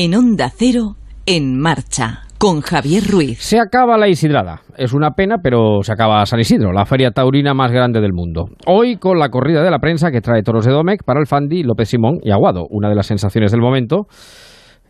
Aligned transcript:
En 0.00 0.14
Onda 0.14 0.48
Cero, 0.48 0.94
en 1.26 1.58
marcha, 1.58 2.20
con 2.38 2.60
Javier 2.60 3.02
Ruiz. 3.02 3.40
Se 3.40 3.58
acaba 3.58 3.98
la 3.98 4.06
Isidrada. 4.06 4.60
Es 4.76 4.92
una 4.92 5.10
pena, 5.10 5.38
pero 5.42 5.82
se 5.82 5.92
acaba 5.92 6.24
San 6.24 6.38
Isidro, 6.38 6.72
la 6.72 6.84
feria 6.84 7.10
taurina 7.10 7.52
más 7.52 7.72
grande 7.72 8.00
del 8.00 8.12
mundo. 8.12 8.44
Hoy 8.66 8.98
con 8.98 9.18
la 9.18 9.28
corrida 9.28 9.60
de 9.60 9.72
la 9.72 9.80
prensa 9.80 10.12
que 10.12 10.20
trae 10.20 10.44
toros 10.44 10.64
de 10.64 10.70
Domecq 10.70 11.02
para 11.02 11.18
el 11.18 11.26
Fandi, 11.26 11.64
López 11.64 11.88
Simón 11.88 12.20
y 12.22 12.30
Aguado, 12.30 12.68
una 12.70 12.88
de 12.88 12.94
las 12.94 13.06
sensaciones 13.06 13.50
del 13.50 13.60
momento. 13.60 14.06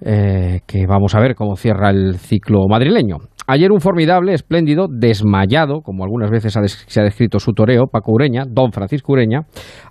Eh, 0.04 0.60
que 0.66 0.86
vamos 0.86 1.14
a 1.14 1.20
ver 1.20 1.34
cómo 1.34 1.56
cierra 1.56 1.88
el 1.88 2.18
ciclo 2.18 2.68
madrileño. 2.68 3.16
Ayer 3.50 3.72
un 3.72 3.80
formidable, 3.80 4.34
espléndido, 4.34 4.88
desmayado, 4.90 5.80
como 5.80 6.04
algunas 6.04 6.30
veces 6.30 6.52
se 6.86 7.00
ha 7.00 7.02
descrito 7.02 7.38
su 7.38 7.54
toreo, 7.54 7.86
Paco 7.86 8.12
Ureña, 8.12 8.42
don 8.46 8.72
Francisco 8.72 9.14
Ureña, 9.14 9.46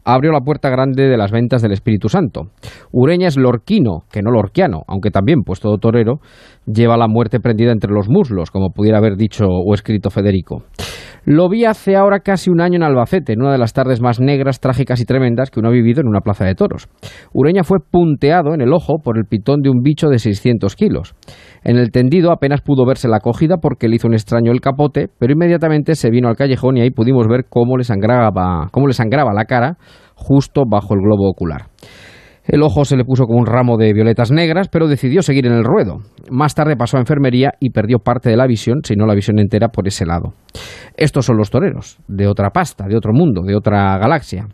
abrió 0.05 0.31
la 0.31 0.41
puerta 0.41 0.69
grande 0.69 1.07
de 1.07 1.17
las 1.17 1.31
ventas 1.31 1.63
del 1.63 1.71
Espíritu 1.71 2.07
Santo. 2.07 2.51
Ureña 2.91 3.27
es 3.27 3.35
lorquino, 3.35 4.03
que 4.11 4.21
no 4.21 4.29
lorquiano, 4.29 4.83
aunque 4.87 5.09
también, 5.09 5.41
pues 5.43 5.59
todo 5.59 5.79
torero, 5.79 6.19
lleva 6.67 6.97
la 6.97 7.07
muerte 7.07 7.39
prendida 7.39 7.71
entre 7.71 7.91
los 7.91 8.07
muslos, 8.09 8.51
como 8.51 8.69
pudiera 8.69 8.99
haber 8.99 9.15
dicho 9.15 9.45
o 9.47 9.73
escrito 9.73 10.11
Federico. 10.11 10.61
Lo 11.29 11.49
vi 11.49 11.65
hace 11.65 11.97
ahora 11.97 12.21
casi 12.21 12.49
un 12.49 12.61
año 12.61 12.77
en 12.77 12.83
Albacete, 12.83 13.33
en 13.33 13.41
una 13.41 13.51
de 13.51 13.57
las 13.57 13.73
tardes 13.73 13.99
más 13.99 14.21
negras, 14.21 14.61
trágicas 14.61 15.01
y 15.01 15.03
tremendas 15.03 15.51
que 15.51 15.59
uno 15.59 15.67
ha 15.67 15.73
vivido 15.73 15.99
en 15.99 16.07
una 16.07 16.21
plaza 16.21 16.45
de 16.45 16.55
toros. 16.55 16.87
Ureña 17.33 17.65
fue 17.65 17.79
punteado 17.81 18.53
en 18.53 18.61
el 18.61 18.71
ojo 18.71 18.99
por 19.03 19.17
el 19.17 19.25
pitón 19.25 19.59
de 19.61 19.69
un 19.69 19.81
bicho 19.83 20.07
de 20.07 20.19
600 20.19 20.77
kilos. 20.77 21.15
En 21.65 21.75
el 21.75 21.91
tendido 21.91 22.31
apenas 22.31 22.61
pudo 22.61 22.85
verse 22.85 23.09
la 23.09 23.19
cogida 23.19 23.57
porque 23.57 23.89
le 23.89 23.97
hizo 23.97 24.07
un 24.07 24.13
extraño 24.13 24.53
el 24.53 24.61
capote, 24.61 25.09
pero 25.19 25.33
inmediatamente 25.33 25.95
se 25.95 26.09
vino 26.09 26.29
al 26.29 26.37
callejón 26.37 26.77
y 26.77 26.81
ahí 26.81 26.91
pudimos 26.91 27.27
ver 27.27 27.47
cómo 27.49 27.75
le 27.75 27.83
sangraba, 27.83 28.69
cómo 28.71 28.87
le 28.87 28.93
sangraba 28.93 29.33
la 29.33 29.43
cara 29.43 29.75
justo 30.15 30.63
bajo 30.65 30.93
el 30.93 31.01
globo 31.01 31.29
ocular. 31.29 31.63
El 32.47 32.63
ojo 32.63 32.85
se 32.85 32.95
le 32.95 33.03
puso 33.03 33.25
como 33.25 33.39
un 33.39 33.45
ramo 33.45 33.75
de 33.75 33.91
violetas 33.91 34.31
negras, 34.31 34.69
pero 34.69 34.87
decidió 34.87 35.21
seguir 35.21 35.47
en 35.47 35.51
el 35.51 35.65
ruedo. 35.65 35.97
Más 36.31 36.55
tarde 36.55 36.77
pasó 36.77 36.95
a 36.95 37.01
enfermería 37.01 37.51
y 37.59 37.71
perdió 37.71 37.99
parte 37.99 38.29
de 38.29 38.37
la 38.37 38.47
visión, 38.47 38.79
si 38.83 38.95
no 38.95 39.05
la 39.05 39.15
visión 39.15 39.37
entera, 39.37 39.67
por 39.67 39.85
ese 39.85 40.05
lado. 40.05 40.33
Estos 40.95 41.25
son 41.25 41.35
los 41.35 41.49
toreros, 41.49 41.99
de 42.07 42.25
otra 42.25 42.51
pasta, 42.51 42.85
de 42.87 42.95
otro 42.95 43.11
mundo, 43.13 43.41
de 43.45 43.53
otra 43.53 43.97
galaxia. 43.97 44.47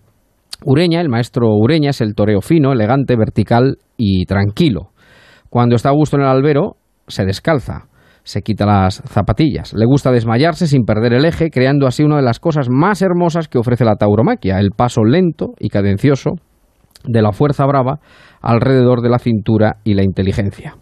Ureña, 0.66 1.02
el 1.02 1.10
maestro 1.10 1.50
Ureña, 1.56 1.92
es 1.92 2.02
el 2.02 2.16
toreo 2.16 2.42
fino, 2.42 2.72
elegante, 2.72 3.16
vertical 3.16 3.78
y 3.96 4.26
tranquilo. 4.26 4.90
Cuando 5.52 5.76
está 5.76 5.90
a 5.90 5.94
gusto 5.94 6.16
en 6.16 6.24
el 6.24 6.30
albero, 6.30 6.78
se 7.08 7.26
descalza, 7.26 7.90
se 8.24 8.42
quita 8.42 8.66
las 8.66 9.04
zapatillas. 9.06 9.72
Le 9.74 9.86
gusta 9.86 10.12
desmayarse 10.12 10.66
sin 10.66 10.84
perder 10.84 11.14
el 11.14 11.26
eje, 11.26 11.52
creando 11.52 11.86
así 11.86 12.02
una 12.02 12.16
de 12.16 12.24
las 12.24 12.40
cosas 12.40 12.70
más 12.72 13.04
hermosas 13.04 13.48
que 13.48 13.60
ofrece 13.60 13.86
la 13.86 13.98
tauromaquia, 13.98 14.60
el 14.60 14.72
paso 14.72 15.04
lento 15.04 15.54
y 15.60 15.70
cadencioso 15.70 16.32
de 17.04 17.22
la 17.22 17.32
fuerza 17.32 17.66
brava 17.66 18.00
alrededor 18.42 19.02
de 19.02 19.10
la 19.10 19.20
cintura 19.20 19.78
y 19.84 19.94
la 19.94 20.04
inteligencia. 20.04 20.76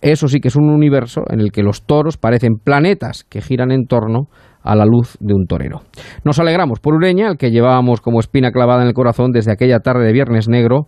Eso 0.00 0.28
sí 0.28 0.40
que 0.40 0.48
es 0.48 0.56
un 0.56 0.68
universo 0.68 1.24
en 1.28 1.40
el 1.40 1.50
que 1.52 1.62
los 1.62 1.84
toros 1.84 2.16
parecen 2.16 2.56
planetas 2.62 3.24
que 3.24 3.40
giran 3.40 3.70
en 3.70 3.86
torno 3.86 4.28
a 4.62 4.74
la 4.74 4.84
luz 4.84 5.16
de 5.20 5.32
un 5.32 5.46
torero. 5.46 5.82
Nos 6.24 6.38
alegramos 6.38 6.80
por 6.80 6.94
Ureña, 6.94 7.28
al 7.28 7.38
que 7.38 7.50
llevábamos 7.50 8.00
como 8.00 8.20
espina 8.20 8.50
clavada 8.50 8.82
en 8.82 8.88
el 8.88 8.94
corazón 8.94 9.30
desde 9.30 9.52
aquella 9.52 9.78
tarde 9.78 10.04
de 10.04 10.12
Viernes 10.12 10.48
Negro 10.48 10.86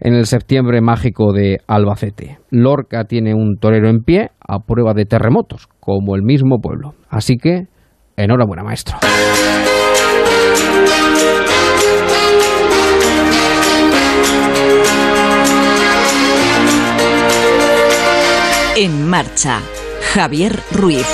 en 0.00 0.14
el 0.14 0.26
septiembre 0.26 0.80
mágico 0.80 1.32
de 1.32 1.58
Albacete. 1.66 2.38
Lorca 2.50 3.04
tiene 3.04 3.34
un 3.34 3.56
torero 3.58 3.88
en 3.88 4.02
pie 4.02 4.30
a 4.40 4.60
prueba 4.60 4.94
de 4.94 5.04
terremotos, 5.04 5.68
como 5.78 6.16
el 6.16 6.22
mismo 6.22 6.58
pueblo. 6.60 6.94
Así 7.08 7.36
que, 7.36 7.68
enhorabuena, 8.16 8.64
maestro. 8.64 8.98
En 18.82 19.06
marcha, 19.06 19.60
Javier 20.14 20.58
Ruiz. 20.72 21.04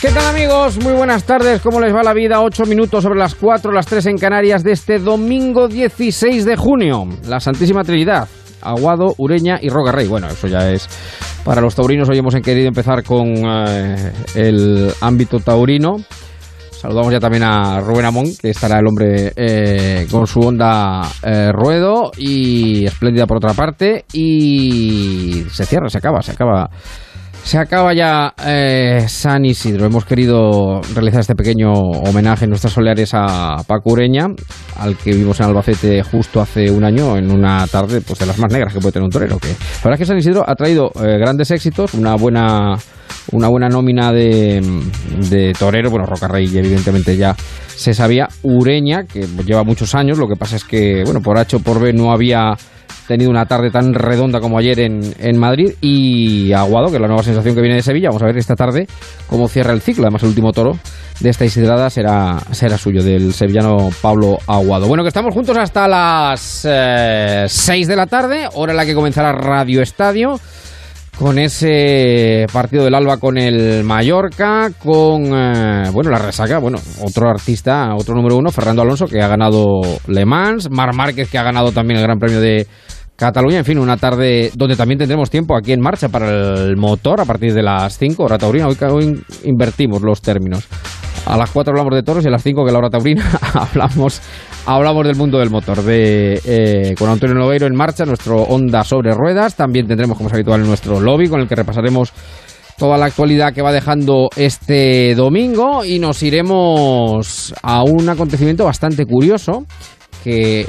¿Qué 0.00 0.08
tal 0.08 0.26
amigos? 0.26 0.82
Muy 0.82 0.94
buenas 0.94 1.22
tardes. 1.22 1.60
¿Cómo 1.60 1.80
les 1.80 1.94
va 1.94 2.02
la 2.02 2.12
vida? 2.12 2.40
Ocho 2.40 2.66
minutos 2.66 3.04
sobre 3.04 3.20
las 3.20 3.36
cuatro, 3.36 3.70
las 3.70 3.86
tres 3.86 4.06
en 4.06 4.18
Canarias 4.18 4.64
de 4.64 4.72
este 4.72 4.98
domingo 4.98 5.68
16 5.68 6.44
de 6.44 6.56
junio. 6.56 7.06
La 7.28 7.38
Santísima 7.38 7.84
Trinidad. 7.84 8.26
Aguado, 8.64 9.14
Ureña 9.18 9.58
y 9.60 9.68
Roca 9.68 9.92
Rey. 9.92 10.08
Bueno, 10.08 10.28
eso 10.28 10.46
ya 10.48 10.70
es 10.70 10.88
para 11.44 11.60
los 11.60 11.74
taurinos. 11.74 12.08
Hoy 12.08 12.18
hemos 12.18 12.34
querido 12.36 12.68
empezar 12.68 13.02
con 13.04 13.28
eh, 13.28 14.12
el 14.34 14.90
ámbito 15.00 15.38
taurino. 15.40 15.96
Saludamos 16.70 17.12
ya 17.12 17.20
también 17.20 17.44
a 17.44 17.80
Rubén 17.80 18.04
Amón, 18.04 18.26
que 18.40 18.50
estará 18.50 18.78
el 18.78 18.86
hombre 18.86 19.32
eh, 19.36 20.06
con 20.10 20.26
su 20.26 20.40
onda 20.40 21.00
eh, 21.22 21.50
ruedo 21.50 22.10
y 22.18 22.84
espléndida 22.84 23.26
por 23.26 23.38
otra 23.38 23.54
parte. 23.54 24.04
Y 24.12 25.44
se 25.50 25.64
cierra, 25.64 25.88
se 25.88 25.98
acaba, 25.98 26.20
se 26.20 26.32
acaba 26.32 26.68
se 27.44 27.58
acaba 27.58 27.92
ya 27.92 28.34
eh, 28.44 29.04
San 29.06 29.44
Isidro. 29.44 29.84
Hemos 29.84 30.06
querido 30.06 30.80
realizar 30.94 31.20
este 31.20 31.34
pequeño 31.34 31.72
homenaje 31.72 32.44
en 32.44 32.50
nuestras 32.50 32.72
soleares 32.72 33.10
a 33.12 33.62
Paco 33.66 33.92
Ureña, 33.92 34.28
al 34.78 34.96
que 34.96 35.12
vimos 35.12 35.38
en 35.40 35.46
Albacete 35.46 36.02
justo 36.02 36.40
hace 36.40 36.70
un 36.70 36.84
año, 36.84 37.18
en 37.18 37.30
una 37.30 37.66
tarde 37.66 38.00
pues 38.00 38.18
de 38.18 38.26
las 38.26 38.38
más 38.38 38.50
negras 38.50 38.72
que 38.72 38.80
puede 38.80 38.92
tener 38.92 39.04
un 39.04 39.10
torero. 39.10 39.38
Que, 39.38 39.48
la 39.48 39.54
verdad 39.84 39.92
es 39.92 39.98
que 39.98 40.06
San 40.06 40.18
Isidro 40.18 40.42
ha 40.48 40.54
traído 40.54 40.90
eh, 40.96 41.18
grandes 41.18 41.50
éxitos, 41.50 41.92
una 41.94 42.16
buena 42.16 42.76
una 43.32 43.48
buena 43.48 43.68
nómina 43.68 44.12
de, 44.12 44.60
de 45.30 45.52
torero, 45.58 45.90
bueno, 45.90 46.06
Rocarrey 46.06 46.46
evidentemente 46.56 47.16
ya 47.16 47.34
se 47.34 47.94
sabía, 47.94 48.28
Ureña, 48.42 49.04
que 49.04 49.26
lleva 49.44 49.64
muchos 49.64 49.94
años, 49.94 50.18
lo 50.18 50.28
que 50.28 50.36
pasa 50.36 50.56
es 50.56 50.64
que, 50.64 51.02
bueno, 51.04 51.20
por 51.20 51.38
H 51.38 51.56
o 51.56 51.60
por 51.60 51.80
B 51.80 51.92
no 51.92 52.12
había 52.12 52.54
tenido 53.06 53.30
una 53.30 53.46
tarde 53.46 53.70
tan 53.70 53.94
redonda 53.94 54.40
como 54.40 54.58
ayer 54.58 54.80
en, 54.80 55.00
en, 55.18 55.38
Madrid 55.38 55.72
y 55.80 56.52
Aguado, 56.52 56.88
que 56.88 56.96
es 56.96 57.00
la 57.00 57.08
nueva 57.08 57.22
sensación 57.22 57.54
que 57.54 57.60
viene 57.60 57.76
de 57.76 57.82
Sevilla. 57.82 58.08
Vamos 58.08 58.22
a 58.22 58.26
ver 58.26 58.38
esta 58.38 58.54
tarde 58.54 58.86
cómo 59.26 59.48
cierra 59.48 59.72
el 59.72 59.80
ciclo. 59.80 60.04
Además, 60.04 60.22
el 60.22 60.30
último 60.30 60.52
toro 60.52 60.78
de 61.20 61.30
esta 61.30 61.44
isidrada 61.44 61.90
será, 61.90 62.38
será 62.52 62.78
suyo, 62.78 63.02
del 63.02 63.32
sevillano 63.32 63.90
Pablo 64.00 64.38
Aguado. 64.46 64.86
Bueno, 64.88 65.02
que 65.02 65.08
estamos 65.08 65.34
juntos 65.34 65.56
hasta 65.56 65.86
las 65.86 66.66
eh, 66.68 67.44
6 67.46 67.88
de 67.88 67.96
la 67.96 68.06
tarde, 68.06 68.48
hora 68.54 68.72
en 68.72 68.76
la 68.76 68.86
que 68.86 68.94
comenzará 68.94 69.32
Radio 69.32 69.82
Estadio. 69.82 70.40
Con 71.18 71.38
ese 71.38 72.44
partido 72.52 72.84
del 72.84 72.94
Alba 72.94 73.18
con 73.18 73.38
el 73.38 73.84
Mallorca, 73.84 74.70
con 74.82 75.24
eh, 75.32 75.88
bueno 75.92 76.10
la 76.10 76.18
resaca, 76.18 76.58
bueno, 76.58 76.78
otro 77.02 77.30
artista, 77.30 77.94
otro 77.94 78.14
número 78.16 78.36
uno, 78.36 78.50
Fernando 78.50 78.82
Alonso, 78.82 79.06
que 79.06 79.22
ha 79.22 79.28
ganado 79.28 79.80
Le 80.08 80.26
Mans, 80.26 80.70
Mar 80.70 80.92
Márquez, 80.92 81.30
que 81.30 81.38
ha 81.38 81.44
ganado 81.44 81.70
también 81.70 81.98
el 81.98 82.04
Gran 82.04 82.18
Premio 82.18 82.40
de 82.40 82.66
Cataluña, 83.16 83.58
en 83.58 83.64
fin, 83.64 83.78
una 83.78 83.96
tarde 83.96 84.50
donde 84.54 84.74
también 84.74 84.98
tendremos 84.98 85.30
tiempo 85.30 85.56
aquí 85.56 85.72
en 85.72 85.80
marcha 85.80 86.08
para 86.08 86.28
el 86.28 86.76
motor 86.76 87.20
a 87.20 87.24
partir 87.24 87.54
de 87.54 87.62
las 87.62 87.96
5, 87.96 88.22
hora 88.24 88.36
taurina. 88.36 88.66
Hoy, 88.66 88.76
hoy 88.90 89.24
invertimos 89.44 90.02
los 90.02 90.20
términos. 90.20 90.66
A 91.26 91.36
las 91.36 91.50
4 91.50 91.72
hablamos 91.72 91.94
de 91.94 92.02
toros 92.02 92.24
y 92.24 92.28
a 92.28 92.30
las 92.30 92.42
5, 92.42 92.64
que 92.64 92.72
la 92.72 92.78
hora 92.78 92.90
taurina, 92.90 93.24
hablamos, 93.54 94.20
hablamos 94.66 95.06
del 95.06 95.16
mundo 95.16 95.38
del 95.38 95.50
motor. 95.50 95.82
De, 95.82 96.40
eh, 96.44 96.94
con 96.98 97.08
Antonio 97.08 97.34
Noveiro 97.34 97.66
en 97.66 97.74
marcha, 97.74 98.04
nuestro 98.04 98.42
Onda 98.42 98.84
sobre 98.84 99.12
ruedas. 99.12 99.54
También 99.54 99.86
tendremos, 99.86 100.16
como 100.16 100.28
es 100.28 100.34
habitual, 100.34 100.66
nuestro 100.66 101.00
lobby 101.00 101.28
con 101.28 101.40
el 101.40 101.48
que 101.48 101.54
repasaremos 101.54 102.12
toda 102.76 102.98
la 102.98 103.06
actualidad 103.06 103.52
que 103.52 103.62
va 103.62 103.72
dejando 103.72 104.28
este 104.36 105.14
domingo 105.14 105.84
y 105.84 105.98
nos 105.98 106.22
iremos 106.22 107.54
a 107.62 107.82
un 107.84 108.08
acontecimiento 108.08 108.64
bastante 108.64 109.06
curioso 109.06 109.64
que 110.24 110.66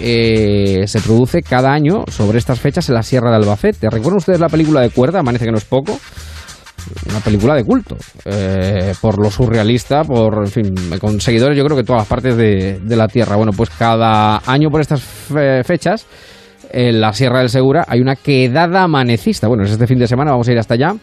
eh, 0.82 0.88
se 0.88 1.00
produce 1.00 1.42
cada 1.42 1.72
año 1.72 2.04
sobre 2.10 2.38
estas 2.38 2.60
fechas 2.60 2.90
en 2.90 2.96
la 2.96 3.04
Sierra 3.04 3.30
de 3.30 3.38
Albacete. 3.38 3.90
¿Recuerdan 3.90 4.18
ustedes 4.18 4.40
la 4.40 4.50
película 4.50 4.81
de 4.81 4.90
Cuerda? 4.90 5.19
Amanece 5.19 5.46
que 5.46 5.51
no 5.51 5.58
es 5.58 5.66
poco. 5.66 5.98
Una 7.10 7.20
película 7.20 7.56
de 7.56 7.64
culto, 7.64 7.98
eh, 8.26 8.94
por 9.02 9.22
lo 9.22 9.30
surrealista, 9.30 10.04
por, 10.04 10.46
en 10.46 10.52
fin, 10.52 10.76
con 11.00 11.20
seguidores 11.20 11.58
yo 11.58 11.64
creo 11.64 11.78
que 11.78 11.84
todas 11.84 12.02
las 12.02 12.08
partes 12.08 12.36
de, 12.38 12.80
la 12.96 13.08
Tierra. 13.08 13.36
Bueno, 13.36 13.52
pues 13.56 13.70
cada 13.70 14.42
año 14.46 14.70
por 14.70 14.82
estas 14.82 15.02
fe 15.02 15.64
fechas, 15.64 16.06
en 16.72 17.00
la 17.00 17.14
Sierra 17.14 17.40
del 17.40 17.50
Segura, 17.50 17.86
hay 17.88 18.02
una 18.02 18.16
quedada 18.16 18.84
amanecista. 18.84 19.48
Bueno, 19.48 19.64
es 19.64 19.72
este 19.72 19.88
fin 19.88 20.00
de 20.00 20.08
semana, 20.08 20.32
vamos 20.32 20.48
a 20.48 20.52
ir 20.52 20.60
hasta 20.60 20.74
allá 20.74 20.96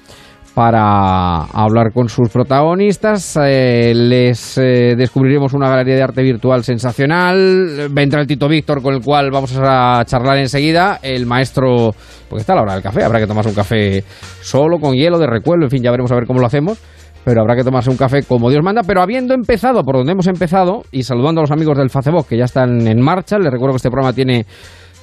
para 0.55 1.45
hablar 1.45 1.93
con 1.93 2.09
sus 2.09 2.29
protagonistas. 2.29 3.39
Eh, 3.43 3.93
les 3.95 4.59
eh, 4.59 4.95
descubriremos 4.97 5.55
una 5.55 5.69
galería 5.69 5.95
de 5.97 6.03
arte 6.03 6.23
virtual 6.23 6.63
sensacional. 6.65 7.89
Vendrá 7.91 8.21
el 8.21 8.27
Tito 8.27 8.49
Víctor 8.49 8.83
con 8.83 8.95
el 8.95 9.01
cual 9.01 9.31
vamos 9.31 9.57
a 9.59 10.03
charlar 10.07 10.39
enseguida. 10.39 10.99
El 11.03 11.27
maestro, 11.27 11.95
porque 12.29 12.41
está 12.41 12.53
a 12.53 12.57
la 12.57 12.63
hora 12.63 12.75
del 12.75 12.83
café, 12.83 13.03
habrá 13.03 13.19
que 13.19 13.27
tomarse 13.27 13.51
un 13.51 13.57
café 13.57 14.05
solo, 14.41 14.79
con 14.79 14.95
hielo, 14.95 15.19
de 15.19 15.27
recuerdo, 15.27 15.65
en 15.65 15.71
fin, 15.71 15.83
ya 15.83 15.91
veremos 15.91 16.13
a 16.13 16.17
ver 16.17 16.27
cómo 16.27 16.41
lo 16.41 16.47
hacemos. 16.47 16.79
Pero 17.25 17.41
habrá 17.41 17.55
que 17.55 17.63
tomarse 17.63 17.89
un 17.89 17.97
café 17.97 18.23
como 18.25 18.51
Dios 18.51 18.63
manda. 18.65 18.83
Pero 18.83 19.01
habiendo 19.01 19.33
empezado 19.33 19.83
por 19.85 19.97
donde 19.97 20.13
hemos 20.13 20.27
empezado 20.27 20.83
y 20.91 21.05
saludando 21.05 21.41
a 21.41 21.45
los 21.45 21.53
amigos 21.53 21.79
del 21.79 21.89
Facebook 21.89 22.27
que 22.29 22.37
ya 22.37 22.45
están 22.45 22.87
en 22.87 23.01
marcha, 23.01 23.39
les 23.39 23.51
recuerdo 23.51 23.75
que 23.75 23.77
este 23.77 23.91
programa 23.91 24.13
tiene 24.13 24.45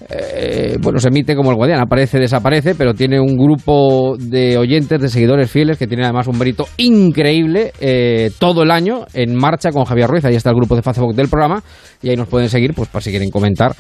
eh, 0.10 0.78
bueno, 0.82 1.00
se 1.00 1.10
emite 1.10 1.36
como 1.36 1.52
el 1.52 1.58
Guardián, 1.58 1.82
aparece, 1.82 2.20
desaparece, 2.20 2.76
pero 2.76 2.94
tiene 2.94 3.20
un 3.20 3.36
grupo 3.36 4.16
de 4.18 4.58
oyentes, 4.58 5.02
de 5.02 5.10
seguidores 5.10 5.52
fieles, 5.52 5.78
que 5.78 5.88
tiene 5.88 6.04
además 6.04 6.28
un 6.28 6.38
mérito 6.38 6.66
increíble 6.78 7.74
eh, 7.80 8.32
todo 8.40 8.64
el 8.64 8.72
año 8.72 9.06
en 9.14 9.36
marcha 9.36 9.72
con 9.72 9.84
Javier 9.86 10.10
Ruiz. 10.10 10.26
Ahí 10.26 10.36
está 10.36 10.52
el 10.52 10.56
grupo 10.56 10.76
de 10.76 10.82
Facebook 10.82 11.14
del 11.16 11.28
programa 11.28 11.62
y 12.02 12.10
ahí 12.10 12.16
nos 12.16 12.28
pueden 12.28 12.50
seguir, 12.50 12.74
pues 12.74 12.90
para 12.90 13.02
si 13.02 13.10
quieren 13.10 13.30
comentar 13.30 13.74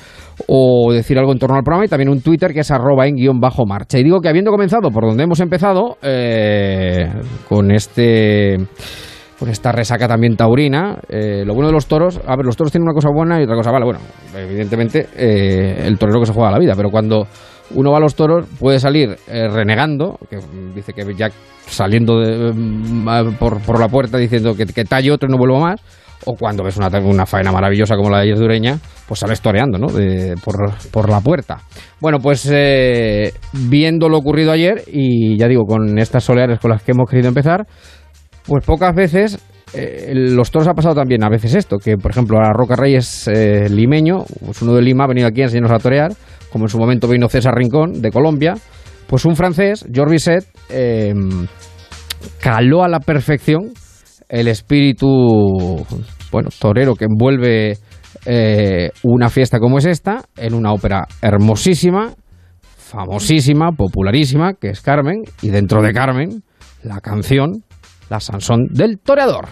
o 0.47 0.91
decir 0.91 1.17
algo 1.17 1.31
en 1.31 1.39
torno 1.39 1.55
al 1.55 1.63
programa 1.63 1.85
y 1.85 1.89
también 1.89 2.09
un 2.09 2.21
Twitter 2.21 2.53
que 2.53 2.61
es 2.61 2.71
arroba 2.71 3.07
en 3.07 3.15
guion 3.15 3.39
bajo 3.39 3.65
marcha. 3.65 3.97
Y 3.99 4.03
digo 4.03 4.19
que 4.19 4.29
habiendo 4.29 4.51
comenzado 4.51 4.91
por 4.91 5.05
donde 5.05 5.23
hemos 5.23 5.39
empezado, 5.39 5.97
eh, 6.01 7.09
con 7.47 7.71
este 7.71 8.57
con 9.39 9.49
esta 9.49 9.71
resaca 9.71 10.07
también 10.07 10.35
taurina. 10.35 10.99
Eh, 11.07 11.43
lo 11.45 11.53
bueno 11.53 11.67
de 11.67 11.73
los 11.73 11.87
toros, 11.87 12.19
a 12.27 12.35
ver, 12.35 12.45
los 12.45 12.57
toros 12.57 12.71
tienen 12.71 12.87
una 12.87 12.93
cosa 12.93 13.09
buena 13.09 13.39
y 13.39 13.43
otra 13.43 13.55
cosa 13.55 13.71
mala. 13.71 13.85
Bueno, 13.85 14.01
evidentemente 14.35 15.07
eh, 15.15 15.83
el 15.85 15.97
torero 15.97 16.19
que 16.19 16.25
se 16.25 16.33
juega 16.33 16.51
la 16.51 16.59
vida, 16.59 16.73
pero 16.75 16.89
cuando 16.89 17.25
uno 17.75 17.91
va 17.91 17.97
a 17.97 18.01
los 18.01 18.15
toros 18.15 18.47
puede 18.59 18.79
salir 18.79 19.15
eh, 19.27 19.47
renegando, 19.47 20.19
que 20.29 20.39
dice 20.75 20.93
que 20.93 21.13
ya 21.15 21.29
saliendo 21.65 22.19
de, 22.19 22.51
mm, 22.53 23.35
por, 23.39 23.61
por, 23.61 23.79
la 23.79 23.87
puerta 23.87 24.17
diciendo 24.17 24.55
que, 24.55 24.65
que 24.65 24.83
talle 24.83 25.11
otro 25.11 25.29
y 25.29 25.31
no 25.31 25.37
vuelvo 25.37 25.59
más, 25.59 25.79
o 26.25 26.35
cuando 26.35 26.63
ves 26.63 26.77
una, 26.77 26.89
una 26.99 27.25
faena 27.25 27.51
maravillosa 27.51 27.95
como 27.95 28.09
la 28.09 28.17
de 28.17 28.23
ayer 28.23 28.37
de 28.37 28.45
Ureña, 28.45 28.79
pues 29.07 29.21
sales 29.21 29.41
toreando, 29.41 29.77
¿no? 29.77 29.87
De, 29.87 30.35
por, 30.43 30.55
por, 30.91 31.09
la 31.09 31.21
puerta. 31.21 31.59
Bueno, 32.01 32.19
pues 32.19 32.49
eh, 32.51 33.33
viendo 33.53 34.09
lo 34.09 34.17
ocurrido 34.17 34.51
ayer, 34.51 34.83
y 34.87 35.37
ya 35.37 35.47
digo, 35.47 35.63
con 35.65 35.97
estas 35.97 36.23
soleares 36.23 36.59
con 36.59 36.71
las 36.71 36.83
que 36.83 36.91
hemos 36.91 37.09
querido 37.09 37.29
empezar, 37.29 37.65
pues 38.45 38.65
pocas 38.65 38.95
veces 38.95 39.39
eh, 39.73 40.13
los 40.15 40.49
toros 40.49 40.67
ha 40.67 40.73
pasado 40.73 40.95
también 40.95 41.23
a 41.23 41.29
veces 41.29 41.53
esto, 41.53 41.77
que 41.77 41.97
por 41.97 42.11
ejemplo 42.11 42.39
a 42.39 42.51
Roca 42.53 42.75
Reyes 42.75 43.27
eh, 43.27 43.69
limeño, 43.69 44.23
pues 44.45 44.61
uno 44.61 44.73
de 44.73 44.81
Lima 44.81 45.03
ha 45.03 45.07
venido 45.07 45.27
aquí 45.27 45.41
a 45.41 45.45
enseñarnos 45.45 45.71
a 45.71 45.79
torear, 45.79 46.11
como 46.51 46.65
en 46.65 46.69
su 46.69 46.79
momento 46.79 47.07
vino 47.07 47.29
César 47.29 47.53
Rincón 47.55 48.01
de 48.01 48.11
Colombia, 48.11 48.55
pues 49.07 49.25
un 49.25 49.35
francés, 49.35 49.85
Georges 49.91 50.27
Bisset, 50.27 50.45
eh, 50.69 51.13
caló 52.41 52.83
a 52.83 52.87
la 52.87 52.99
perfección 52.99 53.71
el 54.27 54.47
espíritu, 54.47 55.85
bueno, 56.31 56.49
torero 56.59 56.95
que 56.95 57.05
envuelve 57.05 57.77
una 59.03 59.29
fiesta 59.29 59.59
como 59.59 59.77
es 59.77 59.85
esta, 59.85 60.23
en 60.35 60.53
una 60.53 60.71
ópera 60.71 61.07
hermosísima, 61.21 62.13
famosísima, 62.77 63.71
popularísima, 63.71 64.53
que 64.53 64.69
es 64.69 64.81
Carmen, 64.81 65.23
y 65.41 65.49
dentro 65.49 65.81
de 65.81 65.93
Carmen, 65.93 66.43
la 66.83 66.99
canción 67.01 67.63
la 68.09 68.19
Sansón 68.19 68.67
del 68.71 68.99
Toreador. 68.99 69.47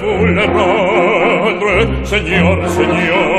vous 0.00 0.26
le 0.26 0.44
rendre, 0.44 2.04
Seigneur, 2.04 2.68
Seigneur, 2.68 3.38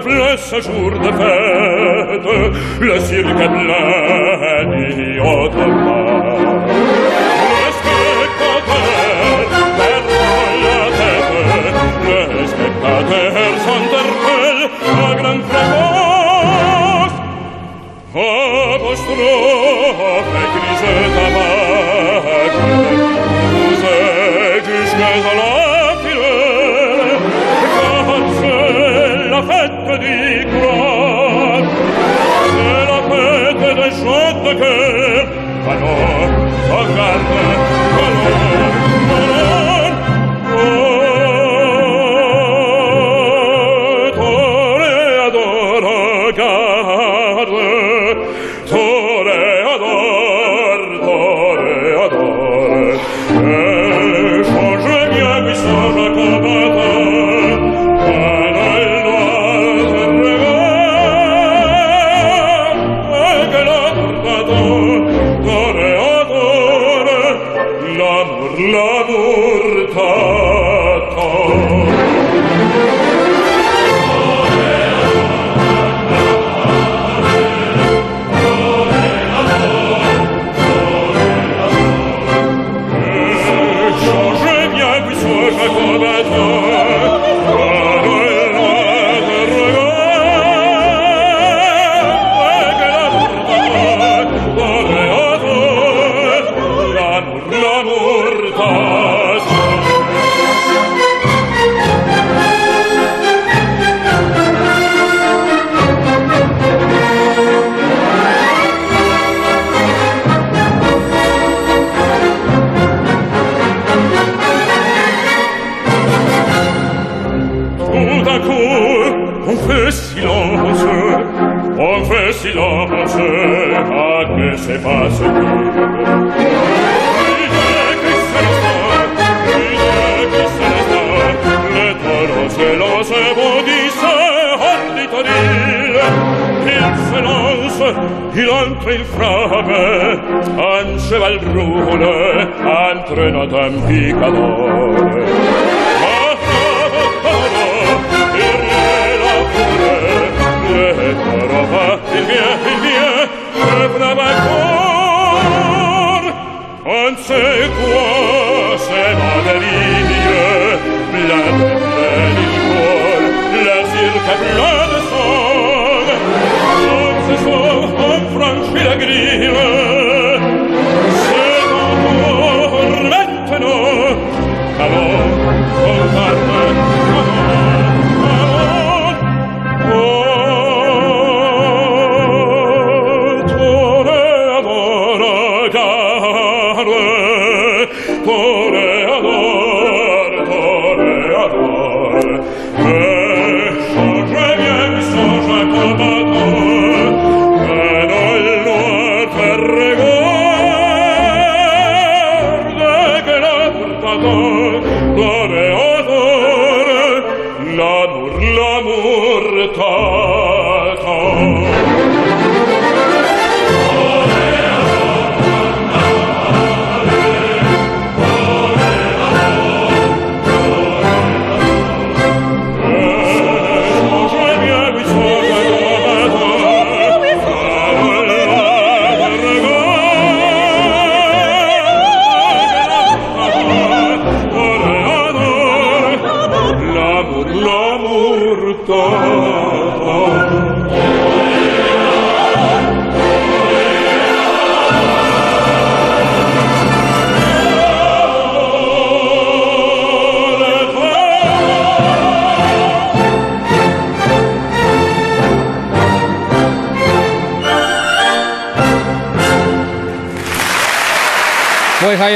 pleut 0.00 0.36
ce 0.36 0.60
jour 0.60 0.90
de 0.90 1.10
fête, 1.20 2.28
le 2.80 2.98
cirque 3.00 3.36
plein 3.36 4.64
d'ignotes 4.76 6.55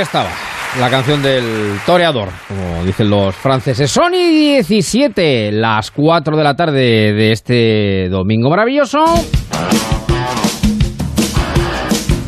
ahí 0.00 0.04
estaba, 0.04 0.30
la 0.78 0.88
canción 0.88 1.22
del 1.22 1.78
toreador, 1.84 2.30
como 2.48 2.84
dicen 2.84 3.10
los 3.10 3.34
franceses. 3.34 3.90
Sony 3.90 4.30
17, 4.30 5.52
las 5.52 5.90
4 5.90 6.36
de 6.38 6.44
la 6.44 6.56
tarde 6.56 7.12
de 7.12 7.32
este 7.32 8.08
domingo 8.08 8.48
maravilloso. 8.48 9.04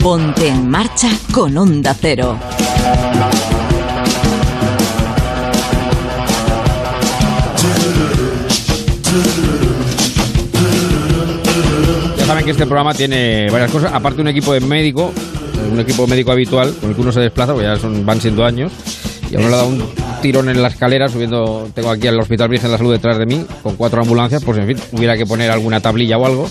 Ponte 0.03 0.49
en 0.49 0.69
marcha 0.69 1.09
con 1.33 1.57
Onda 1.57 1.95
Cero. 1.99 2.39
Ya 12.19 12.27
saben 12.27 12.45
que 12.45 12.51
este 12.51 12.67
programa 12.67 12.93
tiene 12.93 13.49
varias 13.51 13.71
cosas, 13.71 13.93
aparte 13.95 14.21
un 14.21 14.29
equipo 14.29 14.53
de 14.53 14.61
médico, 14.61 15.13
un 15.71 15.81
equipo 15.81 16.07
médico 16.07 16.33
habitual 16.33 16.75
con 16.81 16.91
el 16.91 16.95
que 16.97 17.03
uno 17.03 17.13
se 17.13 17.21
desplaza, 17.21 17.53
porque 17.53 17.67
ya 17.67 17.77
son, 17.77 18.05
van 18.05 18.21
siendo 18.21 18.45
años, 18.45 18.73
y 19.31 19.37
a 19.37 19.39
uno 19.39 19.49
le 19.49 19.57
dado 19.57 19.69
un 19.69 19.85
tirón 20.21 20.49
en 20.49 20.63
la 20.63 20.69
escalera 20.69 21.09
subiendo, 21.09 21.69
tengo 21.75 21.91
aquí 21.91 22.07
al 22.07 22.19
Hospital 22.21 22.49
Virgen 22.49 22.69
de 22.69 22.73
la 22.73 22.79
Salud 22.79 22.93
detrás 22.93 23.19
de 23.19 23.27
mí, 23.27 23.45
con 23.63 23.77
cuatro 23.77 24.01
ambulancias, 24.03 24.43
pues 24.45 24.59
en 24.59 24.67
fin, 24.67 24.79
hubiera 24.93 25.17
que 25.17 25.27
poner 25.27 25.51
alguna 25.51 25.81
tablilla 25.81 26.19
o 26.19 26.27
algo. 26.27 26.49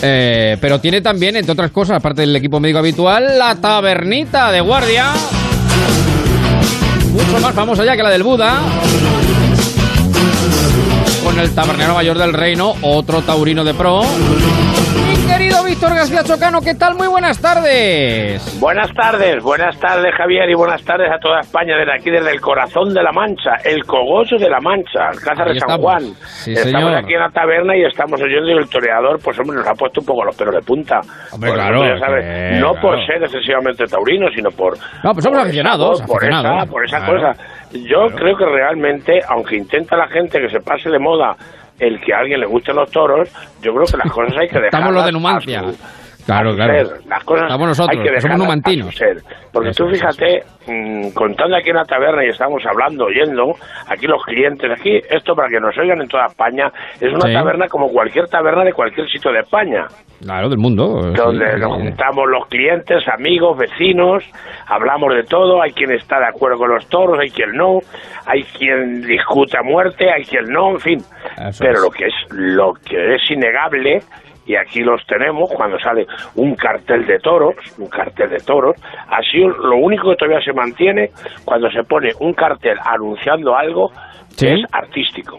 Eh, 0.00 0.56
pero 0.60 0.80
tiene 0.80 1.00
también, 1.00 1.36
entre 1.36 1.52
otras 1.52 1.70
cosas, 1.70 1.96
aparte 1.96 2.22
del 2.22 2.36
equipo 2.36 2.60
médico 2.60 2.78
habitual, 2.78 3.38
la 3.38 3.56
tabernita 3.56 4.52
de 4.52 4.60
guardia. 4.60 5.12
Mucho 7.12 7.40
más 7.40 7.54
famosa 7.54 7.84
ya 7.84 7.96
que 7.96 8.02
la 8.02 8.10
del 8.10 8.22
Buda. 8.22 8.60
Con 11.24 11.38
el 11.40 11.50
tabernero 11.50 11.94
mayor 11.94 12.16
del 12.16 12.32
reino, 12.32 12.74
otro 12.82 13.22
taurino 13.22 13.64
de 13.64 13.74
pro. 13.74 14.02
Víctor 15.80 15.94
García 15.94 16.24
Chocano, 16.24 16.60
¿qué 16.60 16.74
tal? 16.74 16.96
Muy 16.96 17.06
buenas 17.06 17.40
tardes. 17.40 18.58
Buenas 18.58 18.92
tardes, 18.94 19.40
buenas 19.44 19.78
tardes 19.78 20.12
Javier 20.12 20.50
y 20.50 20.54
buenas 20.54 20.82
tardes 20.82 21.08
a 21.08 21.20
toda 21.20 21.38
España 21.38 21.76
desde 21.76 21.92
aquí, 21.94 22.10
desde 22.10 22.32
el 22.32 22.40
corazón 22.40 22.92
de 22.92 23.00
la 23.00 23.12
Mancha, 23.12 23.52
el 23.62 23.84
cogollo 23.84 24.38
de 24.38 24.50
la 24.50 24.58
Mancha, 24.60 25.10
Alcázar 25.10 25.52
de 25.54 25.60
San. 25.60 25.80
Juan. 25.80 26.02
Sí, 26.24 26.52
estamos 26.52 26.80
señor. 26.90 26.96
aquí 26.96 27.14
en 27.14 27.20
la 27.20 27.30
taberna 27.30 27.76
y 27.76 27.84
estamos 27.84 28.20
oyendo 28.20 28.48
y 28.48 28.54
el 28.54 28.68
toreador, 28.68 29.20
pues 29.22 29.38
hombre, 29.38 29.58
nos 29.58 29.68
ha 29.68 29.74
puesto 29.74 30.00
un 30.00 30.06
poco 30.06 30.24
los 30.24 30.34
pelos 30.34 30.54
de 30.56 30.62
punta. 30.62 31.00
Hombre, 31.30 31.50
Por 31.50 31.58
claro, 31.60 31.84
ejemplo, 31.84 32.06
sabes, 32.06 32.24
que- 32.24 32.58
no 32.60 32.74
por 32.80 33.06
ser 33.06 33.22
excesivamente 33.22 33.86
taurino, 33.86 34.26
sino 34.34 34.50
por... 34.50 34.76
No, 35.04 35.12
pues 35.12 35.22
somos 35.22 35.38
por 35.38 35.46
aficionados, 35.46 35.98
esa- 36.00 36.06
Por 36.08 36.24
esa, 36.24 36.66
por 36.66 36.84
esa 36.84 36.98
claro. 37.04 37.14
cosa. 37.34 37.42
Yo 37.70 38.06
creo 38.16 38.36
que 38.36 38.46
realmente, 38.46 39.20
aunque 39.28 39.54
intenta 39.56 39.96
la 39.96 40.08
gente 40.08 40.40
que 40.40 40.48
se 40.50 40.58
pase 40.58 40.90
de 40.90 40.98
moda 40.98 41.36
el 41.78 42.00
que 42.00 42.12
a 42.12 42.18
alguien 42.18 42.40
le 42.40 42.46
gusten 42.46 42.76
los 42.76 42.90
toros, 42.90 43.28
yo 43.62 43.72
creo 43.72 43.86
que 43.86 43.96
las 43.96 44.12
cosas 44.12 44.36
hay 44.38 44.48
que 44.48 44.54
dejar. 44.54 44.66
Estamos 44.66 44.94
los 44.94 45.04
de 45.04 45.12
Numancia. 45.12 45.62
Claro, 46.28 46.54
claro. 46.54 46.74
Las 47.08 47.24
cosas 47.24 47.44
Estamos 47.44 47.68
nosotros, 47.68 47.98
hay 47.98 48.12
que 48.12 48.20
somos 48.20 48.38
numantinos. 48.38 48.94
Porque 49.50 49.70
Eso 49.70 49.84
tú 49.86 49.90
fíjate, 49.90 50.42
mm, 50.66 51.08
contando 51.14 51.56
aquí 51.56 51.70
en 51.70 51.76
la 51.76 51.84
taberna 51.86 52.22
y 52.22 52.28
estamos 52.28 52.62
hablando, 52.66 53.06
oyendo, 53.06 53.52
aquí 53.88 54.06
los 54.06 54.22
clientes, 54.24 54.70
aquí, 54.70 55.00
esto 55.08 55.34
para 55.34 55.48
que 55.48 55.58
nos 55.58 55.76
oigan 55.78 56.02
en 56.02 56.06
toda 56.08 56.26
España, 56.26 56.70
es 57.00 57.10
una 57.10 57.28
Sí. 57.28 57.32
taberna 57.32 57.66
como 57.68 57.88
cualquier 57.88 58.26
taberna 58.28 58.62
de 58.62 58.74
cualquier 58.74 59.08
sitio 59.08 59.32
de 59.32 59.40
España, 59.40 59.86
Claro, 60.20 60.50
del 60.50 60.58
mundo. 60.58 60.84
donde 61.16 61.50
sí, 61.54 61.60
nos 61.60 61.76
juntamos 61.78 62.24
los 62.28 62.46
clientes, 62.48 63.02
amigos, 63.08 63.56
vecinos, 63.56 64.22
hablamos 64.66 65.14
de 65.14 65.22
todo, 65.22 65.62
hay 65.62 65.72
quien 65.72 65.92
está 65.92 66.18
de 66.18 66.26
acuerdo 66.26 66.58
con 66.58 66.74
los 66.74 66.86
toros, 66.90 67.18
hay 67.18 67.30
quien 67.30 67.52
no, 67.52 67.78
hay 68.26 68.42
quien 68.42 69.00
discute 69.00 69.56
a 69.56 69.62
muerte, 69.62 70.10
hay 70.12 70.24
quien 70.24 70.44
no, 70.50 70.72
en 70.72 70.80
fin. 70.80 70.98
Eso 71.48 71.64
Pero 71.64 71.72
es. 71.78 71.80
lo 71.80 71.90
que 71.90 72.04
es 72.06 72.14
lo 72.30 72.72
que 72.74 73.14
es 73.14 73.30
innegable 73.30 74.00
y 74.48 74.56
aquí 74.56 74.80
los 74.80 75.04
tenemos 75.06 75.48
cuando 75.54 75.78
sale 75.78 76.06
un 76.34 76.56
cartel 76.56 77.06
de 77.06 77.18
toros, 77.20 77.54
un 77.78 77.88
cartel 77.88 78.30
de 78.30 78.38
toros, 78.38 78.74
así 79.10 79.38
lo 79.38 79.76
único 79.76 80.10
que 80.10 80.16
todavía 80.16 80.40
se 80.44 80.52
mantiene 80.52 81.10
cuando 81.44 81.70
se 81.70 81.84
pone 81.84 82.10
un 82.18 82.32
cartel 82.34 82.76
anunciando 82.84 83.56
algo 83.56 83.92
Sí. 84.30 84.46
que 84.46 84.54
es 84.54 84.60
artístico, 84.72 85.38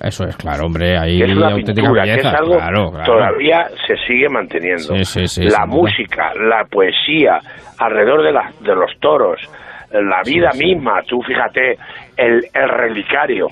Eso 0.00 0.24
es, 0.24 0.36
claro, 0.36 0.66
hombre, 0.66 0.96
ahí 0.96 1.20
es 1.22 1.36
una 1.36 1.48
auténtica 1.48 1.74
pintura, 1.88 2.04
que 2.04 2.10
es 2.10 2.16
belleza. 2.18 2.36
algo 2.38 2.56
claro, 2.56 2.90
claro. 2.92 3.04
todavía 3.12 3.66
se 3.86 3.96
sigue 4.06 4.28
manteniendo. 4.28 4.94
Sí, 4.96 5.04
sí, 5.04 5.26
sí, 5.26 5.42
la 5.48 5.66
música, 5.66 6.32
la 6.34 6.64
poesía 6.66 7.40
alrededor 7.78 8.22
de, 8.22 8.32
la- 8.32 8.52
de 8.60 8.74
los 8.76 8.92
toros, 9.00 9.40
la 9.90 10.22
vida 10.24 10.50
misma, 10.56 11.02
tú 11.02 11.20
fíjate, 11.22 11.76
el, 12.16 12.44
el 12.54 12.68
relicario. 12.68 13.48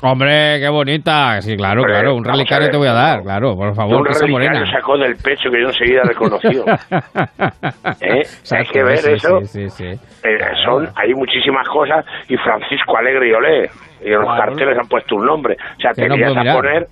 Hombre, 0.00 0.60
qué 0.60 0.68
bonita. 0.68 1.40
Sí, 1.40 1.56
claro, 1.56 1.80
Hombre, 1.80 1.94
claro. 1.94 2.14
Un 2.14 2.24
relicario 2.24 2.70
te 2.70 2.76
voy 2.76 2.86
a 2.86 2.92
dar, 2.92 3.22
claro, 3.22 3.56
por 3.56 3.68
un 3.70 3.74
favor, 3.74 4.08
esa 4.08 4.26
relicario 4.26 4.50
morena. 4.60 4.72
sacó 4.72 4.96
del 4.96 5.16
pecho 5.16 5.50
que 5.50 5.60
yo 5.60 5.68
enseguida 5.68 6.02
reconoció. 6.04 6.64
¿Eh? 8.00 8.22
Hay 8.52 8.64
que 8.66 8.82
ver 8.84 8.98
sí, 8.98 9.10
eso. 9.12 9.40
Sí, 9.40 9.68
sí, 9.68 9.70
sí. 9.70 9.84
Eh, 10.22 10.38
son 10.64 10.88
hay 10.94 11.12
muchísimas 11.14 11.68
cosas 11.68 12.04
y 12.28 12.36
Francisco 12.36 12.96
Alegre 12.96 13.28
y 13.28 13.32
Olé 13.32 13.70
y 14.00 14.06
en 14.12 14.20
los 14.20 14.24
Claro. 14.26 14.44
carteles 14.52 14.78
han 14.78 14.86
puesto 14.86 15.16
un 15.16 15.26
nombre 15.26 15.56
o 15.76 15.80
sea 15.80 15.92
te 15.92 16.06
no 16.08 16.14
a 16.14 16.16
mirar. 16.40 16.54
poner 16.54 16.86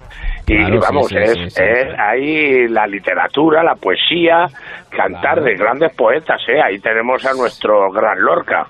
y 0.48 0.56
Claro, 0.56 0.80
vamos 0.80 1.12
es, 1.12 1.56
es 1.58 1.86
ahí 1.98 2.66
la 2.68 2.86
literatura 2.88 3.62
la 3.62 3.76
poesía 3.76 4.46
cantar 4.90 5.34
Claro. 5.34 5.42
de 5.44 5.54
grandes 5.54 5.94
poetas 5.94 6.40
eh 6.48 6.60
ahí 6.60 6.78
tenemos 6.80 7.24
a 7.24 7.32
nuestro 7.34 7.92
gran 7.92 8.18
Lorca 8.20 8.66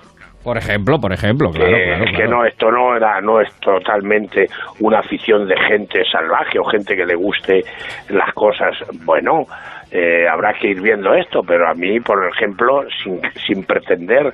Por 0.47 0.57
ejemplo, 0.57 0.97
por 0.97 1.11
ejemplo, 1.11 1.51
que, 1.51 1.59
claro, 1.59 1.75
claro. 1.75 2.05
que 2.05 2.11
claro. 2.13 2.31
no 2.31 2.45
esto 2.45 2.71
no 2.71 2.95
era 2.95 3.19
no 3.19 3.41
es 3.41 3.53
totalmente 3.59 4.45
una 4.79 4.99
afición 4.99 5.45
de 5.45 5.57
gente 5.59 6.03
salvaje 6.09 6.57
o 6.57 6.63
gente 6.63 6.95
que 6.95 7.05
le 7.05 7.15
guste 7.15 7.65
las 8.11 8.33
cosas 8.33 8.71
bueno 9.03 9.43
eh, 9.91 10.25
habrá 10.25 10.53
que 10.53 10.69
ir 10.69 10.81
viendo 10.81 11.13
esto 11.13 11.41
pero 11.45 11.67
a 11.67 11.73
mí 11.73 11.99
por 11.99 12.25
ejemplo 12.33 12.83
sin, 13.03 13.19
sin 13.45 13.65
pretender 13.65 14.33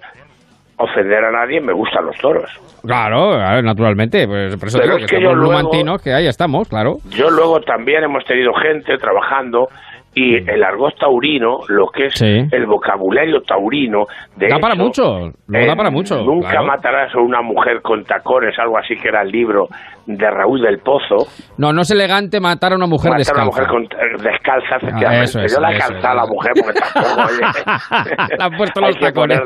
ofender 0.78 1.26
a 1.26 1.32
nadie 1.32 1.60
me 1.62 1.74
gustan 1.74 2.06
los 2.06 2.18
toros 2.18 2.52
Claro, 2.86 3.38
naturalmente. 3.62 4.28
Pues 4.28 4.58
por 4.58 4.68
eso 4.68 4.78
Pero 4.78 4.96
digo 4.96 5.06
es 5.06 5.10
que, 5.10 5.16
que 5.18 5.24
somos 5.24 5.38
luego- 5.38 5.98
que 6.04 6.14
ahí 6.14 6.28
estamos, 6.28 6.68
claro. 6.68 6.98
Yo 7.12 7.30
luego 7.30 7.62
también 7.62 8.04
hemos 8.04 8.26
tenido 8.26 8.54
gente 8.54 8.98
trabajando 8.98 9.70
y 10.16 10.36
el 10.50 10.64
argot 10.64 10.96
taurino, 11.00 11.60
lo 11.70 11.88
que 11.88 12.06
es. 12.08 12.14
Sí. 12.14 12.46
el 12.52 12.66
vocabulario 12.68 13.42
taurino, 13.42 14.06
de 14.36 14.48
Da 14.48 14.60
para 14.60 14.76
mucho, 14.76 15.32
luego 15.48 15.68
da 15.68 15.74
eh, 15.74 15.76
para 15.76 15.90
mucho, 15.90 16.16
Nunca 16.24 16.50
claro. 16.52 16.66
matarás 16.68 17.16
a 17.16 17.20
una 17.20 17.42
mujer 17.42 17.82
con 17.82 18.04
tacones, 18.04 18.58
algo 18.60 18.78
así 18.78 18.96
que 18.96 19.08
era 19.08 19.22
el 19.24 19.30
libro 19.30 19.68
de 20.06 20.30
Raúl 20.30 20.62
del 20.62 20.80
Pozo. 20.80 21.28
No, 21.58 21.72
no 21.74 21.82
es 21.82 21.92
elegante 21.92 22.40
matar 22.40 22.74
a 22.74 22.76
una 22.76 22.88
mujer 22.88 23.12
Matar 23.12 23.36
a 23.38 23.44
una 23.44 23.46
descalza. 23.46 23.46
mujer 23.46 23.68
con, 23.68 23.84
eh, 23.84 24.24
descalza, 24.32 24.76
efectivamente. 24.78 25.24
eso 25.24 25.40
es, 25.42 25.56
Yo 25.56 25.62
la 25.62 25.72
he 25.74 25.78
calzado 25.80 26.08
a 26.08 26.16
la 26.16 26.26
mujer 26.28 26.52
porque 26.64 26.80
tampoco. 26.80 27.32
Le 28.38 28.44
han 28.44 28.52
puesto 28.58 28.82
los 28.86 29.00
tacones. 29.00 29.40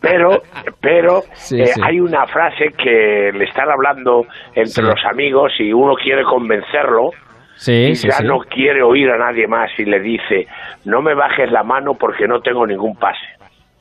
Pero, 0.00 0.42
pero 0.80 1.20
Sí, 1.34 1.60
eh, 1.60 1.66
sí. 1.66 1.80
hay 1.84 2.00
una 2.00 2.26
frase 2.26 2.66
que 2.76 3.30
le 3.32 3.44
están 3.44 3.68
hablando 3.70 4.22
entre 4.54 4.84
los 4.84 5.00
amigos 5.10 5.52
y 5.58 5.72
uno 5.72 5.94
quiere 5.94 6.24
convencerlo 6.24 7.10
Sí, 7.56 7.72
y 7.90 7.94
sí, 7.94 8.08
ya 8.08 8.14
sí. 8.16 8.24
no 8.24 8.38
quiere 8.40 8.82
oír 8.82 9.10
a 9.10 9.18
nadie 9.18 9.46
más 9.46 9.70
y 9.78 9.84
le 9.84 10.00
dice, 10.00 10.46
no 10.84 11.00
me 11.02 11.14
bajes 11.14 11.50
la 11.50 11.62
mano 11.62 11.94
porque 11.94 12.26
no 12.26 12.40
tengo 12.40 12.66
ningún 12.66 12.96
pase. 12.96 13.24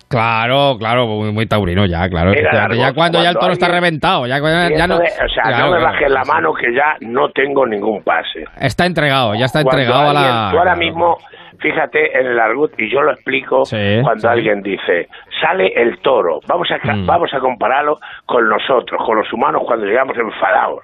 Claro, 0.09 0.75
claro, 0.77 1.07
muy, 1.07 1.31
muy 1.31 1.47
taurino 1.47 1.87
ya, 1.87 2.07
claro. 2.07 2.33
Ya 2.75 2.93
cuando 2.93 3.23
ya 3.23 3.29
el 3.31 3.37
toro 3.39 3.53
está 3.53 3.67
reventado, 3.67 4.27
ya, 4.27 4.37
ya 4.69 4.85
no... 4.85 4.97
o 4.97 4.99
sea, 4.99 5.43
Claro, 5.43 5.65
no 5.65 5.71
me 5.71 5.77
claro, 5.79 5.83
bajes 5.93 6.11
la 6.11 6.23
mano 6.25 6.53
que 6.53 6.71
ya 6.71 6.95
no 7.01 7.29
tengo 7.29 7.65
ningún 7.65 8.03
pase. 8.03 8.45
Está 8.61 8.85
entregado, 8.85 9.33
ya 9.33 9.45
está 9.45 9.63
Cuando 9.63 9.81
entregado 9.81 10.09
a 10.11 10.13
la... 10.13 10.49
Tú 10.51 10.59
ahora 10.59 10.75
mismo, 10.75 11.17
fíjate 11.57 12.19
en 12.19 12.27
el 12.27 12.39
argut, 12.39 12.79
y 12.79 12.91
yo 12.91 13.01
lo 13.01 13.11
explico 13.13 13.65
Sí, 13.65 14.01
cuando 14.03 14.21
sí. 14.21 14.27
alguien 14.27 14.61
dice, 14.61 15.07
sale 15.41 15.73
el 15.75 15.97
toro, 15.99 16.41
vamos 16.47 16.67
a, 16.69 16.77
Mm. 16.93 17.07
vamos 17.07 17.33
a 17.33 17.39
compararlo 17.39 17.97
con 18.27 18.47
nosotros, 18.47 19.01
con 19.03 19.17
los 19.17 19.33
humanos 19.33 19.63
cuando 19.65 19.87
llegamos 19.87 20.15
enfadados. 20.15 20.81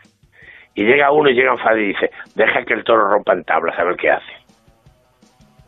Y 0.79 0.85
llega 0.85 1.11
uno 1.11 1.29
y 1.29 1.33
llega 1.33 1.51
enfadado 1.51 1.77
y 1.79 1.87
dice, 1.87 2.09
deja 2.35 2.63
que 2.63 2.73
el 2.73 2.85
toro 2.85 3.09
rompa 3.09 3.33
en 3.33 3.43
tablas 3.43 3.77
a 3.77 3.83
ver 3.83 3.97
qué 3.97 4.11
hace. 4.11 4.31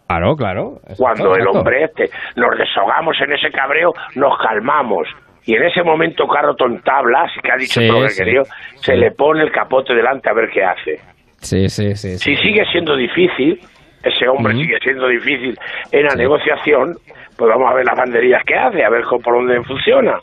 Claro, 0.07 0.35
claro. 0.37 0.79
Cuando 0.97 1.35
el 1.35 1.47
hombre 1.47 1.83
este 1.83 2.09
nos 2.37 2.57
desahogamos 2.57 3.19
en 3.21 3.33
ese 3.33 3.49
cabreo, 3.51 3.93
nos 4.15 4.37
calmamos. 4.39 5.07
Y 5.43 5.55
en 5.55 5.63
ese 5.63 5.83
momento 5.83 6.27
Carroton 6.29 6.81
tablas, 6.81 7.29
que 7.43 7.51
ha 7.51 7.57
dicho 7.57 7.81
Sí, 7.81 7.87
todo 7.89 8.01
lo 8.01 8.07
que 8.07 8.13
sí, 8.13 8.23
sí. 8.23 8.83
se 8.83 8.95
le 8.95 9.11
pone 9.11 9.43
el 9.43 9.51
capote 9.51 9.93
delante 9.93 10.29
a 10.29 10.33
ver 10.33 10.49
qué 10.49 10.63
hace. 10.63 10.99
Sí, 11.41 11.67
sí, 11.67 11.93
sí. 11.95 12.17
sí. 12.17 12.35
Si 12.35 12.35
sigue 12.37 12.63
siendo 12.71 12.95
difícil, 12.95 13.59
ese 14.03 14.27
hombre 14.29 14.53
sigue 14.53 14.77
siendo 14.81 15.07
difícil 15.09 15.57
en 15.91 16.05
la 16.05 16.15
negociación, 16.15 16.95
pues 17.37 17.49
vamos 17.49 17.69
a 17.69 17.73
ver 17.73 17.85
las 17.85 17.97
banderillas 17.97 18.43
que 18.45 18.55
hace, 18.55 18.83
a 18.85 18.89
ver 18.89 19.03
cómo- 19.03 19.21
por 19.21 19.33
dónde 19.33 19.61
funciona. 19.63 20.19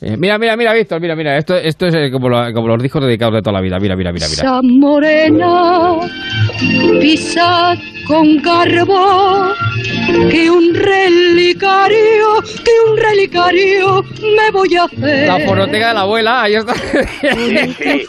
Eh, 0.00 0.16
mira, 0.16 0.38
mira, 0.38 0.56
mira, 0.56 0.72
Víctor, 0.72 1.00
mira, 1.00 1.16
mira. 1.16 1.36
Esto, 1.36 1.56
esto 1.56 1.86
es 1.86 1.94
eh, 1.94 2.10
como, 2.12 2.28
lo- 2.28 2.52
como 2.52 2.68
los 2.68 2.80
discos 2.82 3.02
dedicados 3.04 3.34
de 3.34 3.42
toda 3.42 3.54
la 3.54 3.60
vida. 3.60 3.78
Mira, 3.80 3.96
mira, 3.96 4.12
mira, 4.12 4.26
mira. 4.28 4.42
Esa 4.42 4.60
morena 4.62 5.96
pisa 7.00 7.74
con 8.06 8.36
garbo 8.42 9.48
que 10.30 10.50
un 10.50 10.72
relicario, 10.74 12.42
que 12.64 12.90
un 12.90 12.96
relicario 12.96 14.02
me 14.36 14.50
voy 14.52 14.74
a 14.76 14.84
hacer. 14.84 15.26
La 15.28 15.40
fonoteca 15.40 15.88
de 15.88 15.94
la 15.94 16.00
abuela, 16.00 16.42
ahí 16.42 16.54
está. 16.54 16.74
Sí, 16.74 17.68
sí. 17.76 18.06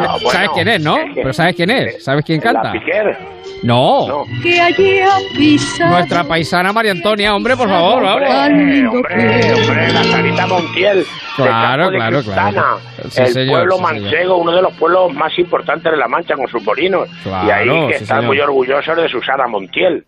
Ah, 0.00 0.16
bueno, 0.22 0.30
¿Sabes 0.30 0.48
quién 0.54 0.68
es, 0.68 0.82
no? 0.82 0.96
es 0.98 1.04
que- 1.14 1.20
Pero 1.22 1.32
¿sabes 1.32 1.54
quién 1.56 1.70
es? 1.70 2.04
¿Sabes 2.04 2.24
quién 2.24 2.40
canta? 2.40 2.62
La 2.64 2.72
Piquer. 2.72 3.37
No. 3.62 4.06
No. 4.08 4.24
que 4.42 4.60
allí 4.60 5.00
ha 5.00 5.16
pisado. 5.36 5.90
Nuestra 5.90 6.24
paisana 6.24 6.72
María 6.72 6.92
Antonia, 6.92 7.34
hombre, 7.34 7.56
por 7.56 7.68
favor, 7.68 8.02
Hombre, 8.04 8.28
vamos. 8.28 8.94
hombre, 8.94 9.54
hombre, 9.54 9.92
la 9.92 10.04
Sarita 10.04 10.46
Montiel. 10.46 11.04
Claro, 11.36 11.90
de 11.90 11.96
claro, 11.96 12.16
Cristana, 12.18 12.50
claro. 12.52 12.78
Sí, 13.10 13.20
el 13.22 13.28
señor, 13.28 13.50
pueblo 13.68 13.76
sí, 13.78 13.84
señor. 13.84 14.02
manchego, 14.02 14.36
uno 14.38 14.52
de 14.52 14.62
los 14.62 14.72
pueblos 14.74 15.14
más 15.14 15.38
importantes 15.38 15.90
de 15.92 15.96
La 15.98 16.08
Mancha 16.08 16.34
con 16.36 16.48
sus 16.48 16.62
molinos. 16.64 17.08
y 17.24 17.50
ahí 17.50 17.68
que 17.88 17.98
sí, 17.98 18.02
están 18.04 18.18
señor. 18.18 18.24
muy 18.26 18.40
orgullosos 18.40 18.96
de 18.96 19.08
Susana 19.08 19.46
Montiel. 19.46 20.04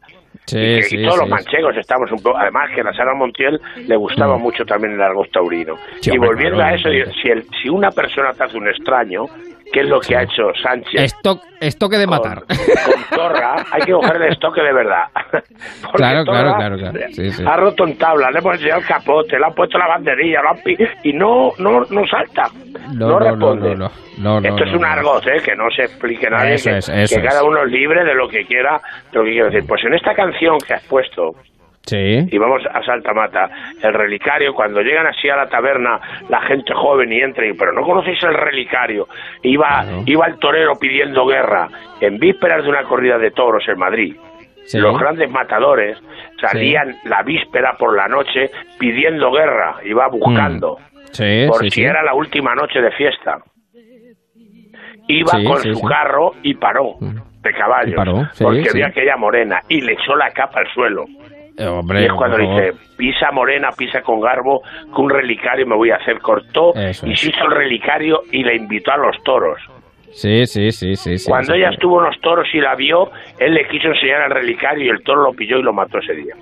Sí, 0.46 0.58
y, 0.58 0.76
que- 0.76 0.82
sí, 0.82 0.96
y 0.96 1.04
todos 1.04 1.18
los 1.20 1.28
manchegos 1.28 1.76
estamos 1.76 2.10
un 2.10 2.18
poco. 2.22 2.36
Además, 2.36 2.70
que 2.74 2.80
a 2.80 2.84
la 2.84 2.92
Sara 2.92 3.14
Montiel 3.14 3.60
le 3.86 3.96
gustaba 3.96 4.36
Mm. 4.36 4.42
mucho 4.42 4.64
también 4.64 4.94
el 4.94 5.00
arroz 5.02 5.30
taurino. 5.30 5.74
Sí, 6.00 6.10
y 6.12 6.18
volviendo 6.18 6.60
a 6.62 6.74
eso, 6.74 6.88
si, 7.22 7.28
el- 7.28 7.44
si 7.62 7.68
una 7.68 7.90
persona 7.90 8.32
te 8.32 8.44
hace 8.44 8.56
un 8.56 8.66
extraño, 8.68 9.26
¿qué 9.72 9.80
es 9.80 9.86
lo 9.88 10.00
que 10.00 10.16
ha 10.16 10.22
hecho 10.22 10.52
Sánchez? 10.62 11.00
Esto, 11.00 11.40
estoque 11.60 11.96
de 11.98 12.06
con, 12.06 12.16
matar. 12.16 12.40
con 12.46 13.18
Torra, 13.18 13.56
hay 13.70 13.82
que 13.82 13.92
coger 13.92 14.16
el 14.16 14.32
estoque 14.32 14.60
de 14.62 14.72
verdad. 14.72 15.04
Porque 15.32 15.96
Claro, 15.96 16.24
claro, 16.24 16.24
Torra 16.24 16.56
claro, 16.56 16.76
claro. 16.78 16.98
Sí, 17.12 17.30
sí. 17.30 17.44
Ha 17.46 17.56
roto 17.56 17.84
en 17.86 17.96
tabla, 17.98 18.30
le 18.30 18.38
hemos 18.38 18.54
enseñado 18.54 18.80
el 18.80 18.86
capote, 18.86 19.38
le 19.38 19.44
han 19.46 19.54
puesto 19.54 19.78
la 19.78 19.86
banderilla, 19.88 20.42
lo 20.42 20.50
han 20.50 20.62
pi- 20.62 20.76
y 21.04 21.12
no, 21.12 21.52
no, 21.58 21.80
no 21.90 22.06
salta. 22.06 22.48
No, 22.94 23.08
No, 23.08 23.08
no, 23.10 23.18
responde. 23.18 23.76
no, 23.76 24.38
Esto 24.38 24.64
es 24.64 24.74
un 24.74 24.84
argot, 24.84 25.26
¿eh? 25.26 25.40
que 25.44 25.54
no 25.56 25.70
se 25.70 25.82
explique 25.84 26.28
nadie, 26.30 26.54
Eso 26.54 26.70
que, 26.70 26.78
es, 26.78 26.88
eso 26.88 27.16
que 27.16 27.22
cada 27.26 27.40
es. 27.40 27.46
uno 27.46 27.62
es 27.64 27.70
libre 27.70 28.04
de 28.04 28.14
lo 28.14 28.28
que 28.28 28.44
quiera, 28.44 28.80
de 29.12 29.18
lo 29.18 29.24
que 29.24 29.30
quiera 29.32 29.46
decir. 29.50 29.66
Pues 29.68 29.84
en 29.84 29.94
esta 29.94 30.14
canción 30.14 30.58
que 30.66 30.74
has 30.74 30.84
puesto, 30.84 31.34
Sí. 31.82 32.28
y 32.30 32.38
vamos 32.38 32.62
a 32.72 32.82
Saltamata, 32.84 33.50
el 33.82 33.94
relicario, 33.94 34.54
cuando 34.54 34.80
llegan 34.82 35.06
así 35.06 35.28
a 35.28 35.36
la 35.36 35.48
taberna 35.48 35.98
la 36.28 36.40
gente 36.42 36.72
joven 36.74 37.12
y 37.12 37.20
entra 37.20 37.44
y, 37.46 37.54
pero 37.54 37.72
no 37.72 37.82
conocéis 37.82 38.22
el 38.22 38.34
relicario, 38.34 39.08
iba, 39.42 39.66
Claro. 39.82 40.02
iba 40.06 40.26
el 40.26 40.38
torero 40.38 40.78
pidiendo 40.78 41.26
guerra 41.26 41.68
en 42.00 42.18
vísperas 42.18 42.62
de 42.62 42.68
una 42.70 42.82
corrida 42.84 43.18
de 43.18 43.30
toros 43.30 43.66
en 43.66 43.78
Madrid. 43.78 44.14
Sí. 44.66 44.78
Los 44.78 44.96
grandes 45.00 45.30
matadores 45.30 45.98
salían 46.40 46.96
la 47.04 47.22
víspera 47.22 47.74
por 47.78 47.96
la 47.96 48.06
noche 48.08 48.50
pidiendo 48.78 49.32
guerra, 49.32 49.76
iba 49.84 50.06
buscando, 50.08 50.76
Sí, 51.12 51.46
por 51.48 51.68
si 51.70 51.82
era 51.82 52.02
la 52.04 52.14
última 52.14 52.54
noche 52.54 52.80
de 52.80 52.92
fiesta. 52.92 53.38
Iba 55.08 55.32
con 55.44 55.58
su 55.58 55.80
carro 55.82 56.32
y 56.42 56.54
paró 56.54 56.94
de 57.00 57.52
caballos, 57.54 57.92
Y 57.94 57.96
paró, 57.96 58.24
sí, 58.32 58.44
porque 58.44 58.68
vio 58.74 58.86
aquella 58.86 59.16
morena 59.16 59.60
y 59.68 59.80
le 59.80 59.94
echó 59.94 60.14
la 60.14 60.30
capa 60.30 60.60
al 60.60 60.68
suelo. 60.72 61.06
Eh, 61.60 61.66
hombre, 61.66 62.02
Y 62.02 62.04
es 62.06 62.12
cuando 62.14 62.38
dice, 62.38 62.72
pisa 62.96 63.30
morena, 63.32 63.68
pisa 63.76 64.00
con 64.00 64.20
garbo, 64.20 64.62
que 64.94 65.00
un 65.00 65.10
relicario 65.10 65.66
me 65.66 65.76
voy 65.76 65.90
a 65.90 65.96
hacer. 65.96 66.18
Cortó 66.20 66.74
Eso 66.74 67.06
y 67.06 67.14
se 67.14 67.28
hizo 67.28 67.44
el 67.44 67.50
relicario 67.50 68.22
y 68.32 68.42
le 68.42 68.56
invitó 68.56 68.92
a 68.92 68.96
los 68.96 69.22
toros. 69.22 69.60
Sí, 70.12 70.46
sí, 70.46 70.72
sí, 70.72 70.96
sí. 70.96 71.16
Cuando 71.28 71.52
sí, 71.52 71.58
ella 71.58 71.70
estuvo 71.70 72.00
en 72.00 72.06
los 72.06 72.20
toros 72.20 72.48
y 72.52 72.60
la 72.60 72.74
vio, 72.74 73.10
él 73.38 73.54
le 73.54 73.68
quiso 73.68 73.88
enseñar 73.88 74.22
el 74.22 74.30
relicario 74.30 74.86
y 74.86 74.88
el 74.88 75.02
toro 75.04 75.22
lo 75.22 75.32
pilló 75.32 75.58
y 75.58 75.62
lo 75.62 75.72
mató 75.72 75.98
ese 75.98 76.14
día. 76.14 76.34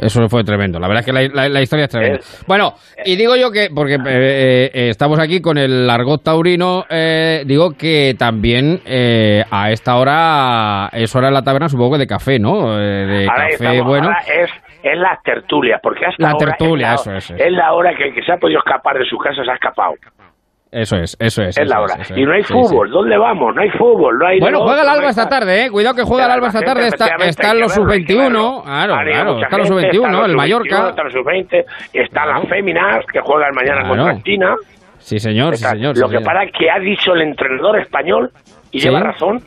Eso 0.00 0.28
fue 0.28 0.42
tremendo. 0.44 0.78
La 0.80 0.88
verdad 0.88 1.00
es 1.00 1.06
que 1.06 1.12
la, 1.12 1.28
la- 1.42 1.48
la 1.48 1.60
historia 1.60 1.84
es 1.84 1.90
tremenda. 1.90 2.18
Es- 2.18 2.44
Bueno, 2.46 2.74
y 3.04 3.16
digo 3.16 3.36
yo 3.36 3.50
que, 3.50 3.68
porque 3.74 3.94
eh, 3.94 4.70
eh, 4.72 4.88
estamos 4.88 5.18
aquí 5.18 5.40
con 5.40 5.58
el 5.58 5.88
argot 5.90 6.22
taurino, 6.24 6.84
eh, 6.88 7.42
digo 7.46 7.72
que 7.76 8.14
también 8.18 8.80
eh, 8.86 9.44
a 9.50 9.70
esta 9.70 9.96
hora 9.96 10.88
es 10.92 11.14
hora 11.14 11.28
en 11.28 11.34
la 11.34 11.42
taberna, 11.42 11.68
supongo 11.68 11.92
que 11.92 11.98
de 11.98 12.06
café, 12.06 12.38
¿no? 12.38 12.78
Eh, 12.80 13.06
de 13.06 13.28
Ahora, 13.28 13.42
café 13.50 13.52
estamos- 13.54 13.86
bueno. 13.86 14.06
ahora 14.06 14.20
es, 14.42 14.50
es 14.82 14.98
las 14.98 15.22
tertulias, 15.22 15.80
porque 15.82 16.06
hasta 16.06 16.22
La 16.22 16.30
ahora 16.30 16.46
tertulia, 16.56 16.94
es 16.94 17.06
la, 17.06 17.12
eso 17.12 17.14
es, 17.16 17.30
eso. 17.30 17.44
es 17.44 17.52
la 17.52 17.72
hora 17.72 17.94
que 17.94 18.04
el 18.08 18.14
que 18.14 18.22
se 18.22 18.32
ha 18.32 18.36
podido 18.38 18.58
escapar 18.60 18.98
de 18.98 19.04
su 19.04 19.18
casa 19.18 19.44
se 19.44 19.50
ha 19.50 19.54
escapado. 19.54 19.94
Eso 20.72 20.96
es, 20.98 21.16
eso 21.18 21.42
es. 21.42 21.58
Es 21.58 21.68
la 21.68 21.80
hora. 21.80 21.94
Y 22.14 22.22
no 22.22 22.32
hay 22.32 22.44
Sí, 22.44 22.52
fútbol. 22.52 22.90
¿Dónde 22.90 23.18
vamos? 23.18 23.54
No 23.56 23.60
hay 23.60 23.70
fútbol. 23.70 24.16
No 24.18 24.26
hay 24.28 24.38
Bueno, 24.38 24.60
juega 24.60 24.82
el 24.82 24.86
no 24.86 24.92
Alba 24.92 25.08
esta 25.10 25.28
tarde, 25.28 25.64
¿eh? 25.64 25.70
Cuidado 25.70 25.96
que 25.96 26.02
juega 26.04 26.26
el 26.26 26.30
Alba 26.30 26.46
esta 26.46 26.60
tarde. 26.60 26.86
Está, 26.86 27.06
están 27.26 27.58
los 27.58 27.76
verlo, 27.76 27.92
hay 27.92 28.04
que 28.04 28.12
sub-21. 28.12 28.22
verlo. 28.22 28.62
Claro, 28.62 28.94
claro. 28.94 29.40
Están 29.42 29.58
los 29.58 29.68
gente, 29.68 29.82
sub-21, 29.92 30.06
están 30.14 30.30
el 30.30 30.36
Mallorca. 30.36 30.76
sub-21, 30.76 30.90
Están 30.90 31.04
los 31.04 31.12
sub-20. 31.14 31.64
Están 31.92 32.28
las 32.28 32.48
féminas 32.48 33.04
que 33.12 33.20
juegan 33.20 33.50
mañana 33.54 33.80
Claro. 33.82 34.04
contra 34.04 34.22
China. 34.22 34.54
Sí, 34.98 35.18
señor, 35.18 35.56
sí, 35.56 35.64
señor. 35.64 35.98
Lo 35.98 36.06
sí, 36.06 36.12
que 36.12 36.18
señor. 36.18 36.24
para 36.24 36.46
que 36.46 36.70
ha 36.70 36.78
dicho 36.78 37.14
el 37.14 37.22
entrenador 37.22 37.80
español, 37.80 38.30
y 38.70 38.78
Sí. 38.78 38.86
lleva 38.88 39.00
razón, 39.00 39.40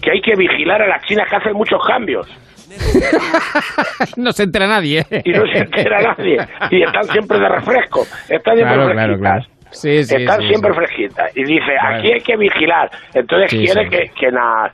que 0.00 0.12
hay 0.12 0.20
que 0.20 0.34
vigilar 0.36 0.82
a 0.82 0.86
las 0.86 1.02
chinas 1.04 1.28
que 1.28 1.34
hacen 1.36 1.54
muchos 1.54 1.80
cambios. 1.84 2.28
no 4.16 4.30
se 4.32 4.44
entera 4.44 4.66
nadie. 4.68 5.04
Y 5.24 5.30
no 5.32 5.42
se 5.52 5.58
entera 5.58 6.00
nadie. 6.16 6.36
Y 6.70 6.82
están 6.82 7.04
siempre 7.04 7.38
de 7.40 7.48
refresco. 7.48 8.02
Están 8.28 8.56
siempre 8.56 8.74
Claro, 8.76 8.92
claro, 8.92 9.18
claro. 9.18 9.42
Sí, 9.70 10.02
sí, 10.04 10.16
están 10.16 10.40
sí, 10.40 10.48
siempre 10.48 10.72
fresquitas. 10.74 11.36
Y 11.36 11.44
dice, 11.44 11.64
Claro. 11.80 11.96
aquí 11.98 12.12
hay 12.12 12.20
que 12.20 12.36
vigilar. 12.36 12.90
Entonces 13.14 13.50
quiere 13.50 13.88
que, 13.88 14.10
que 14.18 14.26
en, 14.28 14.34
la, 14.34 14.72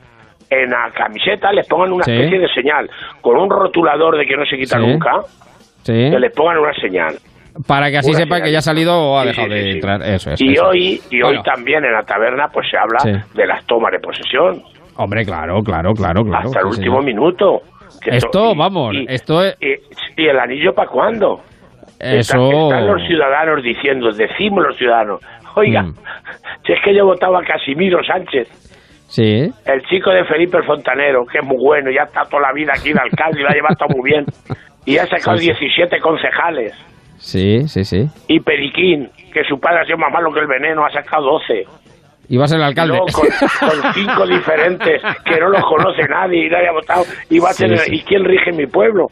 en 0.50 0.70
la 0.70 0.90
camiseta 0.94 1.52
les 1.52 1.66
pongan 1.68 1.92
una 1.92 2.02
especie 2.02 2.38
de 2.38 2.48
señal, 2.48 2.88
con 3.20 3.36
un 3.36 3.50
rotulador 3.50 4.16
de 4.16 4.26
que 4.26 4.36
no 4.36 4.44
se 4.46 4.56
quita 4.56 4.78
nunca, 4.78 5.20
que 5.84 6.18
les 6.18 6.32
pongan 6.32 6.58
una 6.58 6.72
señal. 6.74 7.14
Para 7.68 7.88
que 7.90 7.98
así 7.98 8.10
Una 8.10 8.18
sepa 8.18 8.34
señal. 8.36 8.46
que 8.46 8.52
ya 8.52 8.58
ha 8.58 8.62
salido 8.62 8.94
o 8.98 9.18
ha 9.18 9.24
dejado 9.24 9.48
de 9.48 9.70
entrar. 9.70 10.02
Eso 10.02 10.32
es. 10.32 10.40
y 10.40 10.52
eso. 10.54 10.66
hoy 10.66 11.00
y 11.10 11.20
Bueno. 11.22 11.38
hoy 11.38 11.44
también 11.44 11.84
en 11.84 11.92
la 11.92 12.02
taberna 12.02 12.48
pues 12.52 12.66
se 12.68 12.76
habla 12.76 13.22
de 13.32 13.46
las 13.46 13.64
tomas 13.66 13.92
de 13.92 14.00
posesión 14.00 14.60
Hombre, 14.96 15.24
claro, 15.24 15.60
claro, 15.62 15.92
claro, 15.92 16.24
claro. 16.24 16.46
hasta 16.48 16.60
el 16.60 16.66
último 16.66 17.00
señor. 17.00 17.04
minuto. 17.04 17.62
Esto, 18.06 18.54
vamos, 18.56 18.94
esto 19.08 19.42
es- 19.44 19.56
Y, 19.60 20.22
y 20.22 20.26
el 20.26 20.38
anillo 20.38 20.74
para 20.74 20.88
cuándo? 20.90 21.42
Eso. 22.00 22.36
Está- 22.50 22.62
están 22.64 22.86
los 22.86 23.06
ciudadanos 23.06 23.62
diciendo, 23.62 24.10
decimos 24.12 24.64
los 24.66 24.76
ciudadanos, 24.76 25.20
oiga, 25.56 25.82
Mm. 25.82 25.94
si 26.66 26.72
es 26.72 26.78
que 26.84 26.94
yo 26.94 27.04
votaba 27.06 27.40
a 27.40 27.44
Casimiro 27.44 28.02
Sánchez, 28.04 28.48
Sí. 29.08 29.50
el 29.66 29.82
chico 29.88 30.10
de 30.10 30.24
Felipe 30.24 30.56
el 30.58 30.64
Fontanero, 30.64 31.24
que 31.26 31.38
es 31.38 31.44
muy 31.44 31.56
bueno, 31.58 31.90
ya 31.90 32.02
está 32.02 32.22
toda 32.24 32.42
la 32.48 32.52
vida 32.52 32.72
aquí 32.76 32.92
de 32.92 33.00
alcalde 33.00 33.40
y 33.40 33.42
lo 33.42 33.48
ha 33.48 33.52
llevado 33.54 33.76
todo 33.76 33.88
muy 33.96 34.10
bien, 34.10 34.24
y 34.84 34.98
ha 34.98 35.06
sacado 35.06 35.36
Sí, 35.38 35.44
sí. 35.46 35.50
17 35.52 36.00
concejales, 36.00 36.72
Sí, 37.16 37.68
sí, 37.68 37.84
sí. 37.84 38.06
y 38.28 38.40
Periquín, 38.40 39.08
que 39.32 39.44
su 39.44 39.58
padre 39.60 39.80
ha 39.82 39.84
sido 39.84 39.98
más 39.98 40.12
malo 40.12 40.32
que 40.32 40.40
el 40.40 40.46
veneno, 40.46 40.84
ha 40.84 40.90
sacado 40.90 41.24
12. 41.38 41.64
Y 42.28 42.38
va 42.38 42.44
a 42.44 42.48
ser 42.48 42.58
el 42.58 42.64
alcalde. 42.64 42.98
Con, 42.98 43.08
con 43.10 43.92
cinco 43.94 44.26
diferentes 44.26 45.02
que 45.26 45.38
no 45.38 45.48
los 45.50 45.62
conoce 45.64 46.02
nadie 46.08 46.46
y 46.46 46.48
nadie 46.48 46.68
ha 46.68 46.72
votado, 46.72 47.04
y 47.30 47.38
va 47.38 47.50
a 47.50 47.52
Sí, 47.52 47.64
tener. 47.64 47.80
¿y 47.92 48.00
quién 48.02 48.24
rige 48.24 48.50
mi 48.52 48.66
pueblo? 48.66 49.08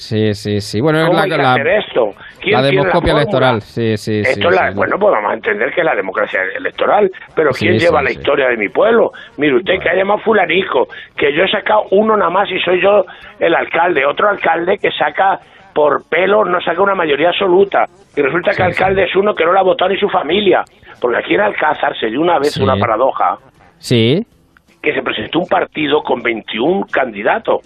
Sí, 0.00 0.32
sí, 0.32 0.62
sí. 0.62 0.80
Bueno, 0.80 1.00
es 1.00 1.06
¿Cómo 1.08 1.18
la, 1.18 1.36
la, 1.36 1.52
hacer 1.52 1.68
esto? 1.68 2.14
¿Quién 2.40 2.54
la 2.54 2.62
demoscopia 2.62 3.12
electoral. 3.12 3.60
Sí, 3.60 3.98
sí, 3.98 4.24
sí. 4.24 4.30
Esto 4.30 4.48
es 4.48 4.54
la, 4.54 4.70
sí. 4.70 4.74
bueno, 4.74 4.98
pues 4.98 5.12
vamos 5.12 5.30
a 5.30 5.34
entender 5.34 5.74
que 5.74 5.82
es 5.82 5.84
la 5.84 5.94
democracia 5.94 6.40
electoral, 6.56 7.10
pero 7.34 7.50
¿quién 7.50 7.78
lleva 7.78 8.02
la 8.02 8.10
historia 8.10 8.48
de 8.48 8.56
mi 8.56 8.70
pueblo? 8.70 9.12
Mire 9.36 9.56
usted 9.56 9.74
que 9.78 9.90
ha 9.90 9.94
llamado 9.94 10.20
fulanico, 10.20 10.88
que 11.14 11.34
yo 11.34 11.42
he 11.42 11.50
sacado 11.50 11.82
uno 11.90 12.16
nada 12.16 12.30
más 12.30 12.50
y 12.50 12.58
soy 12.60 12.80
yo 12.80 13.04
el 13.38 13.54
alcalde, 13.54 14.06
otro 14.06 14.30
alcalde 14.30 14.78
que 14.78 14.90
saca 14.90 15.38
por 15.74 16.08
pelo, 16.08 16.46
no 16.46 16.62
saca 16.62 16.80
una 16.80 16.94
mayoría 16.94 17.28
absoluta, 17.28 17.84
y 18.16 18.22
resulta 18.22 18.52
que 18.52 18.62
el 18.62 18.68
alcalde 18.68 19.04
es 19.04 19.14
uno 19.14 19.34
que 19.34 19.44
no 19.44 19.52
la 19.52 19.60
ha 19.60 19.64
votado 19.64 19.90
ni 19.90 20.00
su 20.00 20.08
familia, 20.08 20.64
porque 20.98 21.18
aquí 21.18 21.34
en 21.34 21.42
Alcázar 21.42 21.94
se 22.00 22.06
dio 22.06 22.22
una 22.22 22.38
vez 22.38 22.56
una 22.56 22.76
paradoja, 22.76 23.36
Sí, 23.76 24.26
que 24.82 24.94
se 24.94 25.02
presentó 25.02 25.40
un 25.40 25.46
partido 25.46 26.02
con 26.02 26.22
21 26.22 26.86
candidatos 26.90 27.60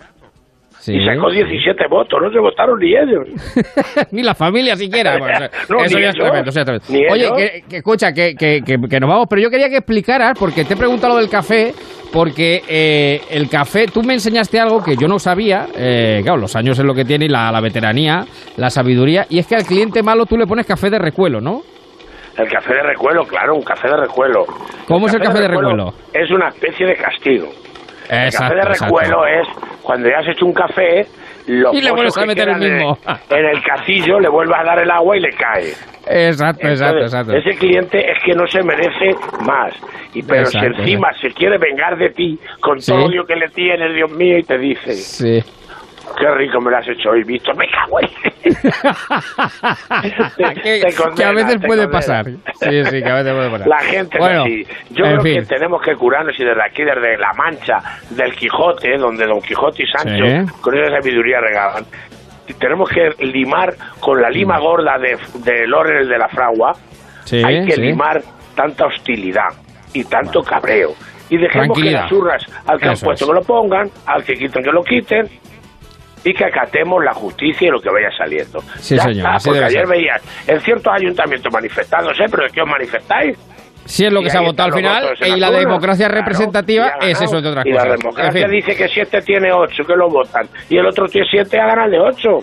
sí. 0.84 0.96
y 0.96 1.04
sacó 1.04 1.30
17 1.30 1.84
votos, 1.88 2.20
no 2.22 2.30
se 2.30 2.38
votaron 2.38 2.78
ni 2.78 2.90
ellos. 2.94 3.28
Ni 4.12 4.22
la 4.22 4.34
familia 4.34 4.76
siquiera. 4.76 5.16
Bueno, 5.18 5.46
No, 5.70 5.84
eso 5.84 5.96
ni 5.96 6.02
ya 6.04 6.10
es 6.10 6.14
ellos. 6.14 6.26
tremendo, 6.26 6.50
eso 6.50 6.58
ya 6.58 6.72
es 6.72 6.80
tremendo. 6.82 6.86
Ni 6.90 7.12
Oye, 7.12 7.30
que, 7.36 7.62
que 7.68 7.76
escucha, 7.78 8.12
que, 8.12 8.34
que, 8.34 8.60
que, 8.64 8.76
que 8.88 9.00
nos 9.00 9.08
vamos, 9.10 9.26
pero 9.28 9.42
yo 9.42 9.50
quería 9.50 9.68
que 9.68 9.76
explicaras, 9.78 10.38
porque 10.38 10.64
te 10.64 10.74
he 10.74 10.76
preguntado 10.76 11.14
lo 11.14 11.20
del 11.20 11.30
café, 11.30 11.72
porque 12.12 12.62
eh, 12.68 13.20
el 13.30 13.48
café, 13.48 13.86
tú 13.86 14.02
me 14.02 14.14
enseñaste 14.14 14.60
algo 14.60 14.82
que 14.82 14.96
yo 14.96 15.08
no 15.08 15.18
sabía, 15.18 15.66
eh, 15.76 16.20
claro, 16.22 16.38
los 16.38 16.54
años 16.56 16.78
es 16.78 16.84
lo 16.84 16.94
que 16.94 17.04
tiene 17.04 17.28
la, 17.28 17.50
la 17.50 17.60
veteranía, 17.60 18.24
la 18.56 18.70
sabiduría, 18.70 19.26
y 19.30 19.38
es 19.38 19.46
que 19.46 19.56
al 19.56 19.64
cliente 19.64 20.02
malo 20.02 20.26
tú 20.26 20.36
le 20.36 20.46
pones 20.46 20.66
café 20.66 20.90
de 20.90 20.98
recuelo, 20.98 21.40
¿no? 21.40 21.62
El 22.36 22.48
café 22.48 22.74
de 22.74 22.82
recuelo, 22.82 23.24
claro, 23.24 23.54
un 23.54 23.62
café 23.62 23.88
de 23.88 23.96
recuelo. 23.96 24.44
¿Cómo 24.88 25.06
es 25.06 25.14
el 25.14 25.20
café 25.20 25.40
de 25.40 25.48
recuelo? 25.48 25.92
Es 26.12 26.30
una 26.32 26.48
especie 26.48 26.84
de 26.86 26.96
castigo. 26.96 27.48
El 28.10 28.24
Exacto, 28.26 28.54
café 28.54 28.54
de 28.54 28.72
exacto. 28.72 28.84
recuelo 28.96 29.26
es 29.26 29.48
cuando 29.82 30.08
ya 30.08 30.18
has 30.18 30.28
hecho 30.28 30.46
un 30.46 30.52
café, 30.52 31.06
los 31.46 31.74
Y 31.74 31.80
le 31.82 31.90
vuelves 31.90 32.16
a 32.16 32.20
que 32.22 32.26
meter 32.26 32.48
el 32.48 32.62
en 32.62 32.74
mismo. 32.76 32.98
En 33.30 33.44
el 33.46 33.62
cacillo 33.62 34.18
le 34.20 34.28
vuelves 34.28 34.56
a 34.58 34.64
dar 34.64 34.78
el 34.80 34.90
agua 34.90 35.16
y 35.16 35.20
le 35.20 35.30
cae. 35.30 35.72
Exacto, 36.06 36.66
exacto, 36.68 36.96
Entonces, 36.98 37.02
exacto. 37.20 37.32
Ese 37.36 37.58
cliente 37.58 37.98
es 38.10 38.18
que 38.24 38.32
no 38.34 38.46
se 38.46 38.62
merece 38.62 39.10
más. 39.46 39.72
Y 40.14 40.22
pero 40.22 40.42
Exacto, 40.42 40.68
si 40.76 40.80
encima 40.82 41.08
se 41.20 41.28
quiere 41.30 41.58
vengar 41.58 41.96
de 41.96 42.10
ti 42.10 42.38
con 42.60 42.80
Sí. 42.80 42.92
todo 42.92 43.06
el 43.06 43.10
odio 43.10 43.24
que 43.26 43.36
le 43.36 43.48
tienes, 43.48 43.94
Dios 43.94 44.10
mío, 44.12 44.38
y 44.38 44.42
te 44.42 44.58
dice, 44.58 44.92
Sí. 44.92 45.40
Qué 46.18 46.30
rico 46.36 46.60
me 46.60 46.70
lo 46.70 46.76
has 46.78 46.88
hecho 46.88 47.10
hoy, 47.10 47.22
Víctor, 47.24 47.56
me 47.56 47.66
cago 47.68 48.00
en... 48.00 48.08
que, 50.62 50.80
te 50.80 50.94
condena, 50.94 51.14
que 51.16 51.24
a 51.24 51.32
veces 51.32 51.56
puede 51.64 51.82
condena. 51.82 51.90
pasar. 51.90 52.24
Sí, 52.26 52.84
sí, 52.84 53.02
que 53.02 53.10
a 53.10 53.14
veces 53.14 53.32
puede 53.32 53.50
pasar. 53.50 53.66
La 53.68 53.78
gente 53.80 54.18
bueno, 54.18 54.42
así. 54.42 54.64
Yo 54.90 55.04
creo 55.04 55.20
fin. 55.20 55.40
que 55.40 55.46
tenemos 55.46 55.82
que 55.82 55.94
curarnos 55.94 56.38
y 56.38 56.44
desde 56.44 56.62
aquí, 56.62 56.82
desde 56.84 57.16
La 57.18 57.32
Mancha, 57.34 57.78
del 58.10 58.34
Quijote, 58.34 58.96
donde 58.98 59.26
Don 59.26 59.40
Quijote 59.40 59.82
y 59.82 59.86
Sancho, 59.86 60.24
Sí. 60.24 60.60
con 60.60 60.76
esa 60.78 60.96
sabiduría 61.00 61.40
regalan, 61.40 61.84
tenemos 62.58 62.88
que 62.90 63.10
limar 63.24 63.74
con 64.00 64.20
la 64.20 64.28
lima 64.30 64.58
gorda 64.58 64.98
de, 64.98 65.16
de 65.42 65.66
Lorenz 65.66 66.08
de 66.08 66.18
la 66.18 66.28
Fragua, 66.28 66.72
Sí, 67.24 67.42
hay 67.44 67.64
que 67.66 67.72
sí. 67.72 67.80
limar 67.80 68.20
tanta 68.54 68.86
hostilidad 68.86 69.48
y 69.94 70.04
tanto 70.04 70.42
cabreo. 70.42 70.90
Y 71.30 71.38
dejemos 71.38 71.78
que 71.80 71.90
las 71.90 72.12
urras, 72.12 72.44
al 72.66 72.78
que 72.78 72.88
han 72.88 72.94
puesto 72.96 73.24
es. 73.24 73.30
que 73.30 73.34
lo 73.34 73.42
pongan, 73.42 73.88
al 74.06 74.22
que 74.22 74.34
quiten 74.34 74.62
que 74.62 74.70
lo 74.70 74.82
quiten, 74.84 75.26
y 76.24 76.32
que 76.34 76.44
acatemos 76.44 77.04
la 77.04 77.12
justicia 77.12 77.68
y 77.68 77.70
lo 77.70 77.80
que 77.80 77.90
vaya 77.90 78.08
saliendo. 78.16 78.60
Sí, 78.78 78.96
Ya 78.96 79.02
señor, 79.04 79.34
está, 79.36 79.50
porque 79.50 79.64
ayer 79.64 79.86
veías 79.86 80.22
en 80.46 80.60
ciertos 80.60 80.92
ayuntamientos 80.92 81.52
manifestándose, 81.52 82.24
pero 82.30 82.44
¿de 82.44 82.50
qué 82.50 82.62
os 82.62 82.68
manifestáis? 82.68 83.38
Sí, 83.84 84.06
es 84.06 84.12
lo 84.12 84.20
Y 84.20 84.24
que 84.24 84.30
se 84.30 84.38
ha 84.38 84.40
votado 84.40 84.68
al 84.68 84.74
final. 84.74 85.04
Y 85.26 85.38
la 85.38 85.50
democracia 85.50 86.08
representativa 86.08 86.94
es 87.02 87.20
eso, 87.20 87.36
entre 87.36 87.50
otras 87.50 87.66
y 87.66 87.72
cosas. 87.72 87.86
la 87.88 87.96
democracia 87.96 88.40
En 88.40 88.48
fin. 88.48 88.56
dice 88.60 88.74
que 88.76 88.88
si 88.88 89.00
este 89.00 89.20
tiene 89.20 89.52
ocho, 89.52 89.84
que 89.84 89.94
lo 89.94 90.08
votan, 90.08 90.48
y 90.70 90.78
el 90.78 90.86
otro 90.86 91.06
tiene 91.06 91.26
siete, 91.30 91.60
hagan 91.60 91.78
al 91.80 91.90
de 91.90 92.00
ocho. 92.00 92.38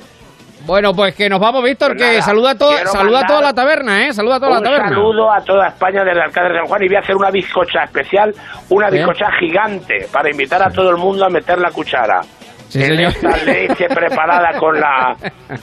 Bueno, 0.67 0.93
pues 0.93 1.15
que 1.15 1.27
nos 1.27 1.39
vamos, 1.39 1.63
Víctor, 1.63 1.93
Pues 1.97 2.03
que 2.03 2.09
nada, 2.09 2.21
saluda 2.21 2.51
a, 2.51 2.55
quiero 2.55 2.91
saluda 2.91 3.21
a 3.21 3.25
toda 3.25 3.41
la 3.41 3.53
taberna, 3.53 4.05
¿eh? 4.05 4.13
Saluda 4.13 4.35
a 4.35 4.39
toda 4.39 4.51
Un 4.51 4.63
la 4.63 4.69
taberna. 4.69 4.89
saludo 4.89 5.31
a 5.31 5.41
toda 5.43 5.67
España 5.69 6.03
desde 6.03 6.11
el 6.19 6.21
alcalde 6.21 6.49
de 6.53 6.59
San 6.59 6.67
Juan 6.67 6.83
y 6.83 6.87
voy 6.87 6.95
a 6.97 6.99
hacer 6.99 7.15
una 7.15 7.31
bizcocha 7.31 7.83
especial, 7.85 8.35
una 8.69 8.87
¿Eh? 8.89 8.91
bizcocha 8.91 9.25
gigante, 9.39 10.05
para 10.13 10.29
invitar 10.29 10.61
a 10.61 10.69
todo 10.69 10.91
el 10.91 10.97
mundo 10.97 11.25
a 11.25 11.29
meter 11.29 11.57
la 11.57 11.71
cuchara. 11.71 12.21
Sí, 12.71 12.81
en 12.81 13.01
esta 13.01 13.35
leche 13.43 13.85
preparada 13.89 14.57
con 14.57 14.79
la 14.79 15.13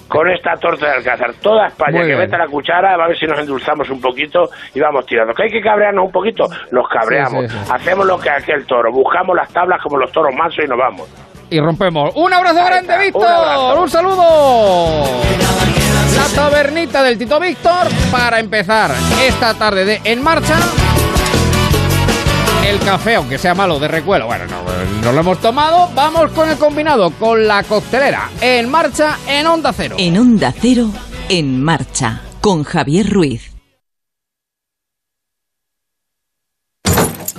con 0.08 0.28
esta 0.30 0.52
torta 0.60 0.88
de 0.88 0.92
alcázar. 0.96 1.32
Toda 1.40 1.68
España 1.68 2.00
Muy 2.00 2.08
que 2.08 2.16
meta 2.16 2.36
la 2.36 2.46
cuchara, 2.46 2.98
va 2.98 3.04
a 3.06 3.08
ver 3.08 3.18
si 3.18 3.24
nos 3.24 3.38
endulzamos 3.38 3.88
un 3.88 3.98
poquito 3.98 4.50
y 4.74 4.80
vamos 4.80 5.06
tirando. 5.06 5.32
Que 5.32 5.44
hay 5.44 5.50
que 5.50 5.62
cabrearnos 5.62 6.04
un 6.04 6.12
poquito, 6.12 6.44
nos 6.70 6.86
cabreamos. 6.86 7.44
Sí, 7.44 7.48
sí, 7.48 7.64
sí. 7.64 7.72
Hacemos 7.72 8.06
lo 8.06 8.18
que 8.18 8.28
hace 8.28 8.52
el 8.52 8.66
toro, 8.66 8.92
buscamos 8.92 9.34
las 9.34 9.50
tablas 9.50 9.80
como 9.82 9.96
los 9.96 10.12
toros 10.12 10.34
mansos 10.34 10.62
y 10.62 10.68
nos 10.68 10.76
vamos. 10.76 11.08
Y 11.48 11.60
rompemos. 11.60 12.12
Un 12.14 12.30
abrazo 12.30 12.62
grande, 12.62 12.98
Víctor. 12.98 13.22
un 13.22 13.28
abrazo. 13.28 13.80
Un 13.80 13.88
saludo. 13.88 15.04
La 16.14 16.34
tabernita 16.34 17.02
del 17.02 17.16
Tito 17.16 17.40
Víctor 17.40 17.86
para 18.12 18.38
empezar 18.38 18.90
esta 19.22 19.54
tarde 19.54 19.86
de 19.86 20.00
En 20.04 20.22
Marcha. 20.22 20.56
El 22.68 22.78
café, 22.80 23.14
aunque 23.14 23.38
sea 23.38 23.54
malo 23.54 23.78
de 23.78 23.88
recuelo, 23.88 24.26
bueno, 24.26 24.44
no, 24.44 24.62
no 25.02 25.12
lo 25.12 25.20
hemos 25.20 25.40
tomado. 25.40 25.88
Vamos 25.94 26.30
con 26.32 26.50
el 26.50 26.58
combinado, 26.58 27.10
con 27.12 27.48
la 27.48 27.62
coctelera. 27.62 28.28
En 28.42 28.68
marcha 28.68 29.16
en 29.26 29.46
Onda 29.46 29.72
Cero. 29.72 29.96
En 29.98 30.18
Onda 30.18 30.52
Cero, 30.52 30.90
En 31.30 31.64
Marcha, 31.64 32.20
con 32.42 32.64
Javier 32.64 33.08
Ruiz. 33.08 33.57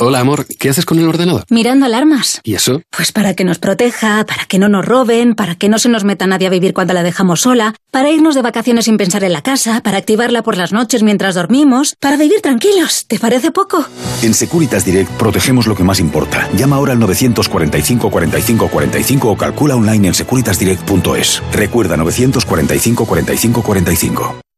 Hola, 0.01 0.21
amor. 0.21 0.45
¿Qué 0.45 0.69
haces 0.69 0.85
con 0.85 0.97
el 0.97 1.07
ordenador? 1.07 1.43
Mirando 1.49 1.85
alarmas. 1.85 2.39
¿Y 2.43 2.55
eso? 2.55 2.81
Pues 2.95 3.11
para 3.11 3.33
que 3.33 3.43
nos 3.43 3.59
proteja, 3.59 4.25
para 4.25 4.45
que 4.45 4.57
no 4.57 4.69
nos 4.69 4.85
roben, 4.85 5.35
para 5.35 5.55
que 5.55 5.67
no 5.67 5.77
se 5.77 5.89
nos 5.89 6.05
meta 6.05 6.25
nadie 6.25 6.47
a 6.47 6.49
vivir 6.49 6.73
cuando 6.73 6.93
la 6.93 7.03
dejamos 7.03 7.41
sola, 7.41 7.75
para 7.91 8.09
irnos 8.09 8.33
de 8.35 8.41
vacaciones 8.41 8.85
sin 8.85 8.95
pensar 8.95 9.25
en 9.25 9.33
la 9.33 9.41
casa, 9.41 9.81
para 9.81 9.97
activarla 9.97 10.41
por 10.41 10.55
las 10.55 10.71
noches 10.71 11.03
mientras 11.03 11.35
dormimos, 11.35 11.95
para 11.99 12.15
vivir 12.15 12.39
tranquilos. 12.41 13.05
¿Te 13.07 13.19
parece 13.19 13.51
poco? 13.51 13.85
En 14.21 14.33
Securitas 14.33 14.85
Direct 14.85 15.11
protegemos 15.11 15.67
lo 15.67 15.75
que 15.75 15.83
más 15.83 15.99
importa. 15.99 16.49
Llama 16.55 16.77
ahora 16.77 16.93
al 16.93 16.99
945 16.99 18.09
45 18.09 18.67
45 18.69 19.29
o 19.29 19.37
calcula 19.37 19.75
online 19.75 20.07
en 20.07 20.13
securitasdirect.es. 20.13 21.43
Recuerda 21.51 21.97
945 21.97 23.05
45 23.05 23.61
45. 23.63 24.48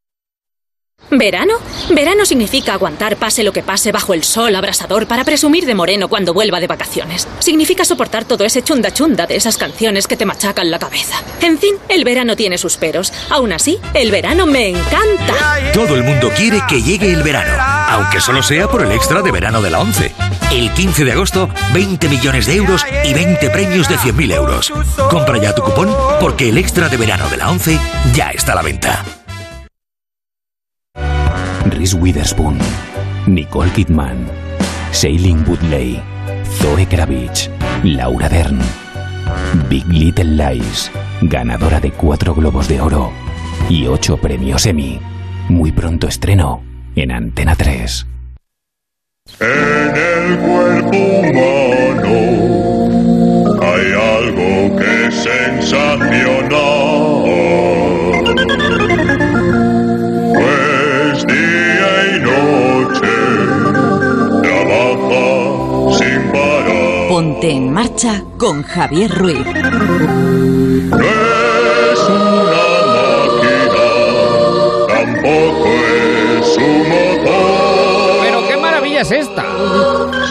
¿Verano? 1.11 1.55
Verano 1.89 2.25
significa 2.25 2.73
aguantar 2.73 3.17
pase 3.17 3.43
lo 3.43 3.51
que 3.51 3.63
pase 3.63 3.91
bajo 3.91 4.13
el 4.13 4.23
sol 4.23 4.55
abrasador 4.55 5.07
para 5.07 5.25
presumir 5.25 5.65
de 5.65 5.75
moreno 5.75 6.07
cuando 6.07 6.33
vuelva 6.33 6.61
de 6.61 6.67
vacaciones. 6.67 7.27
Significa 7.39 7.83
soportar 7.83 8.23
todo 8.23 8.45
ese 8.45 8.63
chunda 8.63 8.91
chunda 8.91 9.27
de 9.27 9.35
esas 9.35 9.57
canciones 9.57 10.07
que 10.07 10.15
te 10.15 10.25
machacan 10.25 10.71
la 10.71 10.79
cabeza. 10.79 11.21
En 11.41 11.57
fin, 11.57 11.75
el 11.89 12.05
verano 12.05 12.37
tiene 12.37 12.57
sus 12.57 12.77
peros. 12.77 13.11
Aún 13.29 13.51
así, 13.51 13.77
el 13.93 14.09
verano 14.09 14.45
me 14.45 14.69
encanta. 14.69 15.33
Todo 15.73 15.95
el 15.95 16.03
mundo 16.03 16.31
quiere 16.33 16.61
que 16.69 16.81
llegue 16.81 17.11
el 17.11 17.23
verano, 17.23 17.61
aunque 17.89 18.21
solo 18.21 18.41
sea 18.41 18.69
por 18.69 18.81
el 18.81 18.91
extra 18.93 19.21
de 19.21 19.31
verano 19.31 19.61
de 19.61 19.69
la 19.69 19.81
11. 19.81 20.13
El 20.51 20.71
15 20.71 21.03
de 21.03 21.11
agosto, 21.11 21.49
20 21.73 22.07
millones 22.07 22.45
de 22.45 22.55
euros 22.55 22.85
y 23.03 23.13
20 23.13 23.49
premios 23.49 23.89
de 23.89 23.97
100.000 23.97 24.33
euros. 24.33 24.73
Compra 25.09 25.37
ya 25.37 25.53
tu 25.53 25.61
cupón 25.61 25.93
porque 26.21 26.47
el 26.47 26.57
extra 26.57 26.87
de 26.87 26.95
verano 26.95 27.29
de 27.29 27.37
la 27.37 27.49
11 27.49 27.77
ya 28.13 28.29
está 28.29 28.53
a 28.53 28.55
la 28.55 28.61
venta. 28.61 29.03
Reese 31.65 31.95
Witherspoon, 31.95 32.57
Nicole 33.27 33.71
Kidman, 33.71 34.27
Shailene 34.91 35.43
Woodley, 35.47 36.01
Zoe 36.59 36.85
Kravitz, 36.85 37.49
Laura 37.83 38.29
Dern. 38.29 38.59
Big 39.69 39.85
Little 39.87 40.35
Lies, 40.35 40.91
ganadora 41.21 41.79
de 41.79 41.91
cuatro 41.91 42.33
Globos 42.33 42.67
de 42.67 42.81
Oro 42.81 43.11
y 43.69 43.87
ocho 43.87 44.17
premios 44.17 44.65
Emmy. 44.65 44.99
Muy 45.49 45.71
pronto 45.71 46.07
estreno 46.07 46.61
en 46.95 47.11
Antena 47.11 47.55
3. 47.55 48.07
En 49.39 49.95
el 49.95 50.39
cuerpo 50.39 50.97
humano 51.19 52.17
hay 53.61 53.93
algo 53.93 54.75
que 54.77 55.07
es 55.07 55.15
sensacional. 55.15 56.70
Ponte 67.51 67.65
en 67.65 67.73
marcha 67.73 68.23
con 68.37 68.63
Javier 68.63 69.11
Ruiz. 69.13 69.45
No 69.45 70.99
es 70.99 71.99
una 72.07 72.43
máquina, 72.95 73.87
tampoco 74.87 75.67
es 75.67 76.57
un 76.57 76.79
motor. 76.87 78.21
Pero 78.21 78.47
qué 78.47 78.55
maravilla 78.57 79.01
es 79.01 79.11
esta. 79.11 79.43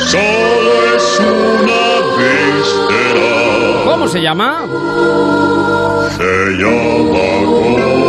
Solo 0.06 0.96
es 0.96 1.20
una 1.20 1.82
víscera. 2.16 3.84
¿Cómo 3.84 4.08
se 4.08 4.22
llama? 4.22 4.64
Se 6.16 6.56
llama 6.58 7.99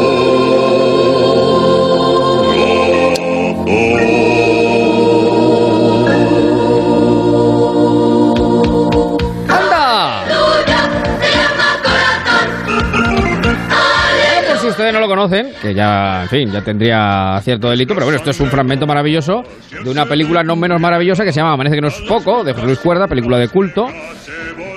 no 14.91 14.99
lo 14.99 15.07
conocen, 15.07 15.51
que 15.61 15.73
ya, 15.73 16.23
en 16.23 16.29
fin, 16.29 16.51
ya 16.51 16.61
tendría 16.61 17.39
cierto 17.41 17.69
delito, 17.69 17.93
pero 17.93 18.05
bueno, 18.05 18.17
esto 18.17 18.31
es 18.31 18.39
un 18.39 18.49
fragmento 18.49 18.85
maravilloso 18.85 19.43
de 19.83 19.89
una 19.89 20.05
película 20.05 20.43
no 20.43 20.55
menos 20.55 20.79
maravillosa 20.79 21.23
que 21.23 21.31
se 21.31 21.39
llama 21.39 21.53
Amanece 21.53 21.75
que 21.75 21.81
no 21.81 21.87
es 21.87 22.01
poco, 22.07 22.43
de 22.43 22.53
José 22.53 22.65
Luis 22.65 22.79
Cuerda, 22.79 23.07
película 23.07 23.37
de 23.37 23.47
culto, 23.47 23.87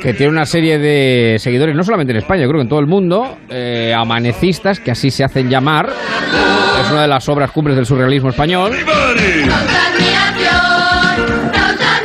que 0.03 0.13
tiene 0.13 0.33
una 0.33 0.45
serie 0.45 0.79
de 0.79 1.37
seguidores, 1.39 1.75
no 1.75 1.83
solamente 1.83 2.13
en 2.13 2.19
España, 2.19 2.43
yo 2.43 2.49
creo 2.49 2.59
que 2.59 2.65
en 2.65 2.69
todo 2.69 2.81
el 2.81 2.87
mundo, 2.87 3.39
eh, 3.49 3.95
amanecistas, 3.97 4.81
que 4.81 4.91
así 4.91 5.11
se 5.11 5.25
hacen 5.25 5.49
llamar. 5.49 5.89
Es 5.89 6.91
una 6.91 7.03
de 7.03 7.09
las 7.09 7.27
obras 7.29 7.51
cumbres 7.51 7.77
del 7.77 7.87
surrealismo 7.87 8.29
español. 8.29 8.73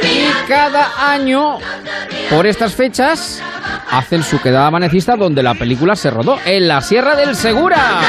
Y 0.01 0.47
cada 0.47 1.11
año, 1.11 1.57
por 2.29 2.47
estas 2.47 2.73
fechas, 2.73 3.43
hacen 3.91 4.23
su 4.23 4.39
quedada 4.41 4.67
amanecista 4.67 5.15
donde 5.15 5.41
la 5.43 5.55
película 5.55 5.95
se 5.95 6.09
rodó, 6.09 6.37
en 6.45 6.67
la 6.67 6.81
Sierra 6.81 7.15
del 7.15 7.35
Segura. 7.35 7.99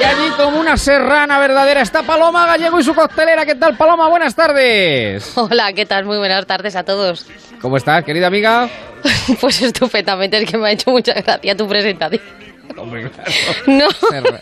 Y 0.00 0.02
allí 0.04 0.30
como 0.36 0.58
una 0.58 0.76
serrana 0.76 1.38
verdadera 1.38 1.82
está 1.82 2.02
Paloma 2.02 2.46
Gallego 2.46 2.80
y 2.80 2.84
su 2.84 2.94
costelera. 2.94 3.44
¿Qué 3.44 3.54
tal, 3.54 3.76
Paloma? 3.76 4.08
Buenas 4.08 4.34
tardes. 4.34 5.32
Hola, 5.36 5.72
¿qué 5.72 5.84
tal? 5.86 6.04
Muy 6.04 6.18
buenas 6.18 6.46
tardes 6.46 6.76
a 6.76 6.82
todos. 6.84 7.26
¿Cómo 7.60 7.76
estás, 7.76 8.04
querida 8.04 8.26
amiga? 8.28 8.68
Pues 9.40 9.60
estupendamente, 9.62 10.38
es 10.38 10.48
que 10.50 10.56
me 10.56 10.68
ha 10.68 10.72
hecho 10.72 10.90
mucha 10.90 11.12
gracia 11.14 11.56
tu 11.56 11.66
presentación. 11.68 12.22
Hombre, 12.76 13.10
claro. 13.10 13.30
No. 13.66 13.90
Serra- 13.90 14.40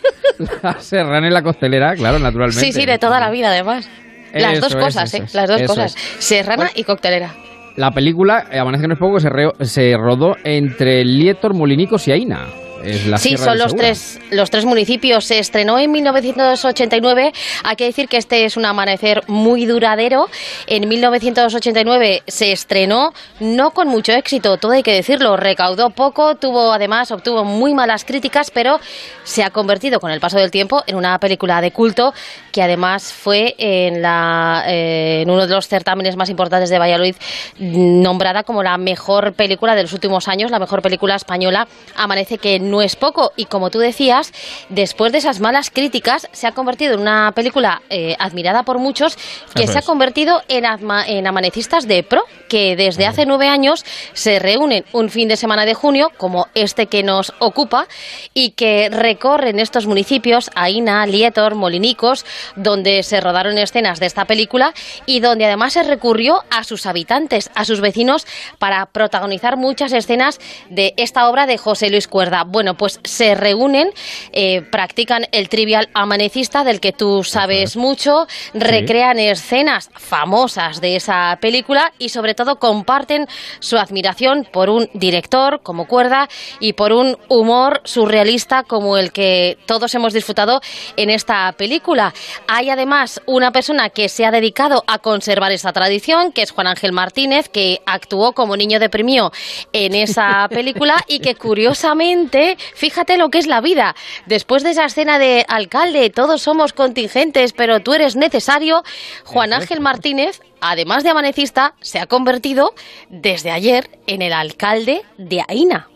La 0.61 0.79
serrana 0.79 1.27
y 1.27 1.31
la 1.31 1.41
costelera, 1.43 1.95
claro, 1.95 2.19
naturalmente. 2.19 2.63
Sí, 2.65 2.71
sí, 2.71 2.85
de 2.85 2.97
toda 2.97 3.19
la 3.19 3.29
vida, 3.31 3.49
además. 3.49 3.87
Las 4.33 4.53
Eso 4.53 4.61
dos 4.69 4.75
cosas, 4.75 5.13
eso 5.13 5.23
¿eh? 5.23 5.27
Las 5.33 5.49
dos 5.49 5.61
cosas. 5.63 5.95
es. 5.95 6.23
Serrana 6.25 6.69
y 6.75 6.83
coctelera. 6.83 7.33
La 7.75 7.91
película, 7.91 8.47
eh, 8.51 8.59
Amanece 8.59 8.83
que 8.83 8.87
no 8.89 8.93
es 8.95 8.99
poco, 8.99 9.19
se, 9.19 9.29
se 9.61 9.95
rodó 9.97 10.35
entre 10.43 11.05
Lietor, 11.05 11.53
Molinicos 11.53 12.07
y 12.07 12.11
Aina. 12.11 12.47
Es 12.83 13.07
la 13.07 13.17
sí, 13.17 13.37
son 13.37 13.57
los 13.57 13.75
tres, 13.75 14.19
los 14.29 14.49
tres 14.49 14.65
municipios. 14.65 15.25
Se 15.25 15.39
estrenó 15.39 15.79
en 15.79 15.91
1989. 15.91 17.31
Hay 17.63 17.75
que 17.75 17.85
decir 17.85 18.07
que 18.07 18.17
este 18.17 18.45
es 18.45 18.57
un 18.57 18.65
amanecer 18.65 19.23
muy 19.27 19.65
duradero. 19.65 20.27
En 20.67 20.87
1989 20.87 22.23
se 22.27 22.51
estrenó 22.51 23.13
no 23.39 23.71
con 23.71 23.87
mucho 23.87 24.13
éxito, 24.13 24.57
todo 24.57 24.71
hay 24.71 24.83
que 24.83 24.93
decirlo. 24.93 25.37
Recaudó 25.37 25.89
poco, 25.89 26.35
tuvo 26.35 26.71
además, 26.71 27.11
obtuvo 27.11 27.43
muy 27.43 27.73
malas 27.73 28.05
críticas, 28.05 28.51
pero 28.51 28.79
se 29.23 29.43
ha 29.43 29.49
convertido 29.49 29.99
con 29.99 30.11
el 30.11 30.19
paso 30.19 30.37
del 30.37 30.51
tiempo 30.51 30.83
en 30.87 30.95
una 30.95 31.17
película 31.19 31.61
de 31.61 31.71
culto 31.71 32.13
que 32.51 32.61
además 32.61 33.13
fue 33.13 33.55
en, 33.57 34.01
la, 34.01 34.63
eh, 34.67 35.21
en 35.21 35.29
uno 35.29 35.47
de 35.47 35.53
los 35.53 35.67
certámenes 35.67 36.15
más 36.15 36.29
importantes 36.29 36.69
de 36.69 36.79
Valladolid 36.79 37.15
nombrada 37.59 38.43
como 38.43 38.63
la 38.63 38.77
mejor 38.77 39.33
película 39.33 39.75
de 39.75 39.83
los 39.83 39.93
últimos 39.93 40.27
años, 40.27 40.51
la 40.51 40.59
mejor 40.59 40.81
película 40.81 41.15
española. 41.15 41.67
Amanece 41.95 42.37
que 42.37 42.59
no 42.71 42.81
es 42.81 42.95
poco 42.95 43.33
y 43.35 43.45
como 43.45 43.69
tú 43.69 43.79
decías, 43.79 44.31
después 44.69 45.11
de 45.11 45.19
esas 45.19 45.39
malas 45.39 45.69
críticas 45.69 46.27
se 46.31 46.47
ha 46.47 46.53
convertido 46.53 46.95
en 46.95 47.01
una 47.01 47.31
película 47.33 47.81
eh, 47.89 48.15
admirada 48.17 48.63
por 48.63 48.79
muchos 48.79 49.17
que 49.53 49.63
Eso 49.63 49.73
se 49.73 49.79
ha 49.79 49.81
convertido 49.81 50.41
en, 50.47 50.65
en 51.07 51.27
amanecistas 51.27 51.87
de 51.87 52.03
pro, 52.03 52.23
que 52.47 52.75
desde 52.75 53.05
hace 53.05 53.25
nueve 53.25 53.47
años 53.47 53.85
se 54.13 54.39
reúnen 54.39 54.85
un 54.93 55.09
fin 55.09 55.27
de 55.27 55.37
semana 55.37 55.65
de 55.65 55.73
junio, 55.73 56.09
como 56.17 56.47
este 56.55 56.87
que 56.87 57.03
nos 57.03 57.33
ocupa, 57.39 57.87
y 58.33 58.51
que 58.51 58.89
recorren 58.89 59.59
estos 59.59 59.87
municipios, 59.87 60.49
Aina, 60.55 61.05
Lietor, 61.05 61.55
Molinicos, 61.55 62.25
donde 62.55 63.03
se 63.03 63.19
rodaron 63.19 63.57
escenas 63.57 63.99
de 63.99 64.05
esta 64.05 64.25
película 64.25 64.73
y 65.05 65.19
donde 65.19 65.45
además 65.45 65.73
se 65.73 65.83
recurrió 65.83 66.43
a 66.49 66.63
sus 66.63 66.85
habitantes, 66.85 67.51
a 67.55 67.65
sus 67.65 67.81
vecinos, 67.81 68.25
para 68.59 68.85
protagonizar 68.85 69.57
muchas 69.57 69.91
escenas 69.91 70.39
de 70.69 70.93
esta 70.97 71.29
obra 71.29 71.45
de 71.45 71.57
José 71.57 71.89
Luis 71.89 72.07
Cuerda. 72.07 72.43
Bueno, 72.45 72.60
pues 72.77 72.99
se 73.03 73.35
reúnen, 73.35 73.91
eh, 74.31 74.61
practican 74.61 75.25
el 75.31 75.49
trivial 75.49 75.89
amanecista 75.93 76.63
del 76.63 76.79
que 76.79 76.93
tú 76.93 77.23
sabes 77.23 77.77
mucho, 77.77 78.27
recrean 78.53 79.19
escenas 79.19 79.89
famosas 79.95 80.81
de 80.81 80.95
esa 80.95 81.37
película 81.41 81.93
y 81.99 82.09
sobre 82.09 82.33
todo 82.33 82.57
comparten 82.57 83.27
su 83.59 83.77
admiración 83.77 84.47
por 84.51 84.69
un 84.69 84.89
director 84.93 85.61
como 85.63 85.87
Cuerda 85.87 86.29
y 86.59 86.73
por 86.73 86.93
un 86.93 87.17
humor 87.27 87.81
surrealista 87.83 88.63
como 88.63 88.97
el 88.97 89.11
que 89.11 89.57
todos 89.65 89.93
hemos 89.95 90.13
disfrutado 90.13 90.61
en 90.95 91.09
esta 91.09 91.51
película. 91.53 92.13
Hay 92.47 92.69
además 92.69 93.21
una 93.25 93.51
persona 93.51 93.89
que 93.89 94.09
se 94.09 94.25
ha 94.25 94.31
dedicado 94.31 94.83
a 94.87 94.99
conservar 94.99 95.51
esta 95.51 95.73
tradición, 95.73 96.31
que 96.31 96.41
es 96.41 96.51
Juan 96.51 96.67
Ángel 96.67 96.91
Martínez, 96.91 97.49
que 97.49 97.81
actuó 97.85 98.33
como 98.33 98.55
niño 98.55 98.79
deprimido 98.79 99.31
en 99.73 99.95
esa 99.95 100.47
película 100.49 100.95
y 101.07 101.19
que 101.19 101.35
curiosamente, 101.35 102.50
fíjate 102.75 103.17
lo 103.17 103.29
que 103.29 103.37
es 103.37 103.47
la 103.47 103.61
vida, 103.61 103.95
después 104.25 104.63
de 104.63 104.71
esa 104.71 104.85
escena 104.85 105.19
de 105.19 105.45
alcalde, 105.47 106.09
todos 106.09 106.41
somos 106.41 106.73
contingentes, 106.73 107.53
pero 107.53 107.81
tú 107.81 107.93
eres 107.93 108.15
necesario, 108.15 108.83
Juan 109.25 109.53
Ángel 109.53 109.81
Martínez, 109.81 110.41
además 110.59 111.03
de 111.03 111.09
amanecista, 111.09 111.75
se 111.81 111.99
ha 111.99 112.07
convertido 112.07 112.73
desde 113.09 113.51
ayer 113.51 113.89
en 114.07 114.21
el 114.21 114.33
alcalde 114.33 115.01
de 115.17 115.43
Aina. 115.47 115.90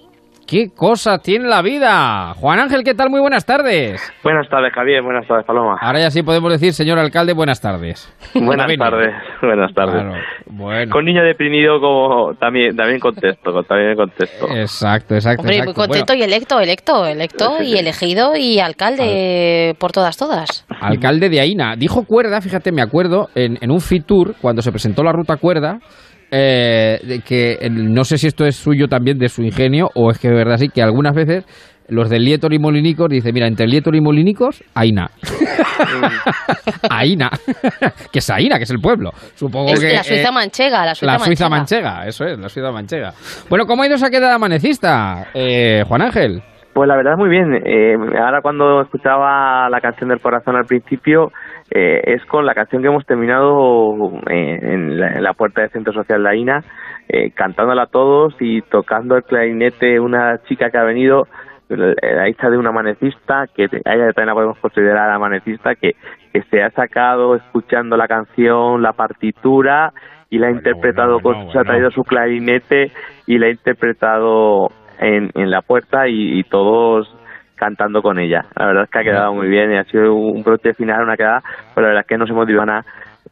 ¿Qué 0.47 0.69
cosa 0.75 1.17
tiene 1.17 1.47
la 1.47 1.63
vida? 1.63 2.35
Juan 2.35 2.59
Ángel, 2.59 2.83
¿qué 2.83 2.93
tal? 2.93 3.09
Muy 3.09 3.19
buenas 3.19 3.47
tardes. 3.47 3.99
Buenas 4.23 4.47
tardes, 4.47 4.71
Javier. 4.73 5.01
Buenas 5.01 5.27
tardes, 5.27 5.43
Paloma. 5.43 5.77
Ahora 5.81 5.99
ya 5.99 6.11
sí 6.11 6.21
podemos 6.21 6.51
decir, 6.51 6.71
señor 6.73 6.99
alcalde, 6.99 7.33
buenas 7.33 7.59
tardes. 7.59 8.13
Buenas 8.35 8.67
tardes. 8.77 9.15
Buenas 9.41 9.73
tardes. 9.73 10.03
Claro, 10.03 10.13
bueno. 10.45 10.91
Con 10.91 11.05
niño 11.05 11.23
deprimido 11.23 11.79
como 11.81 12.35
también 12.35 12.75
también 12.75 12.99
contesto, 12.99 13.51
con- 13.51 13.65
también 13.65 13.95
contesto. 13.95 14.45
Exacto, 14.55 15.15
exacto. 15.15 15.41
Hombre, 15.41 15.55
muy 15.63 15.69
exacto. 15.71 15.81
contento 15.81 16.13
y 16.13 16.21
electo, 16.21 16.59
electo, 16.59 17.05
electo 17.07 17.63
y 17.63 17.77
elegido 17.79 18.35
y 18.35 18.59
alcalde 18.59 19.75
por 19.79 19.91
todas, 19.91 20.15
todas. 20.15 20.63
Alcalde 20.79 21.29
de 21.29 21.39
Aina. 21.39 21.75
Dijo 21.75 22.05
Cuerda, 22.05 22.39
fíjate, 22.41 22.71
me 22.71 22.83
acuerdo, 22.83 23.29
en, 23.33 23.57
en 23.61 23.71
un 23.71 23.81
Fitur, 23.81 24.35
cuando 24.39 24.61
se 24.61 24.69
presentó 24.71 25.01
la 25.01 25.11
ruta 25.11 25.37
Cuerda, 25.37 25.79
eh, 26.31 26.99
de 27.03 27.19
que 27.21 27.53
eh, 27.61 27.69
no 27.69 28.03
sé 28.03 28.17
si 28.17 28.27
esto 28.27 28.45
es 28.45 28.55
suyo 28.55 28.87
también 28.87 29.17
de 29.17 29.29
su 29.29 29.41
ingenio 29.41 29.89
o 29.95 30.11
es 30.11 30.19
que 30.19 30.29
de 30.29 30.35
verdad 30.35 30.57
sí, 30.57 30.69
que 30.69 30.81
algunas 30.81 31.15
veces 31.15 31.45
los 31.87 32.09
de 32.09 32.19
Lietor 32.19 32.53
y 32.53 32.59
Molinicos 32.59 33.09
dice, 33.09 33.31
mira, 33.31 33.47
entre 33.47 33.67
Lietor 33.67 33.95
y 33.95 34.01
Molinicos, 34.01 34.63
Aina. 34.73 35.09
Aina. 36.89 37.29
que 38.11 38.19
es 38.19 38.29
Aina, 38.29 38.57
que 38.57 38.63
es 38.63 38.71
el 38.71 38.79
pueblo. 38.79 39.11
Supongo 39.35 39.69
Es 39.71 39.79
que 39.79 39.93
la 39.93 40.03
Suiza 40.03 40.29
eh, 40.29 40.31
manchega, 40.31 40.85
la 40.85 40.95
Suiza, 40.95 41.13
la 41.13 41.19
Suiza 41.19 41.49
manchega. 41.49 41.89
manchega, 41.91 42.07
eso 42.07 42.25
es, 42.25 42.39
la 42.39 42.49
Suiza 42.49 42.71
manchega. 42.71 43.11
Bueno, 43.49 43.65
¿cómo 43.65 43.83
ha 43.83 43.85
ido 43.85 43.95
esa 43.95 44.09
queda 44.09 44.29
de 44.29 44.35
amanecista, 44.35 45.27
eh, 45.33 45.83
Juan 45.87 46.01
Ángel? 46.01 46.41
Pues 46.73 46.89
la 46.89 46.97
verdad 46.97 47.15
muy 47.17 47.29
bien. 47.29 47.53
Eh, 47.53 47.95
ahora 48.19 48.41
cuando 48.41 48.81
escuchaba 48.81 49.69
la 49.69 49.79
canción 49.79 50.09
del 50.09 50.19
corazón 50.19 50.57
al 50.57 50.65
principio, 50.65 51.31
eh, 51.71 52.01
es 52.05 52.25
con 52.25 52.45
la 52.45 52.53
canción 52.53 52.81
que 52.81 52.89
hemos 52.89 53.05
terminado 53.05 53.95
eh, 54.29 54.59
en, 54.61 54.99
la, 54.99 55.13
en 55.13 55.23
la 55.23 55.33
puerta 55.33 55.61
del 55.61 55.71
Centro 55.71 55.93
Social 55.93 56.23
de 56.23 56.29
Aina, 56.29 56.63
eh, 57.09 57.31
cantándola 57.31 57.83
a 57.83 57.87
todos 57.87 58.35
y 58.39 58.61
tocando 58.61 59.15
el 59.15 59.23
clarinete 59.23 59.99
una 59.99 60.37
chica 60.47 60.69
que 60.69 60.77
ha 60.77 60.83
venido, 60.83 61.27
la 61.67 62.29
hija 62.29 62.51
de 62.51 62.57
un 62.59 62.67
amanecista, 62.67 63.45
que 63.55 63.63
a 63.63 63.93
ella 63.95 64.11
también 64.13 64.27
la 64.27 64.33
podemos 64.35 64.59
considerar 64.59 65.09
amanecista, 65.09 65.73
que, 65.73 65.95
que 66.31 66.43
se 66.43 66.61
ha 66.61 66.69
sacado 66.69 67.35
escuchando 67.35 67.97
la 67.97 68.07
canción, 68.07 68.83
la 68.83 68.93
partitura 68.93 69.91
y 70.29 70.37
la 70.37 70.47
ha 70.47 70.51
interpretado 70.51 71.19
con, 71.21 71.51
se 71.51 71.57
ha 71.57 71.63
traído 71.63 71.89
su 71.89 72.03
clarinete 72.03 72.91
y 73.25 73.39
la 73.39 73.47
ha 73.47 73.49
interpretado 73.49 74.69
en, 74.99 75.31
en 75.33 75.49
la 75.49 75.61
puerta 75.63 76.07
y, 76.07 76.39
y 76.39 76.43
todos 76.43 77.14
cantando 77.55 78.01
con 78.01 78.19
ella. 78.19 78.45
La 78.55 78.67
verdad 78.67 78.83
es 78.83 78.89
que 78.89 78.99
ha 78.99 79.03
quedado 79.03 79.33
muy 79.33 79.47
bien 79.47 79.71
y 79.71 79.77
ha 79.77 79.83
sido 79.85 80.13
un 80.13 80.43
broche 80.43 80.73
final, 80.73 81.03
una 81.03 81.17
quedada, 81.17 81.41
pero 81.73 81.87
la 81.87 81.93
verdad 81.93 82.01
es 82.01 82.07
que 82.07 82.17
nos 82.17 82.29
hemos 82.29 82.49
ido 82.49 82.59
ganar 82.59 82.83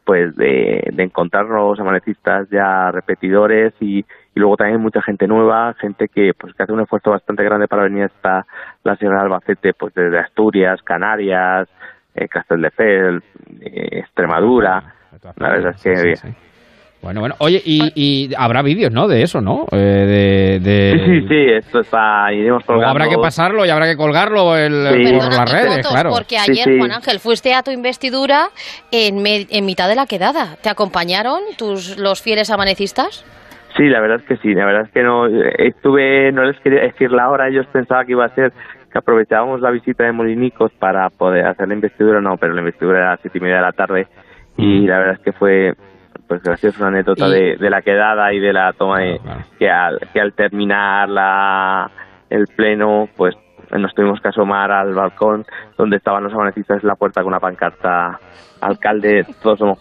pues 0.04 0.36
de, 0.36 0.90
de 0.92 1.02
encontrarnos 1.02 1.80
amanecistas 1.80 2.48
ya 2.50 2.90
repetidores 2.90 3.72
y, 3.80 4.00
y 4.00 4.40
luego 4.40 4.56
también 4.56 4.80
mucha 4.80 5.00
gente 5.00 5.26
nueva, 5.26 5.74
gente 5.74 6.08
que 6.08 6.32
pues 6.38 6.52
que 6.54 6.62
hace 6.62 6.72
un 6.72 6.80
esfuerzo 6.80 7.10
bastante 7.10 7.44
grande 7.44 7.68
para 7.68 7.84
venir 7.84 8.04
hasta 8.04 8.44
la 8.82 8.96
Sierra 8.96 9.18
de 9.18 9.22
Albacete, 9.22 9.72
pues 9.72 9.94
desde 9.94 10.18
Asturias, 10.18 10.82
Canarias, 10.82 11.68
eh, 12.14 12.28
Castelldefels, 12.28 13.24
eh, 13.60 14.00
Extremadura. 14.00 14.94
La 15.36 15.48
verdad 15.48 15.74
es 15.74 15.82
que 15.82 16.02
bien. 16.02 16.36
Bueno, 17.04 17.20
bueno. 17.20 17.34
Oye, 17.38 17.60
y, 17.64 17.92
y 17.94 18.30
habrá 18.36 18.62
vídeos, 18.62 18.90
¿no? 18.90 19.06
De 19.06 19.22
eso, 19.22 19.42
¿no? 19.42 19.66
Eh, 19.72 19.76
de, 19.76 20.60
de- 20.60 20.98
Sí, 21.04 21.20
sí, 21.20 21.28
sí, 21.28 21.52
esto 21.58 21.80
está, 21.80 22.32
iremos 22.32 22.64
colgando. 22.64 22.88
habrá 22.88 23.08
que 23.10 23.18
pasarlo 23.18 23.66
y 23.66 23.68
habrá 23.68 23.84
que 23.86 23.96
colgarlo 23.96 24.56
el- 24.56 24.72
Sí. 24.72 25.12
por 25.12 25.20
Perdona, 25.20 25.36
las 25.36 25.52
redes, 25.52 25.76
fotos, 25.76 25.92
claro. 25.92 26.10
Porque 26.10 26.38
ayer, 26.38 26.78
Juan 26.78 26.92
Ángel, 26.92 27.20
fuiste 27.20 27.52
a 27.52 27.62
tu 27.62 27.70
investidura 27.70 28.46
en, 28.90 29.22
me- 29.22 29.46
en 29.50 29.66
mitad 29.66 29.86
de 29.88 29.96
la 29.96 30.06
quedada. 30.06 30.56
¿Te 30.62 30.70
acompañaron 30.70 31.40
tus 31.58 31.98
los 31.98 32.22
fieles 32.22 32.50
amanecistas? 32.50 33.24
Sí, 33.76 33.84
la 33.88 34.00
verdad 34.00 34.20
es 34.20 34.24
que 34.26 34.36
sí, 34.38 34.54
la 34.54 34.64
verdad 34.64 34.82
es 34.86 34.90
que 34.92 35.02
no 35.02 35.26
estuve, 35.58 36.32
no 36.32 36.44
les 36.44 36.58
quería 36.60 36.80
decir 36.82 37.10
la 37.10 37.28
hora, 37.28 37.48
ellos 37.48 37.66
pensaban 37.72 38.06
que 38.06 38.12
iba 38.12 38.24
a 38.24 38.34
ser 38.34 38.50
que 38.90 38.98
aprovechábamos 38.98 39.60
la 39.60 39.70
visita 39.72 40.04
de 40.04 40.12
Molinicos 40.12 40.72
para 40.78 41.10
poder 41.10 41.44
hacer 41.46 41.68
la 41.68 41.74
investidura, 41.74 42.20
no, 42.20 42.36
pero 42.38 42.54
la 42.54 42.60
investidura 42.60 42.98
era 42.98 43.08
a 43.08 43.10
las 43.12 43.20
siete 43.20 43.38
y 43.38 43.40
media 43.42 43.56
de 43.56 43.62
la 43.62 43.72
tarde 43.72 44.06
y 44.56 44.86
la 44.86 44.98
verdad 44.98 45.14
es 45.14 45.20
que 45.20 45.32
fue 45.32 45.74
pues 46.28 46.42
gracioso 46.42 46.78
una 46.80 46.88
anécdota 46.88 47.28
Y- 47.28 47.32
de, 47.32 47.56
de 47.56 47.70
la 47.70 47.82
quedada 47.82 48.32
y 48.32 48.40
de 48.40 48.52
la 48.52 48.72
toma 48.72 49.00
de, 49.00 49.20
que 49.58 49.68
al 49.70 49.98
que 50.12 50.20
al 50.20 50.32
terminar 50.34 51.08
la 51.08 51.90
el 52.30 52.46
pleno 52.56 53.08
pues 53.16 53.34
nos 53.70 53.94
tuvimos 53.94 54.20
que 54.20 54.28
asomar 54.28 54.70
al 54.70 54.94
balcón 54.94 55.44
donde 55.76 55.96
estaban 55.96 56.22
los 56.24 56.32
amanecistas 56.32 56.82
en 56.82 56.88
la 56.88 56.94
puerta 56.94 57.20
con 57.22 57.28
una 57.32 57.40
pancarta 57.40 58.18
alcalde 58.60 59.26
todos 59.42 59.58
somos 59.58 59.78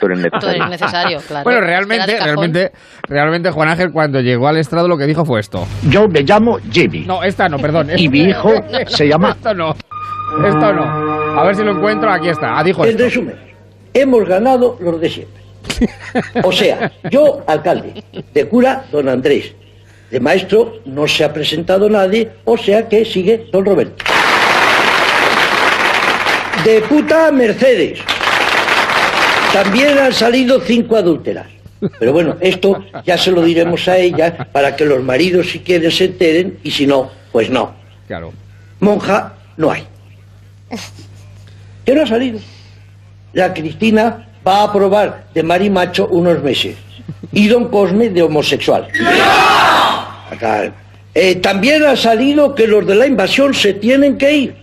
tú 0.00 0.06
eres 0.06 0.20
Tú 0.40 0.46
necesario 0.70 1.18
claro. 1.28 1.44
Bueno, 1.44 1.60
realmente, 1.60 2.18
realmente, 2.18 2.72
realmente 3.08 3.50
Juan 3.50 3.68
Ángel 3.68 3.92
cuando 3.92 4.20
llegó 4.20 4.48
al 4.48 4.56
estrado 4.56 4.88
lo 4.88 4.96
que 4.96 5.06
dijo 5.06 5.24
fue 5.24 5.40
esto. 5.40 5.64
Yo 5.88 6.08
me 6.08 6.22
llamo 6.22 6.58
Jimmy. 6.70 7.04
No, 7.06 7.22
esta 7.22 7.48
no, 7.48 7.58
perdón. 7.58 7.88
Y 7.96 8.08
mi 8.08 8.20
hijo 8.22 8.50
se 8.86 9.06
llama... 9.06 9.30
Esto 9.30 9.54
no, 9.54 9.70
esto 10.44 10.72
no. 10.72 11.38
A 11.38 11.44
ver 11.44 11.54
si 11.54 11.62
lo 11.64 11.72
encuentro, 11.72 12.10
aquí 12.10 12.28
está. 12.28 12.58
Ah, 12.58 12.64
dijo 12.64 12.84
En 12.84 12.90
esto. 12.90 13.04
resumen, 13.04 13.36
hemos 13.92 14.24
ganado 14.26 14.76
los 14.80 15.00
de 15.00 15.08
siempre. 15.08 15.43
O 16.42 16.52
sea, 16.52 16.92
yo, 17.10 17.42
alcalde, 17.46 18.04
de 18.32 18.48
cura, 18.48 18.84
don 18.92 19.08
Andrés, 19.08 19.52
de 20.10 20.20
maestro 20.20 20.80
no 20.84 21.08
se 21.08 21.24
ha 21.24 21.32
presentado 21.32 21.88
nadie, 21.88 22.30
o 22.44 22.56
sea 22.56 22.88
que 22.88 23.04
sigue 23.04 23.46
don 23.50 23.64
Roberto. 23.64 24.04
De 26.64 26.80
puta, 26.82 27.30
Mercedes. 27.32 27.98
También 29.52 29.98
han 29.98 30.12
salido 30.12 30.60
cinco 30.60 30.96
adúlteras. 30.96 31.46
Pero 31.98 32.12
bueno, 32.12 32.36
esto 32.40 32.84
ya 33.04 33.18
se 33.18 33.30
lo 33.30 33.42
diremos 33.42 33.86
a 33.88 33.98
ella 33.98 34.48
para 34.52 34.74
que 34.74 34.84
los 34.84 35.02
maridos 35.02 35.50
si 35.50 35.60
quieren 35.60 35.90
se 35.90 36.06
enteren 36.06 36.58
y 36.62 36.70
si 36.70 36.86
no, 36.86 37.10
pues 37.30 37.50
no. 37.50 37.74
Claro. 38.06 38.32
Monja 38.80 39.34
no 39.56 39.70
hay. 39.70 39.86
¿Qué 41.84 41.94
no 41.94 42.02
ha 42.02 42.06
salido? 42.06 42.40
La 43.32 43.52
Cristina 43.52 44.28
va 44.46 44.64
a 44.64 44.72
probar 44.72 45.24
de 45.34 45.42
marimacho 45.42 46.06
unos 46.08 46.42
meses. 46.42 46.76
Y 47.32 47.48
Don 47.48 47.68
Cosme 47.70 48.10
de 48.10 48.22
homosexual. 48.22 48.86
Acá. 50.30 50.72
Eh, 51.14 51.36
también 51.40 51.82
ha 51.84 51.96
salido 51.96 52.54
que 52.54 52.66
los 52.66 52.86
de 52.86 52.94
la 52.94 53.06
invasión 53.06 53.54
se 53.54 53.74
tienen 53.74 54.16
que 54.18 54.32
ir. 54.32 54.54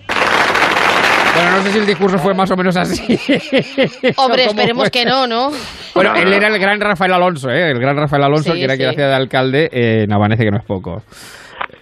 Bueno, 1.34 1.52
no 1.58 1.62
sé 1.64 1.70
si 1.72 1.80
el 1.80 1.86
discurso 1.86 2.18
fue 2.18 2.34
más 2.34 2.52
o 2.52 2.58
menos 2.58 2.76
así. 2.76 3.14
Hombre, 4.18 4.48
¿Cómo 4.48 4.60
esperemos 4.60 4.84
fue? 4.84 4.92
que 4.92 5.06
no, 5.06 5.26
¿no? 5.28 5.50
Bueno, 5.96 6.14
él 6.16 6.34
era 6.34 6.48
el 6.50 6.60
gran 6.60 6.80
Rafael 6.80 7.14
Alonso, 7.14 7.50
¿eh? 7.50 7.72
El 7.72 7.80
gran 7.80 7.96
Rafael 7.96 8.24
Alonso, 8.24 8.52
Sí, 8.54 8.60
que 8.60 8.66
era 8.66 8.76
quien 8.76 8.90
sí. 8.90 8.96
hacía 8.96 9.08
de 9.08 9.16
alcalde 9.16 9.70
eh, 9.72 10.04
en 10.04 10.14
Amanece, 10.14 10.44
que 10.44 10.52
no 10.52 10.58
es 10.58 10.66
poco. 10.66 11.02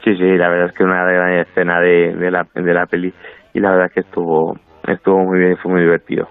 Sí, 0.03 0.15
sí, 0.15 0.37
la 0.37 0.49
verdad 0.49 0.67
es 0.69 0.77
que 0.77 0.83
una 0.83 1.03
gran 1.03 1.39
escena 1.39 1.79
de, 1.81 2.15
de, 2.15 2.31
la, 2.31 2.45
de 2.53 2.73
la 2.73 2.85
peli 2.85 3.11
y 3.53 3.59
la 3.59 3.71
verdad 3.71 3.87
es 3.87 3.93
que 3.93 3.99
estuvo, 4.01 4.55
estuvo 4.87 5.17
muy 5.25 5.39
bien 5.39 5.53
y 5.53 5.55
fue 5.57 5.71
muy 5.71 5.81
divertido. 5.81 6.27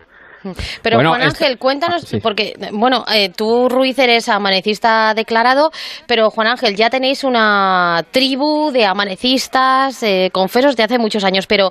Pero 0.83 0.97
Bueno, 0.97 1.11
Juan 1.11 1.23
este- 1.23 1.45
Ángel, 1.45 1.59
cuéntanos, 1.59 2.03
sí. 2.03 2.21
porque, 2.21 2.55
bueno, 2.73 3.05
eh, 3.13 3.31
tú 3.31 3.69
Ruiz 3.69 3.99
eres 3.99 4.29
amanecista 4.29 5.13
declarado, 5.15 5.71
pero 6.07 6.31
Juan 6.31 6.47
Ángel, 6.49 6.77
ya 6.77 6.91
tenéis 6.91 7.25
una 7.25 8.05
tribu 8.11 8.71
de 8.71 8.87
amanecistas, 8.87 10.03
eh, 10.03 10.31
confesos 10.33 10.77
de 10.77 10.85
hace 10.85 10.99
muchos 10.99 11.25
años, 11.25 11.47
pero 11.47 11.71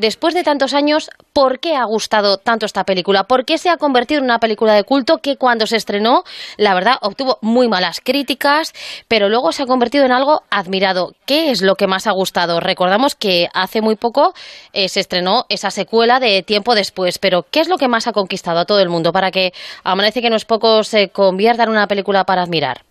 después 0.00 0.34
de 0.34 0.42
tantos 0.42 0.74
años, 0.74 1.10
¿por 1.32 1.60
qué 1.60 1.76
ha 1.76 1.84
gustado 1.84 2.38
tanto 2.38 2.66
esta 2.66 2.84
película? 2.84 3.24
¿Por 3.24 3.44
qué 3.44 3.58
se 3.58 3.68
ha 3.68 3.76
convertido 3.76 4.18
en 4.18 4.24
una 4.24 4.40
película 4.40 4.74
de 4.74 4.84
culto 4.84 5.18
que 5.18 5.36
cuando 5.36 5.66
se 5.66 5.76
estrenó, 5.76 6.24
la 6.56 6.74
verdad, 6.74 6.96
obtuvo 7.02 7.38
muy 7.42 7.68
malas 7.68 8.00
críticas, 8.02 8.72
pero 9.08 9.28
luego 9.28 9.52
se 9.52 9.62
ha 9.62 9.66
convertido 9.66 10.04
en 10.04 10.12
algo 10.12 10.42
admirado? 10.50 11.14
¿Qué 11.26 11.50
es 11.50 11.62
lo 11.62 11.76
que 11.76 11.86
más 11.86 12.06
ha 12.06 12.12
gustado? 12.12 12.60
Recordamos 12.60 13.14
que 13.14 13.48
hace 13.54 13.80
muy 13.80 13.96
poco 13.96 14.34
eh, 14.72 14.88
se 14.88 15.00
estrenó 15.00 15.46
esa 15.48 15.70
secuela 15.70 16.18
de 16.18 16.42
tiempo 16.42 16.74
después, 16.74 17.18
pero 17.18 17.46
¿qué 17.50 17.60
es 17.60 17.68
lo 17.68 17.78
que 17.78 17.88
más 17.88 18.06
ha 18.06 18.12
conquistado 18.12 18.58
a 18.58 18.64
todo 18.64 18.80
el 18.80 18.88
mundo 18.88 19.12
para 19.12 19.30
que 19.30 19.52
Amanece 19.84 20.22
que 20.22 20.30
no 20.30 20.36
es 20.36 20.44
poco 20.44 20.82
se 20.82 21.10
convierta 21.10 21.64
en 21.64 21.70
una 21.70 21.86
película 21.86 22.24
para 22.24 22.42
admirar? 22.42 22.82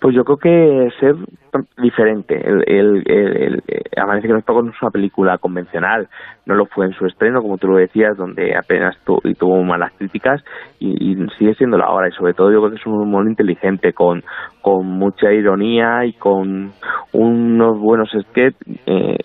Pues 0.00 0.14
yo 0.16 0.24
creo 0.24 0.38
que 0.38 0.88
ser 0.98 1.14
diferente. 1.76 2.34
El, 2.34 2.64
el, 2.66 3.02
el, 3.06 3.36
el- 3.36 3.62
eh, 3.68 3.82
Amanece 3.98 4.28
que 4.28 4.34
es 4.34 4.44
poco 4.44 4.62
no 4.62 4.70
es 4.70 4.80
una 4.80 4.90
película 4.90 5.36
convencional. 5.36 6.08
No 6.46 6.54
lo 6.54 6.64
fue 6.64 6.86
en 6.86 6.92
su 6.92 7.04
estreno, 7.04 7.42
como 7.42 7.58
tú 7.58 7.68
lo 7.68 7.76
decías, 7.76 8.16
donde 8.16 8.56
apenas 8.56 8.96
tu- 9.04 9.20
y 9.24 9.34
tuvo 9.34 9.62
malas 9.62 9.92
críticas 9.98 10.42
y, 10.78 11.14
sigue 11.38 11.54
siéndolo 11.54 11.84
ahora. 11.84 12.08
Y 12.08 12.12
sobre 12.12 12.32
todo 12.32 12.50
yo 12.50 12.60
creo 12.60 12.70
que 12.70 12.76
es 12.78 12.86
un 12.86 12.98
humor 12.98 13.26
inteligente, 13.28 13.92
con, 13.92 14.22
con 14.62 14.86
mucha 14.86 15.32
ironía 15.32 16.06
y 16.06 16.14
con 16.14 16.70
unos 17.12 17.78
buenos 17.78 18.08
sketches, 18.10 18.56
eh, 18.86 19.16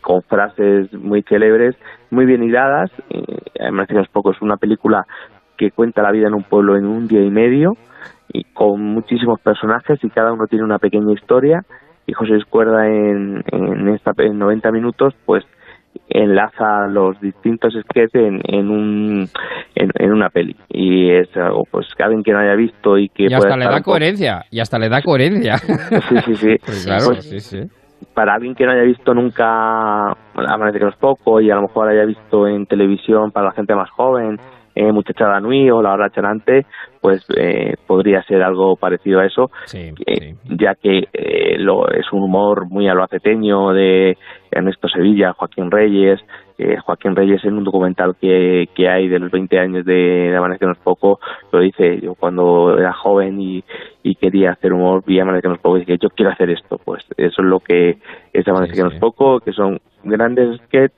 con 0.00 0.22
frases 0.22 0.90
muy 0.94 1.22
célebres, 1.22 1.76
muy 2.10 2.24
bien 2.24 2.42
hiladas. 2.42 2.90
Eh, 3.10 3.66
Amanece 3.66 3.88
que 3.92 3.98
no 3.98 4.02
es 4.04 4.08
poco 4.10 4.30
es 4.30 4.40
una 4.40 4.56
película 4.56 5.04
que 5.58 5.70
cuenta 5.70 6.00
la 6.02 6.12
vida 6.12 6.28
en 6.28 6.34
un 6.34 6.44
pueblo 6.44 6.76
en 6.76 6.86
un 6.86 7.08
día 7.08 7.20
y 7.22 7.30
medio 7.30 7.76
y 8.32 8.44
con 8.44 8.80
muchísimos 8.82 9.40
personajes 9.40 9.98
y 10.02 10.10
cada 10.10 10.32
uno 10.32 10.46
tiene 10.46 10.64
una 10.64 10.78
pequeña 10.78 11.12
historia 11.12 11.62
y 12.06 12.12
José 12.12 12.36
Escuerda 12.36 12.86
en, 12.86 13.42
en 13.52 13.88
esta 13.88 14.12
en 14.18 14.38
90 14.38 14.70
minutos 14.72 15.14
pues 15.26 15.44
enlaza 16.08 16.86
los 16.88 17.20
distintos 17.20 17.74
sketches 17.74 18.14
en, 18.14 18.40
en 18.44 18.70
un 18.70 19.26
en, 19.74 19.90
en 19.98 20.12
una 20.12 20.28
peli 20.30 20.56
y 20.68 21.10
es 21.10 21.28
algo 21.36 21.64
pues 21.70 21.86
que 21.96 22.02
alguien 22.02 22.22
que 22.22 22.32
no 22.32 22.38
haya 22.38 22.54
visto 22.54 22.96
y 22.98 23.08
que 23.08 23.24
Y 23.28 23.34
hasta 23.34 23.56
le 23.56 23.64
da 23.66 23.80
coherencia. 23.82 24.42
Y 24.50 24.60
hasta 24.60 24.78
le 24.78 24.88
da 24.88 25.02
coherencia. 25.02 25.56
sí 25.58 26.16
sí 26.24 26.34
sí 26.34 26.56
Pues 26.64 26.86
claro, 26.86 27.06
Pues, 27.08 27.28
sí, 27.28 27.40
sí. 27.40 27.60
para 28.14 28.34
alguien 28.34 28.54
que 28.54 28.64
no 28.64 28.72
haya 28.72 28.82
visto 28.82 29.12
nunca 29.14 30.14
bueno, 30.34 30.50
Amanece 30.52 30.78
que 30.78 30.84
no 30.84 30.90
es 30.90 30.96
poco 30.96 31.40
y 31.40 31.50
a 31.50 31.56
lo 31.56 31.62
mejor 31.62 31.88
haya 31.88 32.04
visto 32.04 32.46
en 32.46 32.66
televisión 32.66 33.30
para 33.32 33.46
la 33.46 33.52
gente 33.52 33.74
más 33.74 33.90
joven 33.90 34.36
eh, 34.78 34.92
Muchachada 34.92 35.40
Nui 35.40 35.68
o 35.70 35.82
La 35.82 35.92
Hora 35.92 36.10
Chanante 36.10 36.64
pues 37.00 37.24
eh, 37.36 37.74
podría 37.86 38.22
ser 38.22 38.42
algo 38.42 38.76
parecido 38.76 39.18
a 39.18 39.26
eso 39.26 39.50
eh, 39.74 40.36
ya 40.44 40.76
que 40.76 41.08
eh, 41.12 41.58
lo, 41.58 41.90
es 41.90 42.12
un 42.12 42.22
humor 42.22 42.66
muy 42.68 42.88
aloaceteño 42.88 43.72
de 43.72 44.16
Ernesto 44.52 44.88
Sevilla, 44.88 45.32
Joaquín 45.32 45.70
Reyes 45.70 46.20
Joaquín 46.84 47.14
Reyes 47.14 47.44
en 47.44 47.54
un 47.54 47.62
documental 47.62 48.16
que, 48.20 48.68
que 48.74 48.88
hay 48.88 49.06
de 49.06 49.20
los 49.20 49.30
20 49.30 49.58
años 49.60 49.84
de, 49.84 49.94
de 49.94 50.36
Amanece 50.36 50.60
que 50.60 50.66
no 50.66 50.72
es 50.72 50.78
poco 50.78 51.20
lo 51.52 51.60
dice 51.60 52.00
yo 52.00 52.14
cuando 52.14 52.76
era 52.78 52.92
joven 52.92 53.40
y, 53.40 53.64
y 54.02 54.14
quería 54.16 54.52
hacer 54.52 54.72
humor 54.72 55.02
vi 55.04 55.20
Amanece 55.20 55.42
que 55.42 55.48
no 55.48 55.54
es 55.54 55.60
poco 55.60 55.76
y 55.76 55.80
dije 55.80 55.98
yo 56.00 56.10
quiero 56.10 56.32
hacer 56.32 56.50
esto 56.50 56.78
pues 56.84 57.04
eso 57.16 57.42
es 57.42 57.48
lo 57.48 57.60
que 57.60 57.98
es 58.32 58.46
Amanece 58.46 58.74
que 58.74 58.82
no 58.82 58.90
es 58.90 58.98
poco 58.98 59.40
que 59.40 59.52
son 59.52 59.80
grandes 60.04 60.56
sketches 60.62 60.96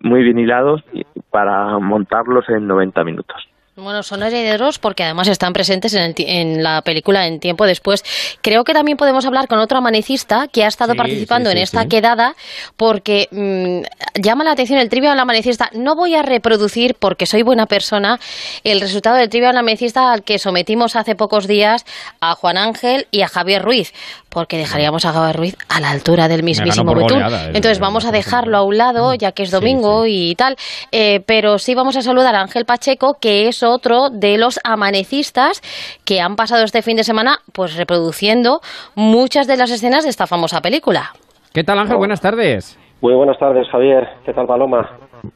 muy 0.00 0.22
bien 0.22 0.38
hilados 0.38 0.82
para 1.30 1.78
montarlos 1.78 2.48
en 2.48 2.66
90 2.66 3.04
minutos 3.04 3.48
Bueno, 3.80 4.02
son 4.02 4.24
herederos 4.24 4.80
porque 4.80 5.04
además 5.04 5.28
están 5.28 5.52
presentes 5.52 5.94
en, 5.94 6.02
el 6.02 6.14
en 6.18 6.62
la 6.64 6.82
película 6.82 7.28
en 7.28 7.38
tiempo 7.38 7.64
después. 7.64 8.04
Creo 8.42 8.64
que 8.64 8.72
también 8.74 8.96
podemos 8.98 9.24
hablar 9.24 9.46
con 9.46 9.60
otro 9.60 9.78
amanecista 9.78 10.48
que 10.48 10.64
ha 10.64 10.66
estado 10.66 10.92
Sí, 10.94 10.98
participando 10.98 11.48
sí, 11.50 11.56
en 11.56 11.62
esta 11.62 11.86
quedada 11.86 12.34
porque 12.76 13.28
mm, 13.30 14.20
llama 14.20 14.42
la 14.42 14.50
atención 14.50 14.80
el 14.80 14.88
trivia 14.88 15.12
al 15.12 15.20
amanecista. 15.20 15.70
No 15.74 15.94
voy 15.94 16.16
a 16.16 16.22
reproducir, 16.22 16.96
porque 16.96 17.24
soy 17.26 17.42
buena 17.42 17.66
persona, 17.66 18.18
el 18.64 18.80
resultado 18.80 19.14
del 19.16 19.28
trivia 19.28 19.50
al 19.50 19.56
amanecista 19.56 20.10
al 20.12 20.24
que 20.24 20.40
sometimos 20.40 20.96
hace 20.96 21.14
pocos 21.14 21.46
días 21.46 21.86
a 22.20 22.34
Juan 22.34 22.56
Ángel 22.56 23.06
y 23.12 23.22
a 23.22 23.28
Javier 23.28 23.62
Ruiz, 23.62 23.92
porque 24.28 24.58
dejaríamos 24.58 25.04
a 25.04 25.12
Javier 25.12 25.36
Ruiz 25.36 25.56
a 25.68 25.78
la 25.78 25.90
altura 25.90 26.26
del 26.26 26.42
mismísimo 26.42 26.94
Betún. 26.94 27.22
el- 27.22 27.54
Entonces 27.54 27.78
vamos 27.78 28.04
a 28.06 28.10
dejarlo 28.10 28.56
a 28.58 28.62
un 28.62 28.76
lado, 28.76 29.14
ya 29.14 29.30
que 29.30 29.44
es 29.44 29.52
domingo 29.52 30.04
y 30.06 30.34
tal. 30.34 30.56
Eh, 30.90 31.20
pero 31.26 31.60
sí 31.60 31.76
vamos 31.76 31.94
a 31.96 32.02
saludar 32.02 32.34
a 32.34 32.40
Ángel 32.40 32.64
Pacheco, 32.64 33.18
que 33.20 33.46
es 33.46 33.62
otro 33.68 34.10
de 34.10 34.38
los 34.38 34.58
amanecistas 34.64 35.60
que 36.04 36.20
han 36.20 36.36
pasado 36.36 36.64
este 36.64 36.82
fin 36.82 36.96
de 36.96 37.04
semana 37.04 37.38
pues 37.52 37.76
reproduciendo 37.76 38.60
muchas 38.94 39.46
de 39.46 39.56
las 39.56 39.70
escenas 39.70 40.04
de 40.04 40.10
esta 40.10 40.26
famosa 40.26 40.60
película. 40.60 41.12
¿Qué 41.52 41.64
tal, 41.64 41.78
Ángel? 41.78 41.96
Buenas 41.96 42.20
tardes. 42.20 42.78
Muy 43.00 43.14
buenas 43.14 43.38
tardes, 43.38 43.68
Javier. 43.70 44.08
¿Qué 44.24 44.32
tal, 44.32 44.46
Paloma? 44.46 44.90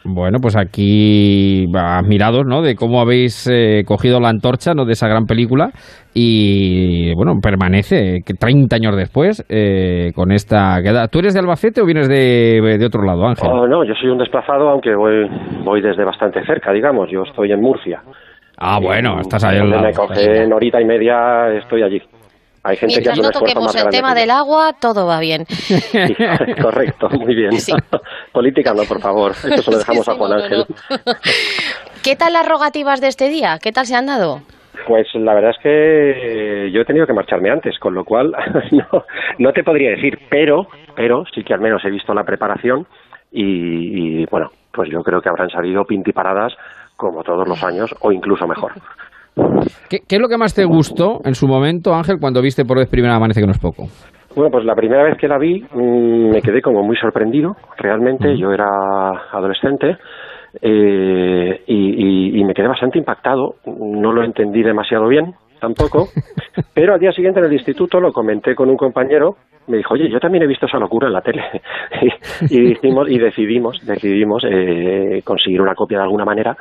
Bueno, 0.04 0.38
pues 0.40 0.56
aquí 0.56 1.66
admirados, 1.74 2.44
¿no? 2.46 2.62
De 2.62 2.74
cómo 2.74 3.00
habéis 3.00 3.48
eh, 3.50 3.82
cogido 3.86 4.20
la 4.20 4.28
antorcha, 4.28 4.74
¿no? 4.74 4.84
De 4.84 4.92
esa 4.92 5.08
gran 5.08 5.26
película 5.26 5.70
y, 6.14 7.14
bueno, 7.14 7.32
permanece 7.42 8.20
que 8.24 8.34
30 8.34 8.76
años 8.76 8.96
después 8.96 9.44
eh, 9.48 10.12
con 10.14 10.32
esta 10.32 10.80
queda. 10.82 11.08
¿Tú 11.08 11.20
eres 11.20 11.34
de 11.34 11.40
Albacete 11.40 11.80
o 11.80 11.86
vienes 11.86 12.08
de, 12.08 12.76
de 12.78 12.86
otro 12.86 13.02
lado, 13.02 13.26
Ángel? 13.26 13.48
Oh, 13.50 13.66
no, 13.66 13.84
yo 13.84 13.94
soy 13.94 14.10
un 14.10 14.18
desplazado, 14.18 14.68
aunque 14.68 14.94
voy, 14.94 15.26
voy 15.64 15.80
desde 15.80 16.04
bastante 16.04 16.44
cerca, 16.44 16.72
digamos. 16.72 17.10
Yo 17.10 17.22
estoy 17.22 17.52
en 17.52 17.60
Murcia. 17.60 18.02
Ah, 18.58 18.78
bueno, 18.80 19.20
estás 19.20 19.42
ahí 19.44 19.58
Donde 19.58 19.76
lado. 19.76 19.88
me 19.88 19.92
coge 19.92 20.44
en 20.44 20.52
horita 20.52 20.80
y 20.80 20.84
media, 20.84 21.48
estoy 21.54 21.82
allí. 21.82 22.00
Hay 22.64 22.76
gente 22.76 22.94
Mientras 22.94 23.16
que 23.16 23.22
no 23.22 23.28
hace 23.28 23.38
toquemos 23.40 23.74
el 23.74 23.90
tema 23.90 24.14
del 24.14 24.30
agua, 24.30 24.72
todo 24.80 25.06
va 25.06 25.18
bien. 25.18 25.46
Sí, 25.46 26.14
correcto, 26.62 27.08
muy 27.10 27.34
bien. 27.34 27.50
Política 28.32 28.72
no, 28.72 28.84
por 28.84 29.00
favor. 29.00 29.32
Eso 29.32 29.62
se 29.62 29.70
lo 29.70 29.78
dejamos 29.78 30.08
a 30.08 30.14
Juan 30.14 30.32
Ángel. 30.32 30.64
¿Qué 32.04 32.14
tal 32.14 32.32
las 32.32 32.48
rogativas 32.48 33.00
de 33.00 33.08
este 33.08 33.28
día? 33.28 33.58
¿Qué 33.60 33.72
tal 33.72 33.86
se 33.86 33.96
han 33.96 34.06
dado? 34.06 34.42
Pues 34.86 35.06
la 35.14 35.34
verdad 35.34 35.50
es 35.50 35.62
que 35.62 36.70
yo 36.72 36.80
he 36.80 36.84
tenido 36.84 37.06
que 37.06 37.12
marcharme 37.12 37.50
antes, 37.50 37.78
con 37.78 37.94
lo 37.94 38.04
cual 38.04 38.32
no, 38.72 39.04
no 39.38 39.52
te 39.52 39.62
podría 39.62 39.90
decir, 39.90 40.18
pero, 40.30 40.66
pero 40.96 41.24
sí 41.34 41.44
que 41.44 41.54
al 41.54 41.60
menos 41.60 41.84
he 41.84 41.90
visto 41.90 42.14
la 42.14 42.24
preparación 42.24 42.86
y, 43.30 44.22
y, 44.22 44.26
bueno, 44.26 44.50
pues 44.72 44.90
yo 44.90 45.02
creo 45.02 45.20
que 45.20 45.28
habrán 45.28 45.50
salido 45.50 45.84
pintiparadas 45.84 46.52
como 46.96 47.22
todos 47.22 47.46
los 47.46 47.62
años 47.62 47.94
o 48.00 48.12
incluso 48.12 48.46
mejor. 48.46 48.72
¿Qué, 49.88 50.00
qué 50.08 50.16
es 50.16 50.20
lo 50.20 50.28
que 50.28 50.36
más 50.38 50.54
te 50.54 50.64
gustó 50.64 51.20
en 51.24 51.34
su 51.34 51.46
momento, 51.46 51.94
Ángel, 51.94 52.18
cuando 52.20 52.42
viste 52.42 52.64
por 52.64 52.78
vez 52.78 52.88
primera 52.88 53.14
Amanece 53.16 53.40
que 53.40 53.46
no 53.46 53.52
es 53.52 53.58
poco? 53.58 53.84
Bueno, 54.34 54.50
pues 54.50 54.64
la 54.64 54.74
primera 54.74 55.02
vez 55.02 55.16
que 55.18 55.28
la 55.28 55.38
vi 55.38 55.60
mm, 55.72 56.30
me 56.30 56.40
quedé 56.42 56.62
como 56.62 56.82
muy 56.82 56.96
sorprendido, 56.96 57.54
realmente. 57.78 58.36
Yo 58.36 58.50
era 58.52 58.66
adolescente 59.30 59.96
eh, 60.60 61.62
y, 61.66 61.74
y- 61.74 62.40
y 62.40 62.44
me 62.44 62.54
quedé 62.54 62.68
bastante 62.68 62.98
impactado. 62.98 63.56
No 63.66 64.12
lo 64.12 64.22
entendí 64.24 64.62
demasiado 64.62 65.06
bien, 65.08 65.34
tampoco. 65.60 66.08
Pero 66.74 66.94
al 66.94 67.00
día 67.00 67.12
siguiente 67.12 67.40
en 67.40 67.46
el 67.46 67.52
instituto 67.52 68.00
lo 68.00 68.12
comenté 68.12 68.54
con 68.54 68.68
un 68.70 68.76
compañero. 68.76 69.36
Me 69.68 69.76
dijo, 69.76 69.94
oye, 69.94 70.08
yo 70.10 70.18
también 70.18 70.42
he 70.42 70.46
visto 70.46 70.66
esa 70.66 70.78
locura 70.78 71.06
en 71.08 71.12
la 71.12 71.20
tele. 71.20 71.42
y, 72.50 72.56
y 72.56 72.60
dijimos, 72.70 73.08
y 73.10 73.18
decidimos, 73.18 73.84
decidimos 73.86 74.44
eh, 74.48 75.20
conseguir 75.24 75.60
una 75.62 75.74
copia 75.74 75.98
de 75.98 76.04
alguna 76.04 76.24
manera 76.24 76.56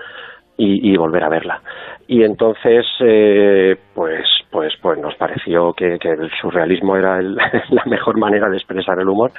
y, 0.57 0.91
y 0.91 0.97
volver 0.97 1.23
a 1.23 1.29
verla. 1.29 1.61
Y 2.07 2.23
entonces, 2.23 2.85
eh, 2.99 3.75
pues, 3.93 4.25
pues, 4.51 4.73
pues 4.81 4.99
nos 4.99 5.15
pareció 5.15 5.71
que, 5.73 5.97
que 5.97 6.09
el 6.09 6.29
surrealismo 6.41 6.97
era 6.97 7.19
el- 7.19 7.35
la 7.69 7.83
mejor 7.85 8.17
manera 8.19 8.49
de 8.49 8.57
expresar 8.57 8.99
el 8.99 9.07
humor, 9.07 9.31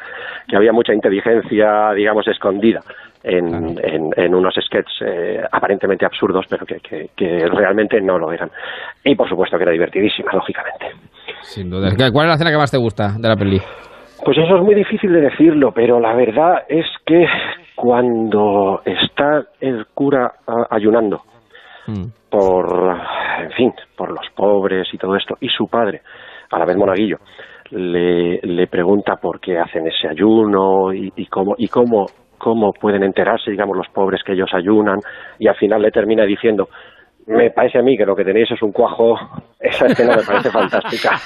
que 0.49 0.57
había 0.57 0.73
mucha 0.73 0.95
inteligencia, 0.95 1.93
digamos, 1.93 2.27
escondida 2.29 2.81
en, 3.25 3.79
en, 3.83 4.11
en 4.17 4.35
unos 4.35 4.55
sketches 4.55 5.03
eh, 5.07 5.41
aparentemente 5.53 6.07
absurdos, 6.07 6.47
pero 6.49 6.65
que, 6.67 6.77
que, 6.81 7.11
que 7.17 7.47
realmente 7.47 8.01
no 8.01 8.19
lo 8.19 8.33
eran. 8.33 8.51
Y 9.05 9.15
por 9.15 9.29
supuesto 9.29 9.57
que 9.59 9.65
era 9.65 9.73
divertidísima, 9.73 10.33
lógicamente. 10.33 10.87
Sin 11.43 11.71
duda. 11.71 11.91
¿Cuál 12.11 12.27
es 12.27 12.29
la 12.29 12.35
escena 12.35 12.51
que 12.51 12.57
más 12.57 12.71
te 12.71 12.79
gusta 12.79 13.13
de 13.19 13.29
la 13.29 13.37
peli? 13.37 13.61
Pues 14.25 14.39
eso 14.39 14.57
es 14.57 14.63
muy 14.63 14.75
difícil 14.75 15.13
de 15.13 15.21
decirlo, 15.21 15.73
pero 15.73 16.01
la 16.01 16.15
verdad 16.15 16.63
es 16.69 16.87
que 17.05 17.27
cuando 17.75 18.83
está 18.85 19.45
el 19.61 19.87
cura 19.95 20.33
ayunando 20.71 21.23
por, 22.31 22.97
en 23.41 23.51
fin, 23.53 23.73
por 23.97 24.11
los 24.11 24.27
pobres 24.35 24.89
y 24.93 24.99
todo 24.99 25.17
esto, 25.17 25.37
y 25.41 25.49
su 25.49 25.67
padre, 25.69 26.03
a 26.51 26.59
la 26.59 26.65
vez 26.65 26.77
monaguillo, 26.77 27.19
le, 27.71 28.39
le 28.43 28.67
pregunta 28.67 29.17
por 29.17 29.41
qué 29.41 29.59
hacen 29.59 29.87
ese 29.87 30.09
ayuno 30.09 30.93
y, 30.93 31.13
y 31.17 31.27
cómo 31.27 31.55
y 31.59 31.69
cómo 31.69 32.07
cómo 32.39 32.73
pueden 32.73 33.05
enterarse, 33.05 33.53
digamos, 33.53 33.77
los 33.77 33.89
pobres 33.91 34.23
que 34.25 34.33
ellos 34.33 34.51
ayunan, 34.53 34.99
y 35.39 35.47
al 35.47 35.55
final 35.55 35.81
le 35.81 35.93
termina 35.93 36.25
diciendo, 36.25 36.69
me 37.27 37.51
parece 37.51 37.79
a 37.79 37.83
mí 37.83 37.97
que 37.97 38.05
lo 38.05 38.17
que 38.17 38.25
tenéis 38.25 38.51
es 38.51 38.61
un 38.63 38.73
cuajo. 38.73 39.17
Esa 39.63 39.87
escena 39.87 40.17
me 40.17 40.23
parece 40.23 40.51
fantástica. 40.51 41.21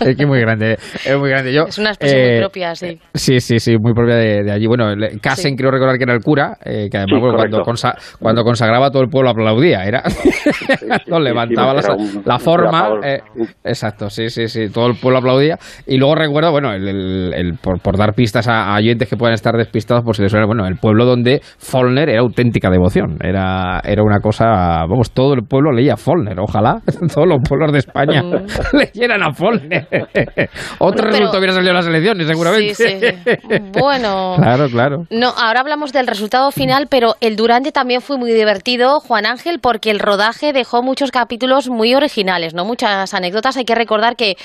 es 0.00 0.16
que 0.16 0.22
es 0.22 0.26
muy 0.28 0.40
grande, 0.40 0.76
es 1.04 1.18
muy 1.18 1.30
grande. 1.30 1.52
Yo, 1.52 1.64
Es 1.64 1.78
una 1.78 1.90
expresión 1.90 2.20
eh, 2.22 2.30
muy 2.32 2.40
propia, 2.40 2.74
sí. 2.74 3.00
Sí, 3.14 3.40
sí, 3.40 3.58
sí, 3.58 3.76
muy 3.78 3.92
propia 3.92 4.16
de, 4.16 4.42
de 4.44 4.52
allí. 4.52 4.66
Bueno, 4.66 4.86
Casen, 5.20 5.56
creo 5.56 5.70
recordar 5.70 5.96
que 5.98 6.04
era 6.04 6.14
el 6.14 6.20
cura, 6.22 6.56
eh, 6.64 6.88
que 6.90 6.96
además 6.98 7.16
Sí, 7.16 7.20
bueno, 7.20 7.36
cuando, 7.36 7.62
consa- 7.62 7.94
cuando 8.20 8.44
consagraba 8.44 8.90
todo 8.90 9.02
el 9.02 9.08
pueblo 9.08 9.30
aplaudía. 9.30 9.84
Era, 9.84 10.02
nos 11.06 11.20
levantaba 11.20 11.74
la, 11.74 11.80
era 11.80 11.94
un- 11.94 12.22
la 12.24 12.34
un 12.34 12.40
forma. 12.40 12.88
eh, 13.02 13.20
exacto, 13.64 14.08
sí, 14.10 14.28
sí, 14.30 14.48
sí, 14.48 14.68
todo 14.72 14.86
el 14.86 14.96
pueblo 14.96 15.18
aplaudía. 15.18 15.58
Y 15.86 15.96
luego 15.98 16.14
recuerdo, 16.14 16.50
bueno, 16.52 16.72
el, 16.72 16.86
el- 16.88 17.34
el- 17.34 17.54
por, 17.58 17.80
por 17.80 17.96
dar 17.96 18.14
pistas 18.14 18.46
a, 18.48 18.74
a 18.74 18.76
oyentes 18.76 19.08
que 19.08 19.16
puedan 19.16 19.34
estar 19.34 19.54
despistados, 19.56 20.04
pues 20.04 20.16
se 20.18 20.22
les 20.22 20.30
suena, 20.32 20.46
bueno, 20.46 20.66
el 20.66 20.76
pueblo 20.76 21.04
donde 21.04 21.40
Follner 21.58 22.08
era 22.10 22.20
auténtica 22.20 22.70
devoción. 22.70 23.16
Era, 23.22 23.80
era 23.84 24.02
una 24.02 24.20
cosa, 24.20 24.44
vamos, 24.88 25.10
todo 25.10 25.34
el 25.34 25.42
pueblo 25.42 25.72
leía 25.72 25.95
Follner. 25.96 26.38
Ojalá 26.38 26.80
todos 27.14 27.26
los 27.26 27.38
pueblos 27.46 27.72
de 27.72 27.78
España 27.78 28.22
leyeran 28.72 29.22
a 29.22 29.32
Follner. 29.32 29.86
Otro 30.78 30.96
Pero- 31.04 31.10
resultado 31.10 31.38
hubiera 31.38 31.54
salido 31.54 31.70
en 31.70 31.76
las 31.76 31.86
elecciones, 31.86 32.26
seguramente. 32.26 32.74
Sí, 32.74 32.84
sí. 33.00 33.56
Bueno. 33.80 34.34
Claro, 34.36 34.68
claro. 34.68 35.04
No, 35.10 35.28
ahora 35.28 35.60
hablamos 35.60 35.92
del 35.92 36.06
resultado 36.06 36.50
final, 36.50 36.86
pero 36.88 37.14
el 37.20 37.36
Durante 37.36 37.72
también 37.72 38.00
fue 38.00 38.16
muy 38.18 38.32
divertido, 38.32 39.00
Juan 39.00 39.26
Ángel, 39.26 39.58
porque 39.60 39.90
el 39.90 39.98
rodaje 40.00 40.52
dejó 40.52 40.82
muchos 40.82 41.10
capítulos 41.10 41.68
muy 41.68 41.94
originales, 41.94 42.54
¿no? 42.54 42.64
Muchas 42.64 43.12
anécdotas. 43.14 43.56
Hay 43.56 43.64
que 43.64 43.74
recordar 43.74 44.16
que 44.16 44.36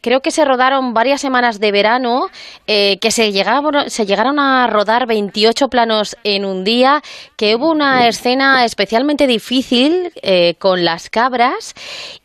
creo 0.00 0.20
que 0.20 0.30
se 0.30 0.44
rodaron 0.44 0.92
varias 0.94 1.20
semanas 1.20 1.60
de 1.60 1.72
verano, 1.72 2.26
eh, 2.66 2.98
que 3.00 3.10
se 3.10 3.32
llegaron, 3.32 3.88
se 3.88 4.06
llegaron 4.06 4.38
a 4.38 4.66
rodar 4.66 5.06
28 5.06 5.68
planos 5.68 6.16
en 6.24 6.44
un 6.44 6.64
día, 6.64 7.02
que 7.36 7.54
hubo 7.56 7.70
una 7.70 8.06
escena 8.08 8.64
especialmente 8.64 9.26
difícil 9.26 10.12
eh, 10.22 10.54
con 10.58 10.84
cabras 11.08 11.74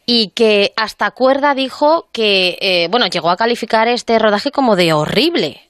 y 0.05 0.32
que 0.36 0.71
hasta 0.76 1.11
Cuerda 1.11 1.53
dijo 1.55 2.07
que, 2.11 2.57
eh, 2.59 2.88
bueno, 2.89 3.05
llegó 3.07 3.30
a 3.30 3.38
calificar 3.38 3.88
este 3.88 4.19
rodaje 4.19 4.51
como 4.51 4.76
de 4.76 4.91
horrible. 4.91 5.61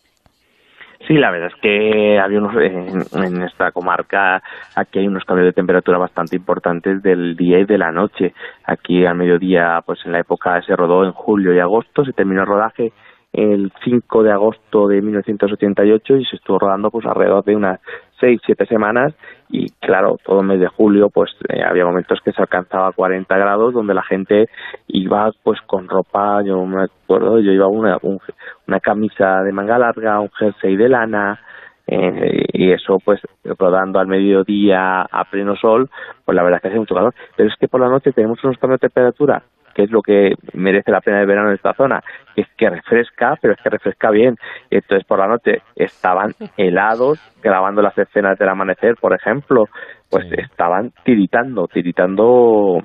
Sí, 1.07 1.13
la 1.13 1.29
verdad 1.29 1.51
es 1.53 1.61
que 1.61 2.17
había 2.17 2.39
unos, 2.39 2.55
en, 2.55 3.23
en 3.23 3.43
esta 3.43 3.71
comarca, 3.71 4.41
aquí 4.75 4.99
hay 4.99 5.07
unos 5.07 5.23
cambios 5.23 5.45
de 5.45 5.53
temperatura 5.53 5.99
bastante 5.99 6.35
importantes 6.35 7.03
del 7.03 7.35
día 7.35 7.59
y 7.59 7.65
de 7.65 7.77
la 7.77 7.91
noche. 7.91 8.33
Aquí 8.63 9.05
al 9.05 9.15
mediodía, 9.15 9.81
pues 9.85 9.99
en 10.05 10.13
la 10.13 10.19
época 10.21 10.59
se 10.63 10.75
rodó 10.75 11.03
en 11.03 11.11
julio 11.11 11.53
y 11.53 11.59
agosto, 11.59 12.03
se 12.05 12.13
terminó 12.13 12.41
el 12.41 12.47
rodaje 12.47 12.91
el 13.35 13.71
5 13.83 14.23
de 14.23 14.31
agosto 14.31 14.87
de 14.87 15.01
1988 15.01 16.17
y 16.17 16.25
se 16.25 16.37
estuvo 16.37 16.57
rodando 16.57 16.89
pues 16.89 17.05
alrededor 17.05 17.43
de 17.43 17.55
unas 17.55 17.81
seis, 18.19 18.39
siete 18.45 18.65
semanas 18.65 19.13
y 19.49 19.69
claro, 19.81 20.17
todo 20.23 20.41
el 20.41 20.47
mes 20.47 20.59
de 20.59 20.67
julio 20.67 21.09
pues 21.09 21.31
eh, 21.49 21.61
había 21.63 21.85
momentos 21.85 22.19
que 22.23 22.31
se 22.31 22.41
alcanzaba 22.41 22.91
40 22.91 23.37
grados 23.37 23.73
donde 23.73 23.93
la 23.93 24.03
gente 24.03 24.47
iba 24.87 25.31
pues 25.43 25.59
con 25.67 25.87
ropa, 25.87 26.41
yo 26.43 26.65
me 26.65 26.83
acuerdo, 26.83 27.39
yo 27.39 27.51
iba 27.51 27.67
una, 27.67 27.97
un- 28.01 28.19
una 28.67 28.79
camisa 28.79 29.43
de 29.43 29.51
manga 29.51 29.77
larga, 29.77 30.19
un 30.19 30.29
jersey 30.31 30.75
de 30.75 30.89
lana, 30.89 31.39
eh, 31.87 32.45
y 32.53 32.71
eso 32.71 32.97
pues 33.05 33.19
rodando 33.59 33.99
al 33.99 34.07
mediodía 34.07 35.01
a 35.03 35.23
pleno 35.29 35.55
sol, 35.55 35.89
pues 36.25 36.35
la 36.35 36.41
verdad 36.43 36.59
que 36.61 36.69
hace 36.69 36.79
mucho 36.79 36.95
calor. 36.95 37.13
Pero 37.35 37.49
es 37.49 37.55
que 37.59 37.67
por 37.67 37.79
la 37.79 37.89
noche 37.89 38.11
tenemos 38.11 38.43
unos 38.43 38.57
cambios 38.57 38.79
de 38.79 38.87
temperatura, 38.89 39.43
que 39.75 39.83
es 39.83 39.91
lo 39.91 40.01
que 40.01 40.33
merece 40.53 40.89
la 40.89 41.01
pena 41.01 41.19
el 41.19 41.27
verano 41.27 41.49
en 41.49 41.55
esta 41.55 41.73
zona, 41.73 42.01
que 42.33 42.41
es 42.41 42.47
que 42.57 42.69
refresca, 42.69 43.35
pero 43.41 43.53
es 43.53 43.61
que 43.61 43.69
refresca 43.69 44.09
bien. 44.09 44.37
Y 44.71 44.77
entonces 44.77 45.05
por 45.05 45.19
la 45.19 45.27
noche 45.27 45.61
estaban 45.75 46.33
helados 46.57 47.19
grabando 47.43 47.81
las 47.81 47.95
escenas 47.97 48.39
del 48.39 48.49
amanecer, 48.49 48.95
por 48.95 49.13
ejemplo, 49.13 49.65
pues 50.09 50.25
estaban 50.31 50.91
tiritando, 51.03 51.67
tiritando 51.67 52.77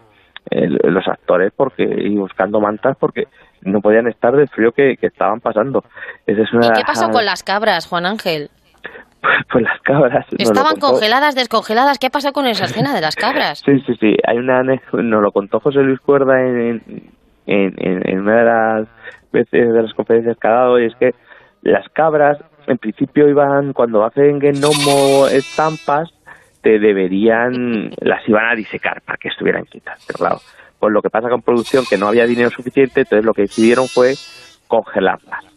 eh, 0.51 0.67
los 0.69 1.07
actores 1.07 1.53
porque 1.57 1.85
y 1.85 2.17
buscando 2.17 2.61
mantas 2.61 2.97
porque 2.99 3.25
no 3.63 3.81
podían 3.81 4.09
estar 4.09 4.35
del 4.35 4.49
frío 4.49 4.73
que, 4.73 4.97
que 4.97 5.07
estaban 5.07 5.39
pasando. 5.41 5.85
Esa 6.27 6.43
es 6.43 6.53
una 6.53 6.67
¿Y 6.67 6.73
qué 6.73 6.83
pasó 6.85 7.07
las- 7.07 7.17
con 7.17 7.25
las 7.25 7.43
cabras, 7.45 7.87
Juan 7.87 8.07
Ángel? 8.07 8.49
pues 9.53 9.65
las 9.65 9.81
cabras. 9.83 10.27
Estaban 10.39 10.77
congeladas, 10.77 11.35
descongeladas. 11.35 11.99
¿Qué 11.99 12.11
pasó 12.11 12.33
con 12.33 12.47
esa 12.47 12.65
escena 12.65 12.95
de 12.95 13.01
las 13.01 13.17
cabras? 13.25 13.63
Sí, 13.65 13.73
sí, 13.87 13.95
sí. 14.01 14.17
Hay 14.27 14.39
una 14.39 14.63
nos 14.63 15.23
lo 15.23 15.33
contó 15.33 15.61
José 15.61 15.81
Luis 15.81 16.01
Cuerda 16.01 16.41
en, 16.41 16.83
en, 17.47 17.75
en, 17.77 18.09
en 18.09 18.21
una 18.21 18.37
de 18.37 18.45
las 18.45 18.89
veces 19.33 19.73
de 19.73 19.83
las 19.83 19.95
conferencias 19.95 20.37
que 20.39 20.49
ha 20.49 20.53
dado, 20.53 20.81
y 20.81 20.87
es 20.87 20.95
que 20.97 21.11
las 21.63 21.89
cabras, 21.91 22.39
en 22.67 22.79
principio, 22.79 23.29
iban, 23.29 23.73
cuando 23.73 24.05
hacen 24.05 24.39
gnomo 24.39 25.27
estampas, 25.27 26.11
te 26.63 26.79
deberían, 26.79 27.91
las 28.01 28.27
iban 28.29 28.47
a 28.47 28.55
disecar 28.55 29.03
para 29.03 29.19
que 29.19 29.29
estuvieran 29.29 29.65
quietas. 29.65 30.05
Pero 30.07 30.19
claro, 30.19 30.37
pues 30.79 30.93
lo 30.93 31.03
que 31.03 31.11
pasa 31.11 31.29
con 31.29 31.43
producción, 31.43 31.85
que 31.89 31.99
no 31.99 32.09
había 32.09 32.27
dinero 32.27 32.51
suficiente, 32.51 33.01
entonces 33.01 33.25
lo 33.25 33.33
que 33.33 33.43
decidieron 33.43 33.87
fue 33.87 34.15
congelarlas. 34.69 35.50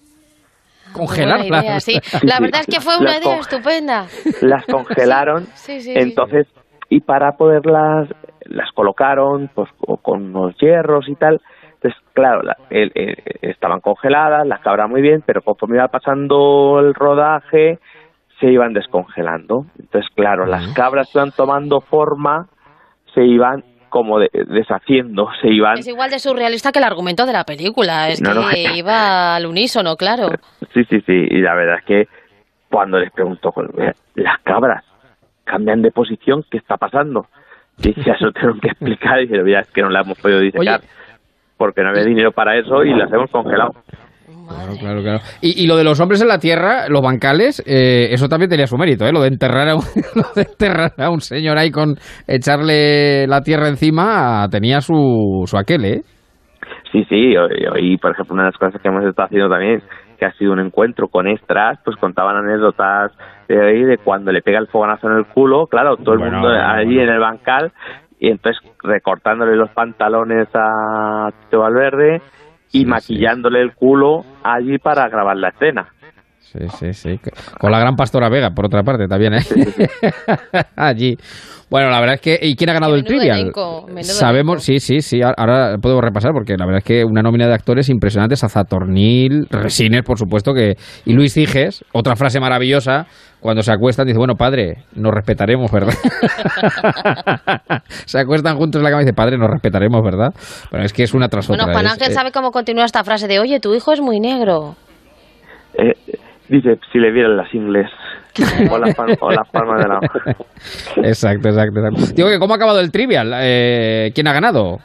Congelarlas. 0.93 1.63
Idea, 1.63 1.79
sí. 1.79 1.99
La 2.25 2.39
verdad 2.39 2.61
es 2.61 2.67
que 2.67 2.81
fue 2.81 2.97
una 2.97 3.11
Las 3.13 3.25
idea 3.25 3.37
estupenda. 3.39 4.05
las 4.41 4.65
congelaron 4.65 5.43
Sí, 5.55 5.81
sí, 5.81 5.93
sí. 5.93 5.99
entonces 5.99 6.47
y 6.89 7.01
para 7.01 7.33
poderlas 7.37 8.07
las 8.45 8.71
colocaron 8.73 9.49
pues 9.53 9.69
co- 9.77 9.97
con 9.97 10.35
unos 10.35 10.55
hierros 10.57 11.07
y 11.09 11.15
tal 11.15 11.41
entonces 11.75 11.99
claro 12.13 12.41
la- 12.43 12.57
el- 12.69 12.91
el- 12.95 13.17
estaban 13.41 13.79
congeladas 13.79 14.45
las 14.47 14.59
cabras 14.61 14.89
muy 14.89 15.01
bien 15.01 15.23
pero 15.25 15.41
conforme 15.41 15.77
iba 15.77 15.87
pasando 15.87 16.79
el 16.79 16.93
rodaje 16.93 17.79
se 18.39 18.47
iban 18.51 18.73
descongelando 18.73 19.65
entonces 19.79 20.09
claro 20.15 20.45
las 20.45 20.67
cabras 20.73 21.09
iban 21.15 21.31
tomando 21.31 21.81
forma 21.81 22.47
se 23.15 23.23
iban 23.23 23.63
como 23.93 24.17
de- 24.17 24.31
deshaciendo 24.47 25.29
se 25.39 25.49
iban 25.49 25.77
Es 25.77 25.87
igual 25.87 26.09
de 26.09 26.17
surrealista 26.17 26.71
que 26.71 26.79
el 26.79 26.85
argumento 26.85 27.27
de 27.27 27.33
la 27.33 27.43
película. 27.43 28.09
Es 28.09 28.19
No, 28.23 28.31
que 28.49 28.67
no. 28.67 28.75
iba 28.75 29.35
al 29.35 29.45
unísono, 29.45 29.95
claro. 29.95 30.29
Sí, 30.73 30.83
sí, 30.89 30.99
sí. 31.05 31.13
Y 31.29 31.37
la 31.41 31.53
verdad 31.53 31.75
es 31.77 31.85
que 31.85 32.07
cuando 32.71 32.97
les 32.97 33.11
pregunto, 33.11 33.51
pues, 33.51 33.69
"Mira, 33.77 33.93
las 34.15 34.39
cabras 34.41 34.83
cambian 35.43 35.83
de 35.83 35.91
posición, 35.91 36.43
¿qué 36.49 36.57
está 36.57 36.77
pasando? 36.77 37.27
Y 37.83 37.93
ya 38.03 38.17
se 38.17 38.23
lo 38.25 38.31
tuvieron 38.31 38.59
que 38.59 38.69
explicar 38.69 39.19
y 39.19 39.23
dijeron, 39.23 39.45
mira, 39.45 39.59
es 39.59 39.69
que 39.69 39.83
no 39.83 39.89
la 39.91 40.01
hemos 40.01 40.17
podido 40.17 40.39
disecar 40.39 40.81
porque 41.55 41.83
no 41.83 41.89
había 41.89 42.03
dinero 42.03 42.31
para 42.31 42.57
eso 42.57 42.83
y 42.83 42.95
las 42.95 43.13
hemos 43.13 43.29
congelado. 43.29 43.75
Claro, 44.47 44.73
claro, 44.79 45.01
claro. 45.01 45.19
Y, 45.41 45.63
y 45.63 45.67
lo 45.67 45.77
de 45.77 45.83
los 45.83 45.99
hombres 45.99 46.21
en 46.21 46.27
la 46.27 46.37
tierra, 46.37 46.87
los 46.89 47.01
bancales, 47.01 47.63
eh, 47.65 48.09
eso 48.11 48.27
también 48.27 48.49
tenía 48.49 48.67
su 48.67 48.77
mérito, 48.77 49.05
¿eh? 49.05 49.11
Lo 49.13 49.21
de 49.21 49.29
enterrar 49.29 49.69
a 49.69 49.75
un, 49.75 49.81
lo 50.15 50.23
de 50.35 50.41
enterrar 50.41 50.91
a 50.97 51.09
un 51.09 51.21
señor 51.21 51.57
ahí 51.57 51.71
con 51.71 51.95
echarle 52.27 53.25
la 53.27 53.41
tierra 53.41 53.67
encima, 53.67 54.47
tenía 54.51 54.81
su, 54.81 55.43
su 55.45 55.57
aquel, 55.57 55.85
¿eh? 55.85 56.01
Sí, 56.91 57.03
sí, 57.09 57.35
hoy, 57.35 57.65
hoy, 57.73 57.97
por 57.97 58.11
ejemplo, 58.11 58.35
una 58.35 58.43
de 58.43 58.49
las 58.49 58.57
cosas 58.57 58.81
que 58.81 58.87
hemos 58.87 59.03
estado 59.03 59.25
haciendo 59.25 59.49
también, 59.49 59.81
que 60.19 60.25
ha 60.25 60.33
sido 60.33 60.53
un 60.53 60.59
encuentro 60.59 61.07
con 61.07 61.27
extras, 61.27 61.79
pues 61.83 61.97
contaban 61.97 62.37
anécdotas 62.37 63.11
de 63.47 63.59
ahí 63.59 63.83
de 63.83 63.97
cuando 63.97 64.31
le 64.31 64.41
pega 64.41 64.59
el 64.59 64.67
fogonazo 64.67 65.07
en 65.09 65.17
el 65.17 65.25
culo, 65.25 65.65
claro, 65.67 65.97
todo 65.97 66.13
el 66.13 66.19
Bueno, 66.19 66.37
mundo 66.37 66.49
bueno, 66.49 66.67
allí 66.69 66.99
en 66.99 67.09
el 67.09 67.19
bancal, 67.19 67.71
y 68.19 68.29
entonces 68.29 68.61
recortándole 68.81 69.55
los 69.55 69.69
pantalones 69.71 70.47
a 70.53 71.29
Tito 71.41 71.59
Valverde 71.59 72.21
y 72.73 72.85
maquillándole 72.85 73.61
el 73.61 73.73
culo 73.73 74.25
allí 74.43 74.79
para 74.79 75.07
grabar 75.07 75.37
la 75.37 75.49
escena. 75.49 75.92
Sí, 76.51 76.59
sí, 76.79 76.93
sí. 76.93 77.19
Con 77.59 77.71
la 77.71 77.79
gran 77.79 77.95
Pastora 77.95 78.29
Vega, 78.29 78.51
por 78.51 78.65
otra 78.67 78.83
parte, 78.83 79.07
también, 79.07 79.33
¿eh? 79.33 79.39
Allí. 80.75 81.17
Bueno, 81.69 81.89
la 81.89 81.99
verdad 81.99 82.15
es 82.15 82.21
que... 82.21 82.37
¿Y 82.39 82.55
quién 82.55 82.69
ha 82.69 82.73
ganado 82.73 82.93
el 82.93 83.03
trivial? 83.03 83.39
elenco, 83.39 83.87
Sabemos, 84.01 84.63
sí, 84.63 84.79
sí, 84.79 85.01
sí. 85.01 85.21
Ahora 85.23 85.77
podemos 85.81 86.03
repasar 86.03 86.31
porque 86.31 86.55
la 86.55 86.65
verdad 86.67 86.77
es 86.79 86.83
que 86.83 87.03
una 87.03 87.23
nómina 87.23 87.47
de 87.47 87.53
actores 87.55 87.89
impresionantes. 87.89 88.43
Azatornil, 88.43 89.47
Resines, 89.49 90.03
por 90.03 90.19
supuesto, 90.19 90.53
que 90.53 90.75
y 91.05 91.13
Luis 91.13 91.33
Ciges, 91.33 91.83
otra 91.93 92.15
frase 92.15 92.39
maravillosa, 92.39 93.07
cuando 93.39 93.63
se 93.63 93.71
acuestan, 93.71 94.05
dice, 94.05 94.19
bueno, 94.19 94.35
padre, 94.35 94.83
nos 94.93 95.11
respetaremos, 95.11 95.71
¿verdad? 95.71 95.95
se 98.05 98.19
acuestan 98.19 98.57
juntos 98.57 98.79
en 98.79 98.83
la 98.83 98.89
cama 98.91 99.01
y 99.01 99.05
dice, 99.05 99.15
padre, 99.15 99.37
nos 99.39 99.49
respetaremos, 99.49 100.01
¿verdad? 100.03 100.31
Bueno, 100.69 100.85
es 100.85 100.93
que 100.93 101.01
es 101.03 101.13
una 101.15 101.27
tras 101.27 101.47
Bueno, 101.47 101.63
otra. 101.63 101.73
Juan 101.73 101.85
es- 101.87 101.93
Ángel 101.93 102.11
eh, 102.11 102.13
sabe 102.13 102.31
cómo 102.31 102.51
continúa 102.51 102.85
esta 102.85 103.03
frase 103.03 103.27
de, 103.27 103.39
oye, 103.39 103.59
tu 103.59 103.73
hijo 103.73 103.91
es 103.93 103.99
muy 104.01 104.19
negro. 104.19 104.75
Eh, 105.75 105.93
dice, 106.49 106.79
si 106.91 106.99
le 106.99 107.11
vieran 107.11 107.37
las 107.37 107.53
ingles 107.53 107.89
o 108.71 108.77
las, 108.77 108.95
o 109.19 109.31
las 109.31 109.47
palmas 109.49 109.81
de 109.83 109.87
la 109.87 109.99
Exacto, 111.09 111.49
exacto, 111.49 111.79
exacto. 111.79 112.13
Digo 112.15 112.29
que, 112.29 112.39
¿cómo 112.39 112.53
ha 112.53 112.57
acabado 112.57 112.79
el 112.79 112.91
trivial? 112.91 113.31
Eh, 113.35 114.11
¿Quién 114.15 114.27
ha 114.27 114.33
ganado? 114.33 114.79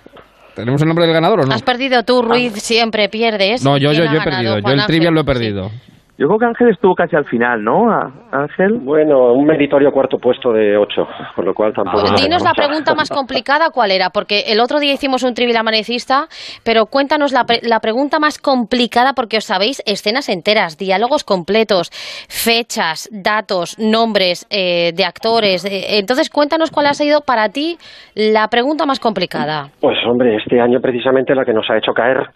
¿Tenemos 0.55 0.83
el 0.83 0.89
nombre 0.89 1.05
del 1.07 1.15
ganador 1.15 1.41
o 1.41 1.47
no? 1.47 1.55
Has 1.55 1.63
perdido 1.63 2.03
tú, 2.03 2.21
Ruiz, 2.23 2.53
siempre 2.55 3.09
pierdes. 3.09 3.63
No, 3.65 3.77
yo, 3.79 3.93
yo, 3.93 4.03
¿Quién 4.03 4.13
yo 4.15 4.21
he 4.21 4.25
ganado? 4.25 4.25
perdido. 4.25 4.59
Yo 4.59 4.67
el 4.75 4.81
Ángel. 4.81 4.87
trivial 4.87 5.15
lo 5.15 5.21
he 5.21 5.25
perdido. 5.25 5.71
Yo 6.19 6.27
creo 6.27 6.39
que 6.41 6.47
Ángel 6.47 6.71
estuvo 6.71 6.97
casi 6.97 7.15
al 7.15 7.25
final, 7.27 7.63
¿no? 7.63 7.87
Ángel. 8.33 8.81
Bueno, 8.81 9.33
un 9.33 9.47
meritorio 9.47 9.93
cuarto 9.93 10.19
puesto 10.19 10.53
de 10.53 10.77
ocho, 10.77 11.07
por 11.37 11.45
lo 11.45 11.55
cual 11.55 11.73
tampoco... 11.73 12.01
Pues 12.09 12.21
Dinos 12.21 12.43
la 12.43 12.55
pregunta 12.55 12.93
más 12.97 13.09
complicada, 13.09 13.71
¿cuál 13.71 13.93
era? 13.93 14.11
Porque 14.11 14.41
el 14.49 14.59
otro 14.59 14.81
día 14.81 14.93
hicimos 14.93 15.23
un 15.23 15.35
trivial 15.35 15.59
amanecista, 15.59 16.27
pero 16.65 16.87
cuéntanos 16.87 17.31
la, 17.33 17.45
pre- 17.45 17.61
la 17.63 17.79
pregunta 17.79 18.19
más 18.19 18.39
complicada, 18.39 19.13
porque 19.15 19.37
os 19.37 19.45
sabéis 19.45 19.81
escenas 19.87 20.29
enteras, 20.29 20.77
diálogos 20.77 21.23
completos, 21.23 21.91
fechas, 22.29 23.09
datos, 23.13 23.79
nombres 23.79 24.45
eh, 24.51 24.91
de 24.97 25.05
actores. 25.05 25.65
eh, 25.65 25.99
entonces, 25.99 26.31
cuéntanos 26.31 26.73
cuál 26.73 26.87
ha 26.87 26.95
sido 26.95 27.21
para 27.21 27.49
ti 27.51 27.79
la 28.17 28.49
pregunta 28.49 28.87
más 28.87 28.99
complicada. 28.99 29.69
Pues 29.81 29.97
hombre, 30.05 30.35
este 30.35 30.61
año 30.61 30.81
precisamente 30.81 31.33
la 31.35 31.45
que 31.45 31.53
nos 31.53 31.71
ha 31.71 31.77
hecho 31.79 31.93
caer, 31.93 32.27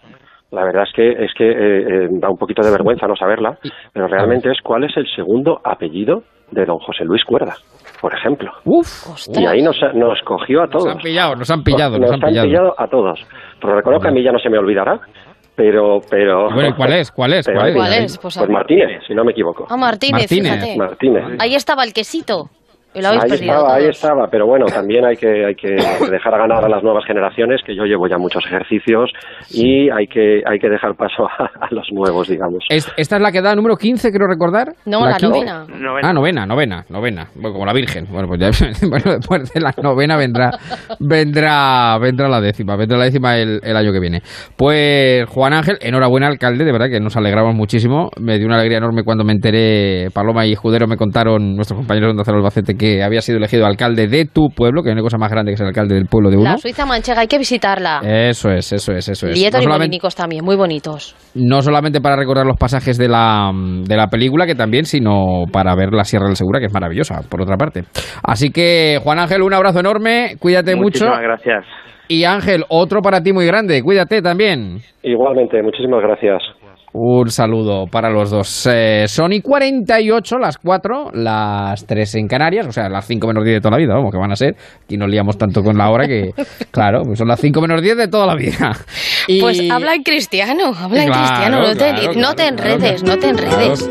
la 0.53 0.63
verdad 0.63 0.83
es 0.83 0.93
que 0.95 1.11
es 1.25 1.33
que 1.37 1.49
eh, 1.49 1.81
eh, 2.05 2.07
da 2.21 2.29
un 2.29 2.37
poquito 2.37 2.61
de 2.63 2.71
vergüenza 2.71 3.07
no 3.07 3.15
saberla, 3.15 3.57
pero 3.91 4.07
realmente 4.07 4.49
es 4.51 4.61
cuál 4.63 4.83
es 4.83 4.95
el 4.95 5.05
segundo 5.15 5.59
apellido 5.63 6.21
de 6.51 6.65
don 6.65 6.77
José 6.77 7.03
Luis 7.05 7.23
Cuerda, 7.25 7.55
por 7.99 8.13
ejemplo. 8.13 8.51
Uf. 8.65 8.87
Y 9.35 9.45
ahí 9.45 9.61
nos, 9.61 9.75
nos 9.95 10.21
cogió 10.21 10.63
a 10.63 10.67
todos. 10.67 10.85
Nos 10.85 10.95
han 10.95 11.01
pillado, 11.01 11.35
nos 11.35 11.49
han 11.51 11.63
pillado, 11.63 11.91
Nos, 11.97 12.01
nos 12.01 12.11
han 12.11 12.23
han 12.25 12.45
pillado. 12.47 12.73
a 12.77 12.87
todos. 12.87 13.19
Pero 13.59 13.75
reconozco 13.75 14.03
que 14.03 14.09
a 14.09 14.11
mí 14.11 14.23
ya 14.23 14.31
no 14.31 14.39
se 14.39 14.49
me 14.49 14.57
olvidará, 14.59 14.99
pero... 15.55 15.99
pero 16.09 16.49
Y 16.51 16.53
bueno, 16.53 16.69
¿y 16.69 16.73
cuál 16.73 16.93
es? 16.93 17.11
¿Cuál 17.11 17.33
es? 17.33 17.45
pero 17.47 17.59
¿Cuál 17.59 17.69
es? 17.69 17.75
¿Cuál 17.75 17.93
es? 17.93 18.17
Pues, 18.19 18.37
Pues, 18.37 18.49
Martínez, 18.49 19.01
si 19.07 19.15
no 19.15 19.23
me 19.23 19.31
equivoco. 19.31 19.65
Ah, 19.69 19.77
Martínez, 19.77 20.21
Martínez. 20.29 20.53
fíjate. 20.53 20.77
Martínez. 20.77 21.23
Ahí 21.39 21.55
estaba 21.55 21.83
el 21.83 21.93
quesito. 21.93 22.49
Y 22.95 23.01
lo 23.01 23.07
habéis 23.07 23.23
Ahí 23.23 23.29
perdido 23.31 23.53
estaba, 23.53 23.75
ahí 23.75 23.85
estaba, 23.87 24.27
pero 24.29 24.45
bueno, 24.47 24.65
también 24.67 25.05
hay 25.05 25.15
que, 25.15 25.45
hay 25.45 25.55
que 25.55 25.69
dejar 26.11 26.37
ganar 26.37 26.63
a 26.63 26.69
las 26.69 26.83
nuevas 26.83 27.03
generaciones, 27.05 27.61
que 27.65 27.75
yo 27.75 27.83
llevo 27.85 28.07
ya 28.07 28.17
muchos 28.17 28.45
ejercicios, 28.45 29.11
y 29.51 29.89
hay 29.89 30.07
que, 30.07 30.41
hay 30.45 30.59
que 30.59 30.69
dejar 30.69 30.95
paso 30.95 31.25
a, 31.25 31.45
a 31.65 31.67
los 31.71 31.87
nuevos, 31.91 32.27
digamos. 32.27 32.63
Es- 32.69 32.91
esta 32.97 33.15
es 33.15 33.21
la 33.21 33.31
que 33.31 33.41
da 33.41 33.55
número 33.55 33.75
15, 33.75 34.11
creo 34.11 34.27
recordar. 34.27 34.73
No, 34.85 35.05
la 35.05 35.17
15. 35.17 35.27
novena. 35.27 35.65
Ah, 36.03 36.13
novena, 36.13 36.45
novena, 36.45 36.85
novena. 36.89 37.27
Bueno, 37.35 37.53
como 37.53 37.65
la 37.65 37.73
Virgen. 37.73 38.05
Bueno, 38.11 38.27
pues 38.27 38.39
ya 38.39 38.49
bueno, 38.87 39.15
después 39.17 39.51
de 39.53 39.59
la 39.61 39.73
novena 39.81 40.15
vendrá, 40.17 40.51
vendrá, 40.99 41.97
vendrá 41.99 42.27
la 42.29 42.41
décima, 42.41 42.75
vendrá 42.75 42.97
la 42.97 43.05
décima 43.05 43.37
el, 43.37 43.59
el 43.63 43.75
año 43.77 43.91
que 43.91 43.99
viene. 43.99 44.21
Pues 44.57 45.27
Juan 45.29 45.53
Ángel, 45.53 45.77
enhorabuena 45.81 46.27
alcalde, 46.27 46.63
de 46.65 46.71
verdad 46.71 46.87
que 46.89 46.99
nos 46.99 47.15
alegramos 47.17 47.55
muchísimo. 47.55 48.09
Me 48.19 48.37
dio 48.37 48.47
una 48.47 48.55
alegría 48.55 48.77
enorme 48.77 49.03
cuando 49.03 49.23
me 49.23 49.33
enteré, 49.33 50.09
Paloma 50.13 50.45
y 50.45 50.55
Judero 50.55 50.87
me 50.87 50.97
contaron, 50.97 51.55
nuestros 51.55 51.77
compañeros 51.77 52.07
de 52.07 52.11
Onda 52.11 52.23
Cero 52.25 52.37
Albacete, 52.37 52.75
que 52.75 52.82
había 53.03 53.21
sido 53.21 53.37
elegido 53.37 53.65
alcalde 53.65 54.07
de 54.07 54.25
tu 54.25 54.49
pueblo, 54.49 54.83
que 54.83 54.89
no 54.91 54.97
hay 54.97 55.03
cosa 55.03 55.17
más 55.17 55.31
grande 55.31 55.51
que 55.51 55.57
ser 55.57 55.67
alcalde 55.67 55.95
del 55.95 56.05
pueblo 56.05 56.29
de 56.29 56.37
uno. 56.37 56.51
La 56.51 56.57
Suiza 56.57 56.85
manchega, 56.85 57.21
hay 57.21 57.27
que 57.27 57.37
visitarla. 57.37 58.01
Eso 58.03 58.49
es, 58.49 58.71
eso 58.73 58.91
es, 58.93 59.07
eso 59.09 59.27
es. 59.27 59.37
Lieto 59.37 59.57
No 59.57 59.63
y 59.63 59.67
Molinicos 59.67 60.15
también, 60.15 60.43
muy 60.43 60.55
bonitos. 60.55 61.15
no 61.35 61.61
solamente 61.61 62.01
para 62.01 62.15
recordar 62.15 62.45
los 62.45 62.57
pasajes 62.57 62.97
de 62.97 63.07
la, 63.07 63.51
de 63.53 63.95
la 63.95 64.07
película, 64.07 64.45
que 64.45 64.55
también, 64.55 64.85
sino 64.85 65.45
para 65.51 65.75
ver 65.75 65.93
la 65.93 66.03
Sierra 66.03 66.27
del 66.27 66.35
Segura, 66.35 66.59
que 66.59 66.65
es 66.67 66.73
maravillosa, 66.73 67.21
por 67.29 67.41
otra 67.41 67.57
parte. 67.57 67.83
Así 68.23 68.49
que, 68.51 68.99
Juan 69.03 69.19
Ángel, 69.19 69.41
un 69.41 69.53
abrazo 69.53 69.79
enorme, 69.79 70.35
cuídate 70.39 70.75
mucho. 70.75 71.05
Muchísimas 71.05 71.21
gracias. 71.21 71.65
Y 72.07 72.25
Ángel, 72.25 72.65
otro 72.69 73.01
para 73.01 73.21
ti 73.21 73.31
muy 73.31 73.45
grande, 73.45 73.81
cuídate 73.81 74.21
también. 74.21 74.79
Igualmente, 75.03 75.61
muchísimas 75.63 76.01
gracias. 76.01 76.41
Un 76.95 77.29
saludo 77.31 77.87
para 77.87 78.11
los 78.11 78.29
dos. 78.29 78.69
Eh, 78.71 79.05
son 79.07 79.33
y 79.33 79.41
48, 79.41 80.37
las 80.37 80.57
4, 80.59 81.09
las 81.13 81.85
3 81.87 82.15
en 82.15 82.27
Canarias, 82.27 82.67
o 82.67 82.71
sea, 82.71 82.87
las 82.87 83.07
5 83.07 83.25
menos 83.27 83.43
10 83.43 83.55
de 83.55 83.61
toda 83.61 83.71
la 83.71 83.77
vida, 83.77 83.95
vamos, 83.95 84.11
que 84.11 84.17
van 84.19 84.31
a 84.31 84.35
ser. 84.35 84.55
Aquí 84.83 84.95
nos 84.95 85.09
liamos 85.09 85.35
tanto 85.37 85.63
con 85.63 85.75
la 85.75 85.89
hora 85.89 86.05
que, 86.07 86.29
claro, 86.71 87.01
pues 87.03 87.17
son 87.17 87.27
las 87.27 87.39
5 87.41 87.59
menos 87.61 87.81
10 87.81 87.97
de 87.97 88.07
toda 88.07 88.27
la 88.27 88.35
vida. 88.35 88.73
Y- 89.27 89.41
Pues 89.41 89.59
habla 89.71 89.95
en 89.95 90.03
cristiano, 90.03 90.71
habla 90.79 91.03
en 91.03 91.07
Claro, 91.09 91.21
cristiano, 91.25 91.59
no 91.61 91.71
te, 91.73 91.77
claro, 91.77 92.13
no 92.19 92.33
te 92.35 92.47
enredes, 92.47 93.03
no 93.03 93.17
te 93.17 93.29
enredes. 93.29 93.89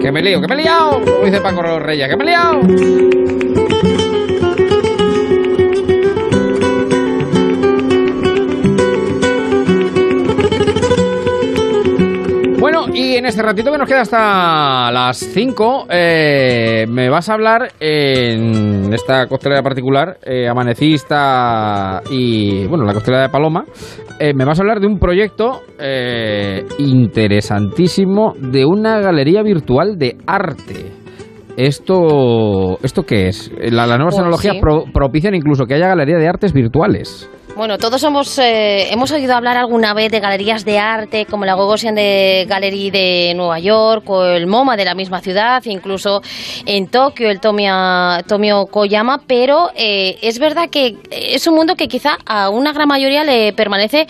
Que 0.00 0.10
me 0.10 0.22
lío, 0.22 0.40
que 0.40 0.48
me 0.48 0.54
he 0.54 0.62
liado, 0.64 1.00
como 1.02 1.24
dice 1.26 1.40
Paco 1.42 1.62
Reyes, 1.80 2.08
que 2.08 2.16
me 2.16 2.24
he 2.24 2.26
liado. 2.28 3.45
Y 12.98 13.16
en 13.16 13.26
este 13.26 13.42
ratito 13.42 13.70
que 13.70 13.78
nos 13.78 13.86
queda 13.88 14.00
hasta 14.00 14.90
las 14.90 15.18
5, 15.18 15.86
eh, 15.90 16.86
me 16.88 17.08
vas 17.10 17.28
a 17.28 17.34
hablar 17.34 17.68
en 17.78 18.92
esta 18.92 19.26
costelera 19.26 19.62
particular, 19.62 20.16
eh, 20.24 20.48
amanecista 20.48 22.00
y, 22.10 22.66
bueno, 22.66 22.84
la 22.84 22.94
costelera 22.94 23.24
de 23.24 23.28
Paloma, 23.28 23.64
eh, 24.18 24.32
me 24.34 24.44
vas 24.46 24.58
a 24.58 24.62
hablar 24.62 24.80
de 24.80 24.86
un 24.86 24.98
proyecto 24.98 25.60
eh, 25.78 26.64
interesantísimo 26.78 28.32
de 28.38 28.64
una 28.64 28.98
galería 29.00 29.42
virtual 29.42 29.98
de 29.98 30.16
arte. 30.26 30.92
¿Esto, 31.56 32.78
¿esto 32.82 33.02
qué 33.04 33.28
es? 33.28 33.50
La- 33.58 33.86
las 33.86 33.96
nuevas 33.98 34.14
Pues 34.14 34.16
tecnologías 34.16 34.54
sí. 34.54 34.60
pro- 34.60 34.84
propician 34.92 35.34
incluso 35.34 35.64
que 35.64 35.74
haya 35.74 35.88
galería 35.88 36.16
de 36.18 36.28
artes 36.28 36.52
virtuales. 36.52 37.30
Bueno, 37.54 37.78
todos 37.78 38.02
hemos, 38.02 38.38
eh, 38.38 38.92
hemos 38.92 39.10
oído 39.12 39.34
hablar 39.34 39.56
alguna 39.56 39.94
vez 39.94 40.10
de 40.10 40.20
galerías 40.20 40.64
de 40.64 40.78
arte 40.78 41.24
como 41.24 41.46
la 41.46 41.54
Gogosian 41.54 41.94
de 41.94 42.44
Gallery 42.46 42.90
de 42.90 43.32
Nueva 43.34 43.58
York 43.60 44.08
o 44.10 44.24
el 44.24 44.46
MoMA 44.46 44.76
de 44.76 44.84
la 44.84 44.94
misma 44.94 45.20
ciudad, 45.20 45.62
incluso 45.64 46.20
en 46.66 46.88
Tokio 46.88 47.30
el 47.30 47.40
Tomia, 47.40 48.22
Tomio 48.28 48.66
Koyama, 48.66 49.22
pero 49.26 49.70
eh, 49.74 50.18
es 50.20 50.38
verdad 50.38 50.68
que 50.70 50.98
es 51.10 51.46
un 51.46 51.54
mundo 51.54 51.76
que 51.76 51.88
quizá 51.88 52.18
a 52.26 52.50
una 52.50 52.72
gran 52.74 52.88
mayoría 52.88 53.24
le 53.24 53.54
permanece 53.54 54.06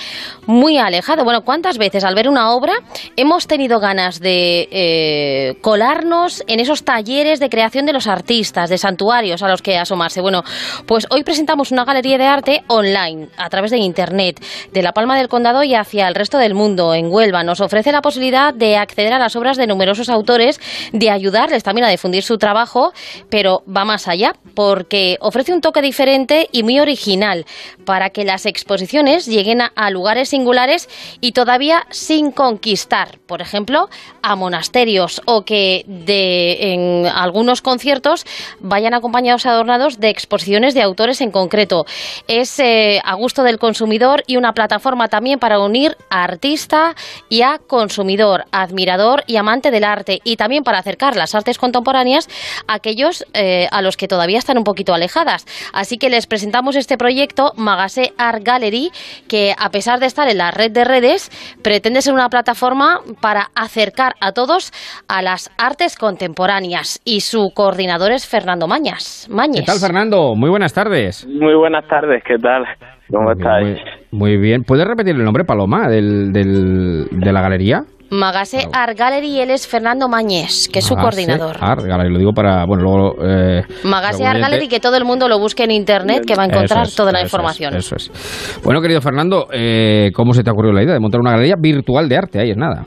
muy 0.47 0.79
alejado. 0.79 1.23
Bueno, 1.23 1.43
¿cuántas 1.45 1.79
veces 1.79 2.03
al 2.03 2.17
ver 2.17 2.29
una 2.29 2.51
obra 2.51 2.73
hemos 3.17 3.47
tenido 3.47 3.79
ganas 3.79 4.19
de 4.19 4.69
eh, 4.73 5.59
colarnos 5.61 6.43
en 6.49 6.59
esos 6.59 6.85
talleres 6.85 7.39
de 7.39 7.49
creación 7.49 7.87
de 7.87 7.93
los 7.93 8.09
artistas, 8.09 8.71
de 8.71 8.79
santuarios 8.79 9.43
a 9.43 9.49
los 9.49 9.63
que 9.63 9.79
asomarse? 9.79 10.21
Bueno, 10.21 10.43
pues 10.87 11.07
hoy 11.11 11.23
presentamos 11.23 11.71
una 11.71 11.85
galería 11.85 12.19
de 12.19 12.25
arte 12.25 12.65
online 12.67 13.26
a 13.37 13.49
través 13.49 13.71
de 13.71 13.79
Internet, 13.79 14.43
de 14.73 14.83
La 14.83 14.93
Palma 14.93 15.17
del 15.17 15.29
Condado 15.29 15.63
y 15.63 15.75
hacia 15.75 16.09
el 16.09 16.15
resto 16.15 16.39
del 16.39 16.55
mundo, 16.55 16.95
en 16.95 17.13
Huelva. 17.13 17.43
Nos 17.43 17.61
ofrece 17.61 17.93
la 17.93 18.03
posibilidad 18.03 18.53
de 18.55 18.77
acceder 18.77 19.13
a 19.13 19.19
las 19.19 19.37
obras 19.37 19.57
de 19.57 19.67
numerosos 19.67 20.09
autores, 20.09 20.61
de 20.93 21.11
ayudarles 21.11 21.63
también 21.63 21.85
a 21.87 21.91
difundir 21.91 22.23
su 22.23 22.39
trabajo, 22.39 22.93
pero 23.31 23.63
va 23.67 23.85
más 23.85 24.09
allá, 24.09 24.35
porque 24.55 25.17
ofrece 25.21 25.53
un 25.53 25.61
toque 25.61 25.83
diferente 25.83 26.49
y 26.53 26.63
muy 26.63 26.81
original 26.81 27.45
para 27.85 28.11
que 28.11 28.25
las 28.25 28.47
exposiciones 28.47 29.27
lleguen 29.27 29.61
a, 29.63 29.91
lugares 29.91 30.31
singulares 30.31 30.89
y 31.21 31.33
todavía 31.33 31.87
sin 31.91 32.33
conquistar, 32.33 33.19
por 33.27 33.41
ejemplo, 33.41 33.89
a 34.23 34.35
monasterios 34.37 35.23
o 35.27 35.43
que 35.43 35.85
de, 35.87 36.73
en 36.73 37.07
algunos 37.07 37.63
conciertos 37.63 38.25
vayan 38.61 38.95
acompañados 38.95 39.47
adornados 39.47 40.01
de 40.01 40.11
exposiciones 40.11 40.75
de 40.75 40.83
autores 40.83 41.21
en 41.21 41.31
concreto. 41.31 41.87
Es 42.27 42.59
eh, 42.59 43.01
gusto 43.17 43.43
del 43.43 43.59
consumidor 43.59 44.23
y 44.27 44.37
una 44.37 44.53
plataforma 44.53 45.09
también 45.09 45.39
para 45.39 45.59
unir 45.59 45.97
a 46.11 46.25
artista 46.25 46.95
y 47.29 47.43
a 47.43 47.59
consumidor, 47.59 48.45
admirador 48.53 49.23
y 49.27 49.37
amante 49.37 49.71
del 49.71 49.85
arte 49.85 50.21
y 50.25 50.37
también 50.37 50.63
para 50.63 50.79
acercar 50.79 51.17
las 51.17 51.35
artes 51.35 51.59
contemporáneas 51.59 52.29
a 52.67 52.75
aquellos 52.75 53.25
eh, 53.35 53.67
a 53.71 53.83
los 53.83 53.97
que 53.97 54.09
todavía 54.09 54.39
están 54.39 54.59
un 54.59 54.65
poquito 54.65 54.95
alejadas. 54.95 55.47
Así 55.73 55.99
que 55.99 56.11
les 56.11 56.27
presentamos 56.27 56.77
este 56.77 56.97
proyecto 56.97 57.53
Magase 57.57 58.13
Art 58.19 58.43
Gallery 58.43 58.91
que 59.29 59.55
a 59.59 59.71
pesar 59.71 59.99
de 60.01 60.07
estar 60.07 60.29
en 60.29 60.39
la 60.39 60.51
red 60.51 60.71
de 60.71 60.85
redes 60.85 61.31
pretende 61.63 62.03
ser 62.03 62.15
una 62.15 62.29
plataforma 62.29 63.01
para 63.21 63.49
acercar 63.55 64.15
a 64.21 64.33
todos 64.33 64.73
a 65.09 65.23
las 65.23 65.51
artes 65.59 65.97
contemporáneas 65.97 67.01
y 67.05 67.21
su 67.21 67.51
coordinador 67.55 68.13
es 68.13 68.27
Fernando 68.27 68.67
Mañas. 68.67 69.29
Mañez. 69.31 69.61
¿Qué 69.61 69.67
tal, 69.67 69.79
Fernando? 69.79 70.35
Muy 70.35 70.51
buenas 70.51 70.73
tardes. 70.73 71.27
Muy 71.27 71.55
buenas 71.55 71.87
tardes, 71.89 72.23
¿qué 72.25 72.39
tal? 72.39 72.65
¿Cómo 73.13 73.33
estáis? 73.33 73.79
Muy, 74.11 74.33
muy 74.33 74.37
bien. 74.39 74.63
¿Puedes 74.63 74.87
repetir 74.87 75.15
el 75.15 75.25
nombre, 75.25 75.45
Paloma, 75.45 75.89
del, 75.89 76.33
del- 76.33 77.09
de 77.11 77.33
la 77.33 77.41
galería? 77.41 77.83
Magase 78.09 78.69
Art 78.73 78.97
Gallery 78.97 79.27
y 79.27 79.41
él 79.41 79.51
es 79.51 79.67
Fernando 79.67 80.09
Mañez, 80.09 80.69
que 80.73 80.79
es 80.79 80.85
su 80.85 80.95
Magase 80.95 81.27
coordinador. 81.27 81.57
Art 81.61 81.83
Gallery, 81.85 82.13
lo 82.13 82.19
digo 82.21 82.33
para, 82.33 82.65
bueno, 82.65 82.85
luego... 82.85 83.17
Eh, 83.21 83.63
Magase 83.83 84.25
Art 84.25 84.39
Gallery, 84.39 84.69
que 84.69 84.79
todo 84.79 84.97
el 84.97 85.05
mundo 85.05 85.29
lo 85.29 85.41
busque 85.41 85.65
en 85.65 85.73
internet, 85.73 86.23
que 86.25 86.37
va 86.37 86.45
a 86.45 86.47
encontrar 86.47 86.87
es, 86.87 86.95
toda 86.95 87.11
la 87.11 87.19
eso 87.19 87.27
es, 87.27 87.33
información. 87.33 87.75
eso 87.75 87.97
es. 87.97 88.61
Bueno, 88.63 88.81
querido 88.81 89.01
Fernando, 89.01 89.49
eh, 89.53 90.13
¿cómo 90.15 90.35
se 90.35 90.45
te 90.45 90.51
ha 90.51 90.53
ocurrido 90.53 90.73
la 90.73 90.85
idea 90.85 90.95
de 90.95 91.01
montar 91.01 91.21
una 91.21 91.33
galería 91.33 91.57
virtual 91.59 92.09
de 92.09 92.17
arte? 92.17 92.39
Ahí 92.39 92.51
es 92.53 92.57
nada. 92.57 92.87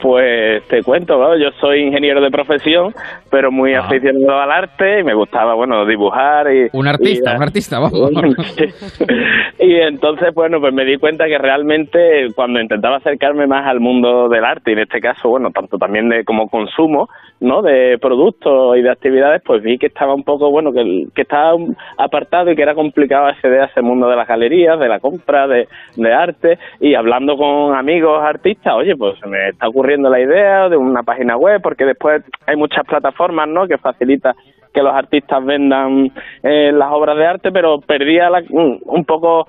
Pues 0.00 0.62
te 0.68 0.82
cuento, 0.82 1.18
¿no? 1.18 1.36
yo 1.36 1.50
soy 1.60 1.80
ingeniero 1.82 2.20
de 2.20 2.30
profesión, 2.30 2.92
pero 3.30 3.50
muy 3.50 3.74
Ah. 3.74 3.80
aficionado 3.80 4.40
al 4.40 4.50
arte 4.50 5.00
y 5.00 5.04
me 5.04 5.14
gustaba, 5.14 5.54
bueno, 5.54 5.84
dibujar 5.86 6.46
y... 6.52 6.68
Un 6.72 6.86
artista, 6.86 7.32
y- 7.32 7.36
un 7.36 7.42
artista, 7.42 7.78
vamos. 7.80 8.10
y 9.58 9.74
entonces, 9.74 10.32
bueno, 10.34 10.60
pues 10.60 10.72
me 10.72 10.84
di 10.84 10.96
cuenta 10.98 11.26
que 11.26 11.38
realmente 11.38 12.28
cuando 12.34 12.60
intentaba 12.60 12.96
acercarme 12.96 13.46
más 13.46 13.66
al 13.66 13.80
mundo 13.80 14.28
del 14.28 14.44
arte, 14.44 14.70
y 14.70 14.74
en 14.74 14.80
este 14.80 15.00
caso, 15.00 15.28
bueno, 15.30 15.50
tanto 15.50 15.78
también 15.78 16.08
de 16.08 16.24
como 16.24 16.48
consumo, 16.48 17.08
¿no? 17.40 17.62
De 17.62 17.98
productos 18.00 18.76
y 18.76 18.82
de 18.82 18.90
actividades, 18.90 19.42
pues 19.44 19.62
vi 19.62 19.78
que 19.78 19.86
estaba 19.86 20.14
un 20.14 20.22
poco, 20.24 20.50
bueno, 20.50 20.72
que, 20.72 21.06
que 21.14 21.22
estaba 21.22 21.52
apartado 21.96 22.50
y 22.50 22.56
que 22.56 22.62
era 22.62 22.74
complicado 22.74 23.26
acceder 23.26 23.60
a 23.62 23.66
ese 23.66 23.82
mundo 23.82 24.08
de 24.08 24.16
las 24.16 24.28
galerías, 24.28 24.78
de 24.78 24.88
la 24.88 25.00
compra, 25.00 25.46
de, 25.46 25.66
de 25.96 26.12
arte, 26.12 26.58
y 26.80 26.94
hablando 26.94 27.36
con 27.36 27.74
amigos 27.74 28.22
artistas, 28.22 28.74
oye, 28.74 28.94
pues 28.96 29.18
se 29.20 29.28
me 29.28 29.48
está 29.48 29.66
ocurriendo 29.68 29.87
la 29.96 30.20
idea 30.20 30.68
de 30.68 30.76
una 30.76 31.02
página 31.02 31.36
web, 31.36 31.60
porque 31.62 31.84
después 31.84 32.22
hay 32.46 32.56
muchas 32.56 32.84
plataformas, 32.84 33.48
¿no? 33.48 33.66
Que 33.66 33.78
facilita 33.78 34.34
que 34.72 34.82
los 34.82 34.94
artistas 34.94 35.44
vendan 35.44 36.10
eh, 36.42 36.70
las 36.72 36.90
obras 36.92 37.16
de 37.16 37.26
arte, 37.26 37.50
pero 37.50 37.80
perdía 37.80 38.28
la- 38.28 38.42
un, 38.50 39.04
poco 39.06 39.48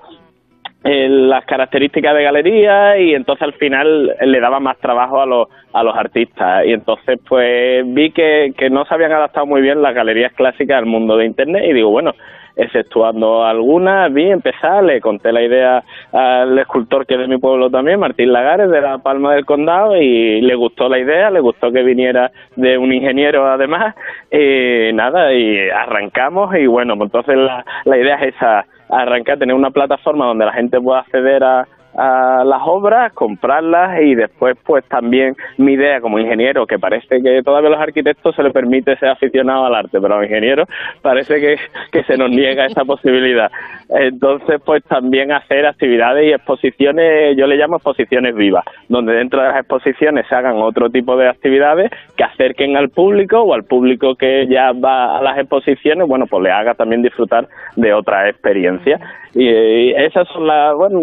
eh, 0.82 1.08
las 1.10 1.44
características 1.44 2.14
de 2.14 2.22
galería 2.22 2.98
y 2.98 3.14
entonces 3.14 3.42
al 3.42 3.52
final 3.54 4.14
eh, 4.18 4.26
le 4.26 4.40
daba 4.40 4.60
más 4.60 4.78
trabajo 4.78 5.20
a 5.20 5.26
los 5.26 5.46
a 5.74 5.82
los 5.82 5.94
artistas 5.94 6.64
y 6.66 6.72
entonces 6.72 7.20
pues 7.28 7.84
vi 7.92 8.10
que, 8.12 8.52
que 8.56 8.70
no 8.70 8.84
se 8.86 8.94
habían 8.94 9.12
adaptado 9.12 9.44
muy 9.46 9.60
bien 9.60 9.82
las 9.82 9.94
galerías 9.94 10.32
clásicas 10.32 10.78
al 10.78 10.86
mundo 10.86 11.16
de 11.18 11.26
internet 11.26 11.64
y 11.68 11.74
digo 11.74 11.90
bueno 11.90 12.12
exceptuando 12.60 13.44
algunas 13.44 14.12
vi 14.12 14.30
empezar 14.30 14.84
le 14.84 15.00
conté 15.00 15.32
la 15.32 15.42
idea 15.42 15.82
al 16.12 16.58
escultor 16.58 17.06
que 17.06 17.14
es 17.14 17.20
de 17.20 17.28
mi 17.28 17.38
pueblo 17.38 17.70
también 17.70 18.00
Martín 18.00 18.32
Lagares 18.32 18.70
de 18.70 18.80
la 18.80 18.98
Palma 18.98 19.34
del 19.34 19.46
Condado 19.46 19.96
y 19.96 20.40
le 20.40 20.54
gustó 20.54 20.88
la 20.88 20.98
idea 20.98 21.30
le 21.30 21.40
gustó 21.40 21.72
que 21.72 21.82
viniera 21.82 22.30
de 22.56 22.78
un 22.78 22.92
ingeniero 22.92 23.46
además 23.46 23.94
y 24.30 24.92
nada 24.92 25.32
y 25.32 25.68
arrancamos 25.70 26.54
y 26.56 26.66
bueno 26.66 26.96
pues 26.96 27.08
entonces 27.08 27.36
la, 27.36 27.64
la 27.84 27.98
idea 27.98 28.16
es 28.16 28.34
esa 28.34 28.66
arrancar, 28.90 29.38
tener 29.38 29.54
una 29.54 29.70
plataforma 29.70 30.26
donde 30.26 30.44
la 30.44 30.52
gente 30.52 30.80
pueda 30.80 31.00
acceder 31.00 31.44
a, 31.44 31.66
a 31.96 32.44
las 32.44 32.60
obras, 32.64 33.12
comprarlas 33.12 34.00
y 34.02 34.14
después 34.14 34.56
pues 34.64 34.84
también 34.86 35.34
mi 35.58 35.72
idea 35.72 36.00
como 36.00 36.18
ingeniero, 36.18 36.66
que 36.66 36.78
parece 36.78 37.20
que 37.22 37.42
todavía 37.42 37.68
a 37.68 37.72
los 37.72 37.80
arquitectos 37.80 38.34
se 38.34 38.42
les 38.42 38.52
permite 38.52 38.96
ser 38.96 39.08
aficionados 39.10 39.66
al 39.66 39.74
arte, 39.74 40.00
pero 40.00 40.14
a 40.14 40.18
los 40.18 40.26
ingenieros 40.26 40.68
parece 41.02 41.40
que, 41.40 41.56
que 41.90 42.04
se 42.04 42.16
nos 42.16 42.30
niega 42.30 42.66
esa 42.66 42.84
posibilidad. 42.84 43.50
Entonces 43.88 44.60
pues 44.64 44.84
también 44.84 45.32
hacer 45.32 45.66
actividades 45.66 46.26
y 46.26 46.32
exposiciones, 46.32 47.36
yo 47.36 47.46
le 47.46 47.56
llamo 47.56 47.76
exposiciones 47.76 48.34
vivas, 48.34 48.64
donde 48.88 49.12
dentro 49.12 49.40
de 49.40 49.48
las 49.48 49.58
exposiciones 49.58 50.26
se 50.28 50.34
hagan 50.34 50.56
otro 50.56 50.90
tipo 50.90 51.16
de 51.16 51.28
actividades 51.28 51.90
que 52.16 52.24
acerquen 52.24 52.76
al 52.76 52.90
público 52.90 53.40
o 53.40 53.54
al 53.54 53.64
público 53.64 54.14
que 54.14 54.46
ya 54.48 54.72
va 54.72 55.18
a 55.18 55.22
las 55.22 55.38
exposiciones, 55.38 56.06
bueno 56.06 56.26
pues 56.26 56.42
le 56.42 56.50
haga 56.50 56.74
también 56.74 57.02
disfrutar 57.02 57.48
de 57.76 57.92
otra 57.92 58.28
experiencia. 58.28 58.98
Y, 59.34 59.50
y 59.50 59.92
esas 59.92 60.28
son 60.28 60.46
las, 60.46 60.74
bueno, 60.74 61.00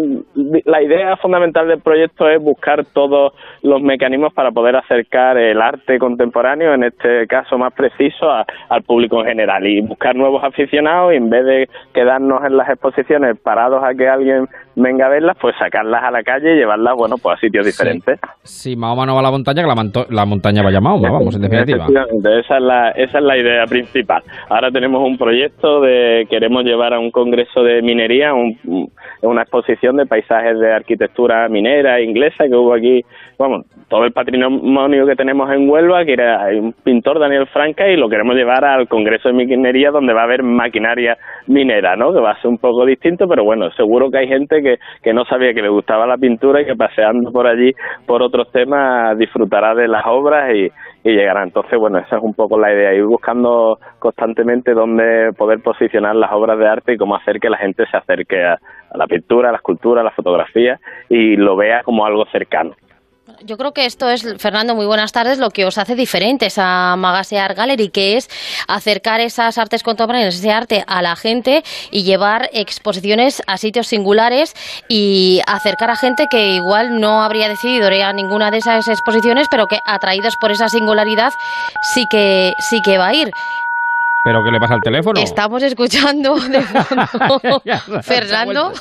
la 0.78 0.84
idea 0.84 1.16
fundamental 1.16 1.66
del 1.66 1.80
proyecto 1.80 2.28
es 2.28 2.40
buscar 2.40 2.84
todos 2.84 3.32
los 3.62 3.82
mecanismos 3.82 4.32
para 4.32 4.52
poder 4.52 4.76
acercar 4.76 5.36
el 5.36 5.60
arte 5.60 5.98
contemporáneo, 5.98 6.72
en 6.72 6.84
este 6.84 7.26
caso 7.26 7.58
más 7.58 7.72
preciso, 7.72 8.30
al 8.30 8.82
público 8.84 9.20
en 9.20 9.26
general 9.26 9.66
y 9.66 9.80
buscar 9.80 10.14
nuevos 10.14 10.44
aficionados 10.44 11.12
y 11.12 11.16
en 11.16 11.30
vez 11.30 11.44
de 11.44 11.68
quedarnos 11.92 12.44
en 12.44 12.56
las 12.56 12.68
exposiciones 12.68 13.36
parados 13.40 13.82
a 13.82 13.92
que 13.94 14.08
alguien 14.08 14.46
venga 14.78 15.06
a 15.06 15.08
verlas, 15.08 15.36
pues 15.40 15.54
sacarlas 15.58 16.02
a 16.04 16.10
la 16.10 16.22
calle 16.22 16.54
y 16.54 16.56
llevarlas, 16.58 16.94
bueno, 16.96 17.16
pues 17.22 17.36
a 17.36 17.40
sitios 17.40 17.66
diferentes. 17.66 18.18
Si 18.42 18.76
Mahoma 18.76 19.04
no 19.06 19.14
va 19.14 19.20
a 19.20 19.24
la 19.24 19.30
montaña, 19.30 19.62
que 19.62 19.68
la, 19.68 19.74
manto- 19.74 20.06
la 20.10 20.24
montaña 20.24 20.62
vaya 20.62 20.78
a 20.78 20.80
Mahoma, 20.80 21.10
vamos, 21.10 21.34
en 21.36 21.42
definitiva. 21.42 21.86
Esa 22.40 22.56
es 22.56 22.62
la 22.62 22.90
esa 22.90 23.18
es 23.18 23.24
la 23.24 23.36
idea 23.36 23.64
principal. 23.66 24.22
Ahora 24.48 24.70
tenemos 24.70 25.02
un 25.06 25.18
proyecto 25.18 25.80
de 25.80 26.26
queremos 26.30 26.64
llevar 26.64 26.94
a 26.94 26.98
un 26.98 27.10
congreso 27.10 27.62
de 27.62 27.82
minería, 27.82 28.32
un- 28.34 28.90
una 29.22 29.42
exposición 29.42 29.96
de 29.96 30.06
paisajes 30.06 30.58
de 30.58 30.72
arquitectura 30.72 31.48
minera 31.48 32.00
inglesa 32.00 32.44
que 32.48 32.54
hubo 32.54 32.72
aquí, 32.74 33.02
vamos, 33.38 33.66
todo 33.88 34.04
el 34.04 34.12
patrimonio 34.12 35.06
que 35.06 35.16
tenemos 35.16 35.50
en 35.50 35.68
Huelva, 35.68 36.04
que 36.04 36.12
era 36.12 36.44
hay 36.44 36.58
un 36.58 36.72
pintor 36.72 37.18
Daniel 37.18 37.46
Franca 37.46 37.88
y 37.88 37.96
lo 37.96 38.08
queremos 38.08 38.36
llevar 38.36 38.64
al 38.64 38.86
congreso 38.86 39.28
de 39.28 39.34
minería 39.34 39.90
donde 39.90 40.12
va 40.12 40.20
a 40.20 40.24
haber 40.24 40.42
maquinaria 40.42 41.16
minera, 41.46 41.96
¿no? 41.96 42.12
Que 42.12 42.20
va 42.20 42.32
a 42.32 42.40
ser 42.40 42.50
un 42.50 42.58
poco 42.58 42.84
distinto, 42.84 43.26
pero 43.26 43.44
bueno, 43.44 43.70
seguro 43.72 44.10
que 44.10 44.18
hay 44.18 44.28
gente 44.28 44.62
que, 44.62 44.76
que 45.02 45.14
no 45.14 45.24
sabía 45.24 45.54
que 45.54 45.62
le 45.62 45.70
gustaba 45.70 46.06
la 46.06 46.18
pintura 46.18 46.60
y 46.60 46.66
que 46.66 46.76
paseando 46.76 47.32
por 47.32 47.46
allí 47.46 47.72
por 48.06 48.22
otros 48.22 48.52
temas 48.52 49.16
disfrutará 49.18 49.74
de 49.74 49.88
las 49.88 50.04
obras 50.06 50.54
y, 50.54 50.70
y 51.08 51.12
llegará. 51.14 51.42
Entonces, 51.42 51.78
bueno, 51.78 51.98
esa 51.98 52.16
es 52.16 52.22
un 52.22 52.34
poco 52.34 52.58
la 52.58 52.72
idea, 52.72 52.92
ir 52.92 53.04
buscando 53.04 53.78
constantemente 53.98 54.74
dónde 54.74 55.32
poder 55.36 55.60
posicionar 55.62 56.14
las 56.14 56.30
obras 56.32 56.58
de 56.58 56.68
arte 56.68 56.92
y 56.92 56.98
cómo 56.98 57.16
hacer 57.16 57.40
que 57.40 57.48
la 57.48 57.56
gente 57.56 57.84
se 57.90 57.96
acerque 57.96 58.44
a, 58.44 58.52
a 58.52 58.98
la 58.98 59.06
pintura, 59.06 59.48
a 59.48 59.52
la 59.52 59.58
escultura, 59.58 60.02
a 60.02 60.04
la 60.04 60.10
fotografía 60.10 60.78
y 61.08 61.36
lo 61.36 61.56
vea 61.56 61.82
como 61.82 62.04
algo 62.04 62.26
cercano. 62.26 62.74
Yo 63.44 63.56
creo 63.56 63.72
que 63.72 63.86
esto 63.86 64.10
es, 64.10 64.26
Fernando, 64.38 64.74
muy 64.74 64.86
buenas 64.86 65.12
tardes, 65.12 65.38
lo 65.38 65.50
que 65.50 65.64
os 65.64 65.78
hace 65.78 65.94
diferentes 65.94 66.56
a 66.58 66.96
Magase 66.96 67.38
Art 67.38 67.56
Gallery, 67.56 67.88
que 67.88 68.16
es 68.16 68.28
acercar 68.66 69.20
esas 69.20 69.58
artes 69.58 69.84
contemporáneas, 69.84 70.34
ese 70.34 70.50
arte 70.50 70.82
a 70.88 71.02
la 71.02 71.14
gente 71.14 71.62
y 71.92 72.02
llevar 72.02 72.50
exposiciones 72.52 73.40
a 73.46 73.56
sitios 73.56 73.86
singulares 73.86 74.54
y 74.88 75.40
acercar 75.46 75.90
a 75.90 75.96
gente 75.96 76.26
que 76.28 76.48
igual 76.56 77.00
no 77.00 77.22
habría 77.22 77.48
decidido 77.48 77.92
ir 77.92 78.02
a 78.02 78.12
ninguna 78.12 78.50
de 78.50 78.58
esas 78.58 78.88
exposiciones, 78.88 79.46
pero 79.48 79.66
que 79.66 79.78
atraídos 79.86 80.34
por 80.40 80.50
esa 80.50 80.68
singularidad 80.68 81.32
sí 81.94 82.06
que, 82.10 82.54
sí 82.58 82.82
que 82.82 82.98
va 82.98 83.08
a 83.08 83.14
ir. 83.14 83.30
¿Pero 84.28 84.44
qué 84.44 84.50
le 84.50 84.60
pasa 84.60 84.74
al 84.74 84.82
teléfono? 84.82 85.18
Estamos 85.18 85.62
escuchando 85.62 86.38
de 86.38 86.60
fondo, 86.60 87.62
Ya, 87.64 87.80
se 87.80 87.96
ha 87.96 88.02
Fernando. 88.02 88.72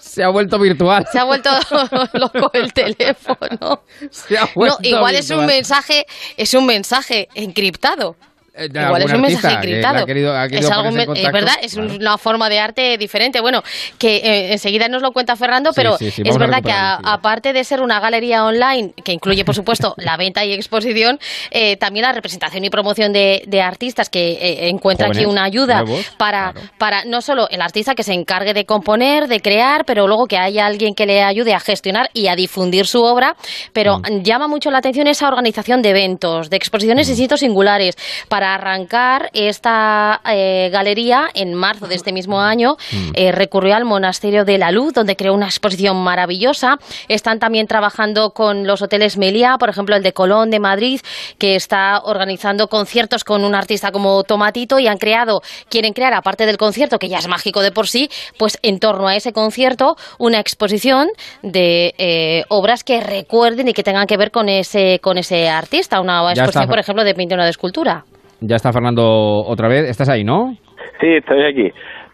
Se 0.00 0.24
ha 0.24 0.30
vuelto 0.30 0.58
virtual. 0.58 1.06
Se 1.12 1.20
ha 1.20 1.22
vuelto 1.22 1.48
loco 2.14 2.50
el 2.54 2.72
teléfono. 2.72 3.82
Se 4.10 4.36
ha 4.36 4.46
No, 4.46 4.50
vuelto 4.56 4.78
igual 4.82 5.14
es 5.14 5.30
un 5.30 5.46
mensaje, 5.46 6.06
es 6.36 6.54
un 6.54 6.66
mensaje 6.66 7.28
encriptado. 7.36 8.16
De 8.56 8.80
Igual 8.82 9.02
es 9.02 9.12
un 9.12 9.20
mensaje 9.20 9.54
encriptado. 9.56 9.98
ha 9.98 10.06
querido- 10.06 10.36
ha 10.36 10.48
querido 10.48 10.68
es, 10.68 10.70
algo 10.74 10.88
en 10.88 11.16
es 11.16 11.32
verdad, 11.32 11.54
es 11.62 11.74
una 11.76 12.18
forma 12.18 12.48
de 12.48 12.58
arte 12.58 12.98
diferente. 12.98 13.40
Bueno, 13.40 13.62
que 13.98 14.16
eh, 14.16 14.52
enseguida 14.52 14.88
nos 14.88 15.02
lo 15.02 15.12
cuenta 15.12 15.36
Fernando, 15.36 15.72
Sí, 15.72 15.76
pero 15.76 15.96
sí, 15.98 16.10
sí, 16.10 16.22
es 16.24 16.38
verdad 16.38 16.62
que 16.62 16.72
a- 16.72 16.94
aparte 17.04 17.52
de 17.52 17.64
ser 17.64 17.80
una 17.80 18.00
galería 18.00 18.44
online, 18.44 18.92
que 19.04 19.12
incluye, 19.12 19.44
por 19.44 19.54
supuesto, 19.54 19.94
la 19.98 20.16
venta 20.16 20.44
y 20.44 20.52
exposición, 20.52 21.18
eh, 21.50 21.76
también 21.76 22.04
la 22.04 22.12
representación 22.12 22.64
y 22.64 22.70
promoción 22.70 23.12
de, 23.12 23.42
de 23.46 23.60
artistas, 23.62 24.08
que 24.08 24.32
eh, 24.32 24.68
encuentra 24.68 25.08
aquí 25.08 25.24
una 25.26 25.44
ayuda 25.44 25.82
nuevos, 25.82 26.06
para, 26.16 26.54
para 26.78 27.04
no 27.04 27.20
solo 27.20 27.48
el 27.50 27.60
artista 27.62 27.94
que 27.94 28.02
se 28.02 28.12
encargue 28.14 28.54
de 28.54 28.64
componer, 28.64 29.28
de 29.28 29.40
crear, 29.40 29.84
pero 29.84 30.06
luego 30.06 30.26
que 30.26 30.38
haya 30.38 30.66
alguien 30.66 30.94
que 30.94 31.06
le 31.06 31.22
ayude 31.22 31.54
a 31.54 31.60
gestionar 31.60 32.10
y 32.12 32.28
a 32.28 32.36
difundir 32.36 32.86
su 32.86 33.02
obra. 33.02 33.36
Pero 33.72 33.98
Mm. 33.98 34.22
llama 34.22 34.48
mucho 34.48 34.70
la 34.70 34.78
atención 34.78 35.06
esa 35.06 35.28
organización 35.28 35.82
de 35.82 35.90
eventos, 35.90 36.50
de 36.50 36.56
exposiciones 36.56 37.08
y 37.08 37.12
Mm. 37.12 37.16
sitios 37.16 37.40
singulares, 37.40 37.96
para 38.28 38.45
arrancar 38.54 39.30
esta 39.32 40.20
eh, 40.30 40.70
galería 40.72 41.28
en 41.34 41.54
marzo 41.54 41.86
de 41.86 41.94
este 41.94 42.12
mismo 42.12 42.40
año. 42.40 42.76
Mm. 42.92 43.10
eh, 43.14 43.32
recurrió 43.32 43.74
al 43.74 43.84
Monasterio 43.84 44.44
de 44.44 44.58
la 44.58 44.70
Luz, 44.70 44.92
donde 44.94 45.16
creó 45.16 45.34
una 45.34 45.46
exposición 45.46 45.96
maravillosa. 46.02 46.78
Están 47.08 47.38
también 47.38 47.66
trabajando 47.66 48.30
con 48.30 48.66
los 48.66 48.82
hoteles 48.82 49.16
Meliá, 49.16 49.56
por 49.58 49.68
ejemplo, 49.68 49.96
el 49.96 50.02
de 50.02 50.12
Colón 50.12 50.50
de 50.50 50.60
Madrid, 50.60 51.00
que 51.38 51.56
está 51.56 52.00
organizando 52.04 52.68
conciertos 52.68 53.24
con 53.24 53.44
un 53.44 53.54
artista 53.54 53.90
como 53.90 54.22
Tomatito 54.24 54.78
y 54.78 54.86
han 54.86 54.98
creado, 54.98 55.40
quieren 55.68 55.92
crear, 55.92 56.14
aparte 56.14 56.46
del 56.46 56.56
concierto, 56.56 56.98
que 56.98 57.08
ya 57.08 57.18
es 57.18 57.28
mágico 57.28 57.62
de 57.62 57.72
por 57.72 57.88
sí, 57.88 58.08
pues 58.38 58.58
en 58.62 58.78
torno 58.78 59.08
a 59.08 59.16
ese 59.16 59.32
concierto, 59.32 59.96
una 60.18 60.38
exposición 60.40 61.08
de 61.42 61.94
eh, 61.98 62.44
obras 62.48 62.84
que 62.84 63.00
recuerden 63.00 63.68
y 63.68 63.72
que 63.72 63.82
tengan 63.82 64.06
que 64.06 64.16
ver 64.16 64.30
con 64.30 64.48
ese, 64.48 64.98
con 65.00 65.18
ese 65.18 65.48
artista. 65.48 66.00
Una 66.00 66.22
Ya 66.22 66.42
exposición, 66.42 66.62
está. 66.64 66.70
por 66.70 66.78
ejemplo, 66.78 67.04
de 67.04 67.14
pintura 67.14 67.44
de 67.44 67.50
escultura. 67.50 68.04
Ya 68.40 68.56
está 68.56 68.72
Fernando 68.72 69.02
otra 69.46 69.68
vez. 69.68 69.88
¿Estás 69.88 70.08
ahí, 70.08 70.24
no? 70.24 70.54
Sí, 71.00 71.06
estoy 71.16 71.44
aquí. 71.44 71.70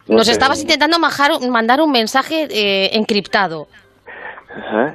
Nos 0.09 0.29
estabas 0.29 0.59
eh, 0.61 0.63
intentando 0.63 0.99
majar- 0.99 1.41
mandar 1.51 1.81
un 1.81 1.91
mensaje 1.93 2.47
eh, 2.51 2.91
encriptado. 2.93 3.67
Ajá. 4.57 4.95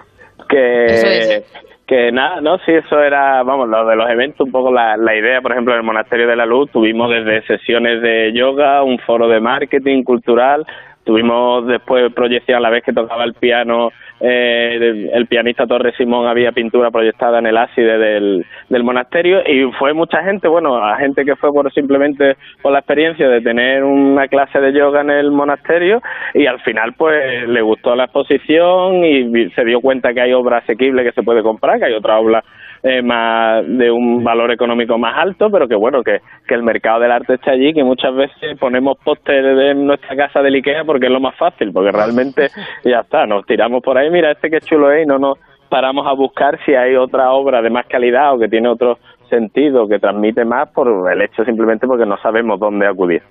Que, 0.49 0.85
Eso 0.85 1.07
es. 1.07 1.45
que 1.87 2.11
nada, 2.11 2.39
no, 2.41 2.57
sí, 2.59 2.71
eso 2.71 3.01
era, 3.01 3.43
vamos, 3.43 3.67
lo 3.67 3.85
de 3.85 3.95
los 3.95 4.09
eventos, 4.09 4.45
un 4.45 4.51
poco 4.51 4.71
la, 4.71 4.95
la 4.97 5.15
idea, 5.15 5.41
por 5.41 5.51
ejemplo, 5.51 5.73
en 5.73 5.79
el 5.79 5.85
Monasterio 5.85 6.27
de 6.27 6.35
la 6.35 6.45
Luz 6.45 6.69
tuvimos 6.71 7.09
desde 7.09 7.45
sesiones 7.47 8.01
de 8.01 8.31
yoga, 8.33 8.83
un 8.83 8.99
foro 8.99 9.27
de 9.27 9.39
marketing 9.41 10.03
cultural, 10.03 10.65
tuvimos 11.07 11.65
después 11.65 12.13
proyección 12.13 12.57
a 12.57 12.59
la 12.59 12.69
vez 12.69 12.83
que 12.83 12.91
tocaba 12.91 13.23
el 13.23 13.33
piano, 13.33 13.91
eh, 14.19 15.09
el 15.13 15.25
pianista 15.27 15.65
Torres 15.65 15.95
Simón 15.95 16.27
había 16.27 16.51
pintura 16.51 16.91
proyectada 16.91 17.39
en 17.39 17.45
el 17.45 17.55
ábside 17.55 17.97
del, 17.97 18.45
del 18.67 18.83
monasterio 18.83 19.41
y 19.47 19.71
fue 19.79 19.93
mucha 19.93 20.21
gente, 20.21 20.49
bueno, 20.49 20.75
a 20.75 20.97
gente 20.97 21.23
que 21.23 21.37
fue 21.37 21.53
por 21.53 21.71
simplemente 21.71 22.35
por 22.61 22.73
la 22.73 22.79
experiencia 22.79 23.29
de 23.29 23.41
tener 23.41 23.83
una 23.83 24.27
clase 24.27 24.59
de 24.59 24.73
yoga 24.73 25.01
en 25.01 25.11
el 25.11 25.31
monasterio 25.31 26.01
y 26.33 26.45
al 26.45 26.59
final 26.59 26.93
pues 26.97 27.47
le 27.47 27.61
gustó 27.61 27.95
la 27.95 28.05
exposición 28.05 29.05
y 29.05 29.49
se 29.51 29.63
dio 29.63 29.79
cuenta 29.79 30.13
que 30.13 30.21
hay 30.21 30.33
obra 30.33 30.57
asequible 30.57 31.03
que 31.03 31.13
se 31.13 31.23
puede 31.23 31.41
comprar, 31.41 31.79
que 31.79 31.85
hay 31.85 31.93
otra 31.93 32.19
obra 32.19 32.43
eh, 32.83 33.01
más 33.01 33.65
de 33.67 33.91
un 33.91 34.23
valor 34.23 34.51
económico 34.51 34.97
más 34.97 35.17
alto, 35.17 35.49
pero 35.49 35.67
que 35.67 35.75
bueno, 35.75 36.03
que, 36.03 36.19
que 36.47 36.53
el 36.53 36.63
mercado 36.63 36.99
del 37.01 37.11
arte 37.11 37.35
está 37.35 37.51
allí, 37.51 37.73
que 37.73 37.83
muchas 37.83 38.15
veces 38.15 38.57
ponemos 38.59 38.97
pósteres 39.03 39.71
en 39.71 39.87
nuestra 39.87 40.15
casa 40.15 40.41
del 40.41 40.55
Ikea 40.55 40.83
porque 40.85 41.07
es 41.07 41.11
lo 41.11 41.19
más 41.19 41.35
fácil, 41.35 41.71
porque 41.73 41.91
realmente 41.91 42.49
ya 42.83 43.01
está, 43.01 43.25
nos 43.25 43.45
tiramos 43.45 43.81
por 43.83 43.97
ahí, 43.97 44.09
mira 44.09 44.31
este 44.31 44.49
que 44.49 44.61
chulo 44.61 44.91
es 44.91 45.03
y 45.03 45.07
no 45.07 45.17
nos 45.17 45.37
paramos 45.69 46.07
a 46.07 46.13
buscar 46.13 46.59
si 46.65 46.73
hay 46.73 46.95
otra 46.95 47.31
obra 47.31 47.61
de 47.61 47.69
más 47.69 47.85
calidad 47.87 48.33
o 48.33 48.39
que 48.39 48.47
tiene 48.47 48.69
otro 48.69 48.99
sentido, 49.29 49.87
que 49.87 49.99
transmite 49.99 50.45
más 50.45 50.69
por 50.69 51.11
el 51.11 51.21
hecho 51.21 51.43
simplemente 51.43 51.87
porque 51.87 52.05
no 52.05 52.17
sabemos 52.17 52.59
dónde 52.59 52.87
acudir. 52.87 53.21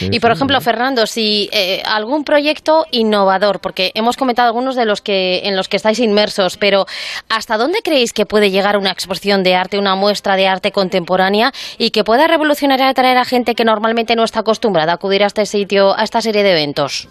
Y 0.00 0.20
por 0.20 0.30
ejemplo, 0.30 0.60
Fernando, 0.60 1.06
si 1.06 1.48
eh, 1.52 1.82
algún 1.84 2.24
proyecto 2.24 2.84
innovador, 2.90 3.60
porque 3.60 3.90
hemos 3.94 4.16
comentado 4.16 4.48
algunos 4.48 4.76
de 4.76 4.84
los 4.84 5.00
que 5.00 5.40
en 5.44 5.56
los 5.56 5.68
que 5.68 5.76
estáis 5.76 6.00
inmersos, 6.00 6.56
pero 6.58 6.84
¿hasta 7.28 7.56
dónde 7.56 7.78
creéis 7.82 8.12
que 8.12 8.26
puede 8.26 8.50
llegar 8.50 8.76
una 8.76 8.90
exposición 8.90 9.42
de 9.42 9.54
arte, 9.54 9.78
una 9.78 9.94
muestra 9.94 10.36
de 10.36 10.46
arte 10.46 10.72
contemporánea 10.72 11.52
y 11.78 11.90
que 11.90 12.04
pueda 12.04 12.26
revolucionar 12.26 12.80
y 12.80 12.82
atraer 12.82 13.16
a 13.16 13.24
gente 13.24 13.54
que 13.54 13.64
normalmente 13.64 14.16
no 14.16 14.24
está 14.24 14.40
acostumbrada 14.40 14.92
a 14.92 14.94
acudir 14.96 15.22
a 15.22 15.26
este 15.26 15.46
sitio, 15.46 15.96
a 15.96 16.02
esta 16.02 16.20
serie 16.20 16.42
de 16.42 16.52
eventos? 16.52 17.08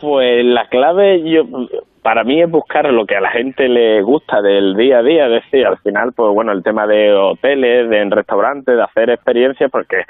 Pues 0.00 0.44
la 0.44 0.68
clave, 0.68 1.22
yo 1.24 1.44
para 2.02 2.22
mí 2.22 2.40
es 2.40 2.48
buscar 2.50 2.84
lo 2.92 3.04
que 3.06 3.16
a 3.16 3.20
la 3.20 3.30
gente 3.30 3.68
le 3.68 4.02
gusta 4.02 4.40
del 4.40 4.76
día 4.76 4.98
a 4.98 5.02
día, 5.02 5.26
es 5.26 5.42
decir, 5.42 5.66
al 5.66 5.78
final, 5.78 6.12
pues 6.12 6.32
bueno, 6.32 6.52
el 6.52 6.62
tema 6.62 6.86
de 6.86 7.12
hoteles, 7.12 7.90
de 7.90 8.04
restaurantes, 8.10 8.76
de 8.76 8.82
hacer 8.82 9.10
experiencias, 9.10 9.70
porque 9.70 10.04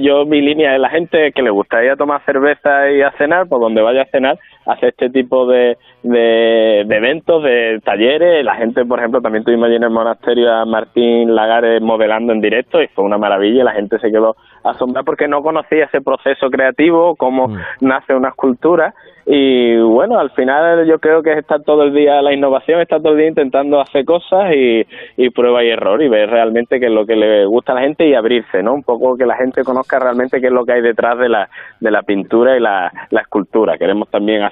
yo 0.00 0.24
mi 0.24 0.40
línea 0.40 0.74
es 0.74 0.80
la 0.80 0.90
gente 0.90 1.32
que 1.32 1.42
le 1.42 1.50
gustaría 1.50 1.96
tomar 1.96 2.24
cerveza 2.24 2.90
y 2.90 3.02
a 3.02 3.10
cenar, 3.12 3.48
pues 3.48 3.60
donde 3.60 3.82
vaya 3.82 4.02
a 4.02 4.06
cenar, 4.06 4.38
hace 4.66 4.88
este 4.88 5.10
tipo 5.10 5.46
de, 5.46 5.76
de, 6.02 6.84
de 6.86 6.96
eventos, 6.96 7.42
de 7.42 7.80
talleres, 7.84 8.44
la 8.44 8.54
gente, 8.56 8.84
por 8.84 8.98
ejemplo, 8.98 9.20
también 9.20 9.44
tuvimos 9.44 9.66
allí 9.66 9.76
en 9.76 9.84
el 9.84 9.90
monasterio 9.90 10.52
a 10.52 10.64
Martín 10.64 11.34
Lagares 11.34 11.80
modelando 11.82 12.32
en 12.32 12.40
directo 12.40 12.82
y 12.82 12.88
fue 12.88 13.04
una 13.04 13.18
maravilla, 13.18 13.64
la 13.64 13.72
gente 13.72 13.98
se 13.98 14.10
quedó 14.10 14.36
asombrada 14.64 15.04
porque 15.04 15.28
no 15.28 15.42
conocía 15.42 15.86
ese 15.86 16.00
proceso 16.00 16.48
creativo, 16.50 17.16
cómo 17.16 17.48
nace 17.80 18.14
una 18.14 18.28
escultura 18.28 18.94
y 19.24 19.76
bueno, 19.78 20.18
al 20.18 20.30
final 20.30 20.84
yo 20.86 20.98
creo 20.98 21.22
que 21.22 21.32
está 21.32 21.60
todo 21.60 21.84
el 21.84 21.94
día 21.94 22.20
la 22.22 22.32
innovación, 22.32 22.80
está 22.80 22.98
todo 22.98 23.12
el 23.12 23.18
día 23.18 23.28
intentando 23.28 23.80
hacer 23.80 24.04
cosas 24.04 24.52
y, 24.54 24.84
y 25.16 25.30
prueba 25.30 25.62
y 25.62 25.70
error 25.70 26.02
y 26.02 26.08
ver 26.08 26.28
realmente 26.28 26.80
qué 26.80 26.86
es 26.86 26.92
lo 26.92 27.06
que 27.06 27.14
le 27.14 27.46
gusta 27.46 27.72
a 27.72 27.76
la 27.76 27.82
gente 27.82 28.06
y 28.06 28.14
abrirse, 28.14 28.62
¿no? 28.62 28.74
Un 28.74 28.82
poco 28.82 29.16
que 29.16 29.26
la 29.26 29.36
gente 29.36 29.62
conozca 29.62 30.00
realmente 30.00 30.40
qué 30.40 30.48
es 30.48 30.52
lo 30.52 30.64
que 30.64 30.72
hay 30.72 30.82
detrás 30.82 31.18
de 31.18 31.28
la, 31.28 31.48
de 31.78 31.90
la 31.90 32.02
pintura 32.02 32.56
y 32.56 32.60
la, 32.60 32.92
la 33.10 33.20
escultura. 33.20 33.78
Queremos 33.78 34.08
también 34.10 34.42
hacer 34.42 34.51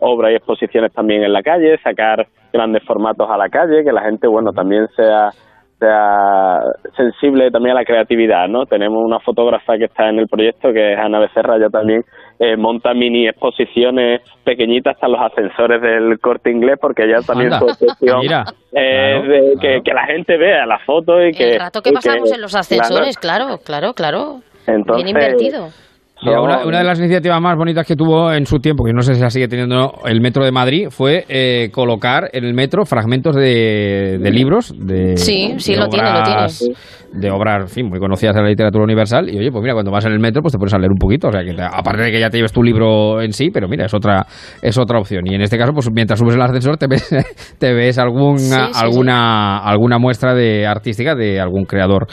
obras 0.00 0.32
y 0.32 0.36
exposiciones 0.36 0.92
también 0.92 1.22
en 1.22 1.32
la 1.32 1.42
calle, 1.42 1.78
sacar 1.82 2.26
grandes 2.52 2.82
formatos 2.84 3.28
a 3.30 3.36
la 3.36 3.48
calle, 3.48 3.84
que 3.84 3.92
la 3.92 4.02
gente, 4.02 4.26
bueno, 4.26 4.52
también 4.52 4.86
sea 4.96 5.30
sea 5.82 6.60
sensible 6.96 7.50
también 7.50 7.76
a 7.76 7.80
la 7.80 7.84
creatividad, 7.84 8.46
¿no? 8.46 8.66
Tenemos 8.66 9.02
una 9.04 9.18
fotógrafa 9.18 9.76
que 9.76 9.86
está 9.86 10.08
en 10.08 10.20
el 10.20 10.28
proyecto, 10.28 10.72
que 10.72 10.92
es 10.92 10.98
Ana 10.98 11.18
Becerra, 11.18 11.58
ya 11.58 11.68
también 11.70 12.04
eh, 12.38 12.56
monta 12.56 12.94
mini 12.94 13.26
exposiciones 13.26 14.20
pequeñitas 14.44 14.94
hasta 14.94 15.08
los 15.08 15.20
ascensores 15.20 15.82
del 15.82 16.20
corte 16.20 16.52
inglés, 16.52 16.78
porque 16.80 17.02
ella 17.04 17.18
también 17.26 17.52
Anda. 17.52 17.58
su 17.58 17.64
obsesión 17.64 18.20
Mira, 18.20 18.44
es 18.70 19.22
claro, 19.22 19.28
de 19.28 19.54
que, 19.60 19.80
que 19.84 19.92
la 19.92 20.06
gente 20.06 20.38
vea 20.38 20.66
la 20.66 20.78
foto 20.86 21.20
y 21.20 21.32
que... 21.32 21.54
El 21.54 21.60
rato 21.60 21.82
que 21.82 21.90
pasamos 21.90 22.32
en 22.32 22.40
los 22.40 22.54
ascensores, 22.54 23.18
claro, 23.18 23.58
claro, 23.64 23.92
claro. 23.92 24.36
Entonces, 24.68 25.04
Bien 25.04 25.08
invertido. 25.08 25.66
Mira, 26.24 26.40
una, 26.40 26.64
una 26.66 26.78
de 26.78 26.84
las 26.84 26.98
iniciativas 26.98 27.40
más 27.40 27.56
bonitas 27.56 27.86
que 27.86 27.96
tuvo 27.96 28.32
en 28.32 28.46
su 28.46 28.58
tiempo, 28.58 28.84
que 28.84 28.92
no 28.92 29.02
sé 29.02 29.14
si 29.14 29.20
la 29.20 29.30
sigue 29.30 29.48
teniendo 29.48 29.92
el 30.06 30.20
Metro 30.20 30.44
de 30.44 30.52
Madrid, 30.52 30.86
fue 30.90 31.24
eh, 31.28 31.70
colocar 31.72 32.28
en 32.32 32.44
el 32.44 32.54
metro 32.54 32.84
fragmentos 32.84 33.34
de, 33.34 34.18
de 34.20 34.30
libros, 34.30 34.72
de, 34.78 35.16
Sí, 35.16 35.54
sí, 35.58 35.72
de 35.74 35.80
lo 35.80 35.88
tiene, 35.88 36.10
lo 36.12 36.22
tiene. 36.22 36.38
obras- 36.40 36.64
De 37.12 37.30
obras, 37.30 37.60
en 37.64 37.68
fin, 37.68 37.88
muy 37.90 37.98
conocidas 37.98 38.34
de 38.34 38.40
la 38.42 38.48
literatura 38.48 38.84
universal. 38.84 39.28
Y 39.28 39.36
oye, 39.38 39.50
pues 39.50 39.60
mira, 39.60 39.74
cuando 39.74 39.90
vas 39.90 40.06
en 40.06 40.12
el 40.12 40.18
metro, 40.18 40.40
pues 40.40 40.52
te 40.52 40.58
pones 40.58 40.72
a 40.72 40.78
leer 40.78 40.90
un 40.92 40.96
poquito. 40.98 41.28
O 41.28 41.32
sea, 41.32 41.42
que 41.44 41.52
te- 41.52 41.62
aparte 41.62 42.04
de 42.04 42.10
que 42.10 42.18
ya 42.18 42.30
te 42.30 42.38
lleves 42.38 42.52
tu 42.52 42.62
libro 42.62 43.20
en 43.20 43.32
sí, 43.34 43.50
pero 43.52 43.68
mira, 43.68 43.84
es 43.84 43.92
otra, 43.92 44.24
es 44.62 44.78
otra 44.78 44.98
opción. 44.98 45.26
Y 45.26 45.34
en 45.34 45.42
este 45.42 45.58
caso, 45.58 45.72
pues 45.74 45.90
mientras 45.92 46.18
subes 46.18 46.36
el 46.36 46.40
ascensor, 46.40 46.78
te 46.78 46.86
ves, 46.86 47.06
te 47.58 47.74
ves 47.74 47.98
alguna, 47.98 48.38
Sí, 48.38 48.72
sí, 48.72 48.80
alguna, 48.82 49.58
alguna 49.58 49.98
muestra 49.98 50.34
de 50.34 50.66
artística 50.66 51.14
de 51.14 51.38
algún 51.38 51.64
creador 51.66 52.06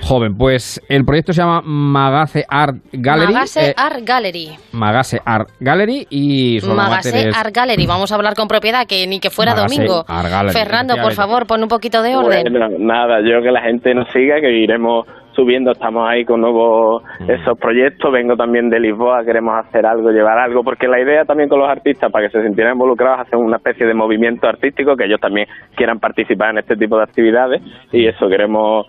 joven. 0.00 0.34
Pues 0.38 0.80
el 0.88 1.04
proyecto 1.04 1.34
se 1.34 1.42
llama 1.42 1.60
Magace 1.62 2.44
Art 2.48 2.76
Gallery. 2.92 3.32
Magase 3.48 3.70
eh, 3.70 3.74
Art 3.76 4.00
Gallery. 4.04 4.48
Magase 4.72 5.18
Art 5.24 5.48
Gallery 5.60 6.06
y 6.10 6.60
su 6.60 6.74
Magase 6.74 7.30
Art 7.34 7.54
Gallery. 7.54 7.86
Vamos 7.86 8.12
a 8.12 8.16
hablar 8.16 8.34
con 8.34 8.46
propiedad, 8.48 8.86
que 8.86 9.06
ni 9.06 9.20
que 9.20 9.30
fuera 9.30 9.52
Magase 9.54 9.76
domingo. 9.76 10.04
Art 10.06 10.28
Gallery, 10.28 10.52
Fernando, 10.52 10.94
por 11.00 11.12
favor, 11.12 11.46
pon 11.46 11.62
un 11.62 11.68
poquito 11.68 12.02
de 12.02 12.16
orden. 12.16 12.44
Bueno, 12.50 12.68
nada, 12.78 13.20
yo 13.20 13.42
que 13.42 13.50
la 13.50 13.62
gente 13.62 13.94
nos 13.94 14.08
siga, 14.12 14.40
que 14.40 14.50
iremos 14.50 15.06
subiendo, 15.34 15.70
estamos 15.70 16.04
ahí 16.08 16.24
con 16.24 16.40
nuevos 16.40 17.02
Mm. 17.20 17.30
esos 17.30 17.56
proyectos, 17.60 18.12
vengo 18.12 18.34
también 18.34 18.68
de 18.70 18.80
Lisboa, 18.80 19.24
queremos 19.24 19.54
hacer 19.64 19.86
algo, 19.86 20.10
llevar 20.10 20.36
algo, 20.36 20.64
porque 20.64 20.88
la 20.88 21.00
idea 21.00 21.24
también 21.24 21.48
con 21.48 21.60
los 21.60 21.70
artistas, 21.70 22.10
para 22.10 22.26
que 22.26 22.32
se 22.32 22.42
sintieran 22.42 22.72
involucrados, 22.74 23.20
hacer 23.20 23.38
una 23.38 23.58
especie 23.58 23.86
de 23.86 23.94
movimiento 23.94 24.48
artístico, 24.48 24.96
que 24.96 25.04
ellos 25.04 25.20
también 25.20 25.46
quieran 25.76 26.00
participar 26.00 26.50
en 26.50 26.58
este 26.58 26.74
tipo 26.76 26.96
de 26.96 27.04
actividades, 27.04 27.62
y 27.92 28.08
eso, 28.08 28.28
queremos 28.28 28.86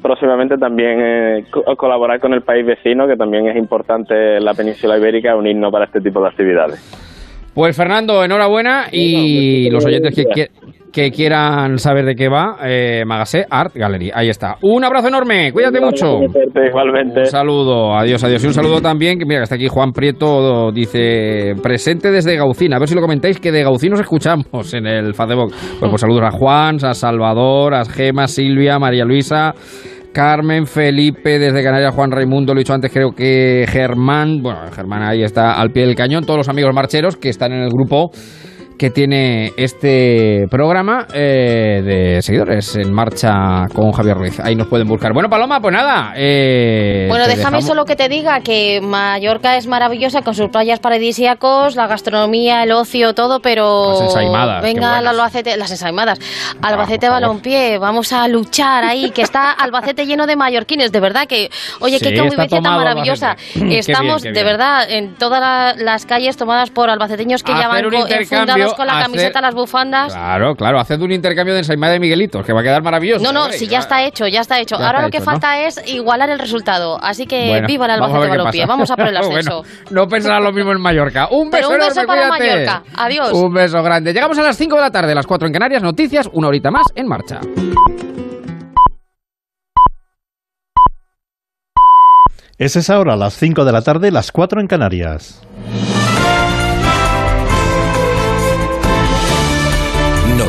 próximamente 0.00 0.56
también 0.56 0.98
eh, 1.00 1.44
co- 1.50 1.64
colaborar 1.76 2.20
con 2.20 2.32
el 2.32 2.42
país 2.42 2.64
vecino, 2.66 3.06
que 3.06 3.16
también 3.16 3.46
es 3.48 3.56
importante 3.56 4.36
en 4.36 4.44
la 4.44 4.54
península 4.54 4.96
ibérica, 4.98 5.36
unirnos 5.36 5.70
para 5.72 5.84
este 5.86 6.00
tipo 6.00 6.20
de 6.22 6.28
actividades. 6.28 6.80
Pues 7.54 7.76
Fernando, 7.76 8.24
enhorabuena 8.24 8.86
y 8.90 9.68
los 9.70 9.84
oyentes 9.84 10.14
que, 10.14 10.48
que- 10.92 11.10
quieran 11.10 11.78
saber 11.78 12.04
de 12.04 12.14
qué 12.14 12.28
va, 12.28 12.56
eh, 12.64 13.04
Magase 13.06 13.44
Art 13.50 13.72
Gallery. 13.74 14.10
Ahí 14.14 14.28
está. 14.28 14.56
Un 14.62 14.84
abrazo 14.84 15.08
enorme, 15.08 15.52
cuídate 15.52 15.80
mucho. 15.80 16.20
Igualmente. 16.22 17.20
Un 17.20 17.26
saludo, 17.26 17.94
adiós, 17.96 18.22
adiós. 18.24 18.42
Y 18.44 18.46
un 18.46 18.54
saludo 18.54 18.80
también, 18.80 19.18
que 19.18 19.24
mira, 19.24 19.40
que 19.40 19.44
está 19.44 19.54
aquí 19.56 19.68
Juan 19.68 19.92
Prieto, 19.92 20.70
dice, 20.72 21.54
presente 21.62 22.10
desde 22.10 22.36
Gaucín. 22.36 22.72
A 22.74 22.78
ver 22.78 22.88
si 22.88 22.94
lo 22.94 23.00
comentáis, 23.00 23.38
que 23.40 23.52
de 23.52 23.62
Gaucín 23.62 23.90
nos 23.90 24.00
escuchamos 24.00 24.74
en 24.74 24.86
el 24.86 25.14
Facebook. 25.14 25.52
Pues, 25.78 25.90
pues 25.90 26.00
saludos 26.00 26.22
a 26.24 26.30
Juan, 26.30 26.76
a 26.84 26.94
Salvador, 26.94 27.74
a 27.74 27.84
Gema, 27.84 28.26
Silvia, 28.26 28.78
María 28.78 29.04
Luisa. 29.04 29.54
Carmen, 30.12 30.66
Felipe, 30.66 31.38
desde 31.38 31.62
Canarias, 31.62 31.94
Juan 31.94 32.10
Raimundo, 32.10 32.52
lo 32.52 32.60
he 32.60 32.64
dicho 32.64 32.74
antes, 32.74 32.92
creo 32.92 33.12
que 33.12 33.64
Germán, 33.66 34.42
bueno, 34.42 34.60
Germán 34.70 35.02
ahí 35.02 35.22
está 35.22 35.58
al 35.58 35.70
pie 35.70 35.86
del 35.86 35.94
cañón, 35.94 36.26
todos 36.26 36.36
los 36.36 36.48
amigos 36.50 36.74
marcheros 36.74 37.16
que 37.16 37.30
están 37.30 37.52
en 37.52 37.62
el 37.62 37.70
grupo 37.70 38.10
que 38.82 38.90
tiene 38.90 39.52
este 39.56 40.46
programa 40.50 41.06
eh, 41.14 41.82
de 41.84 42.20
seguidores 42.20 42.74
en 42.74 42.92
marcha 42.92 43.68
con 43.72 43.92
Javier 43.92 44.16
Ruiz. 44.16 44.40
Ahí 44.40 44.56
nos 44.56 44.66
pueden 44.66 44.88
buscar. 44.88 45.12
Bueno, 45.12 45.28
Paloma, 45.28 45.60
pues 45.60 45.72
nada. 45.72 46.12
eh, 46.16 47.06
Bueno, 47.08 47.26
déjame 47.28 47.58
dejamos- 47.58 47.64
solo 47.64 47.84
que 47.84 47.94
te 47.94 48.08
diga 48.08 48.40
que 48.40 48.80
Mallorca 48.82 49.56
es 49.56 49.68
maravillosa 49.68 50.22
con 50.22 50.34
sus 50.34 50.48
playas 50.48 50.80
paradisíacos, 50.80 51.76
la 51.76 51.86
gastronomía, 51.86 52.64
el 52.64 52.72
ocio, 52.72 53.14
todo, 53.14 53.38
pero 53.38 53.90
Las 53.92 54.00
ensaimadas, 54.00 54.62
venga. 54.64 54.98
Albacete, 54.98 55.56
las 55.56 55.70
ensaimadas, 55.70 56.18
Albacete 56.60 57.06
por 57.06 57.14
favor. 57.14 57.20
Balompié, 57.22 57.78
vamos 57.78 58.12
a 58.12 58.26
luchar 58.26 58.82
ahí, 58.82 59.12
que 59.12 59.22
está 59.22 59.52
Albacete 59.52 60.06
lleno 60.06 60.26
de 60.26 60.34
mallorquines, 60.34 60.90
de 60.90 60.98
verdad 60.98 61.28
que, 61.28 61.50
oye, 61.78 62.00
Sí, 62.00 62.06
qué 62.08 62.18
convivencia 62.18 62.60
tan 62.60 62.76
maravillosa. 62.78 63.30
Albacete. 63.30 63.52
Qué 63.60 63.64
bien, 63.64 63.78
Estamos, 63.78 64.22
de 64.22 64.42
verdad, 64.42 64.90
en 64.90 65.14
todas 65.14 65.40
la- 65.40 65.74
las 65.78 66.04
calles 66.04 66.36
tomadas 66.36 66.70
por 66.70 66.90
albaceteños 66.90 67.44
que 67.44 67.52
ya 67.52 67.68
van 67.68 67.86
un 67.86 67.92
con 68.74 68.86
la 68.86 68.92
hacer- 68.94 69.02
camiseta, 69.06 69.40
las 69.40 69.54
bufandas. 69.54 70.12
Claro, 70.12 70.54
claro, 70.54 70.78
haced 70.80 71.00
un 71.00 71.12
intercambio 71.12 71.54
de 71.54 71.60
ensaimada 71.60 71.92
de 71.94 72.00
Miguelitos, 72.00 72.44
que 72.44 72.52
va 72.52 72.60
a 72.60 72.62
quedar 72.62 72.82
maravilloso. 72.82 73.22
No, 73.22 73.32
no, 73.32 73.42
hombre, 73.44 73.58
si 73.58 73.66
ya 73.66 73.78
está 73.78 74.02
hecho, 74.04 74.26
ya 74.26 74.40
está 74.40 74.58
hecho. 74.60 74.76
Ya 74.78 74.86
Ahora 74.86 74.98
está 74.98 75.06
lo 75.06 75.10
que 75.10 75.16
hecho, 75.18 75.24
¿no? 75.26 75.30
falta 75.32 75.60
es 75.62 75.82
igualar 75.88 76.30
el 76.30 76.38
resultado. 76.38 76.98
Así 77.02 77.26
que 77.26 77.48
Bueno, 77.48 77.66
viva 77.66 77.84
el 77.86 77.90
Albacete 77.92 78.28
Balompié. 78.28 78.66
Vamos 78.66 78.90
a 78.90 78.96
por 78.96 79.06
el 79.08 79.14
Bueno, 79.18 79.28
ascenso. 79.38 79.62
no 79.90 80.06
pensará 80.08 80.40
lo 80.40 80.52
mismo 80.52 80.72
en 80.72 80.80
Mallorca. 80.80 81.28
Un 81.30 81.50
Pero 81.50 81.68
beso 81.68 81.80
un 81.82 81.88
beso 81.88 82.00
enorme, 82.02 82.06
para 82.06 82.36
cuídate. 82.38 82.66
Mallorca. 82.66 82.82
Adiós. 83.02 83.32
Un 83.32 83.52
beso 83.52 83.82
grande. 83.82 84.12
Llegamos 84.12 84.38
a 84.38 84.42
las 84.42 84.56
5 84.56 84.74
de 84.76 84.80
la 84.80 84.90
tarde, 84.90 85.14
las 85.14 85.26
4 85.26 85.46
en 85.46 85.52
Canarias. 85.52 85.82
Noticias, 85.82 86.28
una 86.32 86.48
horita 86.48 86.70
más 86.70 86.84
en 86.94 87.06
marcha. 87.06 87.40
Es 92.58 92.76
esa 92.76 92.98
hora, 93.00 93.16
las 93.16 93.34
5 93.34 93.64
de 93.64 93.72
la 93.72 93.82
tarde, 93.82 94.10
las 94.10 94.30
4 94.30 94.60
en 94.60 94.66
Canarias. 94.68 95.42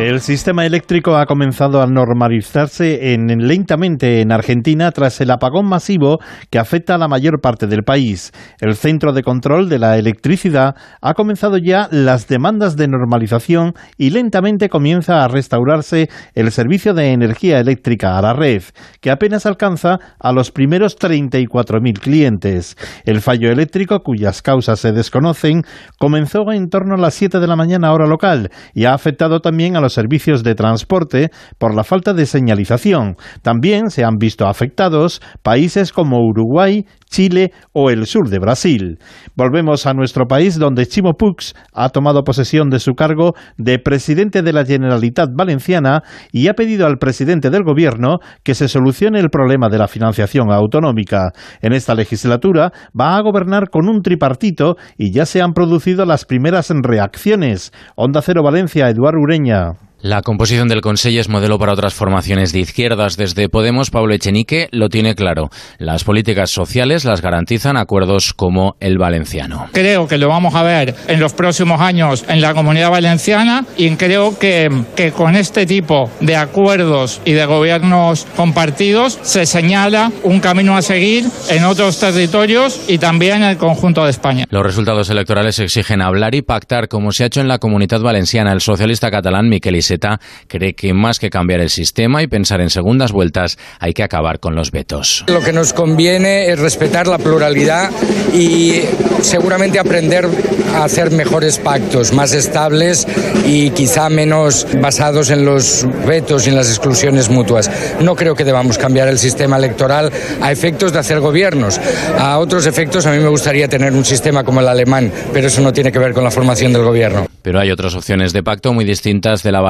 El 0.00 0.20
sistema 0.20 0.66
eléctrico 0.66 1.16
ha 1.16 1.24
comenzado 1.24 1.80
a 1.80 1.86
normalizarse 1.86 3.14
en, 3.14 3.28
lentamente 3.46 4.22
en 4.22 4.32
Argentina 4.32 4.90
tras 4.90 5.20
el 5.20 5.30
apagón 5.30 5.68
masivo 5.68 6.18
que 6.50 6.58
afecta 6.58 6.96
a 6.96 6.98
la 6.98 7.06
mayor 7.06 7.40
parte 7.40 7.68
del 7.68 7.84
país. 7.84 8.32
El 8.60 8.74
Centro 8.74 9.12
de 9.12 9.22
Control 9.22 9.68
de 9.68 9.78
la 9.78 9.96
Electricidad 9.96 10.74
ha 11.00 11.14
comenzado 11.14 11.58
ya 11.58 11.86
las 11.92 12.26
demandas 12.26 12.76
de 12.76 12.88
normalización 12.88 13.74
y 13.96 14.10
lentamente 14.10 14.68
comienza 14.68 15.22
a 15.22 15.28
restaurarse 15.28 16.08
el 16.34 16.50
servicio 16.50 16.92
de 16.92 17.12
energía 17.12 17.60
eléctrica 17.60 18.18
a 18.18 18.22
la 18.22 18.32
red, 18.32 18.64
que 19.00 19.12
apenas 19.12 19.46
alcanza 19.46 20.00
a 20.18 20.32
los 20.32 20.50
primeros 20.50 20.98
34.000 20.98 22.00
clientes. 22.00 22.76
El 23.04 23.20
fallo 23.20 23.48
eléctrico, 23.48 24.00
cuyas 24.00 24.42
causas 24.42 24.80
se 24.80 24.90
desconocen, 24.90 25.62
comenzó 26.00 26.50
en 26.50 26.68
torno 26.68 26.96
a 26.96 27.00
las 27.00 27.14
7 27.14 27.38
de 27.38 27.46
la 27.46 27.54
mañana 27.54 27.92
hora 27.92 28.08
local 28.08 28.50
y 28.74 28.86
ha 28.86 28.92
afectado 28.92 29.38
también 29.38 29.76
a 29.76 29.83
los 29.84 29.92
servicios 29.92 30.42
de 30.42 30.54
transporte 30.54 31.30
por 31.58 31.74
la 31.74 31.84
falta 31.84 32.14
de 32.14 32.26
señalización. 32.26 33.16
También 33.42 33.90
se 33.90 34.02
han 34.02 34.16
visto 34.16 34.46
afectados 34.46 35.20
países 35.42 35.92
como 35.92 36.18
Uruguay, 36.26 36.86
Chile 37.14 37.52
o 37.72 37.90
el 37.90 38.06
sur 38.06 38.28
de 38.28 38.40
Brasil. 38.40 38.98
Volvemos 39.36 39.86
a 39.86 39.94
nuestro 39.94 40.26
país 40.26 40.58
donde 40.58 40.86
Chimo 40.86 41.12
Puig 41.12 41.36
ha 41.72 41.90
tomado 41.90 42.24
posesión 42.24 42.70
de 42.70 42.80
su 42.80 42.94
cargo 42.94 43.34
de 43.56 43.78
presidente 43.78 44.42
de 44.42 44.52
la 44.52 44.64
Generalitat 44.64 45.30
Valenciana 45.32 46.02
y 46.32 46.48
ha 46.48 46.54
pedido 46.54 46.86
al 46.86 46.98
presidente 46.98 47.50
del 47.50 47.62
gobierno 47.62 48.18
que 48.42 48.56
se 48.56 48.66
solucione 48.66 49.20
el 49.20 49.30
problema 49.30 49.68
de 49.68 49.78
la 49.78 49.86
financiación 49.86 50.50
autonómica. 50.50 51.30
En 51.62 51.72
esta 51.72 51.94
legislatura 51.94 52.72
va 52.98 53.16
a 53.16 53.22
gobernar 53.22 53.70
con 53.70 53.88
un 53.88 54.02
tripartito 54.02 54.74
y 54.98 55.12
ya 55.12 55.24
se 55.24 55.40
han 55.40 55.52
producido 55.52 56.06
las 56.06 56.24
primeras 56.24 56.72
reacciones. 56.82 57.72
Onda 57.94 58.22
Cero 58.22 58.42
Valencia, 58.42 58.88
Eduardo 58.88 59.20
Ureña. 59.20 59.83
La 60.04 60.20
composición 60.20 60.68
del 60.68 60.82
Consejo 60.82 61.18
es 61.18 61.30
modelo 61.30 61.58
para 61.58 61.72
otras 61.72 61.94
formaciones 61.94 62.52
de 62.52 62.58
izquierdas. 62.58 63.16
Desde 63.16 63.48
Podemos, 63.48 63.88
Pablo 63.88 64.12
Echenique 64.12 64.68
lo 64.70 64.90
tiene 64.90 65.14
claro. 65.14 65.48
Las 65.78 66.04
políticas 66.04 66.50
sociales 66.50 67.06
las 67.06 67.22
garantizan 67.22 67.78
acuerdos 67.78 68.34
como 68.34 68.76
el 68.80 68.98
valenciano. 68.98 69.70
Creo 69.72 70.06
que 70.06 70.18
lo 70.18 70.28
vamos 70.28 70.54
a 70.56 70.62
ver 70.62 70.94
en 71.08 71.20
los 71.20 71.32
próximos 71.32 71.80
años 71.80 72.22
en 72.28 72.42
la 72.42 72.52
comunidad 72.52 72.90
valenciana 72.90 73.64
y 73.78 73.96
creo 73.96 74.38
que, 74.38 74.68
que 74.94 75.12
con 75.12 75.36
este 75.36 75.64
tipo 75.64 76.10
de 76.20 76.36
acuerdos 76.36 77.22
y 77.24 77.32
de 77.32 77.46
gobiernos 77.46 78.26
compartidos 78.36 79.18
se 79.22 79.46
señala 79.46 80.12
un 80.22 80.40
camino 80.40 80.76
a 80.76 80.82
seguir 80.82 81.24
en 81.48 81.64
otros 81.64 81.98
territorios 81.98 82.78
y 82.88 82.98
también 82.98 83.36
en 83.36 83.44
el 83.44 83.56
conjunto 83.56 84.04
de 84.04 84.10
España. 84.10 84.44
Los 84.50 84.64
resultados 84.64 85.08
electorales 85.08 85.58
exigen 85.60 86.02
hablar 86.02 86.34
y 86.34 86.42
pactar 86.42 86.88
como 86.88 87.10
se 87.10 87.24
ha 87.24 87.28
hecho 87.28 87.40
en 87.40 87.48
la 87.48 87.58
comunidad 87.58 88.02
valenciana. 88.02 88.52
El 88.52 88.60
socialista 88.60 89.10
catalán 89.10 89.48
Miquel 89.48 89.76
Iseta 89.94 90.20
cree 90.48 90.74
que 90.74 90.92
más 90.92 91.18
que 91.18 91.30
cambiar 91.30 91.60
el 91.60 91.70
sistema 91.70 92.22
y 92.22 92.26
pensar 92.26 92.60
en 92.60 92.70
segundas 92.70 93.12
vueltas, 93.12 93.58
hay 93.78 93.92
que 93.92 94.02
acabar 94.02 94.40
con 94.40 94.54
los 94.54 94.70
vetos. 94.70 95.24
Lo 95.28 95.40
que 95.40 95.52
nos 95.52 95.72
conviene 95.72 96.50
es 96.50 96.58
respetar 96.58 97.06
la 97.06 97.18
pluralidad 97.18 97.90
y 98.32 98.80
seguramente 99.22 99.78
aprender 99.78 100.28
a 100.74 100.84
hacer 100.84 101.10
mejores 101.10 101.58
pactos, 101.58 102.12
más 102.12 102.32
estables 102.34 103.06
y 103.46 103.70
quizá 103.70 104.08
menos 104.08 104.66
basados 104.80 105.30
en 105.30 105.44
los 105.44 105.86
vetos 106.06 106.46
y 106.46 106.50
en 106.50 106.56
las 106.56 106.68
exclusiones 106.68 107.30
mutuas. 107.30 107.70
No 108.00 108.16
creo 108.16 108.34
que 108.34 108.44
debamos 108.44 108.76
cambiar 108.78 109.08
el 109.08 109.18
sistema 109.18 109.56
electoral 109.56 110.12
a 110.40 110.50
efectos 110.50 110.92
de 110.92 110.98
hacer 110.98 111.20
gobiernos. 111.20 111.80
A 112.18 112.38
otros 112.38 112.66
efectos 112.66 113.06
a 113.06 113.12
mí 113.12 113.18
me 113.18 113.28
gustaría 113.28 113.68
tener 113.68 113.92
un 113.92 114.04
sistema 114.04 114.44
como 114.44 114.60
el 114.60 114.68
alemán, 114.68 115.12
pero 115.32 115.46
eso 115.46 115.60
no 115.60 115.72
tiene 115.72 115.92
que 115.92 115.98
ver 115.98 116.12
con 116.12 116.24
la 116.24 116.30
formación 116.30 116.72
del 116.72 116.82
gobierno. 116.82 117.26
Pero 117.42 117.60
hay 117.60 117.70
otras 117.70 117.94
opciones 117.94 118.32
de 118.32 118.42
pacto 118.42 118.72
muy 118.72 118.84
distintas 118.84 119.42
de 119.42 119.52
la 119.52 119.60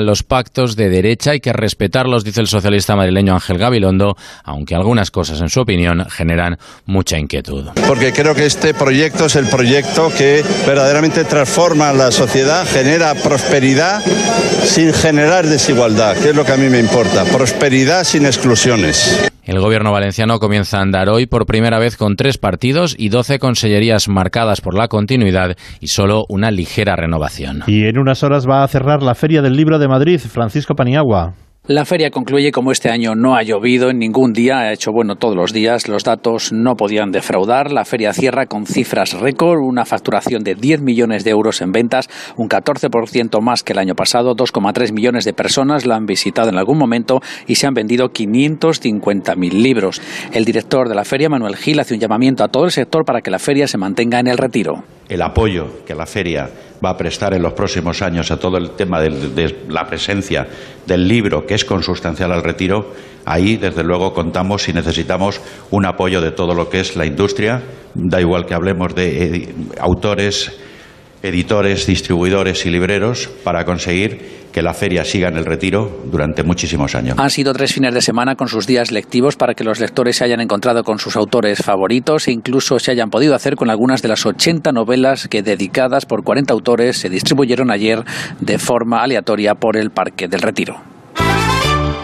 Los 0.00 0.22
pactos 0.22 0.76
de 0.76 0.88
derecha 0.88 1.32
hay 1.32 1.40
que 1.40 1.52
respetarlos, 1.52 2.24
dice 2.24 2.40
el 2.40 2.46
socialista 2.46 2.96
madrileño 2.96 3.34
Ángel 3.34 3.58
Gabilondo, 3.58 4.16
aunque 4.44 4.74
algunas 4.74 5.10
cosas, 5.10 5.40
en 5.40 5.48
su 5.48 5.60
opinión, 5.60 6.06
generan 6.10 6.58
mucha 6.86 7.18
inquietud. 7.18 7.68
Porque 7.86 8.12
creo 8.12 8.34
que 8.34 8.46
este 8.46 8.74
proyecto 8.74 9.26
es 9.26 9.36
el 9.36 9.46
proyecto 9.46 10.10
que 10.16 10.44
verdaderamente 10.66 11.24
transforma 11.24 11.92
la 11.92 12.10
sociedad, 12.10 12.66
genera 12.66 13.14
prosperidad 13.14 14.02
sin 14.64 14.92
generar 14.92 15.46
desigualdad, 15.46 16.16
que 16.16 16.30
es 16.30 16.36
lo 16.36 16.44
que 16.44 16.52
a 16.52 16.56
mí 16.56 16.68
me 16.68 16.78
importa. 16.78 17.24
Prosperidad 17.24 18.04
sin 18.04 18.26
exclusiones. 18.26 19.30
El 19.44 19.60
gobierno 19.60 19.92
valenciano 19.92 20.38
comienza 20.38 20.78
a 20.78 20.82
andar 20.82 21.10
hoy 21.10 21.26
por 21.26 21.44
primera 21.44 21.78
vez 21.78 21.98
con 21.98 22.16
tres 22.16 22.38
partidos 22.38 22.96
y 22.98 23.10
doce 23.10 23.38
consellerías 23.38 24.08
marcadas 24.08 24.62
por 24.62 24.74
la 24.74 24.88
continuidad 24.88 25.56
y 25.80 25.88
solo 25.88 26.24
una 26.30 26.50
ligera 26.50 26.96
renovación. 26.96 27.62
Y 27.66 27.84
en 27.84 27.98
unas 27.98 28.22
horas 28.22 28.48
va 28.48 28.64
a 28.64 28.68
cerrar 28.68 29.02
la 29.02 29.14
Feria 29.14 29.42
del 29.42 29.54
Libro 29.54 29.78
de 29.78 29.86
Madrid, 29.86 30.18
Francisco 30.18 30.74
Paniagua. 30.74 31.34
La 31.66 31.86
feria 31.86 32.10
concluye 32.10 32.52
como 32.52 32.72
este 32.72 32.90
año 32.90 33.14
no 33.14 33.36
ha 33.36 33.42
llovido 33.42 33.88
en 33.88 33.98
ningún 33.98 34.34
día, 34.34 34.58
ha 34.58 34.72
hecho 34.74 34.92
bueno 34.92 35.16
todos 35.16 35.34
los 35.34 35.54
días, 35.54 35.88
los 35.88 36.04
datos 36.04 36.52
no 36.52 36.74
podían 36.74 37.10
defraudar. 37.10 37.72
La 37.72 37.86
feria 37.86 38.12
cierra 38.12 38.44
con 38.44 38.66
cifras 38.66 39.18
récord, 39.18 39.60
una 39.62 39.86
facturación 39.86 40.44
de 40.44 40.56
10 40.56 40.82
millones 40.82 41.24
de 41.24 41.30
euros 41.30 41.62
en 41.62 41.72
ventas, 41.72 42.10
un 42.36 42.50
14% 42.50 43.40
más 43.40 43.62
que 43.62 43.72
el 43.72 43.78
año 43.78 43.94
pasado, 43.94 44.36
2,3 44.36 44.92
millones 44.92 45.24
de 45.24 45.32
personas 45.32 45.86
la 45.86 45.96
han 45.96 46.04
visitado 46.04 46.50
en 46.50 46.58
algún 46.58 46.76
momento 46.76 47.22
y 47.46 47.54
se 47.54 47.66
han 47.66 47.72
vendido 47.72 48.10
550.000 48.10 49.52
libros. 49.52 50.02
El 50.34 50.44
director 50.44 50.90
de 50.90 50.94
la 50.94 51.06
feria, 51.06 51.30
Manuel 51.30 51.56
Gil, 51.56 51.80
hace 51.80 51.94
un 51.94 52.00
llamamiento 52.00 52.44
a 52.44 52.48
todo 52.48 52.66
el 52.66 52.72
sector 52.72 53.06
para 53.06 53.22
que 53.22 53.30
la 53.30 53.38
feria 53.38 53.66
se 53.66 53.78
mantenga 53.78 54.20
en 54.20 54.26
el 54.26 54.36
retiro. 54.36 54.84
El 55.08 55.22
apoyo 55.22 55.84
que 55.86 55.94
la 55.94 56.06
feria 56.06 56.50
va 56.84 56.90
a 56.90 56.96
prestar 56.96 57.34
en 57.34 57.42
los 57.42 57.52
próximos 57.52 58.02
años 58.02 58.30
a 58.30 58.38
todo 58.38 58.58
el 58.58 58.70
tema 58.72 59.00
de, 59.00 59.64
la 59.68 59.86
presencia 59.86 60.46
del 60.86 61.06
libro, 61.08 61.46
que 61.46 61.53
es 61.54 61.64
consustancial 61.64 62.32
al 62.32 62.42
retiro, 62.42 62.92
ahí 63.24 63.56
desde 63.56 63.84
luego 63.84 64.12
contamos 64.12 64.68
y 64.68 64.72
necesitamos 64.72 65.40
un 65.70 65.86
apoyo 65.86 66.20
de 66.20 66.32
todo 66.32 66.54
lo 66.54 66.68
que 66.68 66.80
es 66.80 66.96
la 66.96 67.06
industria, 67.06 67.62
da 67.94 68.20
igual 68.20 68.46
que 68.46 68.54
hablemos 68.54 68.94
de 68.94 69.24
eh, 69.24 69.54
autores, 69.80 70.52
editores, 71.22 71.86
distribuidores 71.86 72.66
y 72.66 72.70
libreros, 72.70 73.28
para 73.44 73.64
conseguir 73.64 74.44
que 74.54 74.62
la 74.62 74.72
feria 74.72 75.04
siga 75.04 75.26
en 75.28 75.36
el 75.36 75.44
retiro 75.44 76.02
durante 76.04 76.44
muchísimos 76.44 76.94
años. 76.94 77.18
Han 77.18 77.30
sido 77.30 77.52
tres 77.52 77.72
fines 77.72 77.92
de 77.92 78.00
semana 78.00 78.36
con 78.36 78.46
sus 78.46 78.68
días 78.68 78.92
lectivos 78.92 79.34
para 79.34 79.54
que 79.54 79.64
los 79.64 79.80
lectores 79.80 80.18
se 80.18 80.24
hayan 80.24 80.40
encontrado 80.40 80.84
con 80.84 81.00
sus 81.00 81.16
autores 81.16 81.58
favoritos 81.58 82.28
e 82.28 82.32
incluso 82.32 82.78
se 82.78 82.92
hayan 82.92 83.10
podido 83.10 83.34
hacer 83.34 83.56
con 83.56 83.68
algunas 83.68 84.00
de 84.00 84.08
las 84.08 84.24
80 84.24 84.70
novelas 84.70 85.26
que 85.26 85.42
dedicadas 85.42 86.06
por 86.06 86.22
40 86.22 86.54
autores 86.54 86.98
se 86.98 87.08
distribuyeron 87.08 87.72
ayer 87.72 88.04
de 88.38 88.58
forma 88.58 89.02
aleatoria 89.02 89.56
por 89.56 89.76
el 89.76 89.90
Parque 89.90 90.28
del 90.28 90.40
Retiro. 90.40 90.93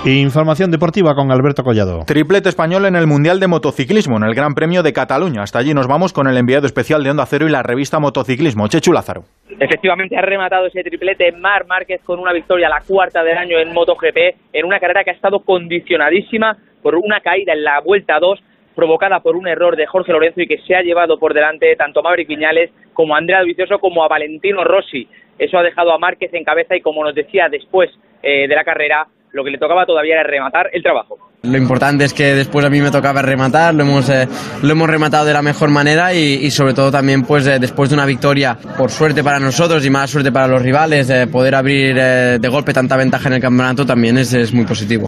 Información 0.07 0.71
deportiva 0.71 1.15
con 1.15 1.31
Alberto 1.31 1.63
Collado. 1.63 2.05
Triplete 2.07 2.49
español 2.49 2.87
en 2.87 2.97
el 2.97 3.07
Mundial 3.07 3.39
de 3.39 3.49
Motociclismo, 3.49 4.17
en 4.17 4.25
el 4.25 4.35
Gran 4.35 4.55
Premio 4.55 4.83
de 4.83 4.95
Cataluña. 4.95 5.43
Hasta 5.43 5.59
allí 5.59 5.75
nos 5.75 5.89
vamos 5.89 6.15
con 6.15 6.27
el 6.27 6.39
enviado 6.39 6.65
especial 6.65 7.05
de 7.05 7.11
Onda 7.11 7.27
Cero 7.27 7.45
y 7.47 7.51
la 7.51 7.63
revista 7.63 8.01
Motociclismo, 8.01 8.67
Chechu 8.67 8.95
Lázaro. 8.95 9.25
Efectivamente 9.59 10.17
ha 10.17 10.23
rematado 10.23 10.69
ese 10.69 10.83
triplete 10.83 11.33
Mar 11.33 11.67
Márquez 11.67 12.01
con 12.03 12.19
una 12.19 12.33
victoria, 12.33 12.71
la 12.71 12.81
cuarta 12.81 13.23
del 13.23 13.37
año 13.37 13.59
en 13.59 13.75
MotoGP, 13.75 14.55
en 14.55 14.65
una 14.65 14.81
carrera 14.81 15.05
que 15.05 15.11
ha 15.11 15.13
estado 15.13 15.41
condicionadísima 15.41 16.57
por 16.83 16.95
una 16.95 17.21
caída 17.21 17.53
en 17.53 17.63
la 17.63 17.81
vuelta 17.81 18.19
2 18.19 18.41
provocada 18.75 19.21
por 19.21 19.37
un 19.37 19.49
error 19.49 19.77
de 19.77 19.85
Jorge 19.85 20.13
Lorenzo 20.13 20.41
y 20.41 20.47
que 20.47 20.63
se 20.67 20.75
ha 20.75 20.81
llevado 20.81 21.19
por 21.19 21.35
delante 21.35 21.77
tanto 21.77 22.01
a 22.01 22.05
Maverick 22.05 22.29
Viñales 22.29 22.71
como 22.95 23.15
a 23.15 23.19
Andrea 23.19 23.43
Vicioso 23.43 23.79
como 23.79 24.03
a 24.03 24.09
Valentino 24.09 24.65
Rossi. 24.65 25.07
Eso 25.39 25.59
ha 25.59 25.63
dejado 25.63 25.93
a 25.93 25.99
Márquez 25.99 26.33
en 26.33 26.45
cabeza 26.45 26.75
y 26.75 26.81
como 26.81 27.05
nos 27.05 27.15
decía 27.15 27.49
después 27.51 27.91
eh, 28.23 28.49
de 28.49 28.55
la 28.55 28.65
carrera, 28.65 29.07
lo 29.33 29.45
que 29.45 29.51
le 29.51 29.59
tocaba 29.59 29.87
todavía 29.87 30.15
era 30.15 30.23
rematar 30.25 30.71
el 30.73 30.83
trabajo. 30.83 31.19
Lo 31.43 31.57
importante 31.57 32.05
es 32.05 32.13
que 32.13 32.35
después 32.35 32.65
a 32.67 32.71
mí 32.71 32.81
me 32.81 32.91
tocaba 32.91 33.23
rematar, 33.23 33.75
lo 33.75 33.83
hemos, 33.83 34.11
eh, 34.11 34.27
lo 34.63 34.73
hemos 34.73 34.91
rematado 34.91 35.25
de 35.25 35.33
la 35.33 35.43
mejor 35.43 35.71
manera 35.71 36.13
y, 36.13 36.45
y 36.45 36.51
sobre 36.51 36.75
todo 36.75 36.91
también 36.91 37.23
pues 37.23 37.47
eh, 37.47 37.59
después 37.59 37.89
de 37.89 37.97
una 37.97 38.05
victoria, 38.05 38.57
por 38.77 38.91
suerte 38.91 39.25
para 39.25 39.39
nosotros 39.39 39.85
y 39.87 39.91
más 39.91 40.11
suerte 40.11 40.33
para 40.33 40.49
los 40.49 40.63
rivales, 40.63 41.09
eh, 41.09 41.27
poder 41.27 41.55
abrir 41.55 41.95
de 41.95 42.49
golpe 42.49 42.73
tanta 42.73 42.97
ventaja 42.97 43.29
en 43.29 43.35
el 43.35 43.41
campeonato 43.41 43.87
también 43.87 44.19
es, 44.19 44.35
es 44.35 44.53
muy 44.53 44.67
positivo. 44.67 45.07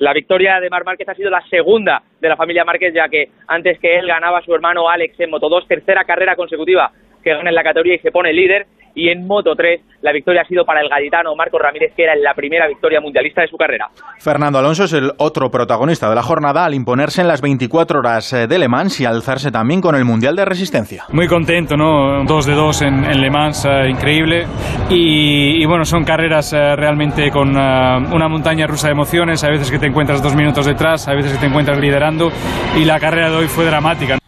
La 0.00 0.12
victoria 0.12 0.60
de 0.60 0.68
Mar 0.68 0.84
Márquez 0.84 1.08
ha 1.08 1.14
sido 1.14 1.30
la 1.30 1.40
segunda 1.48 2.02
de 2.20 2.28
la 2.28 2.36
familia 2.36 2.64
Márquez, 2.64 2.92
ya 2.94 3.08
que 3.08 3.30
antes 3.46 3.78
que 3.78 3.96
él 3.96 4.06
ganaba 4.06 4.42
su 4.42 4.54
hermano 4.54 4.88
Alex 4.88 5.18
en 5.20 5.30
Moto 5.30 5.48
2, 5.48 5.68
tercera 5.68 6.04
carrera 6.04 6.36
consecutiva 6.36 6.90
que 7.22 7.30
gana 7.30 7.48
en 7.48 7.54
la 7.54 7.62
categoría 7.62 7.94
y 7.94 7.98
se 8.00 8.12
pone 8.12 8.32
líder. 8.32 8.66
Y 8.94 9.08
en 9.08 9.26
Moto 9.26 9.54
3 9.54 9.80
la 10.02 10.12
victoria 10.12 10.42
ha 10.42 10.44
sido 10.44 10.64
para 10.64 10.82
el 10.82 10.88
gaditano 10.88 11.34
Marco 11.34 11.58
Ramírez, 11.58 11.94
que 11.96 12.04
era 12.04 12.14
la 12.14 12.34
primera 12.34 12.68
victoria 12.68 13.00
mundialista 13.00 13.40
de 13.40 13.48
su 13.48 13.56
carrera. 13.56 13.88
Fernando 14.18 14.58
Alonso 14.58 14.84
es 14.84 14.92
el 14.92 15.12
otro 15.16 15.50
protagonista 15.50 16.10
de 16.10 16.14
la 16.14 16.22
jornada 16.22 16.64
al 16.66 16.74
imponerse 16.74 17.22
en 17.22 17.28
las 17.28 17.40
24 17.40 18.00
horas 18.00 18.32
eh, 18.34 18.46
de 18.46 18.58
Le 18.58 18.68
Mans 18.68 19.00
y 19.00 19.06
alzarse 19.06 19.50
también 19.50 19.80
con 19.80 19.94
el 19.94 20.04
Mundial 20.04 20.36
de 20.36 20.44
Resistencia. 20.44 21.04
Muy 21.10 21.26
contento, 21.26 21.76
¿no? 21.76 22.22
Dos 22.24 22.44
de 22.44 22.54
dos 22.54 22.82
en, 22.82 23.04
en 23.04 23.20
Le 23.20 23.30
Mans, 23.30 23.64
eh, 23.64 23.88
increíble. 23.88 24.44
Y, 24.90 25.62
y, 25.62 25.66
bueno, 25.66 25.86
son 25.86 26.04
carreras 26.04 26.52
eh, 26.52 26.76
realmente 26.76 27.30
con 27.30 27.56
uh, 27.56 28.14
una 28.14 28.28
montaña 28.28 28.66
rusa 28.66 28.88
de 28.88 28.92
emociones. 28.92 29.42
Hay 29.42 29.52
veces 29.52 29.70
que 29.70 29.78
te 29.78 29.86
encuentras 29.86 30.22
dos 30.22 30.36
minutos 30.36 30.66
detrás, 30.66 31.08
hay 31.08 31.16
veces 31.16 31.32
que 31.32 31.38
te 31.38 31.46
encuentras 31.46 31.78
liderando. 31.78 32.30
Y 32.76 32.84
la 32.84 33.00
carrera 33.00 33.30
de 33.30 33.36
hoy 33.36 33.46
fue 33.46 33.64
dramática. 33.64 34.18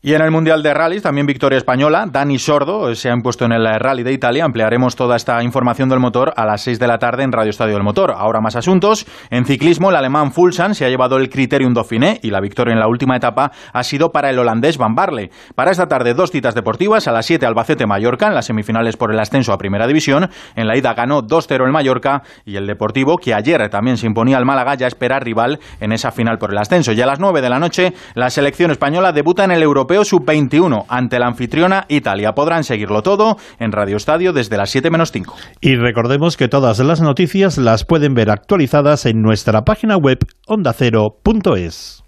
Y 0.00 0.14
en 0.14 0.22
el 0.22 0.30
Mundial 0.30 0.62
de 0.62 0.72
Rallys, 0.72 1.02
también 1.02 1.26
victoria 1.26 1.56
española. 1.56 2.06
Dani 2.08 2.38
Sordo 2.38 2.94
se 2.94 3.10
ha 3.10 3.12
impuesto 3.12 3.46
en 3.46 3.50
el 3.50 3.66
Rally 3.80 4.04
de 4.04 4.12
Italia. 4.12 4.44
Ampliaremos 4.44 4.94
toda 4.94 5.16
esta 5.16 5.42
información 5.42 5.88
del 5.88 5.98
motor 5.98 6.32
a 6.36 6.46
las 6.46 6.60
6 6.60 6.78
de 6.78 6.86
la 6.86 6.98
tarde 6.98 7.24
en 7.24 7.32
Radio 7.32 7.50
Estadio 7.50 7.74
del 7.74 7.82
Motor. 7.82 8.12
Ahora 8.16 8.40
más 8.40 8.54
asuntos. 8.54 9.06
En 9.30 9.44
ciclismo, 9.44 9.90
el 9.90 9.96
alemán 9.96 10.30
Fulsan 10.30 10.76
se 10.76 10.84
ha 10.84 10.88
llevado 10.88 11.16
el 11.16 11.28
Criterium 11.28 11.74
Dauphiné 11.74 12.20
y 12.22 12.30
la 12.30 12.40
victoria 12.40 12.74
en 12.74 12.78
la 12.78 12.86
última 12.86 13.16
etapa 13.16 13.50
ha 13.72 13.82
sido 13.82 14.10
para 14.12 14.30
el 14.30 14.38
holandés 14.38 14.78
Van 14.78 14.94
Barle. 14.94 15.32
Para 15.56 15.72
esta 15.72 15.88
tarde, 15.88 16.14
dos 16.14 16.30
citas 16.30 16.54
deportivas. 16.54 17.08
A 17.08 17.12
las 17.12 17.26
7, 17.26 17.44
Albacete-Mallorca 17.44 18.28
en 18.28 18.36
las 18.36 18.46
semifinales 18.46 18.96
por 18.96 19.12
el 19.12 19.18
ascenso 19.18 19.52
a 19.52 19.58
Primera 19.58 19.88
División. 19.88 20.30
En 20.54 20.68
la 20.68 20.76
ida 20.76 20.94
ganó 20.94 21.22
2-0 21.22 21.66
el 21.66 21.72
Mallorca 21.72 22.22
y 22.44 22.54
el 22.54 22.68
Deportivo, 22.68 23.16
que 23.16 23.34
ayer 23.34 23.68
también 23.68 23.96
se 23.96 24.06
imponía 24.06 24.36
al 24.36 24.46
Málaga, 24.46 24.76
ya 24.76 24.86
espera 24.86 25.18
rival 25.18 25.58
en 25.80 25.90
esa 25.90 26.12
final 26.12 26.38
por 26.38 26.52
el 26.52 26.58
ascenso. 26.58 26.92
Y 26.92 27.00
a 27.00 27.06
las 27.06 27.18
9 27.18 27.40
de 27.40 27.50
la 27.50 27.58
noche, 27.58 27.94
la 28.14 28.30
selección 28.30 28.70
española 28.70 29.10
debuta 29.10 29.42
en 29.42 29.50
el 29.50 29.64
Europeo 29.64 29.87
Sub-21 30.04 30.84
ante 30.88 31.18
la 31.18 31.26
anfitriona 31.26 31.84
Italia. 31.88 32.32
Podrán 32.32 32.64
seguirlo 32.64 33.02
todo 33.02 33.36
en 33.58 33.72
Radio 33.72 33.96
Estadio 33.96 34.32
desde 34.32 34.56
las 34.56 34.70
7 34.70 34.90
menos 34.90 35.12
5. 35.12 35.34
Y 35.60 35.76
recordemos 35.76 36.36
que 36.36 36.48
todas 36.48 36.78
las 36.80 37.00
noticias 37.00 37.58
las 37.58 37.84
pueden 37.84 38.14
ver 38.14 38.30
actualizadas 38.30 39.06
en 39.06 39.20
nuestra 39.22 39.62
página 39.62 39.96
web 39.96 40.18
ondacero.es. 40.46 42.04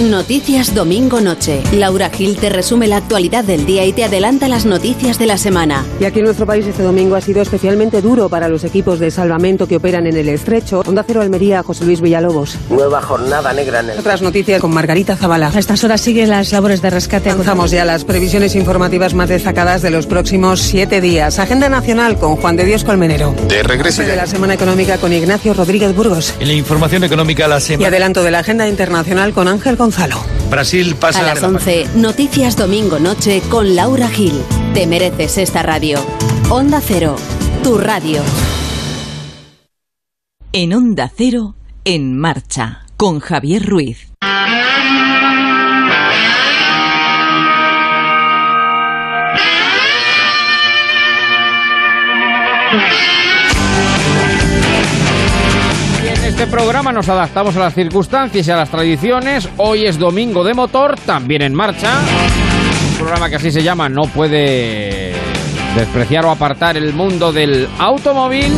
Noticias 0.00 0.74
Domingo 0.74 1.20
Noche. 1.20 1.62
Laura 1.72 2.10
Gil 2.10 2.36
te 2.36 2.48
resume 2.48 2.88
la 2.88 2.96
actualidad 2.96 3.44
del 3.44 3.64
día 3.64 3.84
y 3.84 3.92
te 3.92 4.02
adelanta 4.02 4.48
las 4.48 4.66
noticias 4.66 5.20
de 5.20 5.26
la 5.26 5.38
semana. 5.38 5.84
Y 6.00 6.04
aquí 6.04 6.18
en 6.18 6.24
nuestro 6.24 6.46
país 6.46 6.66
este 6.66 6.82
domingo 6.82 7.14
ha 7.14 7.20
sido 7.20 7.40
especialmente 7.40 8.02
duro 8.02 8.28
para 8.28 8.48
los 8.48 8.64
equipos 8.64 8.98
de 8.98 9.12
salvamento 9.12 9.68
que 9.68 9.76
operan 9.76 10.08
en 10.08 10.16
el 10.16 10.28
estrecho. 10.28 10.82
Onda 10.84 11.04
Cero 11.06 11.20
Almería, 11.20 11.62
José 11.62 11.84
Luis 11.84 12.00
Villalobos. 12.00 12.58
Nueva 12.70 13.00
jornada 13.02 13.52
negra 13.52 13.80
en 13.80 13.90
el... 13.90 13.98
Otras 14.00 14.20
noticias 14.20 14.60
con 14.60 14.74
Margarita 14.74 15.16
Zavala. 15.16 15.52
A 15.54 15.58
estas 15.60 15.84
horas 15.84 16.00
siguen 16.00 16.28
las 16.28 16.50
labores 16.50 16.82
de 16.82 16.90
rescate. 16.90 17.30
Avanzamos 17.30 17.70
ya 17.70 17.84
las 17.84 18.04
previsiones 18.04 18.56
informativas 18.56 19.14
más 19.14 19.28
destacadas 19.28 19.80
de 19.80 19.90
los 19.90 20.06
próximos 20.08 20.60
siete 20.60 21.00
días. 21.00 21.38
Agenda 21.38 21.68
nacional 21.68 22.18
con 22.18 22.34
Juan 22.34 22.56
de 22.56 22.64
Dios 22.64 22.82
Colmenero. 22.82 23.32
De 23.46 23.62
regreso 23.62 24.02
de 24.02 24.16
la 24.16 24.26
semana 24.26 24.54
económica 24.54 24.98
con 24.98 25.12
Ignacio 25.12 25.54
Rodríguez 25.54 25.94
Burgos. 25.94 26.34
En 26.40 26.48
la 26.48 26.54
información 26.54 27.04
económica 27.04 27.46
la 27.46 27.60
semana... 27.60 27.84
Y 27.84 27.86
adelanto 27.86 28.24
de 28.24 28.32
la 28.32 28.40
agenda 28.40 28.66
internacional 28.66 29.13
con 29.32 29.46
Ángel 29.46 29.76
Gonzalo. 29.76 30.16
Brasil 30.50 30.96
pasa 30.96 31.20
a 31.20 31.22
las 31.22 31.42
11, 31.42 31.86
Noticias 31.94 32.56
Domingo 32.56 32.98
Noche 32.98 33.42
con 33.48 33.76
Laura 33.76 34.08
Gil. 34.08 34.42
Te 34.74 34.88
mereces 34.88 35.38
esta 35.38 35.62
radio. 35.62 36.04
Onda 36.50 36.80
Cero, 36.80 37.14
tu 37.62 37.78
radio. 37.78 38.22
En 40.52 40.74
Onda 40.74 41.08
Cero, 41.16 41.54
en 41.84 42.18
marcha, 42.18 42.86
con 42.96 43.20
Javier 43.20 43.64
Ruiz. 43.64 44.08
Programa 56.54 56.92
nos 56.92 57.08
adaptamos 57.08 57.56
a 57.56 57.58
las 57.58 57.74
circunstancias 57.74 58.46
y 58.46 58.50
a 58.52 58.54
las 58.54 58.70
tradiciones. 58.70 59.48
Hoy 59.56 59.86
es 59.86 59.98
domingo 59.98 60.44
de 60.44 60.54
motor, 60.54 60.94
también 61.04 61.42
en 61.42 61.52
marcha. 61.52 61.98
Un 62.90 62.96
programa 62.96 63.28
que 63.28 63.34
así 63.34 63.50
se 63.50 63.60
llama 63.60 63.88
no 63.88 64.02
puede 64.02 65.14
despreciar 65.74 66.24
o 66.26 66.30
apartar 66.30 66.76
el 66.76 66.92
mundo 66.92 67.32
del 67.32 67.68
automóvil. 67.80 68.52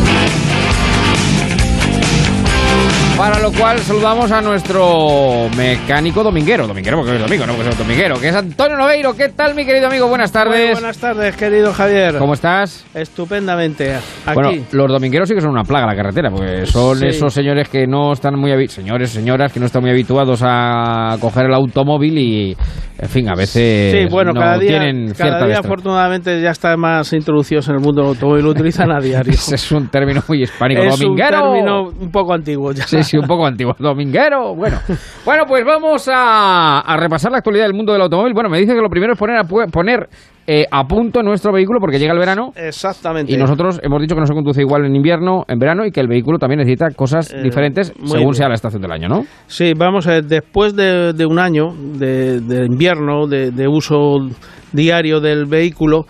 Para 3.17 3.39
lo 3.39 3.51
cual 3.51 3.79
saludamos 3.79 4.31
a 4.31 4.43
nuestro 4.43 5.49
mecánico 5.57 6.23
dominguero. 6.23 6.67
Dominguero 6.67 6.99
porque 6.99 7.15
es 7.17 7.21
domingo, 7.23 7.47
no 7.47 7.55
porque 7.55 7.71
es 7.71 7.79
dominguero. 7.79 8.21
Que 8.21 8.29
es 8.29 8.35
Antonio 8.37 8.77
Noveiro. 8.77 9.15
¿Qué 9.17 9.31
tal, 9.31 9.55
mi 9.55 9.65
querido 9.65 9.87
amigo? 9.87 10.07
Buenas 10.07 10.31
tardes. 10.31 10.65
Muy 10.67 10.73
buenas 10.75 10.99
tardes, 10.99 11.35
querido 11.35 11.73
Javier. 11.73 12.19
¿Cómo 12.19 12.35
estás? 12.35 12.85
Estupendamente. 12.95 13.95
Aquí. 13.95 14.35
Bueno, 14.35 14.51
los 14.73 14.93
domingueros 14.93 15.31
sí 15.31 15.35
que 15.35 15.41
son 15.41 15.51
una 15.51 15.63
plaga 15.65 15.85
en 15.85 15.97
la 15.97 15.97
carretera, 15.97 16.31
porque 16.31 16.67
son 16.67 16.99
Sí. 16.99 17.07
esos 17.07 17.33
señores 17.33 17.71
que 17.71 17.87
no 17.87 18.13
están 18.13 18.39
muy 18.39 18.51
señores, 18.69 19.11
señoras 19.11 19.51
que 19.51 19.61
no 19.61 19.67
están 19.67 19.81
muy 19.81 19.91
habituados 19.93 20.43
a 20.45 21.17
coger 21.19 21.47
el 21.47 21.55
automóvil 21.55 22.19
y, 22.19 22.57
en 22.99 23.09
fin, 23.09 23.29
a 23.31 23.35
veces 23.35 23.93
Sí, 23.93 24.07
bueno, 24.11 24.33
no 24.33 24.41
cada 24.41 24.59
día, 24.59 24.69
tienen 24.81 25.15
cada 25.15 25.39
día 25.39 25.47
destreza. 25.47 25.61
afortunadamente 25.61 26.41
ya 26.43 26.51
están 26.51 26.79
más 26.79 27.11
introducidos 27.15 27.67
en 27.69 27.77
el 27.77 27.81
mundo 27.81 28.03
del 28.03 28.11
automóvil, 28.11 28.45
lo 28.45 28.51
utilizan 28.51 28.91
a 28.93 29.01
diario. 29.01 29.33
Ese 29.33 29.55
es 29.55 29.73
un 29.73 29.89
término 29.89 30.23
muy 30.29 30.43
hispánico. 30.43 30.83
es 30.83 31.01
un 31.01 31.17
término 31.17 31.89
un 31.99 32.11
poco 32.11 32.35
antiguo 32.35 32.73
ya. 32.73 32.87
Sí, 32.87 33.03
sí, 33.07 33.17
un 33.19 33.27
poco 33.27 33.47
antiguo. 33.47 33.75
Dominguero. 33.79 34.55
Bueno, 34.55 34.79
bueno 35.25 35.45
pues 35.47 35.65
vamos 35.65 36.09
a, 36.13 36.81
a 36.81 36.97
repasar 36.97 37.33
la 37.33 37.39
actualidad 37.39 37.65
del 37.65 37.75
mundo 37.75 37.93
del 37.93 38.03
automóvil. 38.03 38.33
Bueno, 38.35 38.49
me 38.49 38.59
dice 38.59 38.75
que 38.75 38.81
lo 38.81 38.89
primero 38.89 39.13
es 39.15 39.19
poner 39.19 39.37
a, 39.39 39.45
poner 39.45 40.09
eh, 40.47 40.65
a 40.71 40.85
punto 40.85 41.23
nuestro 41.23 41.53
vehículo 41.53 41.81
porque 41.81 41.99
llega 41.99 42.13
el 42.13 42.19
verano. 42.19 42.53
Exactamente. 42.55 43.33
Y 43.33 43.37
nosotros 43.37 43.81
hemos 43.83 44.01
dicho 44.01 44.15
que 44.15 44.21
no 44.21 44.27
se 44.27 44.35
conduce 44.35 44.61
igual 44.61 44.85
en 44.85 44.95
invierno, 44.95 45.45
en 45.49 45.59
verano 45.59 45.85
y 45.85 45.91
que 45.91 46.01
el 46.01 46.09
vehículo 46.09 46.39
también 46.39 46.59
necesita 46.59 46.91
cosas 46.91 47.33
Eh, 47.33 47.43
diferentes 47.43 47.93
según 48.05 48.19
bien. 48.19 48.35
sea 48.35 48.49
la 48.49 48.55
estación 48.55 48.83
del 48.83 48.93
año, 48.93 49.09
¿no? 49.09 49.23
Sí, 49.47 49.73
vamos 49.77 50.07
a 50.07 50.13
ver, 50.13 50.25
después 50.25 50.75
de, 50.77 51.13
de 51.13 51.27
un 51.27 51.39
año 51.39 51.73
de, 51.75 52.41
de 52.41 52.67
invierno, 52.67 53.27
de, 53.27 53.51
de 53.51 53.69
uso 53.69 54.19
diario 54.73 55.21
del 55.21 55.47
vehículo, 55.47 56.05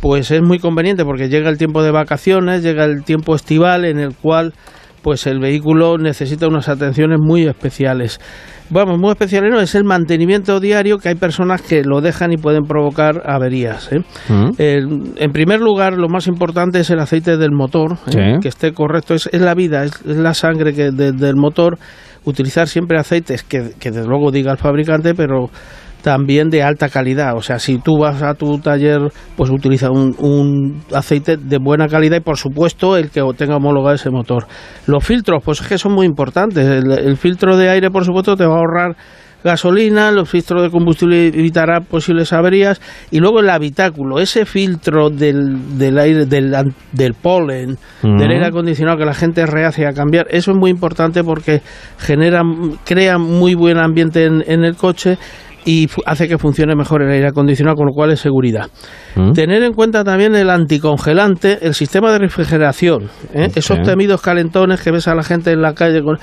pues 0.00 0.30
es 0.30 0.42
muy 0.42 0.58
conveniente 0.58 1.04
porque 1.04 1.28
llega 1.28 1.48
el 1.48 1.56
tiempo 1.58 1.82
de 1.82 1.90
vacaciones, 1.90 2.62
llega 2.62 2.84
el 2.84 3.02
tiempo 3.04 3.34
estival 3.34 3.84
en 3.84 3.98
el 3.98 4.14
cual 4.14 4.52
pues 5.06 5.24
el 5.28 5.38
vehículo 5.38 5.98
necesita 5.98 6.48
unas 6.48 6.68
atenciones 6.68 7.20
muy 7.22 7.46
especiales. 7.46 8.18
Vamos, 8.70 8.98
muy 8.98 9.10
especiales 9.12 9.52
no, 9.52 9.60
es 9.60 9.76
el 9.76 9.84
mantenimiento 9.84 10.58
diario 10.58 10.98
que 10.98 11.10
hay 11.10 11.14
personas 11.14 11.62
que 11.62 11.84
lo 11.84 12.00
dejan 12.00 12.32
y 12.32 12.36
pueden 12.38 12.64
provocar 12.64 13.22
averías. 13.24 13.88
¿eh? 13.92 14.00
El- 14.58 15.12
en 15.16 15.30
primer 15.30 15.60
lugar, 15.60 15.92
lo 15.96 16.08
más 16.08 16.26
importante 16.26 16.80
es 16.80 16.90
el 16.90 16.98
aceite 16.98 17.36
del 17.36 17.52
motor, 17.52 17.92
¿eh? 18.08 18.10
Sí. 18.10 18.40
que 18.42 18.48
esté 18.48 18.72
correcto. 18.72 19.14
Es, 19.14 19.28
es 19.32 19.40
la 19.40 19.54
vida, 19.54 19.84
es, 19.84 19.92
es 20.04 20.16
la 20.16 20.34
sangre 20.34 20.74
que 20.74 20.90
de- 20.90 21.12
del 21.12 21.36
motor. 21.36 21.78
Utilizar 22.24 22.66
siempre 22.66 22.98
aceites 22.98 23.44
que, 23.44 23.74
que 23.78 23.92
desde 23.92 24.08
luego 24.08 24.32
diga 24.32 24.50
el 24.50 24.58
fabricante, 24.58 25.14
pero 25.14 25.50
también 26.06 26.50
de 26.50 26.62
alta 26.62 26.88
calidad. 26.88 27.36
O 27.36 27.42
sea, 27.42 27.58
si 27.58 27.78
tú 27.78 27.98
vas 27.98 28.22
a 28.22 28.34
tu 28.34 28.60
taller, 28.60 29.10
pues 29.36 29.50
utiliza 29.50 29.90
un, 29.90 30.14
un 30.20 30.80
aceite 30.94 31.36
de 31.36 31.58
buena 31.58 31.88
calidad 31.88 32.18
y 32.18 32.20
por 32.20 32.36
supuesto 32.36 32.96
el 32.96 33.10
que 33.10 33.22
tenga 33.36 33.56
homologado 33.56 33.96
ese 33.96 34.10
motor. 34.10 34.46
Los 34.86 35.04
filtros, 35.04 35.42
pues 35.44 35.60
es 35.62 35.66
que 35.66 35.78
son 35.78 35.94
muy 35.94 36.06
importantes. 36.06 36.64
El, 36.64 36.92
el 36.92 37.16
filtro 37.16 37.56
de 37.56 37.70
aire, 37.70 37.90
por 37.90 38.04
supuesto, 38.04 38.36
te 38.36 38.46
va 38.46 38.54
a 38.54 38.58
ahorrar 38.58 38.96
gasolina, 39.42 40.10
los 40.10 40.28
filtros 40.28 40.62
de 40.62 40.70
combustible 40.70 41.28
evitará 41.28 41.80
posibles 41.80 42.32
averías 42.32 42.80
y 43.10 43.18
luego 43.20 43.40
el 43.40 43.50
habitáculo, 43.50 44.18
ese 44.18 44.44
filtro 44.44 45.10
del, 45.10 45.78
del 45.78 45.98
aire, 45.98 46.26
del, 46.26 46.52
del 46.92 47.14
polen, 47.14 47.76
del 48.02 48.30
aire 48.30 48.46
acondicionado 48.46 48.98
que 48.98 49.04
la 49.04 49.14
gente 49.14 49.46
reacia 49.46 49.90
a 49.90 49.92
cambiar, 49.92 50.26
eso 50.30 50.50
es 50.50 50.56
muy 50.56 50.70
importante 50.70 51.22
porque 51.22 51.62
genera, 51.98 52.42
crea 52.84 53.18
muy 53.18 53.54
buen 53.54 53.78
ambiente 53.78 54.24
en, 54.24 54.42
en 54.48 54.64
el 54.64 54.74
coche 54.74 55.16
y 55.66 55.88
hace 56.06 56.28
que 56.28 56.38
funcione 56.38 56.76
mejor 56.76 57.02
el 57.02 57.10
aire 57.10 57.26
acondicionado, 57.26 57.74
con 57.76 57.86
lo 57.86 57.92
cual 57.92 58.12
es 58.12 58.20
seguridad. 58.20 58.70
Tener 59.34 59.64
en 59.64 59.72
cuenta 59.72 60.04
también 60.04 60.34
el 60.36 60.48
anticongelante, 60.48 61.58
el 61.60 61.74
sistema 61.74 62.12
de 62.12 62.20
refrigeración, 62.20 63.10
¿eh? 63.34 63.48
esos 63.54 63.82
temidos 63.82 64.22
calentones 64.22 64.80
que 64.80 64.92
ves 64.92 65.08
a 65.08 65.14
la 65.14 65.24
gente 65.24 65.50
en 65.50 65.60
la 65.60 65.74
calle 65.74 66.02
con... 66.02 66.18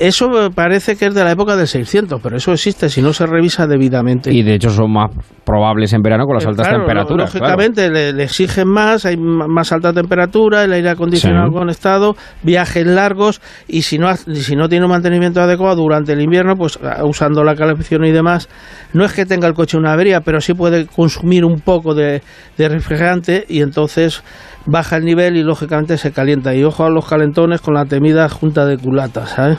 Eso 0.00 0.30
parece 0.54 0.96
que 0.96 1.06
es 1.08 1.14
de 1.14 1.22
la 1.22 1.32
época 1.32 1.56
del 1.56 1.66
600, 1.66 2.20
pero 2.22 2.38
eso 2.38 2.52
existe 2.52 2.88
si 2.88 3.02
no 3.02 3.12
se 3.12 3.26
revisa 3.26 3.66
debidamente. 3.66 4.32
Y 4.32 4.42
de 4.42 4.54
hecho 4.54 4.70
son 4.70 4.90
más 4.92 5.10
probables 5.44 5.92
en 5.92 6.00
verano 6.00 6.24
con 6.24 6.36
las 6.36 6.44
Eh, 6.46 6.48
altas 6.48 6.66
claro, 6.68 6.84
temperaturas. 6.84 7.30
claro. 7.30 7.44
Lógicamente 7.46 7.90
le, 7.90 8.12
le 8.14 8.22
exigen 8.24 8.66
más, 8.66 9.04
hay 9.04 9.18
más 9.18 9.70
alta 9.72 9.92
temperatura, 9.92 10.64
el 10.64 10.72
aire 10.72 10.88
acondicionado 10.88 11.48
Sí. 11.50 11.54
conectado, 11.54 12.16
viajes 12.42 12.86
largos 12.86 13.42
y 13.68 13.82
si 13.82 13.98
no, 13.98 14.14
si 14.16 14.56
no 14.56 14.68
tiene 14.70 14.86
un 14.86 14.90
mantenimiento 14.90 15.42
adecuado 15.42 15.82
durante 15.82 16.14
el 16.14 16.22
invierno, 16.22 16.54
pues 16.56 16.78
ah, 16.82 17.04
usando 17.04 17.44
la 17.44 17.54
calefacción 17.54 18.02
y 18.06 18.10
demás, 18.10 18.48
no 18.94 19.04
es 19.04 19.12
que 19.12 19.26
tenga 19.26 19.46
el 19.48 19.52
coche 19.54 19.76
una 19.76 19.92
avería, 19.92 20.22
pero 20.22 20.40
sí 20.40 20.54
puede 20.54 20.86
consumir 20.86 21.44
un 21.44 21.60
poco 21.60 21.94
de, 21.94 22.22
de 22.56 22.68
refrigerante 22.70 23.44
y 23.48 23.60
entonces 23.60 24.22
baja 24.66 24.96
el 24.96 25.04
nivel 25.04 25.36
y 25.36 25.42
lógicamente 25.42 25.96
se 25.98 26.12
calienta. 26.12 26.54
Y 26.54 26.62
ojo 26.64 26.84
a 26.84 26.90
los 26.90 27.06
calentones 27.08 27.60
con 27.60 27.74
la 27.74 27.84
temida 27.86 28.28
junta 28.28 28.66
de 28.66 28.76
culatas, 28.78 29.30
¿sabes? 29.30 29.58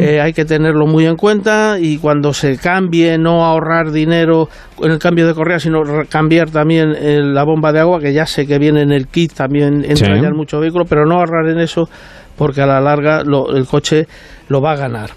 Eh, 0.00 0.20
hay 0.20 0.32
que 0.32 0.44
tenerlo 0.46 0.86
muy 0.86 1.04
en 1.06 1.14
cuenta 1.16 1.76
y 1.78 1.98
cuando 1.98 2.32
se 2.32 2.56
cambie 2.56 3.18
no 3.18 3.44
ahorrar 3.44 3.92
dinero 3.92 4.48
en 4.82 4.92
el 4.92 4.98
cambio 4.98 5.26
de 5.26 5.34
correa 5.34 5.60
sino 5.60 5.82
cambiar 6.08 6.50
también 6.50 6.94
eh, 6.98 7.20
la 7.22 7.44
bomba 7.44 7.70
de 7.70 7.80
agua 7.80 8.00
que 8.00 8.14
ya 8.14 8.24
sé 8.24 8.46
que 8.46 8.58
viene 8.58 8.80
en 8.80 8.92
el 8.92 9.06
kit 9.08 9.34
también 9.34 9.84
entra 9.84 10.16
Sí. 10.16 10.22
ya 10.22 10.28
en 10.28 10.36
muchos 10.36 10.62
vehículos 10.62 10.86
pero 10.88 11.04
no 11.04 11.16
ahorrar 11.16 11.48
en 11.50 11.60
eso 11.60 11.86
porque 12.36 12.62
a 12.62 12.66
la 12.66 12.80
larga 12.80 13.22
lo- 13.24 13.54
el 13.54 13.66
coche 13.66 14.08
lo 14.48 14.62
va 14.62 14.72
a 14.72 14.76
ganar 14.76 15.10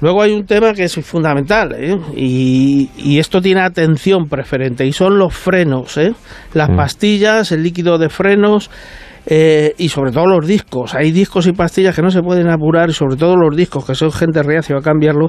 Luego 0.00 0.22
hay 0.22 0.32
un 0.32 0.44
tema 0.44 0.74
que 0.74 0.84
es 0.84 0.94
fundamental 1.04 1.74
¿eh? 1.78 1.96
y, 2.14 2.90
y 2.98 3.18
esto 3.18 3.40
tiene 3.40 3.62
atención 3.62 4.28
preferente 4.28 4.84
y 4.86 4.92
son 4.92 5.18
los 5.18 5.34
frenos, 5.34 5.96
¿eh? 5.96 6.12
las 6.52 6.68
Mm. 6.68 6.76
pastillas, 6.76 7.52
el 7.52 7.62
líquido 7.62 7.96
de 7.96 8.08
frenos 8.08 8.70
eh, 9.26 9.74
y 9.78 9.88
sobre 9.88 10.12
todo 10.12 10.26
los 10.26 10.46
discos. 10.46 10.94
Hay 10.94 11.12
discos 11.12 11.46
y 11.46 11.52
pastillas 11.52 11.96
que 11.96 12.02
no 12.02 12.10
se 12.10 12.20
pueden 12.20 12.48
apurar 12.48 12.90
y 12.90 12.92
sobre 12.92 13.16
todo 13.16 13.36
los 13.36 13.56
discos 13.56 13.86
que 13.86 13.94
son 13.94 14.12
gente 14.12 14.42
reacia 14.42 14.76
a 14.76 14.82
cambiarlo 14.82 15.28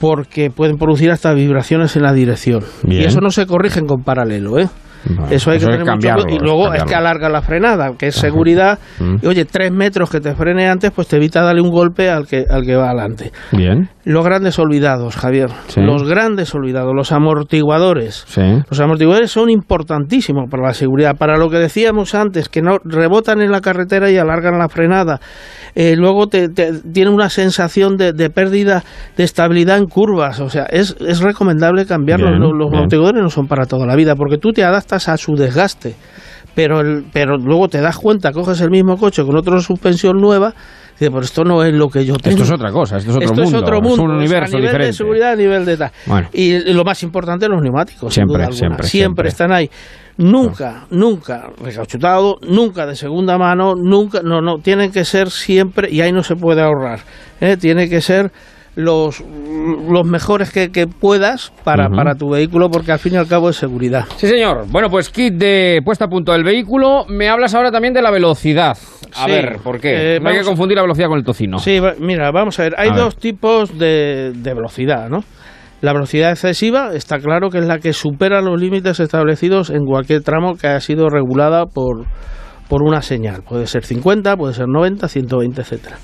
porque 0.00 0.50
pueden 0.50 0.76
producir 0.76 1.10
hasta 1.10 1.34
vibraciones 1.34 1.96
en 1.96 2.02
la 2.02 2.12
dirección. 2.12 2.62
Bien. 2.84 3.02
Y 3.02 3.04
eso 3.04 3.20
no 3.20 3.30
se 3.30 3.46
corrigen 3.46 3.86
con 3.86 4.02
paralelo, 4.04 4.58
¿eh? 4.58 4.68
Vale, 5.04 5.34
eso 5.34 5.50
hay 5.50 5.58
eso 5.58 5.66
que 5.66 5.72
tener 5.72 5.86
mucho 5.86 6.08
cuidado. 6.08 6.28
Y 6.28 6.38
luego 6.38 6.72
es 6.72 6.84
que 6.84 6.94
alarga 6.94 7.28
la 7.28 7.42
frenada, 7.42 7.92
que 7.96 8.08
es 8.08 8.14
seguridad. 8.14 8.78
Mm. 8.98 9.16
Y 9.22 9.26
oye, 9.26 9.44
tres 9.44 9.72
metros 9.72 10.10
que 10.10 10.20
te 10.20 10.34
frene 10.34 10.68
antes, 10.68 10.90
pues 10.90 11.08
te 11.08 11.16
evita 11.16 11.42
darle 11.42 11.60
un 11.60 11.70
golpe 11.70 12.10
al 12.10 12.26
que, 12.26 12.44
al 12.48 12.64
que 12.64 12.76
va 12.76 12.90
adelante. 12.90 13.32
Bien. 13.52 13.88
Los 14.10 14.24
grandes 14.24 14.58
olvidados, 14.58 15.16
Javier. 15.16 15.50
Sí. 15.66 15.82
Los 15.82 16.02
grandes 16.08 16.54
olvidados, 16.54 16.94
los 16.96 17.12
amortiguadores. 17.12 18.24
Sí. 18.26 18.40
Los 18.70 18.80
amortiguadores 18.80 19.30
son 19.30 19.50
importantísimos 19.50 20.48
para 20.50 20.62
la 20.68 20.72
seguridad, 20.72 21.16
para 21.18 21.36
lo 21.36 21.50
que 21.50 21.58
decíamos 21.58 22.14
antes, 22.14 22.48
que 22.48 22.62
no 22.62 22.78
rebotan 22.84 23.42
en 23.42 23.50
la 23.52 23.60
carretera 23.60 24.10
y 24.10 24.16
alargan 24.16 24.58
la 24.58 24.70
frenada. 24.70 25.20
Eh, 25.74 25.94
luego 25.94 26.26
te, 26.26 26.48
te- 26.48 26.80
tiene 26.90 27.10
una 27.10 27.28
sensación 27.28 27.96
de, 27.98 28.14
de 28.14 28.30
pérdida 28.30 28.82
de 29.16 29.24
estabilidad 29.24 29.76
en 29.76 29.84
curvas. 29.84 30.40
O 30.40 30.48
sea, 30.48 30.64
es, 30.70 30.96
es 31.00 31.20
recomendable 31.20 31.84
cambiarlos. 31.84 32.30
Bien, 32.30 32.40
Los, 32.40 32.52
los 32.52 32.70
bien. 32.70 32.78
amortiguadores 32.78 33.22
no 33.22 33.28
son 33.28 33.46
para 33.46 33.66
toda 33.66 33.86
la 33.86 33.94
vida, 33.94 34.14
porque 34.16 34.38
tú 34.38 34.52
te 34.52 34.64
adaptas 34.64 35.10
a 35.10 35.18
su 35.18 35.34
desgaste. 35.34 35.96
Pero, 36.54 36.80
el, 36.80 37.04
pero 37.12 37.36
luego 37.36 37.68
te 37.68 37.80
das 37.82 37.98
cuenta, 37.98 38.32
coges 38.32 38.60
el 38.62 38.70
mismo 38.70 38.96
coche 38.96 39.22
con 39.22 39.36
otra 39.36 39.60
suspensión 39.60 40.16
nueva, 40.16 40.54
y 41.00 41.04
dices, 41.04 41.10
pero 41.10 41.20
esto 41.20 41.44
no 41.44 41.62
es 41.62 41.72
lo 41.72 41.88
que 41.88 42.04
yo 42.04 42.16
tengo. 42.16 42.38
Esto 42.38 42.42
es 42.42 42.50
otra 42.50 42.72
cosa, 42.72 42.96
esto 42.96 43.10
es 43.10 43.16
otro 43.16 43.28
Esto 43.28 43.42
mundo. 43.42 43.56
es 43.58 43.62
otro 43.62 43.80
mundo, 43.80 43.94
Es 43.94 43.98
un 44.00 44.04
o 44.06 44.08
sea, 44.08 44.18
universo 44.18 44.44
a 44.44 44.58
nivel 44.58 44.62
diferente. 44.62 44.86
de 44.86 44.92
seguridad, 44.92 45.32
a 45.32 45.36
nivel 45.36 45.64
de 45.64 45.76
tal. 45.76 45.90
Bueno. 46.06 46.28
Y, 46.32 46.72
lo 46.72 46.84
más 46.84 47.02
importante, 47.04 47.48
los 47.48 47.62
neumáticos. 47.62 48.12
sin 48.12 48.22
Siempre, 48.22 48.34
duda 48.38 48.44
alguna. 48.46 48.58
siempre, 48.58 48.86
siempre. 48.88 49.28
están 49.28 49.52
ahí. 49.52 49.70
Nunca, 50.16 50.86
nunca 50.90 51.50
recauchutado, 51.62 52.38
nunca 52.42 52.86
de 52.86 52.96
segunda 52.96 53.38
mano, 53.38 53.74
nunca, 53.76 54.20
no, 54.22 54.40
no, 54.40 54.58
tienen 54.58 54.90
que 54.90 55.04
ser 55.04 55.30
siempre, 55.30 55.88
y 55.92 56.00
ahí 56.00 56.10
no 56.10 56.24
se 56.24 56.34
puede 56.34 56.60
ahorrar, 56.60 56.98
¿eh? 57.40 57.56
tiene 57.56 57.88
que 57.88 58.00
ser 58.00 58.32
los, 58.80 59.24
los 59.90 60.06
mejores 60.06 60.52
que, 60.52 60.70
que 60.70 60.86
puedas 60.86 61.52
para, 61.64 61.88
para 61.88 62.14
tu 62.14 62.30
vehículo, 62.30 62.70
porque 62.70 62.92
al 62.92 63.00
fin 63.00 63.14
y 63.14 63.16
al 63.16 63.26
cabo 63.26 63.50
es 63.50 63.56
seguridad. 63.56 64.04
Sí, 64.16 64.28
señor. 64.28 64.66
Bueno, 64.70 64.88
pues 64.88 65.10
kit 65.10 65.34
de 65.34 65.80
puesta 65.84 66.04
a 66.04 66.08
punto 66.08 66.30
del 66.30 66.44
vehículo. 66.44 67.04
Me 67.08 67.28
hablas 67.28 67.54
ahora 67.56 67.72
también 67.72 67.92
de 67.92 68.02
la 68.02 68.12
velocidad. 68.12 68.78
A 69.16 69.24
Sí. 69.24 69.30
ver, 69.32 69.56
¿por 69.64 69.80
qué? 69.80 70.16
Eh, 70.16 70.20
no 70.20 70.28
hay 70.30 70.38
que 70.38 70.44
confundir 70.44 70.76
la 70.76 70.82
velocidad 70.82 71.08
con 71.08 71.18
el 71.18 71.24
tocino. 71.24 71.58
Sí, 71.58 71.80
mira, 71.98 72.30
vamos 72.30 72.56
a 72.60 72.62
ver. 72.62 72.74
Hay 72.78 72.90
A 72.90 72.92
ver. 72.92 73.00
dos 73.02 73.16
tipos 73.16 73.76
de, 73.76 74.30
de 74.32 74.54
velocidad, 74.54 75.08
¿no? 75.08 75.24
La 75.80 75.92
velocidad 75.92 76.30
excesiva 76.30 76.90
está 76.94 77.18
claro 77.18 77.50
que 77.50 77.58
es 77.58 77.66
la 77.66 77.78
que 77.80 77.92
supera 77.92 78.40
los 78.42 78.60
límites 78.60 79.00
establecidos 79.00 79.70
en 79.70 79.86
cualquier 79.86 80.22
tramo 80.22 80.54
que 80.54 80.68
haya 80.68 80.80
sido 80.80 81.08
regulada 81.08 81.66
por, 81.66 82.04
por 82.68 82.82
una 82.84 83.02
señal. 83.02 83.42
Puede 83.42 83.66
ser 83.66 83.84
50, 83.84 84.36
puede 84.36 84.54
ser 84.54 84.66
90, 84.68 85.08
120, 85.08 85.60
etcétera. 85.62 85.96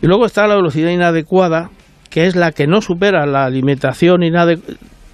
Y 0.00 0.06
luego 0.06 0.24
está 0.26 0.46
la 0.46 0.56
velocidad 0.56 0.90
inadecuada, 0.90 1.70
que 2.12 2.26
es 2.26 2.36
la 2.36 2.52
que 2.52 2.66
no 2.66 2.80
supera 2.82 3.24
la 3.26 3.48
limitación 3.48 4.20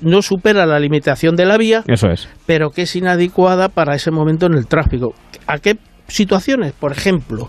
no 0.01 0.22
supera 0.22 0.66
la 0.66 0.78
limitación 0.78 1.34
de 1.36 1.44
la 1.46 1.57
vía, 1.57 1.82
Eso 1.86 2.09
es. 2.09 2.28
pero 2.46 2.70
que 2.70 2.82
es 2.82 2.96
inadecuada 2.96 3.68
para 3.68 3.94
ese 3.94 4.11
momento 4.11 4.46
en 4.46 4.55
el 4.55 4.66
tráfico. 4.66 5.14
¿A 5.46 5.59
qué 5.59 5.76
situaciones? 6.09 6.72
Por 6.72 6.92
ejemplo, 6.92 7.49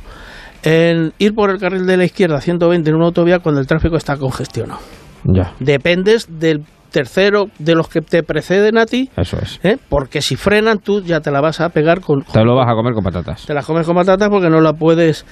en 0.63 1.13
ir 1.19 1.33
por 1.33 1.49
el 1.51 1.59
carril 1.59 1.85
de 1.85 1.97
la 1.97 2.05
izquierda 2.05 2.37
a 2.37 2.41
120 2.41 2.89
en 2.89 2.95
una 2.95 3.05
autovía 3.07 3.39
cuando 3.39 3.61
el 3.61 3.67
tráfico 3.67 3.97
está 3.97 4.17
congestionado. 4.17 4.79
Ya. 5.25 5.53
Dependes 5.59 6.27
del 6.39 6.63
tercero 6.91 7.45
de 7.59 7.75
los 7.75 7.87
que 7.87 8.01
te 8.01 8.23
preceden 8.23 8.77
a 8.79 8.85
ti, 8.85 9.09
Eso 9.15 9.37
es. 9.39 9.59
¿eh? 9.63 9.77
porque 9.89 10.21
si 10.21 10.35
frenan 10.35 10.79
tú 10.79 11.01
ya 11.03 11.19
te 11.21 11.29
la 11.29 11.39
vas 11.39 11.61
a 11.61 11.69
pegar 11.69 12.01
con... 12.01 12.23
Te 12.23 12.43
lo 12.43 12.55
vas 12.55 12.67
a 12.67 12.73
comer 12.73 12.93
con 12.93 13.03
patatas. 13.03 13.45
Te 13.45 13.53
la 13.53 13.61
comes 13.61 13.85
con 13.85 13.95
patatas 13.95 14.27
porque 14.29 14.49
no 14.49 14.59
la 14.59 14.73
puedes 14.73 15.23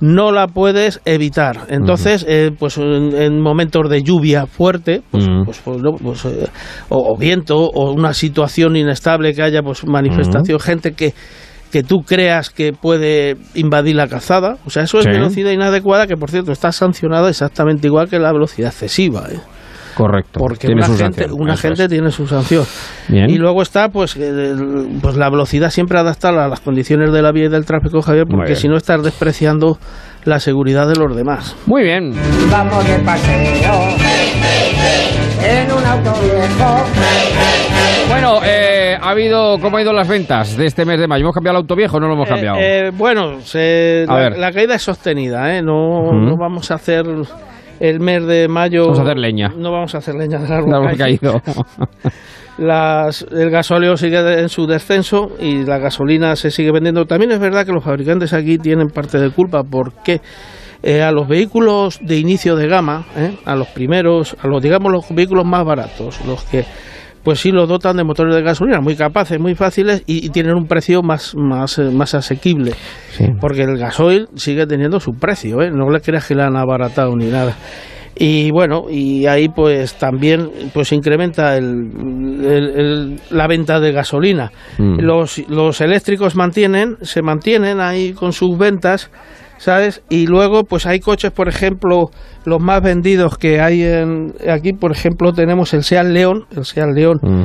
no 0.00 0.32
la 0.32 0.46
puedes 0.48 1.00
evitar. 1.04 1.66
Entonces, 1.68 2.24
eh, 2.28 2.50
pues 2.58 2.76
en, 2.78 3.14
en 3.14 3.40
momentos 3.40 3.88
de 3.88 4.02
lluvia 4.02 4.46
fuerte, 4.46 5.02
pues, 5.10 5.26
pues, 5.44 5.60
pues, 5.64 5.82
no, 5.82 5.92
pues, 5.92 6.24
eh, 6.26 6.46
o, 6.88 7.14
o 7.14 7.16
viento, 7.16 7.56
o 7.56 7.92
una 7.92 8.12
situación 8.12 8.76
inestable 8.76 9.34
que 9.34 9.42
haya, 9.42 9.62
pues 9.62 9.86
manifestación, 9.86 10.60
gente 10.60 10.92
que 10.92 11.14
que 11.70 11.82
tú 11.82 12.02
creas 12.02 12.50
que 12.50 12.72
puede 12.72 13.36
invadir 13.54 13.96
la 13.96 14.06
calzada, 14.06 14.56
o 14.64 14.70
sea, 14.70 14.84
eso 14.84 15.00
es 15.00 15.06
velocidad 15.06 15.50
inadecuada, 15.50 16.06
que 16.06 16.16
por 16.16 16.30
cierto 16.30 16.52
está 16.52 16.70
sancionada 16.70 17.28
exactamente 17.28 17.88
igual 17.88 18.08
que 18.08 18.18
la 18.18 18.32
velocidad 18.32 18.70
excesiva, 18.70 19.26
¿eh? 19.30 19.40
Correcto. 19.96 20.38
porque 20.38 20.66
Tiene 20.66 20.82
una 20.82 20.86
su 20.86 20.96
gente, 20.98 21.20
sanción. 21.22 21.40
una 21.40 21.56
gente 21.56 21.88
tiene 21.88 22.10
su 22.10 22.26
sanción. 22.26 22.64
Bien. 23.08 23.30
Y 23.30 23.38
luego 23.38 23.62
está 23.62 23.88
pues, 23.88 24.14
el- 24.16 24.98
pues 25.00 25.16
la 25.16 25.30
velocidad 25.30 25.70
siempre 25.70 25.98
adaptada 25.98 26.44
a 26.44 26.48
las 26.48 26.60
condiciones 26.60 27.12
de 27.12 27.22
la 27.22 27.32
vía 27.32 27.46
y 27.46 27.48
del 27.48 27.64
tráfico, 27.64 28.02
Javier, 28.02 28.26
porque 28.30 28.54
si 28.56 28.68
no 28.68 28.76
estás 28.76 29.02
despreciando 29.02 29.78
la 30.24 30.38
seguridad 30.40 30.86
de 30.88 30.96
los 30.96 31.16
demás. 31.16 31.56
Muy 31.66 31.82
bien. 31.84 32.12
Vamos 32.50 32.86
de 32.86 32.98
paseo 32.98 33.96
en 35.44 35.72
un 35.72 35.84
auto 35.84 36.12
viejo. 36.20 36.84
Bueno, 38.08 38.40
eh, 38.44 38.96
ha 39.00 39.10
habido, 39.10 39.58
¿cómo 39.60 39.76
ha 39.76 39.82
ido 39.82 39.92
las 39.92 40.08
ventas 40.08 40.56
de 40.56 40.66
este 40.66 40.84
mes 40.84 40.98
de 41.00 41.06
mayo? 41.08 41.22
¿Hemos 41.22 41.34
cambiado 41.34 41.58
el 41.58 41.62
auto 41.62 41.74
viejo 41.76 41.96
o 41.96 42.00
no 42.00 42.06
lo 42.08 42.14
hemos 42.14 42.28
cambiado? 42.28 42.56
Eh, 42.58 42.88
eh, 42.88 42.90
bueno, 42.94 43.40
se- 43.40 44.04
A 44.08 44.14
la, 44.14 44.20
ver. 44.20 44.38
la 44.38 44.52
caída 44.52 44.74
es 44.74 44.82
sostenida, 44.82 45.56
¿eh? 45.56 45.62
No, 45.62 46.12
no 46.12 46.36
vamos 46.38 46.70
a 46.70 46.74
hacer 46.74 47.04
el 47.80 48.00
mes 48.00 48.26
de 48.26 48.48
mayo. 48.48 48.82
Vamos 48.82 48.98
a 48.98 49.02
hacer 49.02 49.18
leña. 49.18 49.48
No 49.56 49.72
vamos 49.72 49.94
a 49.94 49.98
hacer 49.98 50.14
leña 50.14 50.38
del 50.38 50.52
árbol 50.52 50.70
De 50.70 50.76
árbol 50.76 50.96
caído. 50.96 51.40
caído. 51.40 51.66
Las, 52.58 53.26
el 53.30 53.50
gasóleo 53.50 53.98
sigue 53.98 54.40
en 54.40 54.48
su 54.48 54.66
descenso 54.66 55.28
y 55.38 55.64
la 55.64 55.78
gasolina 55.78 56.34
se 56.36 56.50
sigue 56.50 56.72
vendiendo. 56.72 57.04
También 57.04 57.32
es 57.32 57.38
verdad 57.38 57.66
que 57.66 57.72
los 57.72 57.84
fabricantes 57.84 58.32
aquí 58.32 58.56
tienen 58.56 58.88
parte 58.88 59.18
de 59.18 59.30
culpa 59.30 59.62
porque 59.62 60.22
eh, 60.82 61.02
a 61.02 61.12
los 61.12 61.28
vehículos 61.28 61.98
de 62.00 62.16
inicio 62.16 62.56
de 62.56 62.66
gama, 62.66 63.04
eh, 63.14 63.36
a 63.44 63.56
los 63.56 63.68
primeros, 63.68 64.36
a 64.40 64.46
los 64.46 64.62
digamos 64.62 64.90
los 64.90 65.04
vehículos 65.14 65.44
más 65.44 65.66
baratos, 65.66 66.24
los 66.24 66.44
que 66.44 66.64
pues 67.26 67.40
sí 67.40 67.50
los 67.50 67.68
dotan 67.68 67.96
de 67.96 68.04
motores 68.04 68.32
de 68.36 68.40
gasolina 68.42 68.80
muy 68.80 68.94
capaces, 68.94 69.40
muy 69.40 69.56
fáciles 69.56 70.04
y, 70.06 70.24
y 70.24 70.28
tienen 70.30 70.54
un 70.54 70.66
precio 70.68 71.02
más 71.02 71.34
más, 71.34 71.76
eh, 71.80 71.90
más 71.92 72.14
asequible. 72.14 72.72
Porque 73.40 73.62
el 73.62 73.76
gasoil 73.76 74.28
sigue 74.36 74.64
teniendo 74.66 75.00
su 75.00 75.12
precio, 75.14 75.60
¿eh? 75.60 75.70
no 75.72 75.90
le 75.90 76.00
creas 76.00 76.28
que 76.28 76.36
le 76.36 76.44
han 76.44 76.56
abaratado 76.56 77.16
ni 77.16 77.26
nada. 77.26 77.56
Y 78.18 78.50
bueno, 78.52 78.84
y 78.88 79.26
ahí 79.26 79.48
pues 79.48 79.94
también 79.96 80.48
pues 80.72 80.92
incrementa 80.92 81.56
el, 81.56 81.66
el- 82.44 82.70
el- 82.80 83.20
la 83.30 83.46
venta 83.48 83.80
de 83.80 83.90
gasolina. 83.92 84.52
Mm. 84.78 85.00
Los, 85.00 85.38
los 85.50 85.80
eléctricos 85.80 86.36
mantienen, 86.36 86.96
se 87.02 87.22
mantienen 87.22 87.80
ahí 87.80 88.12
con 88.12 88.32
sus 88.32 88.56
ventas, 88.56 89.10
¿sabes? 89.58 90.02
Y 90.08 90.26
luego 90.26 90.64
pues 90.64 90.86
hay 90.86 91.00
coches, 91.00 91.30
por 91.32 91.48
ejemplo, 91.48 92.10
los 92.44 92.60
más 92.60 92.82
vendidos 92.82 93.38
que 93.38 93.60
hay 93.60 93.82
en, 93.82 94.34
aquí, 94.50 94.72
por 94.72 94.92
ejemplo, 94.92 95.32
tenemos 95.32 95.72
el 95.74 95.82
Seat 95.84 96.06
León, 96.06 96.46
el 96.56 96.64
Seat 96.64 96.90
León, 96.94 97.18
Mm. 97.22 97.42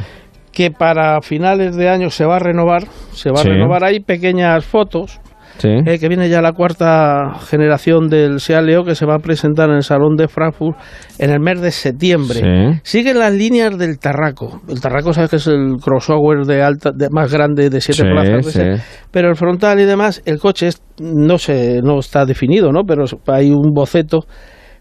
que 0.52 0.70
para 0.72 1.22
finales 1.22 1.76
de 1.76 1.90
año 1.90 2.10
se 2.10 2.26
va 2.26 2.36
a 2.36 2.40
renovar, 2.40 2.84
se 3.14 3.32
va 3.32 3.38
Sí. 3.38 3.48
a 3.48 3.52
renovar. 3.54 3.84
Hay 3.86 4.02
pequeñas 4.02 4.66
fotos 4.66 5.20
Sí. 5.58 5.70
eh, 5.86 6.00
que 6.00 6.08
viene 6.08 6.30
ya 6.30 6.42
la 6.42 6.54
cuarta 6.54 7.34
generación 7.48 8.08
del 8.08 8.38
Leo 8.66 8.84
que 8.84 8.96
se 8.96 9.06
va 9.06 9.16
a 9.16 9.20
presentar 9.20 9.70
en 9.70 9.76
el 9.78 9.84
Salón 9.84 10.16
de 10.16 10.28
Frankfurt 10.28 10.78
en 11.20 11.30
el 11.30 11.40
mes 11.40 11.62
de 11.62 11.72
septiembre. 11.72 12.40
Sí. 12.40 12.80
Siguen 12.84 13.20
las 13.20 13.34
líneas 13.34 13.78
del 13.78 14.00
Tarraco. 14.00 14.62
El 14.68 14.82
Tarraco 14.82 15.14
sabes 15.14 15.30
que 15.30 15.36
es 15.38 15.48
el 15.48 15.76
crossover 15.84 16.46
de 16.46 16.64
alta, 16.64 16.92
de, 16.94 17.10
más 17.12 17.32
grande 17.32 17.70
de 17.70 17.82
siete 17.82 18.04
Sí, 18.04 18.08
plazas, 18.10 18.54
de 18.54 18.80
pero 19.12 19.30
el 19.30 19.36
frontal 19.36 19.80
y 19.80 19.86
demás, 19.86 20.22
el 20.26 20.40
coche 20.40 20.68
es- 20.68 20.82
no 21.00 21.38
se, 21.38 21.82
no 21.82 22.00
está 22.00 22.26
definido, 22.26 22.72
¿no? 22.72 22.84
Pero 22.86 23.06
hay 23.28 23.52
un 23.52 23.72
boceto. 23.74 24.20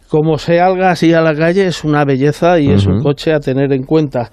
Como 0.09 0.39
se 0.39 0.59
salga 0.59 0.91
así 0.91 1.13
a 1.15 1.21
la 1.21 1.35
calle 1.35 1.67
es 1.67 1.85
una 1.85 2.05
belleza 2.05 2.59
y 2.59 2.71
es 2.73 2.85
un 2.85 3.01
coche 3.01 3.33
a 3.33 3.39
tener 3.39 3.73
en 3.73 3.85
cuenta 3.85 4.31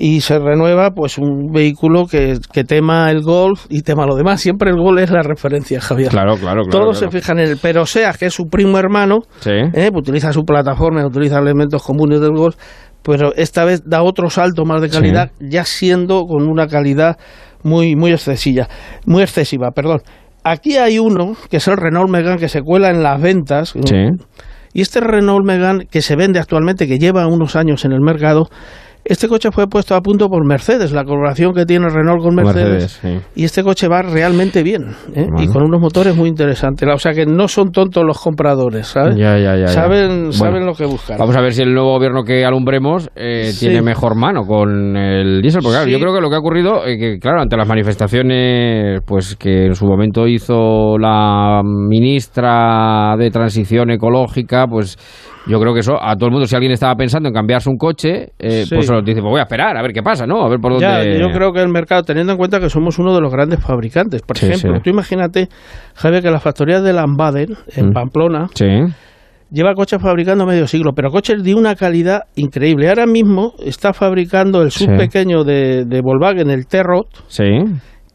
y 0.00 0.20
se 0.20 0.38
renueva 0.38 0.92
pues 0.92 1.18
un 1.18 1.50
vehículo 1.50 2.06
que, 2.06 2.38
que 2.52 2.62
tema 2.62 3.10
el 3.10 3.22
golf 3.22 3.66
y 3.68 3.82
tema 3.82 4.06
lo 4.06 4.14
demás. 4.14 4.40
Siempre 4.40 4.70
el 4.70 4.76
golf 4.76 5.00
es 5.00 5.10
la 5.10 5.22
referencia, 5.22 5.80
Javier. 5.80 6.10
Claro, 6.10 6.36
claro, 6.36 6.62
claro. 6.62 6.70
Todos 6.70 6.98
claro. 6.98 7.12
se 7.12 7.18
fijan 7.18 7.40
en 7.40 7.48
él, 7.50 7.58
pero 7.60 7.84
sea 7.84 8.12
que 8.12 8.26
es 8.26 8.34
su 8.34 8.44
primo 8.44 8.78
hermano, 8.78 9.22
Sí. 9.40 9.50
¿eh? 9.50 9.90
utiliza 9.92 10.32
su 10.32 10.44
plataforma, 10.44 11.04
utiliza 11.04 11.40
elementos 11.40 11.82
comunes 11.82 12.20
del 12.20 12.30
golf, 12.30 12.54
pero 13.02 13.34
esta 13.34 13.64
vez 13.64 13.82
da 13.84 14.02
otro 14.02 14.30
salto 14.30 14.64
más 14.64 14.80
de 14.80 14.88
calidad, 14.88 15.32
ya 15.40 15.64
siendo 15.64 16.26
con 16.26 16.48
una 16.48 16.68
calidad 16.68 17.16
muy, 17.64 17.96
muy 17.96 18.12
excesiva, 18.12 18.68
muy 19.04 19.22
excesiva, 19.22 19.72
perdón. 19.72 20.00
Aquí 20.44 20.76
hay 20.76 21.00
uno, 21.00 21.32
que 21.50 21.56
es 21.56 21.66
el 21.66 21.76
Renault 21.76 22.08
Megane, 22.08 22.38
que 22.38 22.48
se 22.48 22.62
cuela 22.62 22.90
en 22.90 23.02
las 23.02 23.20
ventas. 23.20 23.74
Sí. 23.84 23.96
Y 24.72 24.80
este 24.80 25.00
Renault 25.00 25.44
Megane 25.44 25.86
que 25.86 26.02
se 26.02 26.14
vende 26.14 26.38
actualmente, 26.38 26.86
que 26.86 26.98
lleva 26.98 27.26
unos 27.26 27.56
años 27.56 27.84
en 27.84 27.92
el 27.92 28.00
mercado, 28.00 28.48
este 29.08 29.28
coche 29.28 29.50
fue 29.50 29.66
puesto 29.68 29.94
a 29.94 30.00
punto 30.00 30.28
por 30.28 30.44
Mercedes, 30.46 30.92
la 30.92 31.04
colaboración 31.04 31.52
que 31.54 31.64
tiene 31.64 31.88
Renault 31.88 32.22
con 32.22 32.34
Mercedes. 32.34 33.00
Mercedes, 33.02 33.22
sí. 33.24 33.40
Y 33.40 33.44
este 33.44 33.62
coche 33.62 33.88
va 33.88 34.02
realmente 34.02 34.62
bien, 34.62 34.90
¿eh? 35.14 35.26
y 35.38 35.46
con 35.48 35.62
unos 35.62 35.80
motores 35.80 36.14
muy 36.16 36.28
interesantes. 36.28 36.88
O 36.92 36.98
sea 36.98 37.12
que 37.12 37.26
no 37.26 37.48
son 37.48 37.72
tontos 37.72 38.04
los 38.04 38.18
compradores, 38.20 38.86
¿sabes? 38.88 39.16
Ya, 39.16 39.38
ya, 39.38 39.56
ya. 39.56 39.68
Saben, 39.68 40.08
Bueno, 40.18 40.32
saben 40.32 40.66
lo 40.66 40.74
que 40.74 40.84
buscan. 40.84 41.18
Vamos 41.18 41.36
a 41.36 41.40
ver 41.40 41.52
si 41.52 41.62
el 41.62 41.72
nuevo 41.74 41.92
gobierno 41.92 42.22
que 42.24 42.44
alumbremos 42.44 43.10
eh, 43.16 43.50
Sí. 43.52 43.66
tiene 43.66 43.82
mejor 43.82 44.14
mano 44.14 44.42
con 44.42 44.96
el 44.96 45.40
diésel. 45.42 45.62
Porque 45.62 45.76
claro, 45.76 45.90
yo 45.90 45.98
creo 45.98 46.14
que 46.14 46.20
lo 46.20 46.28
que 46.28 46.36
ha 46.36 46.38
ocurrido, 46.40 46.86
eh, 46.86 46.98
que 46.98 47.18
claro, 47.18 47.40
ante 47.40 47.56
las 47.56 47.66
manifestaciones 47.66 49.00
pues 49.06 49.36
que 49.36 49.66
en 49.66 49.74
su 49.74 49.86
momento 49.86 50.26
hizo 50.26 50.98
la 50.98 51.62
ministra 51.64 53.16
de 53.18 53.30
Transición 53.30 53.90
Ecológica, 53.90 54.66
pues 54.66 54.96
Yo 55.46 55.58
creo 55.60 55.72
que 55.72 55.80
eso 55.80 55.94
a 56.02 56.14
todo 56.16 56.26
el 56.26 56.32
mundo, 56.32 56.46
si 56.46 56.54
alguien 56.54 56.72
estaba 56.72 56.94
pensando 56.94 57.28
en 57.28 57.34
cambiarse 57.34 57.70
un 57.70 57.76
coche, 57.78 58.32
eh, 58.38 58.64
Sí. 58.66 58.74
pues 58.74 58.86
solo 58.86 59.00
dice, 59.00 59.20
pues 59.20 59.30
voy 59.30 59.40
a 59.40 59.44
esperar 59.44 59.76
a 59.76 59.82
ver 59.82 59.92
qué 59.92 60.02
pasa, 60.02 60.26
¿no? 60.26 60.42
A 60.44 60.48
ver 60.48 60.58
por 60.60 60.72
dónde... 60.72 60.86
Ya, 60.86 61.02
yo 61.04 61.30
creo 61.32 61.52
que 61.52 61.60
el 61.62 61.68
mercado, 61.70 62.02
teniendo 62.02 62.32
en 62.32 62.38
cuenta 62.38 62.60
que 62.60 62.68
somos 62.68 62.98
uno 62.98 63.14
de 63.14 63.20
los 63.22 63.32
grandes 63.32 63.60
fabricantes, 63.60 64.20
por 64.22 64.36
Sí, 64.36 64.46
ejemplo, 64.46 64.74
sí. 64.76 64.80
tú 64.84 64.90
imagínate, 64.90 65.48
Javier, 65.94 66.22
que 66.22 66.30
la 66.30 66.40
factoría 66.40 66.80
de 66.80 66.92
Lambaden, 66.92 67.56
en 67.76 67.88
Mm. 67.88 67.92
Pamplona, 67.92 68.46
Sí. 68.54 68.66
lleva 69.50 69.72
coches 69.74 70.02
fabricando 70.02 70.44
medio 70.44 70.66
siglo, 70.66 70.92
pero 70.94 71.10
coches 71.10 71.42
de 71.42 71.54
una 71.54 71.74
calidad 71.74 72.24
increíble. 72.36 72.88
Ahora 72.90 73.06
mismo 73.06 73.54
está 73.64 73.94
fabricando 73.94 74.60
el 74.60 74.70
sub 74.70 74.94
pequeño 74.98 75.44
de, 75.44 75.84
de 75.86 76.00
Volkswagen, 76.02 76.50
el 76.50 76.66
T-Road, 76.66 77.06
Sí. 77.28 77.44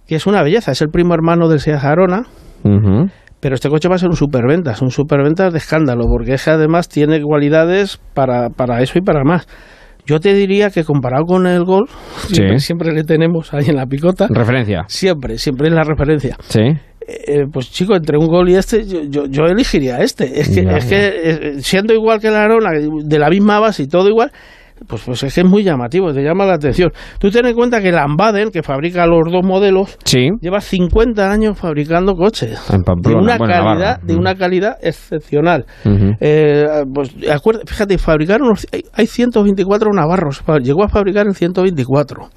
que 0.08 0.16
es 0.16 0.28
una 0.28 0.44
belleza, 0.44 0.72
es 0.74 0.82
el 0.84 0.90
primo 0.90 1.16
hermano 1.16 1.48
del 1.48 1.60
Seat 1.60 1.84
Arona, 1.84 2.24
Ujú. 2.64 3.10
Pero 3.44 3.56
este 3.56 3.68
coche 3.68 3.90
va 3.90 3.96
a 3.96 3.98
ser 3.98 4.08
un 4.08 4.16
superventas, 4.16 4.82
un 4.82 4.90
superventas 4.90 5.52
de 5.52 5.58
escándalo, 5.58 6.06
porque 6.08 6.36
es 6.36 6.46
que 6.46 6.52
además 6.52 6.88
tiene 6.88 7.22
cualidades 7.22 8.00
para, 8.14 8.48
para 8.50 8.82
eso 8.82 8.98
y 8.98 9.02
para 9.02 9.26
más. 9.26 9.46
Yo 10.06 10.22
te 10.22 10.34
diría 10.34 10.70
que 10.70 10.86
comparado 10.86 11.26
con 11.26 11.46
el 11.46 11.66
Golf, 11.66 11.92
siempre, 12.30 12.60
siempre 12.60 12.94
le 12.94 13.04
tenemos 13.04 13.54
ahí 13.54 13.66
en 13.68 13.76
la 13.76 13.86
picota. 13.86 14.28
Referencia. 14.30 14.86
Siempre, 14.88 15.38
siempre 15.38 15.68
es 15.68 15.74
la 15.74 15.84
referencia. 15.84 16.38
Sí. 16.48 16.62
Eh, 17.06 17.44
pues 17.52 17.70
chico, 17.70 17.98
entre 17.98 18.18
un 18.18 18.28
Gol 18.28 18.48
y 18.50 18.56
este, 18.56 18.86
yo, 18.88 19.02
yo, 19.10 19.26
yo 19.26 19.44
elegiría 19.44 19.98
este. 19.98 20.40
Es 20.40 20.48
que, 20.48 20.64
Ya, 20.64 20.78
es 20.78 20.86
ya. 20.86 20.90
que 20.90 21.08
eh, 21.08 21.54
siendo 21.60 21.94
igual 21.94 22.22
que 22.22 22.30
la 22.30 22.44
Arona, 22.46 22.70
de 22.72 23.20
la 23.20 23.30
misma 23.30 23.60
base 23.60 23.84
y 23.84 23.88
todo 23.88 24.08
igual, 24.08 24.32
pues, 24.88 25.04
pues 25.06 25.24
es 25.24 25.34
que 25.34 25.42
es 25.42 25.48
muy 25.48 25.64
llamativo, 25.64 26.12
te 26.14 26.22
llama 26.22 26.46
la 26.46 26.56
atención. 26.56 26.92
Tú 27.20 27.30
ten 27.32 27.46
en 27.46 27.56
cuenta 27.56 27.82
que 27.82 27.92
la 27.92 28.04
Ambaden, 28.04 28.50
que 28.52 28.64
fabrica 28.64 29.06
los 29.08 29.32
dos 29.32 29.44
modelos, 29.44 29.98
Sí. 30.06 30.30
lleva 30.42 30.60
50 30.62 31.32
años 31.32 31.58
fabricando 31.58 32.16
coches. 32.16 32.60
En 32.72 32.82
De 32.82 33.14
una, 33.16 33.38
bueno, 33.38 33.54
calidad, 33.54 33.64
Navarra. 33.64 34.00
de 34.04 34.16
una 34.16 34.36
calidad 34.36 34.78
excepcional. 34.82 35.66
Ujú. 35.86 36.12
Eh, 36.20 36.66
pues 36.94 37.16
fíjate, 37.66 37.98
fabricaron 37.98 38.50
los- 38.50 38.68
hay- 38.72 38.84
hay 38.94 39.08
124 39.08 39.92
navarros, 39.94 40.44
llegó 40.62 40.84
a 40.84 40.90
fabricar 40.90 41.28
el 41.28 41.36
124. 41.36 42.30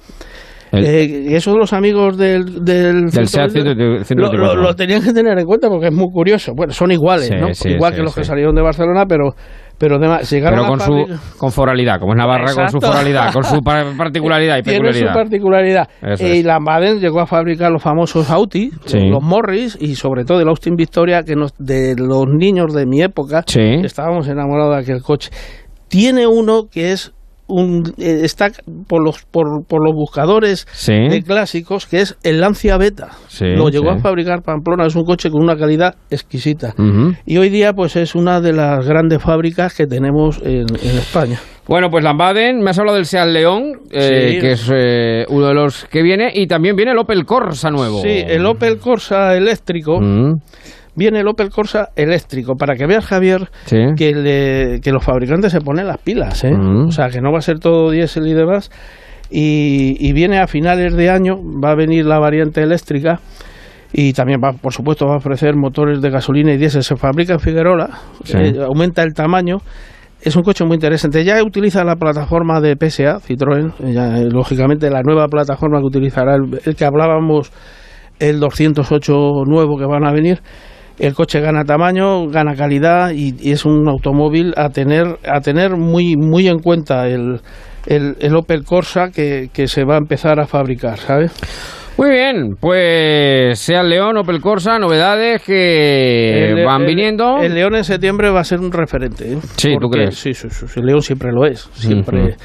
El- 0.69 0.83
Eh, 0.83 1.35
eso 1.37 1.55
los 1.57 1.71
amigos 1.71 2.17
del, 2.17 2.65
del, 2.65 3.05
Del 3.09 3.27
SEAT 3.27 3.51
124, 3.51 4.03
124. 4.03 4.37
lo, 4.37 4.55
lo- 4.55 4.61
lo 4.63 4.75
tenían 4.75 5.01
que 5.01 5.13
tener 5.13 5.39
en 5.39 5.45
cuenta 5.45 5.69
porque 5.69 5.87
es 5.87 5.93
muy 5.93 6.07
curioso. 6.11 6.51
Bueno, 6.55 6.73
son 6.73 6.91
iguales, 6.91 7.27
Sí, 7.27 7.35
¿no? 7.39 7.53
sí, 7.53 7.69
Igual 7.69 7.93
sí, 7.93 7.97
que 7.97 8.03
los 8.03 8.13
que 8.13 8.23
salieron 8.25 8.53
de 8.53 8.61
Barcelona, 8.63 9.05
pero, 9.07 9.33
pero 9.77 9.99
demás, 9.99 10.29
llegaron 10.31 10.59
Pero 10.59 10.69
con 10.69 10.81
a 10.81 10.85
su 10.85 11.37
con 11.37 11.51
foralidad, 11.51 11.99
como 11.99 12.13
es 12.13 12.17
Navarra 12.17 12.45
con 12.53 12.69
su 12.69 12.77
Exacto. 12.77 12.87
foralidad, 12.87 13.33
con 13.33 13.43
su 13.43 13.59
par- 13.61 13.85
particularidad 13.97 14.57
y 14.57 14.61
tiene 14.63 14.77
su 14.77 14.83
peculiaridad. 14.83 15.13
particularidad. 15.13 15.89
Y 16.19 16.37
es. 16.39 16.45
Lambaden 16.45 16.99
llegó 16.99 17.19
a 17.19 17.25
fabricar 17.27 17.71
los 17.71 17.81
famosos 17.83 18.29
Audi, 18.31 18.71
Sí. 18.85 18.99
los 19.09 19.21
Morris 19.23 19.77
y 19.79 19.95
sobre 19.95 20.23
todo 20.25 20.41
el 20.41 20.47
Austin 20.47 20.75
Victoria, 20.75 21.23
que 21.23 21.35
nos, 21.35 21.53
de 21.57 21.95
los 21.97 22.25
niños 22.27 22.73
de 22.73 22.85
mi 22.85 23.01
época 23.01 23.43
Sí. 23.45 23.61
estábamos 23.83 24.27
enamorados 24.27 24.75
de 24.75 24.81
aquel 24.81 25.01
coche. 25.03 25.29
Tiene 25.87 26.27
uno 26.27 26.63
que 26.71 26.91
es 26.91 27.13
un 27.47 27.83
eh, 27.97 28.21
está 28.23 28.51
por 28.87 29.03
los 29.03 29.23
por, 29.23 29.65
por 29.65 29.83
los 29.83 29.93
buscadores 29.95 30.67
Sí. 30.73 30.93
de 30.93 31.21
clásicos 31.23 31.85
que 31.85 32.01
es 32.01 32.17
el 32.23 32.39
Lancia 32.41 32.77
Beta. 32.77 33.09
Sí, 33.27 33.45
Lo 33.45 33.69
llegó 33.69 33.91
sí. 33.91 33.97
a 33.97 34.01
fabricar 34.01 34.41
Pamplona, 34.41 34.85
es 34.85 34.95
un 34.95 35.03
coche 35.05 35.29
con 35.29 35.41
una 35.43 35.55
calidad 35.57 35.95
exquisita. 36.09 36.73
Y 37.25 37.37
hoy 37.37 37.49
día 37.49 37.73
pues 37.73 37.95
es 37.95 38.15
una 38.15 38.41
de 38.41 38.53
las 38.53 38.85
grandes 38.85 39.21
fábricas 39.21 39.73
que 39.75 39.87
tenemos 39.87 40.39
en, 40.43 40.65
en 40.81 40.97
España. 40.97 41.39
Bueno, 41.67 41.89
pues 41.89 42.01
Lambaden, 42.01 42.61
me 42.61 42.69
has 42.69 42.79
hablado 42.79 42.95
del 42.95 43.05
Seat 43.05 43.27
León, 43.27 43.73
eh, 43.91 44.31
Sí. 44.35 44.39
que 44.39 44.51
es 44.51 44.71
eh, 44.73 45.25
uno 45.27 45.47
de 45.47 45.53
los 45.53 45.83
que 45.85 46.01
viene, 46.01 46.31
y 46.33 46.47
también 46.47 46.77
viene 46.77 46.91
el 46.93 46.97
Opel 46.97 47.25
Corsa 47.25 47.69
nuevo. 47.71 48.01
Sí, 48.01 48.23
el 48.25 48.45
Opel 48.45 48.77
Corsa 48.77 49.35
eléctrico. 49.35 49.99
Mm, 49.99 50.35
Viene 50.97 51.19
el 51.19 51.27
Opel 51.27 51.49
Corsa 51.51 51.89
eléctrico, 51.95 52.55
para 52.55 52.75
que 52.75 52.85
veas, 52.87 53.05
Javier, 53.05 53.49
sí. 53.65 53.77
que, 53.95 54.13
le- 54.13 54.79
que 54.81 54.91
los 54.91 55.03
fabricantes 55.03 55.51
se 55.51 55.61
ponen 55.61 55.85
las 55.87 55.99
pilas, 55.99 56.43
¿eh? 56.43 56.51
Mm. 56.51 56.87
O 56.87 56.91
sea, 56.91 57.09
que 57.09 57.21
no 57.21 57.31
va 57.31 57.37
a 57.37 57.41
ser 57.41 57.59
todo 57.59 57.91
diésel 57.91 58.27
y 58.27 58.33
demás. 58.33 58.71
Y, 59.29 59.95
y 59.99 60.13
viene 60.13 60.39
a 60.39 60.47
finales 60.47 60.95
de 60.95 61.09
año, 61.09 61.35
va 61.63 61.71
a 61.71 61.75
venir 61.75 62.05
la 62.05 62.17
variante 62.17 62.61
eléctrica 62.63 63.19
y 63.93 64.13
también 64.13 64.39
va, 64.43 64.53
por 64.53 64.73
supuesto, 64.73 65.05
va 65.05 65.13
a 65.13 65.17
ofrecer 65.17 65.55
motores 65.55 66.01
de 66.01 66.09
gasolina 66.09 66.53
y 66.53 66.57
diésel. 66.57 66.81
Se 66.83 66.95
fabrica 66.95 67.33
en 67.33 67.39
Figuerola, 67.39 67.89
Sí. 68.23 68.37
eh, 68.37 68.55
aumenta 68.65 69.03
el 69.03 69.13
tamaño. 69.13 69.57
Es 70.19 70.35
un 70.35 70.41
coche 70.41 70.65
muy 70.65 70.75
interesante. 70.75 71.23
Ya 71.23 71.43
utiliza 71.43 71.83
la 71.83 71.95
plataforma 71.95 72.59
de 72.59 72.75
PSA, 72.75 73.19
Citroën, 73.19 73.71
ya, 73.93 74.17
eh, 74.17 74.25
lógicamente 74.31 74.89
la 74.89 75.03
nueva 75.03 75.27
plataforma 75.27 75.79
que 75.79 75.85
utilizará 75.85 76.35
el, 76.35 76.59
el 76.65 76.75
que 76.75 76.85
hablábamos, 76.85 77.51
el 78.19 78.39
208 78.39 79.13
nuevo 79.45 79.77
que 79.77 79.85
van 79.85 80.05
a 80.07 80.11
venir. 80.11 80.39
El 80.99 81.13
coche 81.13 81.39
gana 81.41 81.63
tamaño, 81.63 82.27
gana 82.27 82.55
calidad 82.55 83.11
y, 83.11 83.35
y 83.39 83.51
es 83.51 83.65
un 83.65 83.87
automóvil 83.87 84.53
a 84.57 84.69
tener, 84.69 85.05
a 85.27 85.39
tener 85.41 85.77
muy, 85.77 86.15
muy 86.17 86.47
en 86.47 86.59
cuenta 86.59 87.07
el, 87.07 87.39
el, 87.85 88.15
el 88.19 88.35
Opel 88.35 88.63
Corsa 88.63 89.09
que, 89.13 89.49
que 89.53 89.67
se 89.67 89.83
va 89.83 89.95
a 89.95 89.97
empezar 89.99 90.39
a 90.39 90.47
fabricar, 90.47 90.97
¿sabes? 90.97 91.31
Muy 91.99 92.09
bien, 92.11 92.55
pues 92.59 93.57
Seat 93.59 93.83
León, 93.85 94.17
Opel 94.17 94.39
Corsa, 94.39 94.77
novedades 94.79 95.41
que 95.43 96.49
El- 96.51 96.65
van 96.65 96.83
el- 96.83 96.95
vierto. 96.95 97.37
El 97.41 97.55
León 97.55 97.75
en 97.75 97.83
septiembre 97.83 98.29
va 98.29 98.41
a 98.41 98.43
ser 98.43 98.59
un 98.59 98.71
referente. 98.71 99.33
¿eh? 99.33 99.37
Sí, 99.55 99.75
¿tú 99.79 99.89
crees? 99.89 100.15
Sí, 100.15 100.33
sí, 100.33 100.47
sí, 100.49 100.65
el 100.79 100.85
León 100.85 101.01
siempre 101.01 101.31
lo 101.31 101.45
es. 101.45 101.61
Siempre. 101.73 102.35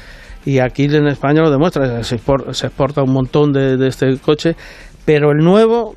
Y 0.45 0.59
aquí 0.59 0.85
en 0.85 1.07
España 1.07 1.41
lo 1.41 1.51
demuestra. 1.51 2.03
Se, 2.03 2.17
expor- 2.17 2.51
se 2.53 2.67
exporta 2.67 3.03
un 3.03 3.13
montón 3.13 3.51
de, 3.53 3.77
de 3.77 3.87
este 3.87 4.17
coche. 4.17 4.55
Pero 5.05 5.31
el 5.31 5.37
nuevo 5.37 5.93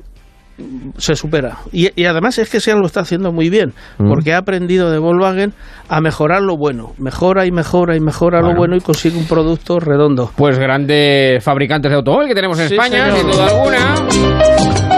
se 0.97 1.15
supera. 1.15 1.57
Y, 1.71 1.89
y 1.99 2.05
además 2.05 2.37
es 2.39 2.49
que 2.49 2.59
Seat 2.59 2.77
lo 2.77 2.85
está 2.87 3.01
haciendo 3.01 3.31
muy 3.31 3.49
bien. 3.49 3.73
Mm. 3.99 4.07
Porque 4.09 4.33
ha 4.33 4.37
aprendido 4.39 4.89
de 4.91 4.97
Volkswagen 4.99 5.53
a 5.89 6.01
mejorar 6.01 6.41
lo 6.41 6.57
bueno. 6.57 6.93
Mejora 6.97 7.45
y 7.45 7.51
mejora 7.51 7.95
y 7.95 7.99
mejora 7.99 8.39
Bueno. 8.39 8.53
lo 8.53 8.57
bueno 8.59 8.75
y 8.75 8.81
consigue 8.81 9.17
un 9.17 9.27
producto 9.27 9.79
redondo. 9.79 10.31
Pues 10.35 10.57
grandes 10.57 11.43
fabricantes 11.43 11.91
de 11.91 11.97
automóvil 11.97 12.27
que 12.27 12.35
tenemos 12.35 12.59
en 12.59 12.69
Sí, 12.69 12.75
España, 12.75 13.05
señor. 13.11 13.17
sin 13.19 13.31
duda 13.31 13.47
alguna. 13.47 14.97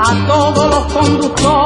A 0.00 0.26
todos 0.26 0.70
los 0.70 0.92
conductores. 0.92 1.57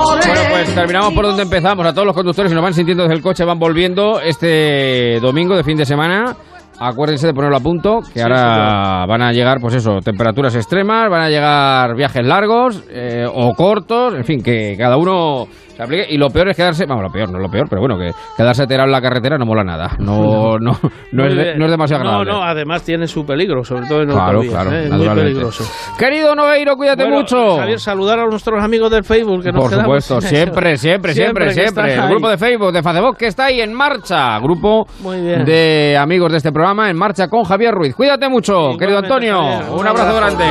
Pues 0.64 0.76
terminamos 0.76 1.12
por 1.12 1.26
donde 1.26 1.42
empezamos. 1.42 1.84
A 1.84 1.92
todos 1.92 2.06
los 2.06 2.14
conductores 2.14 2.48
que 2.48 2.54
nos 2.54 2.62
van 2.62 2.72
sintiendo 2.72 3.02
desde 3.02 3.16
el 3.16 3.20
coche 3.20 3.44
van 3.44 3.58
volviendo 3.58 4.20
este 4.20 5.18
domingo 5.18 5.56
de 5.56 5.64
fin 5.64 5.76
de 5.76 5.84
semana. 5.84 6.36
Acuérdense 6.78 7.26
de 7.26 7.34
ponerlo 7.34 7.56
a 7.56 7.60
punto, 7.60 7.98
que 8.00 8.20
Sí, 8.20 8.20
ahora 8.20 9.04
van 9.06 9.22
a 9.22 9.32
llegar, 9.32 9.58
pues 9.60 9.74
eso, 9.74 9.98
temperaturas 10.04 10.54
extremas, 10.54 11.10
van 11.10 11.22
a 11.22 11.28
llegar 11.28 11.96
viajes 11.96 12.24
largos 12.24 12.84
eh, 12.90 13.26
o 13.28 13.54
cortos, 13.54 14.14
en 14.14 14.24
fin, 14.24 14.40
que 14.40 14.76
cada 14.78 14.96
uno 14.96 15.48
se 15.76 15.82
aplique. 15.82 16.06
Y 16.08 16.16
lo 16.18 16.28
peor 16.30 16.48
es 16.50 16.56
quedarse, 16.56 16.84
vamos, 16.86 17.02
lo 17.04 17.10
peor, 17.10 17.30
no 17.30 17.38
es 17.38 17.42
lo 17.42 17.50
peor, 17.50 17.66
pero 17.68 17.80
bueno, 17.80 17.96
que 17.98 18.10
quedarse 18.36 18.66
tirado 18.66 18.86
en 18.86 18.92
la 18.92 19.00
carretera 19.00 19.38
no 19.38 19.46
mola 19.46 19.64
nada. 19.64 19.96
No, 19.98 20.58
no, 20.60 20.72
no, 21.12 21.24
es, 21.26 21.34
de- 21.36 21.56
no 21.56 21.64
es 21.66 21.70
demasiado 21.70 22.02
agradable. 22.02 22.30
No, 22.32 22.38
no, 22.38 22.44
además 22.44 22.82
tiene 22.82 23.06
su 23.06 23.24
peligro, 23.24 23.64
sobre 23.64 23.86
todo 23.86 24.02
en 24.02 24.08
Claro, 24.08 24.38
autovías, 24.40 24.52
claro, 24.54 24.70
¿eh? 24.72 24.80
Muy 24.82 24.90
naturalmente. 24.90 25.30
peligroso. 25.30 25.64
Querido 25.98 26.34
Nogueiro, 26.34 26.76
cuídate 26.76 27.02
Bueno, 27.04 27.18
mucho. 27.18 27.56
Javier, 27.58 27.80
saludar 27.80 28.18
a 28.20 28.26
nuestros 28.26 28.62
amigos 28.62 28.90
del 28.90 29.04
Facebook 29.04 29.42
que 29.42 29.52
nos 29.52 29.62
Por 29.62 29.70
quedamos 29.70 30.04
supuesto, 30.04 30.20
siempre, 30.20 30.76
siempre, 30.76 31.12
siempre, 31.14 31.50
siempre. 31.52 31.94
El 31.94 32.00
ahí. 32.00 32.08
grupo 32.10 32.28
de 32.28 32.38
Facebook 32.38 32.72
de 32.72 32.82
Facebook 32.82 33.16
que 33.16 33.26
está 33.26 33.46
ahí 33.46 33.60
en 33.60 33.72
marcha. 33.72 34.38
Grupo 34.40 34.86
de 35.02 35.96
amigos 35.98 36.30
de 36.32 36.38
este 36.38 36.52
programa 36.52 36.90
en 36.90 36.96
marcha 36.96 37.28
con 37.28 37.44
Javier 37.44 37.72
Ruiz. 37.74 37.94
Cuídate 37.94 38.28
mucho, 38.28 38.76
querido 38.78 38.98
Antonio. 38.98 39.36
Javier, 39.42 39.70
un 39.70 39.78
un 39.80 39.86
abrazo 39.86 40.16
abrazo. 40.16 40.36
grande. 40.38 40.44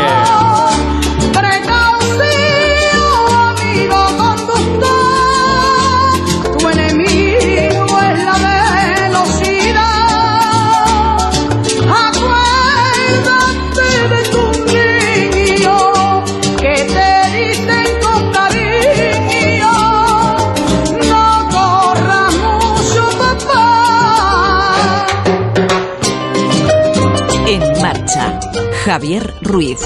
Javier 28.83 29.31
Ruiz. 29.41 29.77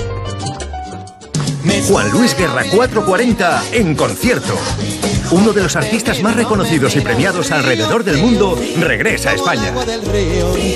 Juan 1.90 2.12
Luis 2.12 2.36
Guerra 2.38 2.64
440 2.64 3.64
en 3.74 3.94
concierto. 3.94 4.56
Uno 5.32 5.52
de 5.52 5.64
los 5.64 5.76
artistas 5.76 6.22
más 6.24 6.38
reconocidos 6.38 6.96
y 6.96 7.02
premiados 7.02 7.52
alrededor 7.52 8.06
del 8.06 8.20
mundo 8.20 8.58
regresa 8.80 9.32
a 9.32 9.34
España. 9.34 9.74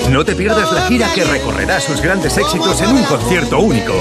No 0.10 0.26
te 0.26 0.36
pierdas 0.36 0.70
la 0.74 0.82
gira 0.88 1.08
que 1.14 1.24
recorrerá 1.24 1.80
sus 1.80 2.02
grandes 2.02 2.38
éxitos 2.38 2.82
en 2.82 2.90
un 2.90 3.04
concierto 3.04 3.60
único. 3.60 3.94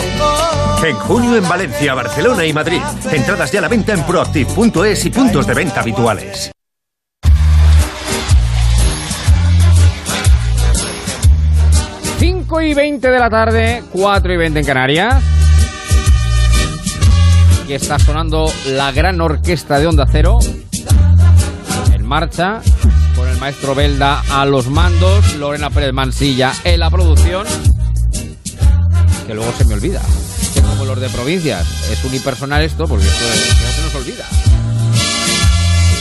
En 0.83 0.97
junio 0.97 1.37
en 1.37 1.49
Valencia, 1.49 1.95
Barcelona 1.95 2.45
y 2.45 2.53
Madrid. 2.53 2.83
Entradas 3.13 3.53
ya 3.53 3.61
a 3.61 3.63
la 3.63 3.69
venta 3.69 3.93
en 3.93 4.05
proactive.es 4.05 5.05
y 5.05 5.11
puntos 5.11 5.47
de 5.47 5.55
venta 5.55 5.81
habituales. 5.81 6.51
Cinco 12.19 12.61
y 12.61 12.75
20 12.75 13.09
de 13.11 13.19
la 13.19 13.31
tarde, 13.31 13.83
4 13.93 14.33
y 14.33 14.37
20 14.37 14.59
en 14.61 14.65
Canarias. 14.67 15.23
Aquí 17.63 17.75
está 17.75 17.99
sonando 17.99 18.51
la 18.67 18.91
gran 18.93 19.21
orquesta 19.21 19.79
de 19.79 19.87
Onda 19.87 20.07
Cero 20.11 20.39
en 21.93 22.05
marcha 22.07 22.61
con 23.15 23.29
el 23.29 23.37
maestro 23.39 23.75
Belda 23.75 24.23
a 24.31 24.45
los 24.47 24.69
mandos, 24.69 25.35
Lorena 25.37 25.71
Pérez 25.71 25.93
Mansilla 25.93 26.53
en 26.65 26.81
la 26.81 26.91
producción. 26.91 27.47
Que 29.27 29.35
luego 29.35 29.53
se 29.57 29.65
me 29.67 29.75
olvida. 29.75 30.01
Que 30.55 30.63
como 30.63 30.87
los 30.87 30.99
de 31.01 31.09
provincias 31.11 31.67
es 31.93 32.03
unipersonal 32.05 32.63
esto, 32.63 32.89
porque 32.89 33.05
esto 33.07 33.25
es- 33.27 33.75
se 33.77 33.83
nos 33.83 33.95
olvida. 33.95 34.25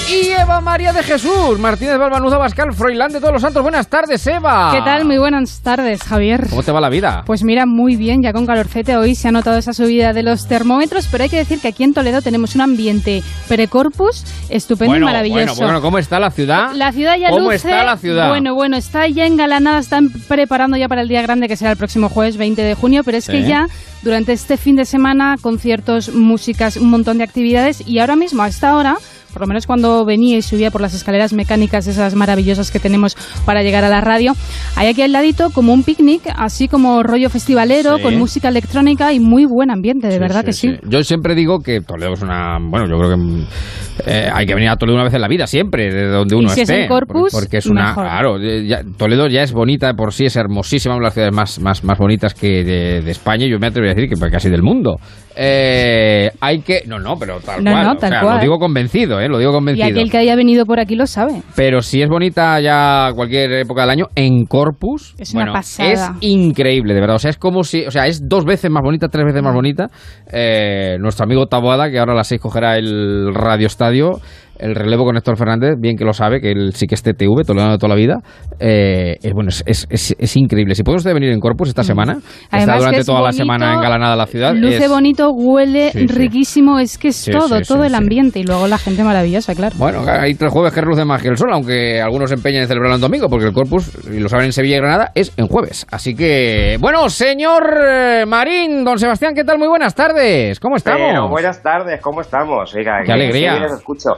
Y 0.09 0.29
Eva 0.29 0.61
María 0.61 0.93
de 0.93 1.03
Jesús, 1.03 1.59
Martínez 1.59 1.97
Balbanuza 1.97 2.37
Bascal, 2.37 2.73
Froilán 2.73 3.11
de 3.11 3.19
todos 3.19 3.33
los 3.33 3.41
santos. 3.41 3.61
Buenas 3.61 3.89
tardes, 3.89 4.25
Eva. 4.25 4.71
¿Qué 4.73 4.79
tal? 4.81 5.03
Muy 5.03 5.17
buenas 5.17 5.59
tardes, 5.59 6.01
Javier. 6.01 6.47
¿Cómo 6.49 6.63
te 6.63 6.71
va 6.71 6.79
la 6.79 6.87
vida? 6.87 7.23
Pues 7.25 7.43
mira, 7.43 7.65
muy 7.65 7.97
bien, 7.97 8.21
ya 8.23 8.31
con 8.31 8.45
calorcete 8.45 8.95
hoy 8.95 9.15
se 9.15 9.27
ha 9.27 9.31
notado 9.33 9.57
esa 9.57 9.73
subida 9.73 10.13
de 10.13 10.23
los 10.23 10.47
termómetros, 10.47 11.09
pero 11.11 11.25
hay 11.25 11.29
que 11.29 11.35
decir 11.37 11.59
que 11.59 11.67
aquí 11.67 11.83
en 11.83 11.93
Toledo 11.93 12.21
tenemos 12.21 12.55
un 12.55 12.61
ambiente 12.61 13.21
precorpus 13.49 14.23
estupendo 14.49 14.91
bueno, 14.91 15.05
y 15.07 15.09
maravilloso. 15.09 15.55
bueno, 15.55 15.55
bueno, 15.65 15.81
¿cómo 15.81 15.97
está 15.97 16.19
la 16.19 16.31
ciudad? 16.31 16.71
La 16.73 16.93
ciudad 16.93 17.17
ya 17.17 17.29
¿Cómo 17.29 17.51
luce- 17.51 17.55
está 17.57 17.83
la 17.83 17.97
ciudad? 17.97 18.29
Bueno, 18.29 18.55
bueno, 18.55 18.77
está 18.77 19.07
ya 19.09 19.25
engalanada, 19.25 19.79
están 19.79 20.09
preparando 20.09 20.77
ya 20.77 20.87
para 20.87 21.01
el 21.01 21.09
día 21.09 21.21
grande 21.21 21.49
que 21.49 21.57
será 21.57 21.71
el 21.71 21.77
próximo 21.77 22.07
jueves 22.07 22.37
20 22.37 22.61
de 22.61 22.75
junio, 22.75 23.03
pero 23.03 23.17
es 23.17 23.27
que 23.27 23.43
ya 23.43 23.67
durante 24.03 24.31
este 24.31 24.55
fin 24.55 24.77
de 24.77 24.85
semana 24.85 25.35
conciertos, 25.41 26.13
músicas, 26.13 26.77
un 26.77 26.89
montón 26.91 27.17
de 27.17 27.25
actividades 27.25 27.85
y 27.85 27.99
ahora 27.99 28.15
mismo 28.15 28.41
a 28.43 28.47
esta 28.47 28.77
hora 28.77 28.95
por 29.37 29.41
lo 29.41 29.47
menos 29.47 29.67
cuando 29.67 30.03
venía 30.05 30.37
y 30.37 30.41
subía 30.41 30.71
por 30.71 30.81
las 30.81 30.93
escaleras 30.93 31.33
mecánicas 31.33 31.87
esas 31.87 32.15
maravillosas 32.15 32.71
que 32.71 32.79
tenemos 32.79 33.15
para 33.45 33.61
llegar 33.63 33.83
a 33.83 33.89
la 33.89 34.01
radio, 34.01 34.33
hay 34.75 34.87
aquí 34.87 35.01
al 35.01 35.11
ladito 35.11 35.49
como 35.51 35.73
un 35.73 35.83
picnic, 35.83 36.21
así 36.35 36.67
como 36.67 37.03
rollo 37.03 37.29
festivalero, 37.29 37.97
Sí. 37.97 38.03
con 38.03 38.17
música 38.17 38.49
electrónica 38.49 39.13
y 39.13 39.19
muy 39.19 39.45
buen 39.45 39.71
ambiente, 39.71 40.07
de 40.07 40.19
verdad 40.19 40.43
que 40.43 40.53
sí. 40.53 40.75
Yo 40.87 41.03
siempre 41.03 41.35
digo 41.35 41.59
que 41.59 41.81
Toledo 41.81 42.13
es 42.13 42.21
una. 42.21 42.57
Bueno, 42.59 42.87
yo 42.89 42.97
creo 42.97 43.15
que 43.15 44.11
eh, 44.11 44.29
hay 44.33 44.45
que 44.45 44.53
venir 44.55 44.69
a 44.69 44.75
Toledo 44.75 44.95
una 44.95 45.03
vez 45.05 45.13
en 45.13 45.21
la 45.21 45.27
vida, 45.27 45.47
siempre, 45.47 45.93
de 45.93 46.07
donde 46.07 46.35
Y 46.35 46.39
uno 46.39 46.49
si 46.49 46.61
es 46.61 46.69
esté. 46.69 46.83
en 46.83 46.87
Corpus, 46.87 47.31
por- 47.31 47.41
porque 47.43 47.57
es 47.57 47.65
una. 47.67 47.89
mejor. 47.89 48.03
Claro, 48.05 48.37
ya- 48.39 48.81
Toledo 48.97 49.27
ya 49.27 49.43
es 49.43 49.51
bonita 49.53 49.87
de 49.87 49.93
por 49.93 50.13
sí, 50.13 50.25
es 50.25 50.35
hermosísima, 50.35 50.95
una 50.95 51.03
de 51.03 51.05
las 51.07 51.13
ciudades 51.13 51.33
más, 51.35 51.59
más, 51.59 51.83
más 51.83 51.97
bonitas 51.97 52.33
que 52.33 52.63
de, 52.63 53.01
de 53.01 53.11
España, 53.11 53.45
y 53.45 53.49
yo 53.51 53.59
me 53.59 53.67
atrevería 53.67 53.93
a 53.93 53.95
decir 53.95 54.09
que 54.09 54.29
casi 54.31 54.49
del 54.49 54.63
mundo. 54.63 54.97
Eh, 55.39 56.31
hay 56.41 56.61
que. 56.61 56.81
No, 56.87 56.97
no, 56.97 57.15
pero 57.19 57.39
tal 57.39 57.63
No, 57.63 57.71
cual. 57.71 57.83
no, 57.85 57.91
o 57.91 57.95
tal 57.97 58.09
sea, 58.09 58.21
cual. 58.21 58.35
Lo 58.37 58.41
digo 58.41 58.57
convencido, 58.57 59.19
¿eh? 59.19 59.27
Lo 59.29 59.37
digo 59.37 59.51
Y 59.51 59.53
convencido. 59.53 59.87
aquel 59.87 60.09
que 60.09 60.17
haya 60.17 60.35
venido 60.35 60.65
por 60.65 60.79
aquí 60.79 60.95
lo 60.95 61.05
sabe. 61.05 61.43
Pero 61.55 61.81
si 61.81 62.01
es 62.01 62.09
bonita 62.09 62.59
ya 62.59 63.11
cualquier 63.15 63.51
época 63.53 63.81
del 63.81 63.91
año, 63.91 64.07
en 64.15 64.45
Corpus 64.45 65.13
Es 65.19 65.35
una 65.35 65.53
pasada. 65.53 65.91
es 65.91 66.09
increíble, 66.21 66.95
de 66.95 67.01
verdad. 67.01 67.17
O 67.17 67.19
sea, 67.19 67.29
es 67.29 67.37
como 67.37 67.63
si, 67.63 67.85
o 67.85 67.91
sea, 67.91 68.07
es 68.07 68.27
dos 68.27 68.45
veces 68.45 68.71
más 68.71 68.81
bonita, 68.81 69.09
tres 69.09 69.25
veces 69.25 69.43
más 69.43 69.53
bonita. 69.53 69.87
Eh, 70.31 70.97
nuestro 70.99 71.25
amigo 71.25 71.45
Taboada, 71.45 71.89
que 71.91 71.99
ahora 71.99 72.13
a 72.13 72.15
las 72.15 72.27
seis 72.27 72.41
cogerá 72.41 72.77
el 72.77 73.31
Radio 73.35 73.67
Estadio, 73.67 74.19
el 74.59 74.75
relevo 74.75 75.05
con 75.05 75.15
Héctor 75.17 75.37
Fernández, 75.37 75.75
bien 75.79 75.95
que 75.97 76.03
lo 76.05 76.13
sabe, 76.13 76.39
que 76.41 76.51
él 76.51 76.71
sí 76.73 76.87
que 76.87 76.95
es 76.95 77.03
TTV, 77.03 77.43
toledano 77.45 77.71
de 77.73 77.77
toda 77.77 77.89
la 77.89 77.95
vida. 77.95 78.15
Eh, 78.59 79.17
bueno, 79.33 79.49
es, 79.49 79.63
es, 79.65 79.85
es- 79.89 80.15
es 80.17 80.37
increíble. 80.37 80.75
Si 80.75 80.83
puede 80.83 80.97
usted 80.97 81.13
venir 81.13 81.31
en 81.31 81.39
Corpus 81.39 81.69
esta 81.69 81.83
semana, 81.83 82.13
está 82.13 82.27
Mm. 82.27 82.49
Además 82.51 82.73
que 82.75 82.79
durante 82.79 82.99
es 83.01 83.05
toda 83.05 83.21
la 83.21 83.31
semana 83.31 83.73
engalanada 83.73 84.15
la 84.15 84.25
ciudad. 84.25 84.53
Luce 84.55 84.85
es- 84.85 84.89
bonito, 84.89 85.31
huele 85.31 85.91
Sí, 85.91 85.99
sí. 85.99 86.07
riquísimo, 86.07 86.79
es 86.79 86.97
que 86.97 87.09
es 87.09 87.15
Sí, 87.15 87.31
todo, 87.31 87.47
sí, 87.59 87.63
todo 87.67 87.79
sí, 87.79 87.85
el 87.85 87.89
sí. 87.91 87.95
ambiente 87.95 88.39
y 88.39 88.43
luego 88.43 88.67
la 88.67 88.77
gente 88.77 89.03
maravillosa, 89.03 89.53
claro. 89.55 89.75
Bueno, 89.77 90.03
hay 90.07 90.33
tres 90.35 90.51
jueves 90.51 90.73
que 90.73 90.81
reluce 90.81 91.05
más 91.05 91.21
que 91.21 91.29
el 91.29 91.37
sol, 91.37 91.49
aunque 91.53 92.01
algunos 92.01 92.29
se 92.29 92.35
empeñan 92.35 92.61
en 92.63 92.67
celebrarlo 92.67 92.95
en 92.95 93.01
domingo, 93.01 93.27
porque 93.29 93.45
el 93.45 93.53
Corpus, 93.53 93.91
y 94.11 94.19
lo 94.19 94.29
saben 94.29 94.45
en 94.47 94.53
Sevilla 94.53 94.77
y 94.77 94.79
Granada, 94.79 95.11
es 95.15 95.31
en 95.37 95.47
jueves. 95.47 95.85
Así 95.91 96.15
que, 96.15 96.77
bueno, 96.79 97.09
señor 97.09 97.63
eh, 97.87 98.25
Marín, 98.27 98.83
don 98.83 98.97
Sebastián, 98.97 99.33
¿qué 99.35 99.43
tal? 99.43 99.57
Muy 99.59 99.67
buenas 99.67 99.93
tardes. 99.95 100.59
¿Cómo 100.59 100.75
estamos? 100.77 101.01
Pero 101.09 101.29
buenas 101.29 101.61
tardes, 101.61 102.01
¿cómo 102.01 102.21
estamos? 102.21 102.73
Oiga, 102.75 103.01
Qué 103.05 103.11
alegría. 103.11 103.53
bien 103.53 103.63
os 103.65 103.73
escucho. 103.73 104.09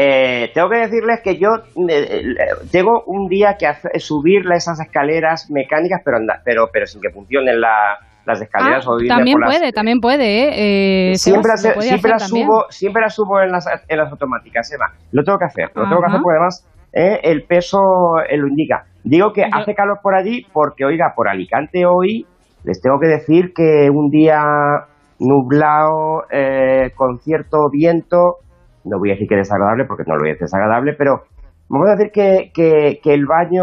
Eh, 0.00 0.50
tengo 0.54 0.68
que 0.70 0.76
decirles 0.78 1.20
que 1.24 1.36
yo 1.38 1.48
eh, 1.88 1.88
eh, 1.88 2.34
tengo 2.70 3.02
un 3.06 3.26
día 3.28 3.56
que 3.58 3.66
hacer- 3.66 4.00
subir 4.00 4.42
esas 4.52 4.78
escaleras 4.80 5.50
mecánicas, 5.50 6.00
pero, 6.04 6.18
anda- 6.18 6.40
pero, 6.44 6.68
pero 6.72 6.86
sin 6.86 7.00
que 7.00 7.10
funcionen 7.10 7.60
la- 7.60 7.98
las 8.24 8.40
escaleras. 8.42 8.84
Ah, 8.86 8.90
o 8.90 8.98
también 9.08 9.34
por 9.38 9.48
las- 9.48 9.58
puede, 9.58 9.72
también 9.72 10.00
puede, 10.00 10.24
¿eh? 10.26 11.12
Eh, 11.12 11.14
Siempre, 11.16 11.50
las- 11.52 11.62
puede 11.74 11.88
siempre 11.88 12.10
las 12.10 12.22
también. 12.28 12.46
subo, 12.46 12.66
siempre 12.68 13.02
las 13.02 13.14
subo 13.14 13.40
en 13.40 13.50
las, 13.50 13.66
en 13.88 13.98
las 13.98 14.10
automáticas, 14.10 14.70
Eva. 14.72 14.92
Lo 15.12 15.24
tengo 15.24 15.38
que 15.38 15.46
hacer, 15.46 15.70
lo 15.74 15.88
tengo 15.88 16.00
que 16.00 16.06
hacer 16.06 16.20
porque 16.22 16.36
además 16.36 16.66
eh, 16.92 17.20
el 17.22 17.42
peso 17.44 17.78
eh, 18.28 18.36
lo 18.36 18.46
indica. 18.48 18.84
Digo 19.02 19.32
que 19.32 19.44
hace 19.50 19.74
calor 19.74 19.98
por 20.02 20.14
allí 20.14 20.46
porque, 20.52 20.84
oiga, 20.84 21.12
por 21.16 21.28
Alicante 21.28 21.84
hoy 21.86 22.26
les 22.64 22.80
tengo 22.82 22.98
que 23.00 23.06
decir 23.08 23.52
que 23.54 23.88
un 23.90 24.10
día 24.10 24.42
nublado, 25.18 26.24
eh, 26.30 26.90
con 26.94 27.18
cierto 27.20 27.68
viento, 27.70 28.36
no 28.88 28.98
voy 28.98 29.10
a 29.10 29.14
decir 29.14 29.28
que 29.28 29.36
desagradable 29.36 29.84
porque 29.86 30.04
no 30.06 30.16
lo 30.16 30.28
es 30.30 30.38
desagradable, 30.38 30.94
pero 30.96 31.22
vamos 31.68 31.88
a 31.88 31.96
decir 31.96 32.10
que, 32.12 32.50
que, 32.54 32.98
que 33.02 33.12
el 33.14 33.26
baño, 33.26 33.62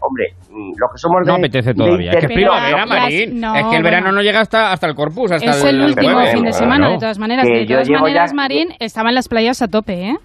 hombre, 0.00 0.34
mm, 0.50 0.72
los 0.76 0.90
que 0.92 0.98
somos 0.98 1.24
de... 1.24 1.30
No 1.32 1.38
apetece 1.38 1.68
de 1.70 1.74
todavía. 1.74 2.10
Es 2.12 2.16
que 2.18 2.26
es 2.26 2.32
primavera, 2.32 2.86
Marín. 2.86 3.40
no, 3.40 3.54
es 3.54 3.64
que 3.66 3.76
el 3.76 3.82
verano 3.82 4.06
bueno. 4.06 4.16
no 4.18 4.22
llega 4.22 4.40
hasta, 4.40 4.72
hasta 4.72 4.86
el 4.88 4.94
Corpus, 4.94 5.32
hasta 5.32 5.50
Es 5.50 5.64
el 5.64 5.80
el 5.80 5.86
último 5.90 6.20
fin 6.26 6.44
de 6.44 6.52
semana, 6.52 6.90
de 6.90 6.98
todas 6.98 7.18
maneras. 7.18 7.46
Que 7.46 7.58
De 7.58 7.66
yo 7.66 7.76
todas 7.76 7.90
maneras, 7.90 8.30
ya- 8.32 8.36
Marín, 8.36 8.68
estaban 8.80 9.14
las 9.14 9.28
playas 9.28 9.62
a 9.62 9.68
tope, 9.68 10.08
¿eh? 10.10 10.16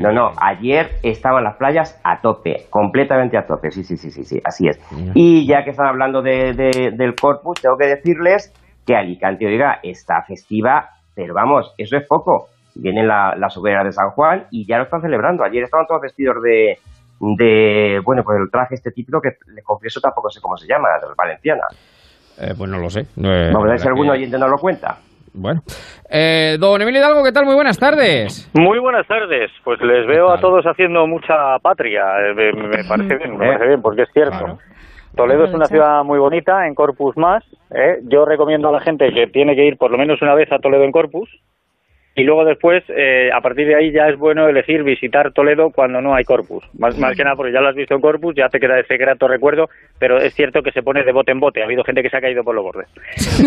No, 0.00 0.12
no, 0.12 0.30
ayer 0.40 0.92
estaban 1.02 1.44
las 1.44 1.56
playas 1.56 2.00
a 2.04 2.18
tope, 2.22 2.64
completamente 2.70 3.36
a 3.36 3.44
tope, 3.46 3.70
sí, 3.70 3.84
sí, 3.84 3.98
sí, 3.98 4.10
sí, 4.10 4.24
sí, 4.24 4.40
así 4.42 4.66
es. 4.66 4.80
Y 5.14 5.46
ya 5.46 5.62
que 5.62 5.70
están 5.70 5.86
hablando 5.88 6.22
de, 6.22 6.54
de- 6.54 6.92
del 6.96 7.14
Corpus, 7.14 7.60
tengo 7.60 7.76
que 7.76 7.88
decirles 7.88 8.50
que 8.86 8.96
Alicante, 8.96 9.44
oiga, 9.46 9.80
está 9.82 10.22
festiva, 10.26 10.88
pero 11.14 11.34
vamos, 11.34 11.74
eso 11.76 11.98
es 11.98 12.06
poco. 12.08 12.46
Vienen 12.74 13.06
la- 13.08 13.34
las 13.38 13.56
hogueras 13.56 13.84
de 13.84 13.92
San 13.92 14.10
Juan 14.10 14.46
y 14.50 14.66
ya 14.66 14.78
lo 14.78 14.84
están 14.84 15.00
celebrando. 15.02 15.44
Ayer 15.44 15.62
estaban 15.64 15.86
todos 15.86 16.00
vestidos 16.02 16.42
de, 16.42 16.78
de 17.20 18.00
bueno, 18.04 18.22
pues 18.24 18.38
el 18.40 18.50
traje 18.50 18.74
este 18.74 18.90
típico 18.90 19.20
que 19.20 19.36
les 19.54 19.64
confieso 19.64 20.00
tampoco 20.00 20.30
sé 20.30 20.40
cómo 20.40 20.56
se 20.56 20.66
llama, 20.66 20.88
de 21.00 21.06
valenciana. 21.16 21.62
Eh, 22.40 22.52
pues 22.56 22.68
no 22.70 22.78
lo 22.78 22.90
sé. 22.90 23.06
No, 23.16 23.32
eh, 23.32 23.50
Vamos 23.52 23.68
a 23.68 23.70
ver 23.72 23.80
si 23.80 23.88
algún 23.88 24.06
que- 24.06 24.12
oyente 24.12 24.38
nos 24.38 24.50
lo 24.50 24.58
cuenta. 24.58 24.98
Bueno. 25.36 25.62
Eh, 26.10 26.56
don 26.60 26.80
Emilio 26.80 27.00
Hidalgo, 27.00 27.24
¿qué 27.24 27.32
tal? 27.32 27.44
Muy 27.44 27.56
buenas 27.56 27.76
tardes. 27.78 28.48
Muy 28.54 28.78
buenas 28.78 29.06
tardes. 29.08 29.50
Pues 29.64 29.80
les 29.80 30.06
veo 30.06 30.30
a 30.30 30.38
todos 30.40 30.64
haciendo 30.64 31.06
mucha 31.08 31.58
patria. 31.60 32.02
Eh, 32.28 32.34
Me, 32.34 32.52
me 32.52 32.84
parece 32.84 33.16
bien, 33.16 33.36
me 33.36 33.46
parece 33.46 33.66
bien, 33.66 33.82
porque 33.82 34.02
es 34.02 34.08
cierto. 34.12 34.58
Toledo 35.16 35.44
es 35.44 35.54
una 35.54 35.66
ciudad 35.66 36.02
muy 36.04 36.18
bonita, 36.18 36.66
en 36.66 36.74
Corpus 36.74 37.16
más. 37.16 37.44
¿eh? 37.70 37.98
Yo 38.04 38.24
recomiendo 38.24 38.68
a 38.68 38.72
la 38.72 38.80
gente 38.80 39.12
que 39.12 39.26
tiene 39.28 39.54
que 39.56 39.64
ir 39.64 39.76
por 39.76 39.90
lo 39.92 39.98
menos 39.98 40.20
una 40.22 40.34
vez 40.34 40.50
a 40.52 40.58
Toledo 40.58 40.82
en 40.84 40.92
Corpus. 40.92 41.28
Y 42.16 42.22
luego 42.22 42.44
después, 42.44 42.84
eh, 42.96 43.28
a 43.36 43.40
partir 43.40 43.66
de 43.66 43.74
ahí 43.74 43.90
ya 43.92 44.06
es 44.08 44.16
bueno 44.16 44.48
elegir 44.48 44.84
visitar 44.84 45.32
Toledo 45.32 45.70
cuando 45.74 46.00
no 46.00 46.14
hay 46.14 46.22
Corpus. 46.24 46.62
Más, 46.78 46.96
más 46.96 47.16
que 47.16 47.24
nada 47.24 47.34
porque 47.36 47.52
ya 47.52 47.60
lo 47.60 47.68
has 47.68 47.74
visto 47.74 47.94
en 47.94 48.00
Corpus, 48.00 48.34
ya 48.36 48.48
te 48.48 48.60
queda 48.60 48.78
ese 48.78 48.96
grato 48.96 49.26
recuerdo, 49.26 49.66
pero 49.98 50.18
es 50.18 50.32
cierto 50.32 50.62
que 50.62 50.70
se 50.70 50.82
pone 50.82 51.02
de 51.02 51.12
bote 51.12 51.32
en 51.32 51.40
bote. 51.40 51.60
Ha 51.60 51.64
habido 51.64 51.82
gente 51.82 52.02
que 52.02 52.10
se 52.10 52.16
ha 52.16 52.20
caído 52.20 52.44
por 52.44 52.54
los 52.54 52.62
bordes. 52.64 52.86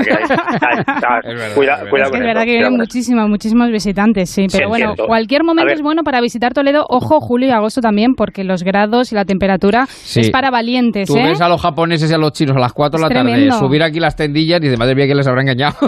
Que 0.03 1.56
cuidado 1.56 1.85
que 1.85 1.89
con 1.89 2.22
es 2.22 2.27
verdad 2.27 2.44
que 2.44 2.52
vienen 2.52 2.73
eso. 2.73 2.77
muchísimos, 2.77 3.30
muchísimos 3.30 3.69
visitantes, 3.72 4.30
sí. 4.30 4.48
Pero 4.52 4.65
Sí, 4.65 4.69
bueno, 4.69 4.89
entiendo. 4.91 5.07
cualquier 5.07 5.44
momento 5.44 5.73
es 5.73 5.81
bueno 5.81 6.03
para 6.03 6.22
visitar 6.22 6.53
Toledo. 6.53 6.85
Ojo, 6.89 7.19
julio 7.19 7.48
y 7.48 7.52
agosto 7.52 7.81
también, 7.81 8.15
porque 8.15 8.44
los 8.44 8.64
grados 8.64 9.11
y 9.11 9.15
la 9.15 9.26
temperatura 9.26 9.85
Sí. 9.88 10.22
es 10.22 10.30
para 10.30 10.49
valientes, 10.52 11.07
Tú 11.07 11.18
¿eh? 11.18 11.23
ves 11.30 11.41
a 11.41 11.49
los 11.49 11.61
japoneses 11.61 12.11
y 12.11 12.14
a 12.14 12.18
los 12.18 12.31
chinos 12.34 12.56
a 12.57 12.60
las 12.60 12.73
4 12.73 12.98
de 12.98 13.03
la 13.03 13.10
tarde 13.10 13.31
tremendo. 13.31 13.56
subir 13.60 13.81
aquí 13.84 13.99
las 13.99 14.15
tendillas 14.15 14.60
y 14.60 14.64
dices, 14.64 14.80
madre 14.80 14.95
mía, 14.95 15.06
¿quién 15.06 15.18
les 15.18 15.27
habrá 15.27 15.41
engañado? 15.41 15.76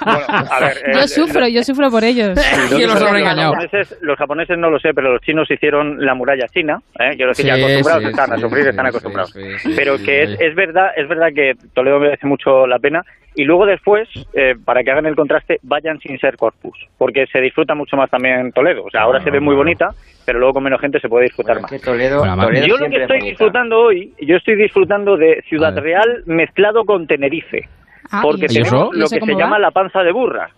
A 0.00 0.60
ver, 0.60 0.76
eh, 0.86 0.92
Yo 0.94 1.06
sufro, 1.08 1.48
yo 1.48 1.62
sufro 1.62 1.77
por 1.90 2.04
ellos. 2.04 2.34
Yo 2.70 2.76
¿Quién 2.76 2.90
creo 2.90 2.94
los 3.00 3.12
que 3.12 3.18
engañado? 3.18 3.52
japoneses, 3.52 3.98
los 4.02 4.18
japoneses 4.18 4.58
no 4.58 4.70
lo 4.70 4.78
sé, 4.80 4.92
pero 4.94 5.12
los 5.12 5.22
chinos 5.22 5.50
hicieron 5.50 6.04
la 6.04 6.14
muralla 6.14 6.46
china. 6.48 6.78
¿eh? 6.98 7.12
Quiero 7.16 7.28
decir, 7.30 7.44
Sí, 7.44 7.48
ya 7.48 7.54
acostumbrados 7.54 8.02
sí, 8.02 8.10
están 8.10 8.32
a 8.32 8.36
sí, 8.36 8.40
sufrir, 8.42 8.62
sí, 8.64 8.70
están 8.70 8.86
acostumbrados. 8.86 9.30
sí, 9.32 9.58
sí, 9.60 9.72
pero 9.76 9.98
sí, 9.98 10.04
que 10.04 10.26
sí. 10.26 10.32
es, 10.34 10.40
es 10.40 10.54
verdad, 10.54 10.90
es 10.96 11.08
verdad 11.08 11.28
que 11.34 11.54
Toledo 11.74 12.00
merece 12.00 12.26
mucho 12.26 12.66
la 12.66 12.78
pena. 12.78 13.02
Y 13.34 13.44
luego 13.44 13.66
después, 13.66 14.08
eh, 14.34 14.56
para 14.64 14.82
que 14.82 14.90
hagan 14.90 15.06
el 15.06 15.14
contraste, 15.14 15.60
vayan 15.62 16.00
sin 16.00 16.18
ser 16.18 16.36
Corpus, 16.36 16.76
porque 16.98 17.26
se 17.28 17.40
disfruta 17.40 17.74
mucho 17.76 17.96
más 17.96 18.10
también 18.10 18.50
Toledo. 18.50 18.82
O 18.84 18.90
sea, 18.90 19.02
ahora 19.02 19.22
se 19.22 19.30
ve 19.30 19.38
muy 19.38 19.54
bonita, 19.54 19.90
pero 20.26 20.40
luego 20.40 20.54
con 20.54 20.64
menos 20.64 20.80
gente 20.80 20.98
se 20.98 21.08
puede 21.08 21.26
disfrutar 21.26 21.60
más. 21.60 21.70
Toledo, 21.80 22.24
Yo 22.24 22.34
Toledo 22.36 22.66
lo 22.66 22.76
siempre 22.78 22.88
que 22.90 22.96
es 23.04 23.10
estoy 23.10 23.20
disfrutando 23.30 23.78
hoy, 23.78 24.12
yo 24.20 24.36
estoy 24.36 24.56
disfrutando 24.56 25.16
de 25.16 25.40
Ciudad 25.48 25.76
Real 25.78 26.22
mezclado 26.26 26.84
con 26.84 27.06
Tenerife, 27.06 27.68
Ah, 28.10 28.22
porque 28.22 28.46
¿y 28.48 28.58
eso? 28.58 28.70
tenemos 28.70 28.96
¿Y 28.96 28.98
lo 28.98 29.04
eso 29.04 29.14
que 29.20 29.24
se 29.26 29.32
va? 29.34 29.38
llama 29.38 29.58
la 29.58 29.70
panza 29.70 30.02
de 30.02 30.10
burra. 30.12 30.48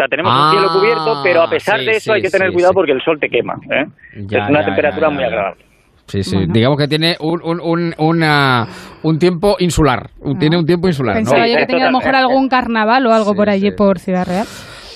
Sea, 0.00 0.08
tenemos 0.08 0.32
Ah, 0.34 0.44
un 0.46 0.50
cielo 0.58 0.72
cubierto, 0.80 1.20
pero 1.22 1.42
a 1.42 1.50
pesar 1.50 1.78
sí, 1.78 1.84
de 1.84 1.90
eso 1.90 2.00
sí, 2.00 2.10
hay 2.12 2.22
que 2.22 2.30
tener 2.30 2.48
sí, 2.48 2.54
cuidado 2.54 2.70
sí. 2.72 2.74
porque 2.74 2.92
el 2.92 3.02
sol 3.02 3.18
te 3.20 3.28
quema. 3.28 3.54
¿eh? 3.70 3.84
Ya, 4.28 4.44
es 4.44 4.48
una 4.48 4.60
ya, 4.60 4.66
temperatura 4.66 5.08
ya, 5.08 5.14
muy 5.14 5.24
agradable. 5.24 5.64
Sí, 6.06 6.22
sí. 6.24 6.46
Digamos 6.48 6.78
que 6.78 6.88
tiene 6.88 7.16
un, 7.20 7.40
un, 7.44 7.60
un, 7.60 7.94
una- 7.98 8.66
un 9.02 9.18
tiempo 9.18 9.56
insular. 9.58 10.08
Tiene 10.38 10.56
un 10.56 10.64
tiempo 10.64 10.88
insular. 10.88 11.14
¿no? 11.16 11.18
Pensaba 11.20 11.46
yo 11.46 11.56
que 11.58 11.66
tenía 11.66 11.88
a 11.88 11.90
lo 11.90 11.98
mejor 11.98 12.16
algún 12.16 12.48
carnaval 12.48 13.06
o 13.06 13.12
algo 13.12 13.34
por 13.34 13.50
allí 13.50 13.72
por 13.72 13.98
Ciudad 13.98 14.26
Real. 14.26 14.46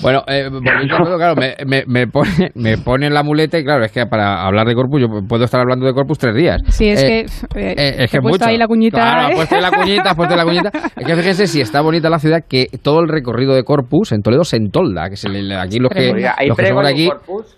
Bueno, 0.01 0.23
eh, 0.27 0.49
volviendo 0.51 0.95
a 0.95 1.03
todo, 1.03 1.17
claro, 1.17 1.35
me, 1.35 1.55
me, 1.65 1.83
me 1.87 2.07
pone, 2.07 2.51
me 2.55 2.77
pone 2.77 3.09
la 3.09 3.23
muleta 3.23 3.57
y 3.57 3.63
claro, 3.63 3.83
es 3.85 3.91
que 3.91 4.05
para 4.05 4.45
hablar 4.45 4.67
de 4.67 4.75
Corpus, 4.75 5.01
yo 5.01 5.07
puedo 5.27 5.45
estar 5.45 5.61
hablando 5.61 5.85
de 5.85 5.93
Corpus 5.93 6.17
tres 6.17 6.35
días. 6.35 6.61
Sí, 6.69 6.89
es 6.89 7.03
Eh, 7.03 7.25
que, 7.53 7.59
eh, 7.59 7.75
eh, 7.77 7.89
es 7.89 7.95
te 7.97 8.03
he 8.03 8.07
que 8.07 8.21
puesto 8.21 8.39
mucho. 8.39 8.49
ahí 8.49 8.57
la 8.57 8.67
cuñita, 8.67 8.97
Claro, 8.97 9.29
¿eh? 9.29 9.35
puesto 9.35 9.55
ahí 9.55 9.61
la 9.61 9.71
cuñita, 9.71 10.15
puesto 10.15 10.33
ahí 10.33 10.39
la 10.39 10.45
cuñita. 10.45 10.71
Es 10.97 11.05
que 11.05 11.15
fíjense 11.15 11.47
si 11.47 11.61
está 11.61 11.81
bonita 11.81 12.09
la 12.09 12.19
ciudad, 12.19 12.39
que 12.47 12.67
todo 12.81 12.99
el 12.99 13.07
recorrido 13.09 13.53
de 13.55 13.63
Corpus 13.63 14.11
en 14.11 14.21
Toledo 14.21 14.43
se 14.43 14.57
entolda, 14.57 15.09
que 15.09 15.15
se 15.15 15.29
le, 15.29 15.55
aquí 15.55 15.79
los 15.79 15.89
que, 15.91 16.11
Oiga, 16.11 16.35
¿hay 16.37 16.47
los 16.47 16.57
que 16.57 16.65
somos 16.67 16.83
pregón 16.83 16.83
de 16.83 16.89
en 16.89 16.95
aquí... 16.95 17.07
Corpus? 17.25 17.57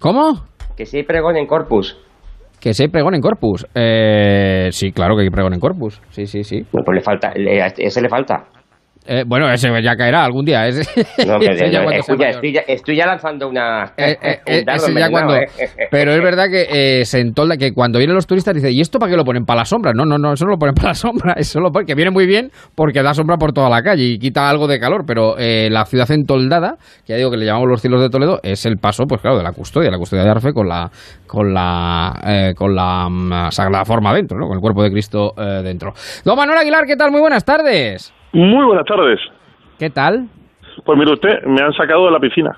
¿Cómo? 0.00 0.44
Que 0.76 0.86
sí 0.86 0.96
hay 0.98 1.02
pregón 1.04 1.36
en 1.36 1.46
Corpus. 1.46 1.96
Que 2.60 2.72
se 2.72 2.84
hay 2.84 2.88
pregón 2.88 3.14
en 3.14 3.20
Corpus. 3.20 3.66
Eh, 3.74 4.68
sí, 4.72 4.90
claro 4.92 5.16
que 5.16 5.22
hay 5.22 5.30
pregón 5.30 5.52
en 5.54 5.60
Corpus. 5.60 6.00
Sí, 6.10 6.26
sí, 6.26 6.42
sí. 6.44 6.62
Pues 6.70 6.82
le 6.94 7.00
falta, 7.02 7.32
le- 7.36 7.62
a 7.62 7.66
ese 7.76 8.00
le 8.00 8.08
falta. 8.08 8.44
Eh, 9.06 9.24
bueno, 9.26 9.50
ese 9.52 9.68
ya 9.82 9.96
caerá 9.96 10.24
algún 10.24 10.44
día. 10.46 10.66
Ese, 10.66 10.82
No, 11.26 11.36
ese 11.40 11.70
ya 11.70 11.82
escucha, 11.82 12.28
estoy, 12.30 12.52
ya, 12.52 12.60
estoy 12.66 12.96
ya 12.96 13.06
lanzando 13.06 13.48
una. 13.48 13.92
Eh, 13.96 14.16
eh, 14.22 14.40
un 14.46 14.54
eh, 14.54 15.00
ya 15.00 15.10
cuando, 15.10 15.36
eh. 15.36 15.46
pero 15.90 16.12
es 16.12 16.22
verdad 16.22 16.46
que 16.50 17.04
se 17.04 17.20
entolda 17.20 17.56
que 17.58 17.72
cuando 17.72 17.98
vienen 17.98 18.14
los 18.14 18.26
turistas 18.26 18.54
dice 18.54 18.70
¿y 18.70 18.80
esto 18.80 18.98
para 18.98 19.10
qué 19.10 19.16
lo 19.16 19.24
ponen 19.24 19.44
para 19.44 19.60
la 19.60 19.64
sombra? 19.66 19.92
No, 19.92 20.06
no, 20.06 20.16
no, 20.16 20.32
eso 20.32 20.46
no 20.46 20.52
lo 20.52 20.58
ponen 20.58 20.74
para 20.74 20.88
la 20.88 20.94
sombra, 20.94 21.34
eso 21.36 21.60
lo 21.60 21.70
ponen, 21.70 21.86
que 21.86 21.94
viene 21.94 22.10
muy 22.10 22.26
bien 22.26 22.50
porque 22.74 23.02
da 23.02 23.12
sombra 23.12 23.36
por 23.36 23.52
toda 23.52 23.68
la 23.68 23.82
calle 23.82 24.04
y 24.04 24.18
quita 24.18 24.48
algo 24.48 24.66
de 24.66 24.80
calor, 24.80 25.04
pero 25.06 25.36
eh, 25.38 25.68
la 25.70 25.84
ciudad 25.84 26.10
entoldada, 26.10 26.76
que 27.06 27.12
ya 27.12 27.16
digo 27.16 27.30
que 27.30 27.36
le 27.36 27.44
llamamos 27.44 27.68
los 27.68 27.80
cielos 27.82 28.00
de 28.00 28.08
Toledo, 28.08 28.40
es 28.42 28.64
el 28.64 28.78
paso, 28.78 29.04
pues 29.06 29.20
claro, 29.20 29.36
de 29.36 29.42
la 29.42 29.52
custodia, 29.52 29.90
la 29.90 29.98
custodia 29.98 30.24
de 30.24 30.30
Arfe 30.30 30.52
con 30.52 30.66
la 30.68 30.90
con 31.26 31.52
la 31.52 32.54
con 32.56 32.74
la 32.74 33.08
mm, 33.10 33.50
sagrada 33.50 33.84
forma 33.84 34.14
dentro, 34.14 34.38
¿no? 34.38 34.46
Con 34.46 34.56
el 34.56 34.60
cuerpo 34.60 34.82
de 34.82 34.90
Cristo 34.90 35.34
dentro. 35.62 35.92
Don 36.24 36.36
Manuel 36.36 36.58
Aguilar, 36.58 36.86
¿qué 36.86 36.96
tal? 36.96 37.10
Muy 37.10 37.20
buenas 37.20 37.44
tardes. 37.44 38.23
Muy 38.34 38.64
buenas 38.66 38.84
tardes. 38.84 39.18
¿Qué 39.78 39.90
tal? 39.90 40.26
Pues 40.84 40.98
mire 40.98 41.12
usted, 41.12 41.42
me 41.46 41.62
han 41.62 41.72
sacado 41.72 42.04
de 42.06 42.10
la 42.12 42.20
piscina. 42.20 42.50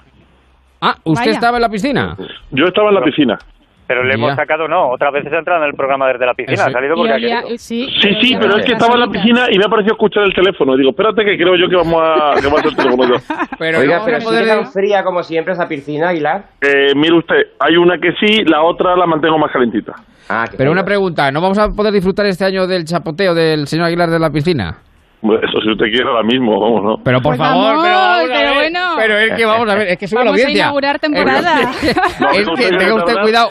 Ah, 0.80 0.94
¿usted 1.04 1.20
Vaya. 1.26 1.32
estaba 1.32 1.56
en 1.58 1.62
la 1.62 1.68
piscina? 1.68 2.16
Yo 2.50 2.64
estaba 2.66 2.88
en 2.88 2.94
la 2.94 3.02
piscina. 3.02 3.38
Pero 3.86 4.02
le 4.02 4.14
hemos 4.14 4.30
Ya. 4.30 4.36
sacado, 4.36 4.66
no. 4.66 4.88
Otra 4.90 5.12
vez 5.12 5.22
se 5.28 5.32
ha 5.34 5.38
entrado 5.38 5.62
en 5.62 5.68
el 5.70 5.76
programa 5.76 6.08
desde 6.08 6.26
la 6.26 6.34
piscina. 6.34 6.54
Eso. 6.54 6.64
Ha 6.70 6.72
salido 6.72 6.96
porque 6.96 7.12
ha 7.12 7.16
querido. 7.16 7.40
sí, 7.58 7.88
Sí, 8.02 8.08
sí, 8.20 8.36
pero 8.40 8.56
es 8.56 8.66
que 8.66 8.72
estaba 8.72 8.94
en 8.94 9.00
la 9.00 9.06
piscina 9.06 9.46
y 9.48 9.58
me 9.58 9.64
ha 9.64 9.68
parecido 9.68 9.92
escuchar 9.94 10.24
el 10.24 10.34
teléfono. 10.34 10.74
Y 10.74 10.78
digo, 10.78 10.90
espérate 10.90 11.24
que 11.24 11.36
creo 11.36 11.54
yo 11.54 11.68
que 11.68 11.76
vamos 11.76 12.02
a, 12.02 12.34
que 12.40 12.48
va 12.48 12.58
a 12.58 12.62
ser 12.62 12.70
el 12.70 12.76
teléfono 12.76 13.04
yo. 13.08 13.14
Pero 13.58 13.78
Oiga, 13.78 13.98
no 13.98 14.04
pero 14.04 14.18
vamos 14.18 14.32
a 14.32 14.36
sigue 14.36 14.42
poder- 14.50 14.62
tan 14.64 14.72
fría 14.72 15.04
como 15.04 15.22
siempre 15.22 15.52
esa 15.52 15.68
piscina, 15.68 16.08
Aguilar. 16.08 16.46
Eh, 16.60 16.94
mire 16.96 17.14
usted, 17.16 17.36
hay 17.60 17.76
una 17.76 17.96
que 17.98 18.12
sí, 18.18 18.42
la 18.44 18.62
otra 18.62 18.96
la 18.96 19.06
mantengo 19.06 19.38
más 19.38 19.52
calentita. 19.52 19.92
Ah, 20.28 20.46
Pero 20.58 20.72
una 20.72 20.84
pregunta, 20.84 21.30
¿no 21.30 21.40
vamos 21.40 21.58
a 21.58 21.68
poder 21.70 21.92
disfrutar 21.92 22.26
este 22.26 22.44
año 22.44 22.66
del 22.66 22.84
chapoteo 22.84 23.34
del 23.34 23.68
señor 23.68 23.86
Aguilar 23.86 24.10
de 24.10 24.18
la 24.18 24.30
piscina? 24.30 24.78
Eso 25.22 25.60
si 25.62 25.70
usted 25.72 25.86
quiere 25.86 26.05
ahora 26.09 26.22
mismo, 26.22 26.60
vamos, 26.60 26.82
¿no? 26.84 26.97
Pero 27.02 27.20
por 27.20 27.36
Pues 27.36 27.38
favor, 27.48 27.64
vamos, 27.76 27.82
pero 27.84 27.94
vamos 27.97 28.18
a 28.18 28.26
pero 28.26 28.38
ver, 28.51 28.55
bueno. 28.55 28.94
Pero 28.97 29.18
es 29.18 29.32
que 29.34 29.47
vamos 29.47 29.68
a 29.70 29.74
ver, 29.74 29.88
es 29.88 29.98
que 29.98 30.06
sube 30.09 30.18
la 30.20 30.24
Vamos 30.26 30.40
a 30.40 30.43
audiencia. 30.44 30.62
inaugurar 30.64 30.98
temporada. 30.98 31.60
Es 31.62 31.76
que, 31.78 31.94
No, 32.20 32.30
es 32.30 32.47
no 32.47 32.55
que 32.55 32.68
tenga 32.68 32.94
usted 32.94 33.06
tardar. 33.06 33.22
cuidado. 33.22 33.51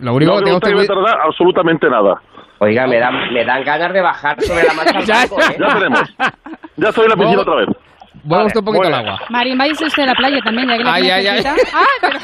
Lo 0.00 0.14
único 0.14 0.32
no 0.32 0.38
que 0.38 0.44
tenga 0.44 0.56
usted 0.56 0.68
que 0.70 0.74
me 0.76 0.86
cuidado. 0.86 1.04
tardar 1.04 1.26
absolutamente 1.26 1.90
nada. 1.90 2.14
Oiga, 2.58 2.86
me 2.86 2.98
dan, 2.98 3.32
me 3.34 3.44
dan 3.44 3.64
ganas 3.64 3.92
de 3.92 4.00
bajar 4.00 4.40
sobre 4.42 4.64
la 4.64 4.72
marcha 4.72 5.00
Ya, 5.04 5.24
¿eh? 5.24 5.28
Ya 5.58 5.74
tenemos. 5.74 6.14
Ya 6.76 6.88
estoy 6.88 7.04
en 7.04 7.10
la 7.10 7.16
piscina 7.16 7.40
otra 7.42 7.54
vez. 7.56 7.68
Mueva 8.26 8.44
usted 8.46 8.60
un 8.60 8.64
poquito 8.66 8.88
el 8.88 8.94
agua. 8.94 9.18
Marín, 9.30 9.56
váyase 9.58 9.84
usted 9.86 10.02
a 10.02 10.06
la 10.06 10.14
playa 10.14 10.38
también, 10.44 10.68
ya 10.68 10.76
que 10.76 10.84
la 10.84 10.92
Ay, 10.94 11.10
ay. 11.10 11.26
Ah, 11.72 11.86
pero- 12.00 12.16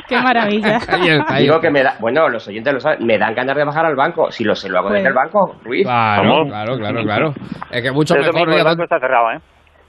Qué 0.08 0.20
maravilla. 0.20 0.78
Ahí 0.88 1.08
está, 1.08 1.34
ahí 1.34 1.42
Digo 1.44 1.60
que 1.60 1.70
me 1.70 1.82
da, 1.82 1.94
bueno, 2.00 2.28
los 2.28 2.46
oyentes 2.48 2.72
lo 2.72 2.80
saben, 2.80 3.04
me 3.06 3.18
dan 3.18 3.34
ganas 3.34 3.56
de 3.56 3.64
bajar 3.64 3.86
al 3.86 3.96
banco. 3.96 4.30
Si 4.30 4.44
lo 4.44 4.54
sé, 4.54 4.68
lo 4.68 4.78
hago 4.78 4.88
Pues- 4.88 4.98
desde 5.02 5.08
el 5.08 5.14
banco, 5.14 5.56
Ruiz. 5.64 5.84
Claro, 5.84 6.44
claro, 6.46 6.76
claro, 6.78 7.02
claro. 7.02 7.34
Es 7.70 7.82
que 7.82 7.90
mucho 7.90 8.14
Este 8.16 8.32
mejor. 8.32 8.50
el 8.52 8.64
banco 8.64 8.82
está 8.84 8.98
cerrado, 8.98 9.32
¿eh? 9.32 9.38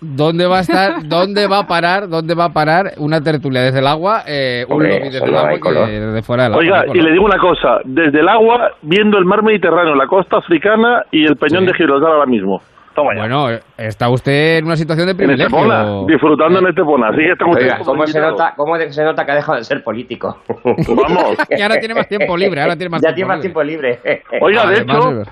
¿Dónde 0.01 0.45
va 0.45 0.57
a 0.57 0.61
estar, 0.61 1.07
dónde 1.07 1.47
va 1.47 1.59
a 1.59 1.67
parar, 1.67 2.09
dónde 2.09 2.35
va 2.35 2.45
a 2.45 2.49
parar 2.49 2.91
una 2.97 3.21
tertulia 3.21 3.61
desde 3.61 3.79
el 3.79 3.87
agua, 3.87 4.23
eh, 4.27 4.65
un 4.67 4.73
Hombre, 4.73 4.89
lobby 4.89 5.07
eso 5.07 5.11
desde 5.19 5.25
el 5.29 5.35
agua 5.37 5.59
color. 5.59 5.87
desde 5.87 6.21
fuera 6.21 6.43
del 6.43 6.51
agua? 6.53 6.63
Oiga, 6.63 6.83
y 6.93 7.01
le 7.01 7.11
digo 7.13 7.23
una 7.25 7.39
cosa, 7.39 7.79
desde 7.85 8.19
el 8.19 8.27
agua, 8.27 8.71
viendo 8.81 9.17
el 9.17 9.23
mar 9.25 9.41
Mediterráneo, 9.41 9.95
la 9.95 10.05
costa 10.07 10.37
africana 10.37 11.03
y 11.11 11.25
el 11.25 11.37
peñón 11.37 11.61
Sí. 11.61 11.67
de 11.67 11.73
Gibraltar 11.75 12.11
ahora 12.11 12.25
mismo. 12.25 12.59
Toma 12.95 13.13
ya. 13.13 13.19
Bueno, 13.21 13.49
está 13.77 14.09
usted 14.09 14.59
en 14.59 14.65
una 14.65 14.77
situación 14.77 15.07
de 15.07 15.11
En 15.11 15.17
privilegio. 15.17 15.45
Estepona, 15.45 16.05
disfrutando 16.07 16.59
en 16.59 16.67
Estepona. 16.67 17.09
Así 17.09 17.17
que 17.17 17.31
están 17.31 17.49
ustedes 17.49 17.73
Oiga, 17.73 17.85
¿cómo 17.85 18.07
se, 18.07 18.19
nota, 18.21 18.53
¿cómo 18.55 18.77
se 18.77 19.03
nota 19.03 19.25
que 19.25 19.31
ha 19.31 19.35
dejado 19.35 19.57
de 19.57 19.63
ser 19.65 19.83
político? 19.83 20.37
Vamos. 20.63 21.37
Y 21.49 21.61
ahora 21.61 21.77
tiene 21.77 21.93
más 21.93 22.07
tiempo 22.07 22.35
libre, 22.37 22.61
ahora 22.61 22.75
tiene 22.75 22.89
más 22.89 23.01
ya 23.01 23.13
tiempo 23.13 23.33
tiene 23.41 23.63
más 23.65 23.67
libre. 23.67 23.97
tiempo 23.97 24.13
libre. 24.13 24.23
Oiga, 24.41 24.65
de 24.69 24.75
Además, 24.77 24.97
hecho, 24.97 25.23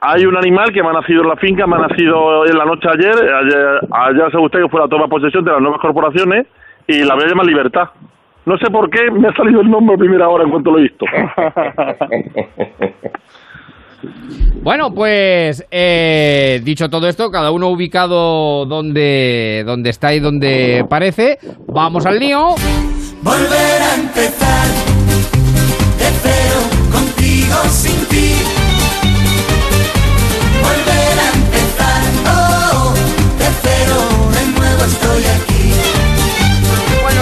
hay 0.00 0.26
un 0.26 0.36
animal 0.36 0.72
que 0.72 0.82
me 0.82 0.88
ha 0.88 0.92
nacido 0.92 1.22
en 1.22 1.28
la 1.28 1.36
finca, 1.36 1.66
me 1.66 1.76
ha 1.76 1.86
nacido 1.88 2.46
en 2.46 2.58
la 2.58 2.64
noche 2.64 2.88
ayer. 2.92 3.14
Ayer, 3.14 3.80
ayer 3.90 4.30
sabe 4.32 4.44
usted 4.44 4.60
que 4.62 4.68
fue 4.68 4.80
la 4.80 4.88
toma 4.88 5.04
de 5.04 5.10
posesión 5.10 5.44
de 5.44 5.52
las 5.52 5.60
nuevas 5.60 5.80
corporaciones 5.80 6.46
y 6.88 7.04
la 7.04 7.14
voy 7.14 7.24
a 7.24 7.28
llamar 7.28 7.46
Libertad. 7.46 7.88
No 8.44 8.58
sé 8.58 8.70
por 8.70 8.90
qué 8.90 9.10
me 9.10 9.28
ha 9.28 9.32
salido 9.34 9.60
el 9.62 9.70
nombre 9.70 9.94
a 9.94 9.98
primera 9.98 10.28
hora 10.28 10.44
en 10.44 10.50
cuanto 10.50 10.70
lo 10.72 10.78
he 10.78 10.82
visto. 10.82 11.06
Bueno, 14.62 14.94
pues 14.94 15.64
eh, 15.70 16.60
dicho 16.64 16.88
todo 16.88 17.08
esto, 17.08 17.30
cada 17.30 17.50
uno 17.50 17.68
ubicado 17.68 18.64
donde, 18.66 19.62
donde 19.66 19.90
está 19.90 20.14
y 20.14 20.20
donde 20.20 20.84
parece, 20.88 21.38
vamos 21.66 22.06
al 22.06 22.18
lío. 22.18 22.54
Volver 23.22 23.82
a 23.82 23.94
empezar. 23.94 24.94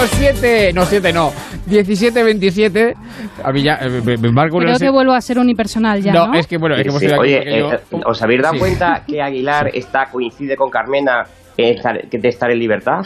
Bueno, 0.03 0.15
7, 0.17 0.73
no 0.73 0.81
7, 0.83 1.13
no, 1.13 1.31
17, 1.65 2.23
27. 2.23 2.93
A 3.41 3.51
mí 3.53 3.63
ya, 3.63 3.75
eh, 3.81 4.01
me, 4.05 4.17
me 4.17 4.31
marco 4.33 4.57
una 4.57 4.65
Creo 4.75 4.79
que 4.79 4.89
vuelvo 4.89 5.13
a 5.13 5.21
ser 5.21 5.39
unipersonal 5.39 6.01
ya, 6.01 6.11
¿no? 6.11 6.27
No, 6.27 6.33
es 6.33 6.45
que 6.45 6.57
bueno, 6.57 6.75
es 6.75 6.83
que 6.83 6.89
hemos 6.89 6.99
Sí, 6.99 7.05
ido 7.05 7.15
aquí 7.15 7.23
Oye, 7.23 7.37
un 7.37 7.43
pequeño- 7.45 7.73
eh, 8.01 8.03
¿os 8.05 8.21
habéis 8.21 8.41
dado 8.41 8.53
Sí. 8.55 8.59
cuenta 8.59 9.03
que 9.07 9.21
Aguilar 9.21 9.69
está 9.73 10.07
coincide 10.11 10.57
con 10.57 10.69
Carmena 10.69 11.23
en 11.55 11.75
estar- 11.77 12.09
que 12.09 12.17
de 12.17 12.27
estar 12.27 12.51
en 12.51 12.59
libertad? 12.59 12.99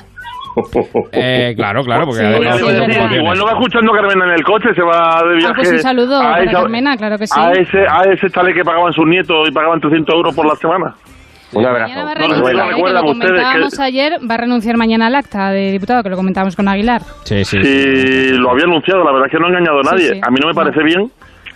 Eh, 1.11 1.53
claro, 1.55 1.83
claro, 1.83 2.05
porque 2.05 2.21
Sí, 2.23 2.65
sí. 2.65 3.15
Igual 3.15 3.37
no 3.37 3.45
va 3.45 3.51
escuchando 3.51 3.91
Carmena 3.91 4.25
en 4.25 4.31
el 4.31 4.43
coche, 4.43 4.69
se 4.75 4.81
va 4.81 5.21
de 5.29 5.35
viaje. 5.35 5.51
Ah, 5.51 5.53
pues 5.55 5.71
un 5.73 5.79
saludo 5.79 6.19
a 6.19 6.31
para 6.31 6.43
esa- 6.45 6.51
Carmena, 6.61 6.97
claro 6.97 7.17
que 7.19 7.27
sí. 7.27 7.39
A 7.39 7.51
ese, 7.51 7.77
a 7.87 8.11
ese 8.11 8.27
chalet 8.33 8.55
que 8.55 8.63
pagaban 8.63 8.91
sus 8.91 9.05
nietos 9.05 9.47
y 9.47 9.51
pagaban 9.51 9.79
300 9.79 10.15
euros 10.15 10.35
por 10.35 10.47
la 10.47 10.55
semana. 10.55 10.95
Un 11.53 11.65
abrazo. 11.65 11.93
Mañana 11.93 12.03
va 12.03 12.11
a 12.11 12.15
No, 12.15 12.19
no, 12.19 12.27
renunciar, 12.27 12.55
no 12.55 12.61
¿eh? 12.63 13.69
que 13.69 13.77
que- 13.77 13.83
ayer, 13.83 14.19
va 14.29 14.33
a 14.33 14.37
renunciar 14.37 14.77
mañana 14.77 15.07
al 15.07 15.15
acta 15.15 15.51
de 15.51 15.71
diputado, 15.71 16.03
que 16.03 16.09
lo 16.09 16.15
comentábamos 16.17 16.55
con 16.55 16.67
Aguilar. 16.67 17.01
Sí, 17.23 17.45
sí. 17.45 17.63
Sí, 17.63 18.29
lo 18.33 18.51
había 18.51 18.65
anunciado, 18.65 19.03
la 19.03 19.11
verdad 19.11 19.27
es 19.27 19.31
que 19.31 19.39
no 19.39 19.45
ha 19.45 19.49
engañado 19.49 19.79
a 19.79 19.83
nadie. 19.83 20.13
sí. 20.13 20.21
A 20.21 20.29
mí 20.29 20.39
no 20.41 20.47
me 20.47 20.53
parece 20.53 20.83
bien, 20.83 21.09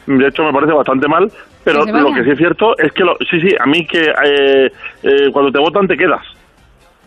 de 0.07 0.27
hecho 0.27 0.43
me 0.43 0.53
parece 0.53 0.71
bastante 0.73 1.07
mal, 1.07 1.29
pero 1.63 1.85
lo 1.85 2.13
que 2.13 2.23
sí 2.23 2.31
es 2.31 2.37
cierto 2.37 2.77
es 2.77 2.91
que, 2.93 3.03
lo, 3.03 3.15
sí, 3.29 3.41
sí, 3.41 3.55
a 3.59 3.65
mí 3.65 3.85
que 3.85 4.01
eh, 4.01 4.71
eh, 5.03 5.29
cuando 5.33 5.51
te 5.51 5.59
votan 5.59 5.87
te 5.87 5.97
quedas 5.97 6.21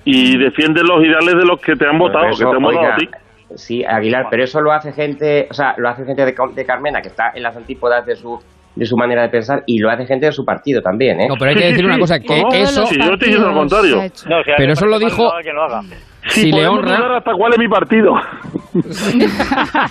y 0.05 0.37
defiendes 0.37 0.85
los 0.85 1.03
ideales 1.03 1.35
de 1.37 1.45
los 1.47 1.61
que 1.61 1.77
te 1.77 1.87
han 1.87 1.99
votado, 1.99 2.27
que 2.31 2.37
te 2.37 2.45
han 2.45 2.63
votado 2.63 2.81
oiga, 2.81 2.95
a 2.95 2.97
ti. 2.99 3.09
Sí, 3.57 3.85
Aguilar, 3.85 4.27
pero 4.31 4.45
eso 4.45 4.61
lo 4.61 4.73
hace 4.73 4.93
gente, 4.93 5.47
o 5.51 5.55
sea, 5.55 5.75
lo 5.79 5.89
hace 5.89 6.05
gente 6.05 6.25
de, 6.25 6.35
de 6.55 6.65
Carmena, 6.67 7.01
que 7.01 7.09
está 7.09 7.33
en 7.35 7.43
las 7.43 7.57
antípodas 7.57 8.05
de 8.05 8.17
su 8.17 8.39
de 8.77 8.87
su 8.87 8.97
manera 8.97 9.23
de 9.23 9.29
pensar, 9.29 9.63
y 9.67 9.79
lo 9.79 9.91
hace 9.91 10.05
gente 10.07 10.27
de 10.27 10.33
su 10.33 10.45
partido 10.45 10.83
también, 10.83 11.21
¿eh? 11.21 11.29
No, 11.29 11.35
pero 11.39 11.51
hay 11.51 11.57
que 11.57 11.67
decir 11.67 11.85
una 11.87 11.99
cosa, 11.99 12.19
que 12.19 12.43
No, 12.43 12.49
eso, 12.53 12.87
sí, 12.87 12.97
yo 12.99 13.13
estoy 13.13 13.29
diciendo 13.29 13.49
lo 13.51 13.55
contrario. 13.55 13.97
No, 14.29 14.43
si 14.43 14.51
Pero 14.57 14.73
eso 14.73 14.87
lo 14.87 14.99
dijo- 14.99 15.31
mal, 15.33 15.43
que 15.45 15.53
lo 15.53 15.63
haga. 15.63 15.81
si 16.29 16.51
le 16.53 16.67
honra... 16.67 17.17
hasta 17.19 17.33
cuál 17.35 17.53
es 17.53 17.59
mi 17.59 17.69
partido. 17.69 18.15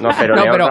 No, 0.01 0.09
pero, 0.19 0.35
No, 0.35 0.43
le 0.45 0.51
pero 0.51 0.67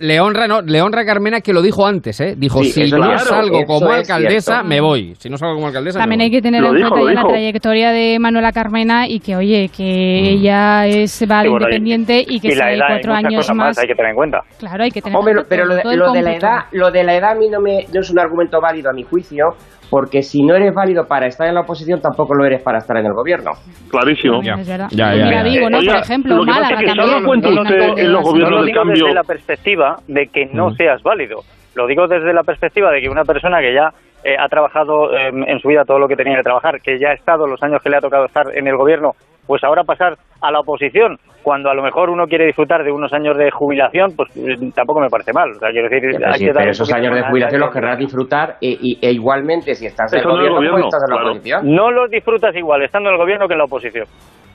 le 0.00 0.18
honra, 0.20 0.48
no, 0.48 0.62
le 0.62 0.80
honra 0.82 1.02
a 1.02 1.04
Carmena 1.04 1.40
que 1.42 1.52
lo 1.52 1.60
dijo 1.62 1.86
antes, 1.86 2.20
¿eh? 2.20 2.34
Dijo, 2.36 2.64
Sí, 2.64 2.72
si 2.86 2.90
no 2.90 2.96
claro, 2.96 3.18
salgo 3.18 3.64
como 3.66 3.92
es 3.92 4.00
alcaldesa, 4.00 4.52
cierto. 4.54 4.68
me 4.68 4.80
voy. 4.80 5.14
Si 5.18 5.28
no 5.28 5.36
salgo 5.36 5.54
como 5.56 5.66
alcaldesa, 5.66 5.98
También 5.98 6.18
me 6.18 6.24
hay 6.24 6.30
voy. 6.30 6.38
que 6.38 6.42
tener 6.42 6.64
en 6.64 6.88
cuenta 6.88 7.12
la 7.22 7.28
trayectoria 7.28 7.90
de 7.92 8.18
Manuela 8.18 8.50
Carmena 8.52 9.06
y 9.06 9.20
que, 9.20 9.36
oye, 9.36 9.68
que 9.68 9.82
Mm. 9.84 10.26
ella 10.38 10.86
es 10.86 11.22
va 11.30 11.38
de 11.38 11.42
Sí, 11.44 11.48
bueno, 11.48 11.50
y- 11.50 11.54
independiente 11.68 12.24
y 12.26 12.40
que 12.40 12.48
y 12.48 12.50
si 12.52 12.56
la 12.56 12.66
hay 12.66 12.78
cuatro 12.78 13.12
años 13.14 13.34
cosas 13.36 13.56
más. 13.56 13.78
hay 13.78 13.86
que 13.86 13.94
tener 13.94 14.10
en 14.10 14.16
cuenta. 14.16 14.40
Claro, 14.58 14.82
hay 14.84 14.90
que 14.90 15.02
tener 15.02 15.16
Hombre, 15.16 15.32
en 15.32 15.36
cuenta 15.38 15.48
pero 15.50 15.64
lo 15.66 15.74
de, 15.74 15.96
lo 15.96 16.12
de 16.12 16.22
la 16.22 16.34
edad, 16.34 16.58
lo 16.72 16.90
de 16.90 17.04
la 17.04 17.14
edad 17.16 17.32
a 17.32 17.34
mí 17.34 17.48
no 17.48 17.60
me 17.60 17.86
no 17.92 18.00
es 18.00 18.10
un 18.10 18.18
argumento 18.18 18.58
válido 18.60 18.90
a 18.90 18.92
mi 18.94 19.02
juicio, 19.04 19.50
porque 19.90 20.22
si 20.22 20.42
no 20.44 20.54
eres 20.54 20.72
válido 20.74 21.04
para 21.06 21.26
estar 21.26 21.48
en 21.48 21.54
la 21.54 21.62
oposición, 21.62 22.00
tampoco 22.00 22.34
lo 22.34 22.44
eres 22.46 22.62
para 22.62 22.78
estar 22.78 22.96
en 22.96 23.06
el 23.06 23.12
gobierno. 23.12 23.50
Clarísimo. 23.90 24.40
Ya. 24.42 24.54
Ya, 24.56 24.88
ya, 24.90 25.24
Mira. 25.24 25.42
Vigo, 25.42 25.68
¿no? 25.68 25.78
Oiga, 25.78 25.94
Por 25.94 26.02
ejemplo, 26.02 26.36
lo 26.36 26.42
que 26.44 26.46
pasa 26.46 26.60
Málaga 26.60 26.74
es 26.74 26.80
que 26.80 26.86
también. 26.86 27.08
usted 27.08 27.74
alcaldes 27.74 28.04
en 28.06 28.12
los 28.12 28.22
gobiernos 28.22 28.50
no 28.50 28.56
lo 28.56 28.62
del 28.62 28.66
digo 28.66 28.80
cambio. 28.82 29.04
desde 29.04 29.14
la 29.14 29.22
perspectiva 29.24 29.96
de 30.06 30.26
que 30.32 30.46
no 30.52 30.70
seas 30.72 31.02
válido. 31.02 31.40
Lo 31.74 31.86
digo 31.86 32.06
desde 32.06 32.32
la 32.32 32.42
perspectiva 32.42 32.90
de 32.92 33.00
que 33.00 33.08
una 33.08 33.24
persona 33.24 33.60
que 33.60 33.74
ya 33.74 33.90
eh, 34.24 34.36
ha 34.38 34.48
trabajado 34.48 35.12
eh, 35.16 35.28
en 35.46 35.58
su 35.60 35.68
vida 35.68 35.84
todo 35.84 35.98
lo 35.98 36.06
que 36.08 36.16
tenía 36.16 36.36
que 36.36 36.42
trabajar, 36.42 36.80
que 36.82 36.98
ya 36.98 37.10
ha 37.10 37.14
estado 37.14 37.46
los 37.46 37.62
años 37.62 37.80
que 37.82 37.90
le 37.90 37.96
ha 37.96 38.00
tocado 38.00 38.26
estar 38.26 38.46
en 38.54 38.66
el 38.66 38.76
gobierno 38.76 39.12
pues 39.46 39.64
ahora 39.64 39.82
pasar 39.82 40.14
a 40.42 40.52
la 40.52 40.60
oposición, 40.60 41.16
cuando 41.42 41.70
a 41.70 41.74
lo 41.74 41.82
mejor 41.82 42.10
uno 42.10 42.26
quiere 42.26 42.46
disfrutar 42.46 42.82
de 42.84 42.92
unos 42.92 43.12
años 43.12 43.36
de 43.36 43.50
jubilación, 43.50 44.14
pues 44.16 44.28
eh, 44.36 44.56
tampoco 44.74 45.00
me 45.00 45.08
parece 45.08 45.32
mal. 45.32 45.50
O 45.50 45.58
sea, 45.58 45.70
quiero 45.70 45.88
decir, 45.88 46.10
Pero, 46.12 46.26
hay 46.28 46.38
sí, 46.38 46.44
que 46.46 46.52
dar 46.52 46.62
pero 46.62 46.70
esos 46.72 46.92
años 46.92 47.14
de 47.14 47.22
jubilación 47.22 47.60
los 47.60 47.70
querrás 47.72 47.98
disfrutar 47.98 48.56
e, 48.60 48.76
y- 48.80 48.98
e 49.00 49.12
igualmente 49.12 49.74
si 49.74 49.86
estás 49.86 50.12
en 50.12 50.20
el 50.20 50.24
gobierno, 50.26 50.56
gobierno, 50.56 50.76
pues 50.78 50.84
estás 50.86 51.02
en 51.02 51.10
la 51.10 51.16
claro. 51.16 51.30
oposición. 51.30 51.74
No 51.74 51.90
los 51.90 52.10
disfrutas 52.10 52.54
igual 52.56 52.82
estando 52.82 53.08
en 53.10 53.14
el 53.14 53.20
gobierno 53.20 53.46
que 53.48 53.54
en 53.54 53.58
la 53.58 53.64
oposición. 53.64 54.06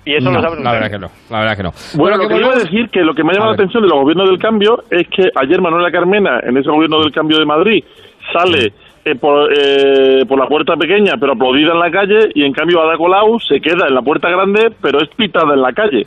Y 0.07 0.13
eso 0.15 0.29
No, 0.29 0.33
lo 0.37 0.41
sabes 0.43 0.63
la 0.63 0.71
verdad 0.71 0.91
que 0.91 0.99
no, 0.99 1.07
la 1.31 1.39
verdad 1.39 1.57
que 1.57 1.63
no. 1.63 1.71
Bueno, 1.97 2.17
lo 2.17 2.27
que 2.27 2.37
iba 2.37 2.51
a 2.53 2.59
decir 2.59 2.89
que 2.91 3.01
lo 3.01 3.15
que 3.15 3.23
me 3.23 3.31
ha 3.31 3.33
llamado 3.33 3.51
la 3.53 3.55
atención 3.55 3.81
de 3.81 3.89
los 3.89 3.99
gobiernos 4.01 4.29
del 4.29 4.37
cambio 4.37 4.83
es 4.91 5.07
que 5.09 5.23
ayer 5.35 5.59
Manuela 5.59 5.89
Carmena, 5.91 6.39
en 6.43 6.55
ese 6.57 6.69
gobierno 6.69 6.99
del 7.01 7.11
cambio 7.11 7.39
de 7.39 7.45
Madrid, 7.45 7.83
sale 8.31 8.71
eh, 9.03 9.15
por, 9.15 9.49
eh, 9.51 10.23
por 10.27 10.37
la 10.39 10.47
puerta 10.47 10.75
pequeña, 10.75 11.13
pero 11.19 11.33
aplaudida 11.33 11.73
en 11.73 11.79
la 11.79 11.89
calle, 11.89 12.19
y 12.35 12.43
en 12.43 12.53
cambio 12.53 12.81
Ada 12.81 12.97
Colau 12.97 13.39
se 13.39 13.59
queda 13.59 13.87
en 13.87 13.95
la 13.95 14.01
puerta 14.03 14.29
grande, 14.29 14.69
pero 14.81 14.99
es 15.01 15.09
pitada 15.15 15.53
en 15.55 15.61
la 15.61 15.73
calle. 15.73 16.03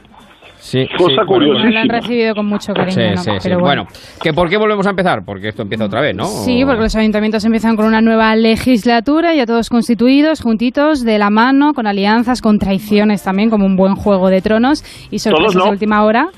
Sí, 0.70 0.86
Cosa 0.99 1.23
sí, 1.23 1.27
curiosísima. 1.27 1.65
No 1.69 1.74
lo 1.74 1.81
han 1.81 1.89
recibido 1.89 2.35
con 2.35 2.47
mucho 2.47 2.74
cariño, 2.74 2.93
Sí, 2.93 3.01
¿no? 3.15 3.16
sí, 3.23 3.31
sí. 3.39 3.49
Pero 3.49 3.61
Bueno, 3.61 3.86
¿que 4.23 4.32
¿por 4.35 4.51
qué 4.51 4.59
volvemos 4.59 4.86
a 4.86 4.90
empezar? 4.90 5.20
Porque 5.24 5.49
esto 5.49 5.62
empieza 5.62 5.86
otra 5.86 6.03
vez, 6.03 6.15
¿no? 6.15 6.24
Sí, 6.27 6.62
porque 6.66 6.82
los 6.82 6.95
ayuntamientos 6.95 7.43
empiezan 7.47 7.74
con 7.74 7.86
una 7.86 8.03
nueva 8.03 8.36
legislatura, 8.36 9.35
ya 9.35 9.47
todos 9.47 9.70
constituidos, 9.70 10.43
juntitos, 10.43 11.05
de 11.05 11.19
la 11.19 11.31
mano, 11.31 11.73
con 11.73 11.86
alianzas, 11.86 12.43
con 12.43 12.59
traiciones 12.59 13.23
también, 13.24 13.49
como 13.49 13.65
un 13.65 13.77
buen 13.77 13.95
juego 13.95 14.28
de 14.28 14.43
tronos 14.43 14.82
y 15.11 15.19
sorpresas 15.20 15.53
Todos 15.53 15.57
no. 15.57 15.65
de 15.65 15.70
última 15.70 16.05
hora. 16.05 16.28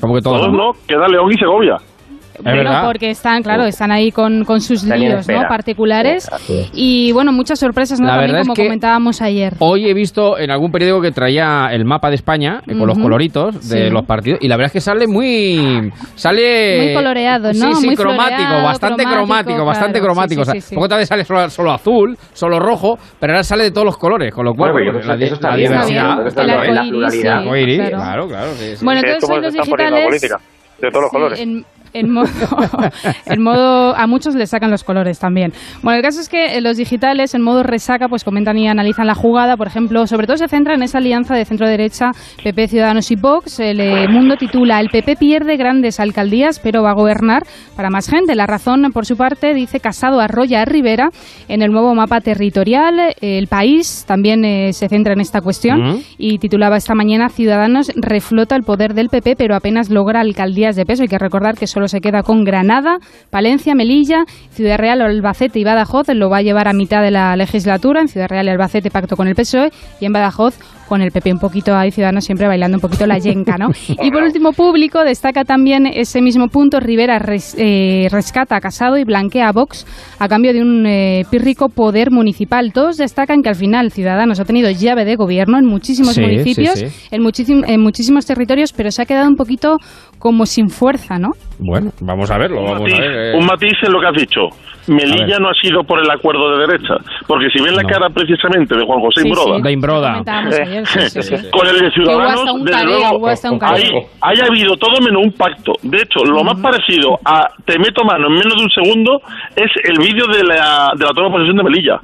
Como 0.00 0.14
que 0.16 0.20
Todos 0.20 0.52
no, 0.52 0.72
queda 0.86 1.08
León 1.08 1.30
y 1.32 1.38
Segovia. 1.38 1.76
Bueno, 2.42 2.70
porque 2.84 3.10
están, 3.10 3.42
claro, 3.42 3.64
están 3.64 3.90
ahí 3.92 4.10
con, 4.12 4.44
con 4.44 4.60
sus 4.60 4.84
líos 4.84 5.28
¿no? 5.28 5.42
particulares 5.48 6.28
es. 6.48 6.70
y 6.74 7.12
bueno, 7.12 7.32
muchas 7.32 7.58
sorpresas, 7.58 8.00
¿no? 8.00 8.06
La 8.06 8.12
También 8.12 8.28
verdad 8.32 8.40
es 8.42 8.46
como 8.46 8.54
que- 8.54 8.64
comentábamos 8.64 9.22
ayer. 9.22 9.54
Hoy 9.58 9.88
he 9.88 9.94
visto 9.94 10.38
en 10.38 10.50
algún 10.50 10.70
periódico 10.70 11.00
que 11.00 11.10
traía 11.12 11.68
el 11.72 11.84
mapa 11.84 12.08
de 12.08 12.16
España 12.16 12.60
eh, 12.66 12.72
con 12.76 12.86
los 12.86 12.96
Ujú. 12.96 13.02
coloritos 13.04 13.68
de 13.68 13.86
Sí. 13.86 13.90
los 13.90 14.04
partidos 14.06 14.40
y 14.42 14.48
la 14.48 14.56
verdad 14.56 14.66
es 14.66 14.72
que 14.72 14.80
sale 14.80 15.06
muy 15.06 15.90
sale 16.14 16.82
Muy 16.84 16.94
coloreado, 16.94 17.48
¿no? 17.52 17.74
Sí, 17.74 17.74
sí, 17.80 17.86
Muy 17.86 17.96
cromático, 17.96 18.36
floreado, 18.36 18.64
bastante 18.64 19.02
cromático, 19.04 19.16
cromático, 19.26 19.64
bastante 19.64 19.98
claro, 20.00 20.14
cromático. 20.14 20.36
sí, 20.36 20.42
O 20.42 20.44
sea, 20.44 20.54
sí, 20.54 20.60
sí, 20.60 20.66
sí. 20.68 20.74
poco 20.74 20.88
tarde 20.88 21.06
sale 21.06 21.24
solo, 21.24 21.50
solo 21.50 21.72
azul, 21.72 22.16
solo 22.32 22.58
rojo, 22.58 22.98
pero 23.20 23.32
ahora 23.32 23.42
sale 23.44 23.64
de 23.64 23.70
todos 23.70 23.84
los 23.84 23.96
colores, 23.98 24.32
con 24.34 24.44
lo 24.44 24.54
cual 24.54 24.72
Bueno, 24.72 24.92
pues, 24.92 25.06
la, 25.06 25.14
eso 25.14 25.34
está 25.34 25.50
la 25.50 25.56
bien, 25.56 25.70
diversidad, 25.72 26.18
la 26.24 26.30
pluralidad. 26.30 27.10
Sí, 27.10 27.20
claro. 27.22 27.96
claro, 27.96 28.28
claro, 28.28 28.52
sí, 28.54 28.76
sí. 28.76 28.84
Bueno, 28.84 29.00
Es 29.00 29.04
entonces 29.04 29.20
como 29.28 29.34
hoy 29.36 29.42
los 29.42 29.52
digitales... 29.52 30.20
de 30.80 30.90
todos 30.90 31.02
los 31.02 31.10
Sí, 31.10 31.16
colores. 31.16 31.40
En, 31.40 31.64
en 31.92 32.10
modo, 32.10 32.28
en 33.26 33.42
modo, 33.42 33.96
a 33.96 34.06
muchos 34.06 34.34
les 34.34 34.50
sacan 34.50 34.70
los 34.70 34.84
colores 34.84 35.18
también. 35.18 35.52
Bueno, 35.82 35.96
el 35.98 36.02
caso 36.02 36.20
es 36.20 36.28
que 36.28 36.56
eh, 36.56 36.60
los 36.60 36.76
digitales 36.76 37.34
en 37.34 37.42
modo 37.42 37.62
resaca 37.62 38.08
pues 38.08 38.24
comentan 38.24 38.58
y 38.58 38.68
analizan 38.68 39.06
la 39.06 39.14
jugada, 39.14 39.56
por 39.56 39.66
ejemplo, 39.66 40.06
sobre 40.06 40.26
todo 40.26 40.36
se 40.36 40.48
centra 40.48 40.74
en 40.74 40.82
esa 40.82 40.98
alianza 40.98 41.34
de 41.34 41.44
centro 41.44 41.68
derecha 41.68 42.10
PP, 42.42 42.68
Ciudadanos 42.68 43.10
y 43.10 43.16
Vox. 43.16 43.60
El 43.60 43.80
eh, 43.80 44.08
Mundo 44.08 44.36
titula 44.36 44.80
El 44.80 44.88
PP 44.90 45.16
pierde 45.16 45.56
grandes 45.56 46.00
alcaldías, 46.00 46.60
pero 46.60 46.82
va 46.82 46.90
a 46.90 46.94
gobernar 46.94 47.42
para 47.74 47.90
más 47.90 48.08
gente. 48.08 48.34
La 48.34 48.46
razón, 48.46 48.90
por 48.92 49.06
su 49.06 49.16
parte, 49.16 49.54
dice 49.54 49.80
Casado 49.80 50.20
arrolla 50.20 50.62
a 50.62 50.64
Rivera 50.64 51.10
en 51.48 51.62
el 51.62 51.70
nuevo 51.70 51.94
mapa 51.94 52.20
territorial. 52.20 53.14
El 53.20 53.46
país 53.46 54.04
también 54.06 54.44
eh, 54.44 54.72
se 54.72 54.88
centra 54.88 55.12
en 55.12 55.20
esta 55.20 55.40
cuestión 55.40 55.80
Ujú. 55.80 56.02
y 56.18 56.38
titulaba 56.38 56.76
esta 56.76 56.94
mañana 56.94 57.28
Ciudadanos 57.28 57.92
reflota 57.96 58.56
el 58.56 58.62
poder 58.62 58.94
del 58.94 59.08
PP, 59.08 59.36
pero 59.36 59.54
apenas 59.54 59.90
logra 59.90 60.20
alcaldías 60.20 60.76
de 60.76 60.84
peso. 60.84 61.02
Hay 61.02 61.08
que 61.08 61.18
recordar 61.18 61.56
que 61.56 61.66
solo 61.76 61.88
se 61.88 62.00
queda 62.00 62.22
con 62.22 62.44
Granada, 62.44 63.00
Palencia, 63.28 63.74
Melilla, 63.74 64.24
Ciudad 64.50 64.78
Real, 64.78 65.02
Albacete 65.02 65.58
y 65.58 65.64
Badajoz. 65.64 66.08
Lo 66.08 66.30
va 66.30 66.38
a 66.38 66.42
llevar 66.42 66.68
a 66.68 66.72
mitad 66.72 67.02
de 67.02 67.10
la 67.10 67.36
legislatura. 67.36 68.00
En 68.00 68.08
Ciudad 68.08 68.28
Real 68.28 68.46
y 68.46 68.48
Albacete 68.48 68.90
pacto 68.90 69.14
con 69.14 69.28
el 69.28 69.34
PSOE 69.34 69.70
y 70.00 70.06
en 70.06 70.12
Badajoz 70.14 70.58
con 70.88 71.02
el 71.02 71.10
PP 71.10 71.32
un 71.32 71.38
poquito 71.38 71.74
ahí, 71.74 71.90
Ciudadanos 71.90 72.24
siempre 72.24 72.46
bailando 72.46 72.76
un 72.76 72.80
poquito 72.80 73.06
la 73.06 73.18
yenca, 73.18 73.56
¿no? 73.58 73.68
Y 74.02 74.10
por 74.10 74.22
último, 74.22 74.52
Público 74.52 75.02
destaca 75.04 75.44
también 75.44 75.86
ese 75.86 76.20
mismo 76.22 76.48
punto. 76.48 76.80
Rivera 76.80 77.18
res- 77.18 77.56
eh, 77.58 78.08
rescata 78.10 78.56
a 78.56 78.60
Casado 78.60 78.96
y 78.98 79.04
blanquea 79.04 79.48
a 79.48 79.52
Vox 79.52 79.86
a 80.18 80.28
cambio 80.28 80.52
de 80.52 80.62
un 80.62 80.86
eh, 80.86 81.24
pírrico 81.30 81.68
poder 81.68 82.10
municipal. 82.10 82.72
Todos 82.72 82.96
destacan 82.96 83.42
que 83.42 83.48
al 83.48 83.54
final 83.56 83.90
Ciudadanos 83.90 84.40
ha 84.40 84.44
tenido 84.44 84.70
llave 84.70 85.04
de 85.04 85.16
gobierno 85.16 85.58
en 85.58 85.66
muchísimos 85.66 86.14
Sí, 86.14 86.20
municipios, 86.22 86.78
sí, 86.78 86.88
sí. 86.88 87.08
En, 87.10 87.22
muchísim- 87.22 87.64
en 87.66 87.80
muchísimos 87.80 88.24
territorios, 88.26 88.72
pero 88.72 88.90
se 88.90 89.02
ha 89.02 89.06
quedado 89.06 89.28
un 89.28 89.36
poquito 89.36 89.76
como 90.18 90.46
sin 90.46 90.68
fuerza, 90.70 91.18
¿no? 91.18 91.30
Bueno, 91.58 91.90
vamos 92.00 92.30
a 92.30 92.38
verlo, 92.38 92.62
vamos 92.62 92.92
a 92.92 92.98
ver. 93.00 93.34
eh. 93.34 93.38
Un 93.38 93.44
matiz 93.46 93.72
en 93.82 93.92
lo 93.92 94.00
que 94.00 94.06
has 94.06 94.14
dicho. 94.16 94.40
Melilla 94.88 95.38
no 95.40 95.48
ha 95.48 95.54
sido 95.60 95.82
por 95.82 95.98
el 95.98 96.08
acuerdo 96.08 96.52
de 96.56 96.66
derecha, 96.66 96.94
porque 97.26 97.46
si 97.52 97.60
ven 97.60 97.74
la 97.74 97.82
cara 97.82 98.08
precisamente 98.08 98.76
de 98.76 98.84
Juan 98.86 99.00
José 99.00 99.22
Sí, 99.22 99.26
Imbroda, 99.28 99.56
sí, 99.56 99.62
De 99.62 99.72
Imbroda. 99.72 100.22
Comentábamos 100.84 100.96
ayer, 100.96 101.10
sí, 101.10 101.22
sí, 101.22 101.36
sí. 101.36 101.50
con 101.52 101.66
el 101.66 101.80
de 101.80 101.90
Ciudadanos, 101.90 102.64
desde 102.64 102.84
luego, 102.84 103.28
ahí 103.62 104.06
haya 104.20 104.44
habido 104.46 104.76
todo 104.76 105.00
menos 105.00 105.22
un 105.24 105.32
pacto. 105.32 105.72
De 105.82 105.98
hecho, 105.98 106.24
lo 106.24 106.44
más 106.44 106.58
parecido 106.60 107.18
a 107.24 107.48
te 107.64 107.78
meto 107.78 108.04
mano 108.04 108.28
en 108.28 108.34
menos 108.34 108.56
de 108.56 108.62
un 108.64 108.70
segundo 108.70 109.20
es 109.54 109.70
el 109.84 109.98
vídeo 109.98 110.26
de 110.26 110.44
la, 110.44 110.92
de 110.96 111.04
la 111.04 111.10
toma 111.12 111.26
de 111.26 111.32
posesión 111.32 111.56
de 111.56 111.62
Melilla. 111.62 112.00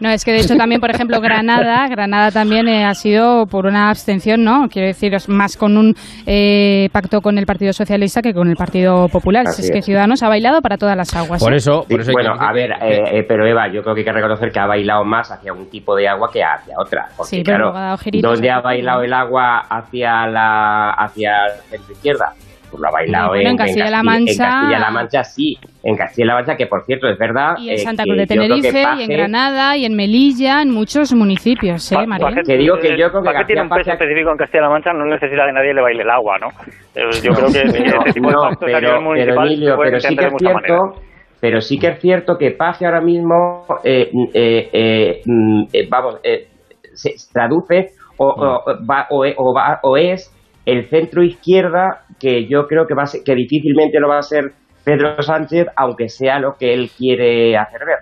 No, 0.00 0.10
es 0.10 0.24
que 0.24 0.32
de 0.32 0.40
hecho 0.40 0.56
también, 0.56 0.80
por 0.80 0.90
ejemplo, 0.90 1.20
Granada, 1.20 1.86
Granada 1.90 2.30
también 2.30 2.68
eh, 2.68 2.84
ha 2.84 2.94
sido 2.94 3.46
por 3.46 3.66
una 3.66 3.90
abstención, 3.90 4.42
¿no? 4.42 4.68
Quiero 4.68 4.88
decir, 4.88 5.14
es 5.14 5.28
más 5.28 5.56
con 5.56 5.76
un 5.76 5.94
eh, 6.26 6.88
pacto 6.92 7.20
con 7.20 7.38
el 7.38 7.46
Partido 7.46 7.72
Socialista 7.72 8.22
que 8.22 8.34
con 8.34 8.48
el 8.48 8.56
Partido 8.56 9.08
Popular. 9.08 9.46
Así 9.46 9.62
es 9.62 9.70
que. 9.70 9.84
Ciudadanos 9.84 10.22
ha 10.22 10.28
bailado 10.28 10.62
para 10.62 10.76
todas 10.78 10.96
las 10.96 11.14
aguas. 11.14 11.42
¿eh? 11.42 11.60
Sí, 11.60 12.12
bueno, 12.12 12.34
a 12.38 12.52
ver, 12.52 12.72
eh, 12.82 13.18
eh, 13.18 13.24
pero 13.28 13.46
Eva, 13.46 13.68
yo 13.68 13.82
creo 13.82 13.94
que 13.94 14.00
hay 14.00 14.04
que 14.04 14.12
reconocer 14.12 14.50
que 14.50 14.58
ha 14.58 14.66
bailado 14.66 15.04
más 15.04 15.30
hacia 15.30 15.52
un 15.52 15.68
tipo 15.68 15.94
de 15.94 16.08
agua 16.08 16.30
que 16.32 16.42
hacia 16.42 16.74
otra. 16.78 17.08
Porque, 17.16 17.30
Sí, 17.30 17.42
pero 17.44 17.44
claro, 17.44 17.64
luego 17.64 17.78
ha 17.78 17.82
dado 17.82 17.98
giritos 17.98 18.32
¿dónde 18.32 18.50
ha 18.50 18.56
hacia 18.56 18.64
bailado 18.64 19.02
el 19.02 19.12
agua 19.12 19.58
hacia 19.68 20.26
la 20.26 20.90
hacia 20.90 21.46
el 21.46 21.60
centro 21.70 21.92
izquierda? 21.92 22.32
Pues 22.74 22.80
lo 22.82 22.88
ha 22.88 22.90
bailado 22.90 23.28
Bueno, 23.28 23.42
en 23.42 23.46
en, 23.52 23.56
Castilla-La 23.56 23.98
En 24.00 24.04
Mancha- 24.04 24.44
Castilla-La 24.48 24.90
Mancha 24.90 25.22
sí, 25.24 25.58
en 25.84 25.96
Castilla-La 25.96 26.34
Mancha, 26.34 26.56
que 26.56 26.66
por 26.66 26.84
cierto 26.84 27.08
es 27.08 27.16
verdad. 27.16 27.54
Y 27.56 27.68
en 27.68 27.74
eh, 27.76 27.78
Santa 27.78 28.02
que 28.02 28.08
Cruz 28.10 28.18
de 28.18 28.26
creo 28.26 28.42
que 28.42 28.48
Tenerife, 28.48 28.84
y 28.98 29.02
en 29.04 29.08
Granada, 29.10 29.76
y 29.76 29.84
en 29.84 29.94
Melilla, 29.96 30.60
en 30.62 30.70
muchos 30.72 31.14
municipios, 31.14 31.92
¿eh, 31.92 32.04
María? 32.04 32.42
Que 32.44 32.56
digo 32.56 32.76
que 32.78 32.98
yo 32.98 33.10
creo 33.10 33.22
que 33.22 33.30
Paje 33.30 33.44
tiene 33.44 33.62
un 33.62 33.68
peso 33.68 33.92
específico 33.92 34.30
en 34.32 34.36
Castilla-La 34.38 34.70
Mancha, 34.70 34.92
no 34.92 35.04
necesita 35.04 35.46
que 35.46 35.52
nadie 35.52 35.72
le 35.72 35.82
baile 35.82 36.02
el 36.02 36.10
agua, 36.10 36.36
¿no? 36.40 36.48
Eh, 36.96 37.02
Yo 37.22 37.30
No, 37.30 37.36
creo 37.36 37.48
que 37.52 37.62
pero- 37.70 37.98
este 38.06 38.12
tipo 38.14 38.26
de 38.28 38.32
no, 38.34 38.42
a 38.44 38.50
pero, 38.58 38.66
nivel 38.66 38.80
pero 38.82 39.00
municipal 39.02 39.46
Emilio, 39.46 39.70
se 39.70 39.76
pueden 39.76 39.92
pero 39.92 40.00
sí 40.00 40.16
que 40.16 40.24
es 40.26 40.32
de 40.32 40.38
cierto, 40.38 40.94
pero 41.40 41.60
sí 41.60 41.78
que 41.78 41.86
es 41.88 42.00
cierto 42.00 42.38
que 42.38 42.50
Paje 42.50 42.86
ahora 42.86 43.00
mismo, 43.00 43.64
eh, 43.84 44.10
eh, 44.34 44.68
eh, 44.72 45.20
mm, 45.26 45.62
eh, 45.72 45.86
vamos, 45.88 46.18
eh, 46.24 46.48
se 46.92 47.10
traduce 47.32 47.90
o, 48.16 48.26
o, 48.26 48.64
va, 48.88 49.06
o, 49.10 49.24
o 49.36 49.54
va- 49.54 49.78
o 49.82 49.96
es 49.96 50.33
el 50.66 50.88
centro 50.88 51.22
izquierda 51.22 52.04
que 52.18 52.46
yo 52.46 52.66
creo 52.66 52.86
que 52.86 52.94
va 52.94 53.02
a 53.02 53.06
ser, 53.06 53.22
que 53.22 53.34
difícilmente 53.34 53.98
lo 54.00 54.08
va 54.08 54.18
a 54.18 54.22
ser 54.22 54.52
Pedro 54.84 55.20
Sánchez, 55.22 55.66
aunque 55.76 56.08
sea 56.08 56.38
lo 56.38 56.54
que 56.58 56.72
él 56.72 56.90
quiere 56.96 57.56
hacer 57.56 57.80
ver. 57.86 57.98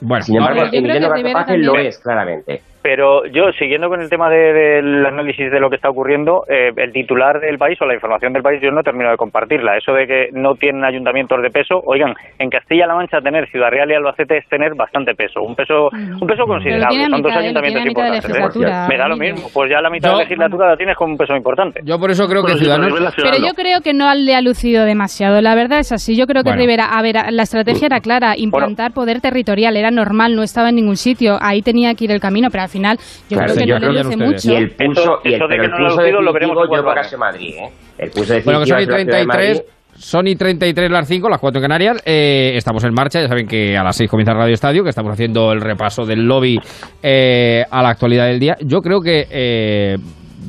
Bueno, 0.00 0.22
Sin 0.22 0.36
embargo, 0.36 0.62
Emiliano 0.72 1.08
que 1.08 1.14
Rivera 1.14 1.32
García 1.32 1.32
Paje 1.32 1.58
lo 1.58 1.78
es, 1.78 1.98
claramente. 1.98 2.62
Pero 2.82 3.26
yo, 3.26 3.52
siguiendo 3.58 3.88
con 3.88 4.00
el 4.00 4.08
tema 4.08 4.30
de- 4.30 4.52
del 4.54 5.04
análisis 5.06 5.50
de 5.50 5.60
lo 5.60 5.68
que 5.68 5.76
está 5.76 5.90
ocurriendo, 5.90 6.44
eh, 6.48 6.70
el 6.76 6.92
titular 6.92 7.38
del 7.40 7.58
país 7.58 7.78
o 7.82 7.86
la 7.86 7.94
información 7.94 8.32
del 8.32 8.42
país, 8.42 8.60
yo 8.62 8.70
no 8.70 8.82
termino 8.82 9.10
de 9.10 9.16
compartirla. 9.16 9.76
Eso 9.76 9.92
de 9.92 10.06
que 10.06 10.28
no 10.32 10.54
tienen 10.54 10.84
ayuntamientos 10.84 11.42
de 11.42 11.50
peso, 11.50 11.82
oigan, 11.84 12.14
en 12.38 12.48
Castilla-La 12.48 12.94
Mancha 12.94 13.20
tener 13.20 13.48
Ciudad 13.50 13.70
Real 13.70 13.90
y 13.90 13.94
Albacete 13.94 14.38
es 14.38 14.48
tener 14.48 14.74
bastante 14.74 15.14
peso, 15.14 15.42
un 15.42 15.54
peso, 15.54 15.90
un 15.92 16.26
peso 16.26 16.46
considerable. 16.46 17.04
Son 17.10 17.22
dos 17.22 17.30
mitad 17.30 17.38
ayuntamientos 17.42 17.62
tiene 17.62 17.80
a 17.80 17.84
mitad 17.84 18.02
de 18.12 18.16
importantes. 18.16 18.70
¿eh? 18.70 18.86
Me 18.88 18.96
da 18.96 19.08
lo 19.08 19.16
mismo, 19.16 19.48
pues 19.52 19.70
ya 19.70 19.80
la 19.82 19.90
mitad 19.90 20.10
Yo- 20.12 20.16
de 20.18 20.24
legislatura 20.24 20.68
la 20.68 20.76
tienes 20.76 20.96
con 20.96 21.10
un 21.10 21.18
peso 21.18 21.36
importante. 21.36 21.80
Yo 21.84 21.98
por 21.98 22.10
eso 22.10 22.26
creo 22.28 22.42
que 22.44 22.52
Ciudadanos... 22.56 22.94
Pero 23.16 23.36
yo 23.46 23.52
creo 23.54 23.80
que 23.82 23.92
no 23.92 24.12
le 24.14 24.34
ha 24.34 24.40
lucido 24.40 24.84
demasiado. 24.86 25.40
La 25.42 25.54
verdad 25.54 25.80
es 25.80 25.92
así. 25.92 26.16
Yo 26.16 26.26
creo 26.26 26.42
que 26.42 26.50
Bueno. 26.50 26.60
Rivera, 26.62 26.86
a 26.86 27.02
ver, 27.02 27.16
la 27.30 27.42
estrategia 27.42 27.86
era 27.86 28.00
clara, 28.00 28.34
implantar 28.38 28.92
poder 28.92 29.20
territorial, 29.20 29.76
era 29.76 29.90
normal, 29.90 30.34
no 30.34 30.42
estaba 30.42 30.70
en 30.70 30.76
ningún 30.76 30.96
sitio. 30.96 31.36
Ahí 31.42 31.60
tenía 31.62 31.94
que 31.94 32.04
ir 32.04 32.10
el 32.12 32.20
camino, 32.20 32.48
pero 32.50 32.62
al 32.62 32.69
final 32.70 32.96
yo 33.28 33.36
Claro, 33.36 33.52
creo 33.52 33.56
que 33.64 33.68
yo 33.68 33.74
no 33.74 33.80
creo 33.80 33.92
le 33.92 34.02
luce 34.04 34.16
mucho. 34.16 34.52
Y 34.52 34.56
el 34.56 34.70
pulso, 34.70 35.02
Eso- 35.02 35.20
y 35.24 35.28
el, 35.28 35.34
eso 35.34 35.44
de 35.48 35.56
que 35.56 35.64
el 35.64 35.70
no 35.70 35.76
pulso 35.76 35.96
lucido 36.00 36.22
lo 36.22 36.32
veremos 36.32 36.56
yo 36.56 36.82
creo 36.82 36.94
que 37.10 37.16
Madrid, 37.18 37.54
¿eh? 37.58 37.70
El 37.98 38.10
pulso 38.10 38.34
Bueno, 38.44 38.60
que 38.60 38.66
son 38.66 38.78
y 38.78 38.82
ha 38.82 38.84
sido 38.84 38.96
la 38.96 38.98
Ciudad 38.98 38.98
de 38.98 39.04
33, 39.04 39.26
Madrid. 39.26 39.60
son 39.94 40.26
y 40.28 40.34
33 40.36 40.90
las 40.90 41.08
5, 41.08 41.28
las 41.28 41.40
4 41.40 41.58
en 41.58 41.62
Canarias. 41.62 42.02
Eh, 42.06 42.52
estamos 42.54 42.82
en 42.84 42.94
marcha, 42.94 43.20
ya 43.20 43.28
saben 43.28 43.46
que 43.46 43.76
a 43.76 43.82
las 43.82 43.96
6 43.96 44.08
comienza 44.08 44.32
Radio 44.32 44.54
Estadio, 44.54 44.82
que 44.82 44.88
estamos 44.90 45.12
haciendo 45.12 45.52
el 45.52 45.60
repaso 45.60 46.06
del 46.06 46.20
lobby 46.26 46.58
eh, 47.02 47.64
a 47.70 47.82
la 47.82 47.90
actualidad 47.90 48.26
del 48.26 48.40
día. 48.40 48.56
Yo 48.64 48.78
creo 48.80 49.00
que, 49.00 49.26
eh, 49.30 49.96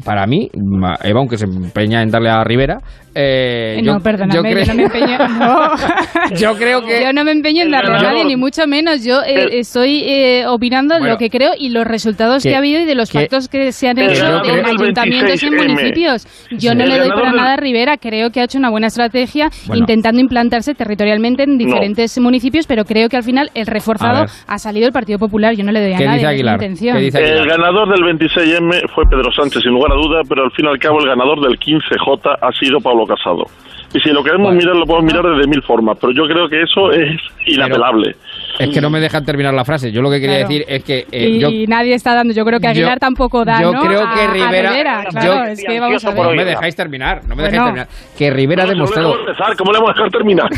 para 0.06 0.26
mí, 0.26 0.50
Eva, 1.04 1.20
aunque 1.20 1.38
se 1.38 1.46
empeña 1.46 2.02
en 2.02 2.10
darle 2.10 2.30
a 2.30 2.44
Rivera, 2.44 2.78
Eh, 3.14 3.82
no, 3.84 3.98
yo- 3.98 4.04
perdóname, 4.04 4.34
yo 4.34 4.66
no 4.66 4.74
me 4.76 4.84
empeño. 4.86 5.18
No. 5.28 5.72
Yo 6.38 6.56
creo 6.56 6.82
que. 6.86 7.02
Yo 7.04 7.12
no 7.14 7.24
me 7.26 7.32
empeño 7.32 7.64
en 7.64 7.72
darle 7.72 7.96
a 7.98 8.02
nadie, 8.02 8.24
ni 8.26 8.36
mucho 8.38 8.66
menos. 8.68 9.04
Yo 9.04 9.22
eh, 9.22 9.60
estoy 9.60 10.04
eh, 10.06 10.46
opinando 10.48 10.96
Bueno, 10.98 11.14
lo 11.14 11.18
que 11.18 11.30
creo 11.30 11.52
y 11.58 11.70
los 11.70 11.86
resultados 11.86 12.42
que, 12.44 12.50
que- 12.50 12.56
ha 12.56 12.60
habido 12.60 12.80
y 12.82 12.86
de 12.86 12.96
los 12.96 13.10
que- 13.12 13.20
pactos 13.20 13.48
que 13.50 13.72
se 13.74 13.90
han 13.90 13.98
hecho 14.00 14.26
en 14.46 14.66
ayuntamientos 14.66 15.44
y 15.44 15.48
en 15.48 15.54
26M. 15.54 15.68
municipios. 15.68 16.28
Yo 16.52 16.74
no 16.74 16.86
le 16.86 16.98
doy 17.00 17.10
para 17.10 17.32
nada 17.34 17.54
a 17.54 17.58
Rivera. 17.58 17.98
Creo 17.98 18.32
que 18.32 18.40
ha 18.40 18.46
hecho 18.46 18.58
una 18.58 18.70
buena 18.70 18.88
estrategia 18.88 19.50
Bueno. 19.68 19.82
intentando 19.82 20.22
implantarse 20.22 20.74
territorialmente 20.74 21.44
en 21.44 21.58
diferentes 21.58 22.18
municipios, 22.20 22.66
pero 22.68 22.86
creo 22.86 23.10
que 23.10 23.18
al 23.18 23.24
final 23.24 23.50
el 23.56 23.68
reforzado 23.68 24.26
ha 24.48 24.58
salido 24.58 24.88
el 24.88 24.94
Partido 24.94 25.20
Popular. 25.20 25.54
Yo 25.56 25.64
no 25.64 25.72
le 25.72 25.82
doy 25.82 25.94
a 25.94 25.98
¿Qué 25.98 26.06
nadie. 26.06 26.44
no 26.44 26.52
intención. 26.54 26.98
¿Qué 26.98 27.04
dice 27.04 27.20
El 27.24 27.48
ganador 27.48 27.90
del 27.90 28.02
26M 28.18 28.88
fue 28.96 29.04
Pedro 29.10 29.32
Sánchez, 29.34 29.62
sin 29.64 29.72
lugar 29.72 29.92
a 29.92 29.96
duda, 29.96 30.22
pero 30.30 30.44
al 30.44 30.52
fin 30.52 30.66
y 30.66 30.70
al 30.70 30.80
cabo 30.80 31.00
el 31.02 31.08
ganador 31.08 31.42
del 31.42 31.60
15J 31.60 32.38
ha 32.42 32.52
sido 32.54 32.80
Pablo 32.80 33.01
Casado. 33.06 33.44
Y 33.94 34.00
si 34.00 34.10
lo 34.12 34.24
queremos 34.24 34.54
mirar, 34.54 34.74
lo 34.76 34.86
podemos 34.86 35.12
mirar 35.12 35.24
desde 35.36 35.50
mil 35.50 35.62
formas, 35.64 35.98
pero 36.00 36.14
yo 36.14 36.24
creo 36.24 36.48
que 36.48 36.62
eso 36.62 36.92
es 36.92 37.20
inapelable. 37.46 38.16
Es 38.58 38.70
que 38.70 38.80
no 38.80 38.90
me 38.90 39.02
dejan 39.02 39.26
terminar 39.26 39.54
la 39.54 39.66
frase. 39.66 39.92
Yo 39.92 40.02
lo 40.02 40.10
que 40.10 40.22
quería 40.22 40.38
Claro. 40.40 40.50
decir 40.50 40.66
es 40.68 40.84
que. 40.84 41.00
eh, 41.12 41.30
y, 41.30 41.40
yo, 41.42 41.50
y 41.50 41.66
nadie 41.68 41.94
está 41.96 42.14
dando. 42.16 42.34
Yo 42.34 42.46
creo 42.46 42.60
que 42.60 42.68
Aguilar 42.68 42.96
yo- 42.96 43.00
tampoco 43.00 43.44
da, 43.44 43.62
yo 43.62 43.72
¿no? 43.74 43.82
creo 43.82 44.02
A- 44.08 44.14
que 44.14 44.22
a 44.22 44.32
Rivera- 44.32 45.04
Claro, 45.10 45.26
yo- 45.26 45.44
es 45.52 45.64
que 45.66 45.80
vamos 45.80 46.06
a 46.06 46.14
no 46.14 46.32
me 46.34 46.46
dejáis 46.46 46.76
terminar. 46.76 47.22
No 47.28 47.36
me 47.36 47.44
dejáis 47.44 47.62
Bueno. 47.62 47.76
terminar. 47.86 47.88
Que 48.18 48.30
Rivera 48.32 48.64
ha 48.64 48.66
¿Cómo 48.68 48.74
le 48.74 48.78
demostrado. 48.78 49.10
vamos 49.10 49.28
a 49.28 49.32
empezar? 49.32 49.58
¿Cómo 49.58 49.72
le 49.74 49.80
vamos 49.80 49.92
a 49.92 49.94
dejar 49.94 50.12
terminar? 50.12 50.50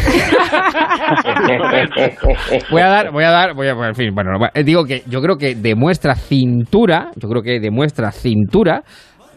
Voy 2.72 2.82
a 2.82 2.88
dar, 2.88 3.11
voy 3.11 3.24
a 3.24 3.30
dar, 3.32 3.53
voy 3.53 3.68
a, 3.68 3.74
bueno, 3.74 3.90
en 3.90 3.95
fin, 3.95 4.14
bueno, 4.14 4.32
eh, 4.53 4.64
digo 4.64 4.86
que 4.86 5.02
yo 5.07 5.22
creo 5.22 5.38
que 5.38 5.56
demuestra 5.56 6.15
cintura, 6.15 7.11
yo 7.15 7.28
creo 7.30 7.41
que 7.41 7.60
demuestra 7.60 8.11
cintura 8.11 8.84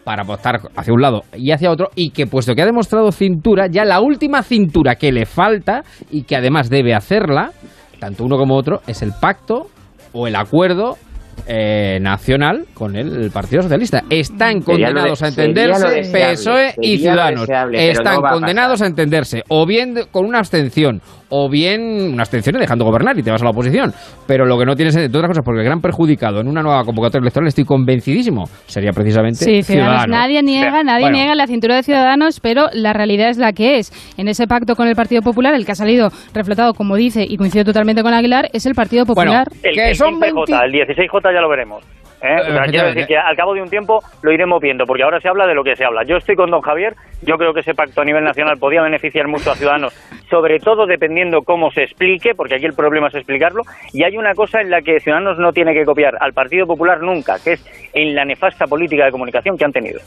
para 0.07 0.23
apostar 0.23 0.61
hacia 0.77 0.93
un 0.93 1.01
lado 1.01 1.23
y 1.33 1.51
hacia 1.51 1.69
otro 1.69 1.89
y 1.93 2.11
que 2.11 2.27
puesto 2.27 2.55
que 2.55 2.61
ha 2.61 2.65
demostrado 2.65 3.11
cintura, 3.11 3.67
ya 3.69 3.83
la 3.83 3.99
última 3.99 4.41
cintura 4.41 4.95
que 4.95 5.11
le 5.11 5.25
falta 5.25 5.83
y 6.09 6.23
que 6.23 6.37
además 6.37 6.69
debe 6.69 6.95
hacerla, 6.95 7.51
tanto 7.99 8.23
uno 8.23 8.37
como 8.37 8.55
otro, 8.55 8.79
es 8.87 9.01
el 9.01 9.11
pacto 9.19 9.67
o 10.13 10.25
el 10.25 10.37
acuerdo 10.37 10.95
eh, 11.45 11.99
nacional 12.01 12.65
con 12.73 12.95
el 12.95 13.29
Partido 13.31 13.61
Socialista. 13.61 14.03
Están 14.09 14.61
condenados 14.61 15.19
de- 15.19 15.25
a 15.25 15.29
entenderse 15.29 15.87
deseable, 15.89 16.33
PSOE 16.33 16.73
y 16.81 16.97
Ciudadanos. 16.97 17.41
deseable, 17.41 17.89
Están 17.91 18.15
no 18.15 18.21
va 18.21 18.29
a 18.29 18.33
condenados 18.33 18.81
a 18.81 18.87
entenderse 18.87 19.43
o 19.49 19.65
bien 19.65 19.93
de- 19.93 20.05
con 20.07 20.25
una 20.25 20.39
abstención 20.39 21.01
o 21.29 21.49
bien 21.49 22.13
una 22.13 22.23
abstención 22.23 22.55
y 22.55 22.59
dejando 22.59 22.85
gobernar 22.85 23.17
y 23.19 23.21
te 23.23 23.29
vas 23.31 23.41
a 23.41 23.45
la 23.45 23.51
oposición. 23.51 23.93
Pero 24.27 24.45
lo 24.45 24.57
que 24.57 24.65
no 24.65 24.75
tienes, 24.75 24.95
entre 24.95 25.09
otras 25.09 25.29
cosas, 25.31 25.43
porque 25.43 25.59
el 25.59 25.65
gran 25.65 25.81
perjudicado 25.81 26.39
en 26.39 26.47
una 26.47 26.61
nueva 26.61 26.85
convocatoria 26.85 27.23
electoral, 27.23 27.47
estoy 27.49 27.65
convencidísimo, 27.65 28.45
sería 28.65 28.91
precisamente 28.93 29.43
Sí, 29.43 29.61
Ciudadanos. 29.61 30.03
Ciudadanos. 30.03 30.07
Nadie 30.09 30.41
niega, 30.41 30.83
nadie 30.83 31.01
Bueno. 31.03 31.17
niega 31.17 31.35
la 31.35 31.47
cintura 31.47 31.75
de 31.75 31.83
Ciudadanos, 31.83 32.39
pero 32.39 32.67
la 32.71 32.93
realidad 32.93 33.29
es 33.29 33.37
la 33.37 33.51
que 33.51 33.77
es. 33.77 33.91
En 34.17 34.29
ese 34.29 34.47
pacto 34.47 34.75
con 34.75 34.87
el 34.87 34.95
Partido 34.95 35.21
Popular, 35.21 35.53
el 35.53 35.65
que 35.65 35.73
ha 35.73 35.75
salido 35.75 36.09
reflotado, 36.33 36.73
como 36.73 36.95
dice, 36.95 37.25
y 37.27 37.35
coincido 37.35 37.65
totalmente 37.65 38.03
con 38.03 38.13
Aguilar, 38.13 38.49
es 38.53 38.65
el 38.65 38.73
Partido 38.73 39.05
Popular. 39.05 39.47
El, 39.63 39.73
Que 39.75 39.89
el 39.89 39.95
son 39.95 40.15
15J, 40.21 40.63
el 40.65 40.71
16J 40.71 41.26
ya 41.33 41.41
lo 41.41 41.49
veremos. 41.49 41.83
¿eh? 42.21 42.33
O 42.33 42.43
sea, 42.43 42.43
quiero 42.43 42.57
efectivamente. 42.57 42.99
decir 43.01 43.07
que 43.07 43.17
al 43.17 43.35
cabo 43.35 43.53
de 43.53 43.61
un 43.61 43.69
tiempo 43.69 43.99
lo 44.23 44.31
iremos 44.31 44.59
viendo, 44.59 44.85
porque 44.85 45.03
ahora 45.03 45.19
se 45.21 45.27
habla 45.29 45.45
de 45.45 45.53
lo 45.53 45.63
que 45.63 45.75
se 45.75 45.85
habla. 45.85 46.03
Yo 46.03 46.17
estoy 46.17 46.35
con 46.35 46.49
don 46.49 46.61
Javier, 46.61 46.95
yo 47.21 47.35
creo 47.37 47.53
que 47.53 47.59
ese 47.59 47.75
pacto 47.75 48.01
a 48.01 48.05
nivel 48.05 48.23
nacional 48.23 48.57
podía 48.57 48.81
beneficiar 48.81 49.27
mucho 49.27 49.51
a 49.51 49.55
Ciudadanos, 49.55 49.93
sobre 50.29 50.57
todo 50.59 50.85
dependiendo 50.87 51.41
cómo 51.43 51.69
se 51.71 51.83
explique, 51.83 52.31
porque 52.35 52.55
aquí 52.55 52.65
el 52.65 52.73
problema 52.73 53.09
es 53.09 53.15
explicarlo. 53.15 53.61
Y 53.93 54.03
hay 54.03 54.17
una 54.17 54.33
cosa 54.33 54.61
en 54.61 54.71
la 54.71 54.81
que 54.81 54.99
Ciudadanos 54.99 55.37
no 55.37 55.51
tiene 55.53 55.73
que 55.75 55.85
copiar 55.85 56.15
al 56.19 56.33
Partido 56.33 56.65
Popular 56.65 57.01
nunca, 57.01 57.35
que 57.43 57.53
es 57.53 57.89
en 57.93 58.15
la 58.15 58.25
nefasta 58.25 58.65
política 58.65 59.05
de 59.05 59.11
comunicación 59.11 59.55
que 59.57 59.65
han 59.65 59.71
tenido. 59.71 59.99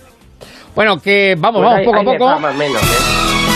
Bueno, 0.75 0.97
que 1.03 1.35
vamos, 1.39 1.63
Pues 1.63 1.71
vamos 1.71 1.79
hay- 1.79 1.85
poco 1.85 1.99
a 1.99 2.05
poco. 2.35 2.41
más 2.41 2.55
menos, 2.57 2.83
¿eh? 2.83 3.50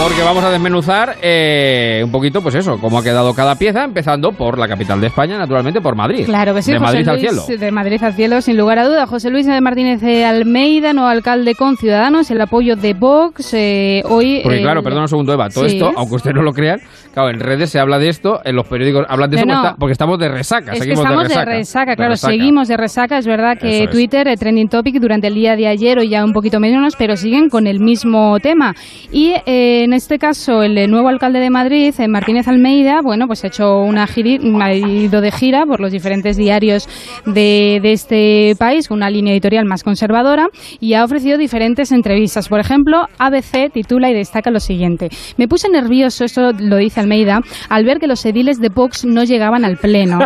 Porque 0.00 0.22
vamos 0.22 0.42
a 0.44 0.50
desmenuzar 0.50 1.16
eh, 1.22 2.00
un 2.04 2.10
poquito, 2.12 2.40
pues 2.40 2.54
eso, 2.54 2.78
cómo 2.80 2.98
ha 2.98 3.02
quedado 3.02 3.34
cada 3.34 3.56
pieza, 3.56 3.82
empezando 3.84 4.32
por 4.32 4.56
la 4.56 4.66
capital 4.68 5.00
de 5.00 5.08
España, 5.08 5.36
naturalmente 5.36 5.80
por 5.80 5.96
Madrid. 5.96 6.24
Claro 6.24 6.54
que 6.54 6.62
sí, 6.62 6.72
De 6.72 6.78
José 6.78 6.92
Madrid 7.04 7.08
al 7.08 7.18
cielo. 7.20 7.42
De 7.58 7.70
Madrid 7.72 8.02
al 8.02 8.14
cielo, 8.14 8.40
sin 8.40 8.56
lugar 8.56 8.78
a 8.78 8.86
duda. 8.88 9.06
José 9.06 9.28
Luis 9.28 9.46
Martínez 9.60 10.02
eh, 10.04 10.24
Almeida, 10.24 10.92
nuevo 10.92 11.08
alcalde 11.08 11.54
con 11.56 11.76
Ciudadanos, 11.76 12.30
el 12.30 12.40
apoyo 12.40 12.76
de 12.76 12.94
Vox. 12.94 13.52
eh, 13.54 14.02
hoy. 14.08 14.40
Porque 14.44 14.58
eh, 14.60 14.62
claro, 14.62 14.82
perdona 14.82 15.02
un 15.02 15.08
segundo, 15.08 15.32
Eva, 15.32 15.50
todo 15.50 15.68
sí. 15.68 15.76
esto, 15.76 15.92
aunque 15.94 16.14
ustedes 16.14 16.36
no 16.36 16.42
lo 16.42 16.52
crean, 16.52 16.80
claro, 17.12 17.30
en 17.30 17.40
redes 17.40 17.68
se 17.70 17.80
habla 17.80 17.98
de 17.98 18.08
esto, 18.08 18.40
en 18.44 18.54
los 18.56 18.66
periódicos 18.68 19.04
hablan 19.08 19.28
de 19.30 19.36
eso 19.36 19.44
porque 19.46 19.52
no. 19.54 19.64
está- 19.66 19.76
porque 19.76 19.92
estamos 19.92 20.18
de 20.20 20.28
resaca, 20.28 20.72
Es 20.72 20.78
que 20.78 20.84
seguimos 20.84 21.04
estamos 21.04 21.28
de 21.28 21.44
resaca. 21.44 21.96
claro, 21.96 22.10
resaca. 22.12 22.32
seguimos 22.32 22.68
de 22.68 22.76
resaca. 22.76 23.18
Es 23.18 23.26
verdad 23.26 23.58
que 23.58 23.76
Eso 23.78 23.84
es. 23.84 23.90
Twitter, 23.90 24.28
eh, 24.28 24.36
trending 24.36 24.68
topic 24.68 24.94
durante 25.00 25.26
el 25.26 25.34
día 25.34 25.56
de 25.56 25.66
ayer 25.66 25.98
o 25.98 26.02
ya 26.04 26.24
un 26.24 26.32
poquito 26.32 26.60
menos, 26.60 26.94
pero 26.96 27.16
siguen 27.16 27.50
con 27.50 27.66
el 27.66 27.80
mismo 27.80 28.38
tema. 28.40 28.74
Y 29.10 29.34
eh, 29.44 29.86
en 29.88 29.94
este 29.94 30.18
caso, 30.18 30.62
el 30.62 30.90
nuevo 30.90 31.08
alcalde 31.08 31.40
de 31.40 31.48
Madrid, 31.50 31.94
eh, 31.98 32.08
Martínez 32.08 32.46
Almeida, 32.46 33.00
bueno, 33.02 33.26
pues 33.26 33.42
ha 33.44 33.48
hecho 33.48 33.80
una 33.80 34.06
giri- 34.06 34.38
ha 34.62 34.74
ido 34.74 35.20
de 35.22 35.32
gira 35.32 35.64
por 35.64 35.80
los 35.80 35.90
diferentes 35.92 36.36
diarios 36.36 36.86
de, 37.24 37.78
de 37.82 37.92
este 37.92 38.54
país, 38.58 38.86
con 38.88 38.98
una 38.98 39.08
línea 39.08 39.32
editorial 39.32 39.64
más 39.64 39.82
conservadora, 39.82 40.48
y 40.78 40.92
ha 40.94 41.04
ofrecido 41.04 41.38
diferentes 41.38 41.90
entrevistas. 41.90 42.48
Por 42.48 42.60
ejemplo, 42.60 43.08
ABC 43.18 43.72
titula 43.72 44.10
y 44.10 44.14
destaca 44.14 44.50
lo 44.50 44.60
siguiente. 44.60 45.08
Me 45.38 45.48
puse 45.48 45.68
nervioso, 45.70 46.24
esto 46.24 46.52
lo 46.52 46.76
dice 46.76 47.00
Almeida, 47.00 47.40
al 47.70 47.84
ver 47.84 47.98
que 47.98 48.06
los 48.06 48.24
ediles 48.26 48.60
de 48.60 48.68
Vox 48.68 49.04
no 49.06 49.24
llegaban 49.24 49.64
al 49.64 49.78
pleno. 49.78 50.18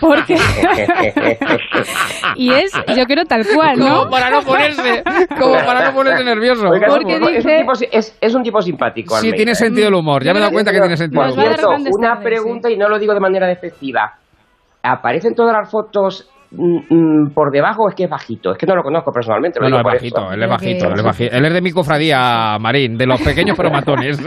Porque 0.00 0.36
y 2.36 2.50
es, 2.52 2.72
yo 2.96 3.04
creo, 3.06 3.24
tal 3.26 3.46
cual, 3.54 3.78
¿no? 3.78 3.98
Como 4.00 4.10
para 4.10 4.30
no 4.30 4.42
ponerse, 4.42 5.02
como 5.38 5.54
para 5.54 5.86
no 5.90 5.94
ponerse 5.94 6.24
nervioso. 6.24 6.68
Oiga, 6.68 6.86
Porque 6.88 7.14
es, 7.16 7.20
un- 7.20 7.28
es 7.28 7.36
dice- 7.44 7.52
un 7.52 7.58
tipo, 7.60 7.72
es, 7.92 8.16
es 8.20 8.34
un 8.34 8.42
tipo 8.42 8.61
simpático. 8.62 9.16
Sí, 9.16 9.32
tiene 9.32 9.52
¿eh? 9.52 9.54
sentido 9.54 9.86
del 9.86 9.94
humor, 9.94 10.24
ya 10.24 10.32
me 10.32 10.38
he 10.38 10.40
dado 10.42 10.52
cuenta 10.52 10.72
que 10.72 10.80
tiene 10.80 10.96
sentido 10.96 11.22
del 11.22 11.32
humor. 11.32 11.44
cierto, 11.46 11.68
una 11.98 12.20
pregunta 12.20 12.70
y 12.70 12.76
no 12.76 12.88
lo 12.88 12.98
digo 12.98 13.14
de 13.14 13.20
manera 13.20 13.46
despectiva. 13.46 14.12
¿Aparecen 14.82 15.34
todas 15.34 15.54
las 15.56 15.70
fotos 15.70 16.28
mm, 16.50 16.78
mm, 16.90 17.30
por 17.34 17.52
debajo 17.52 17.84
o 17.84 17.88
es 17.88 17.94
que 17.94 18.02
es 18.04 18.10
bajito? 18.10 18.50
Es 18.50 18.58
que 18.58 18.66
no 18.66 18.74
lo 18.74 18.82
conozco 18.82 19.12
personalmente. 19.12 19.60
Lo 19.60 19.68
No, 19.68 19.76
no, 19.76 19.78
es 19.78 19.84
bajito, 19.84 20.20
eso. 20.22 20.32
él 20.32 20.42
es 20.42 20.48
bajito, 20.48 20.86
él 20.88 20.92
es 20.96 21.02
bajito. 21.04 21.36
Él 21.36 21.44
es 21.44 21.52
de 21.54 21.60
mi 21.62 21.70
cofradía, 21.70 22.56
Marín, 22.58 22.96
de 22.96 23.06
los 23.06 23.20
pequeños 23.22 23.56
pero 23.56 23.70
matones. 23.70 24.18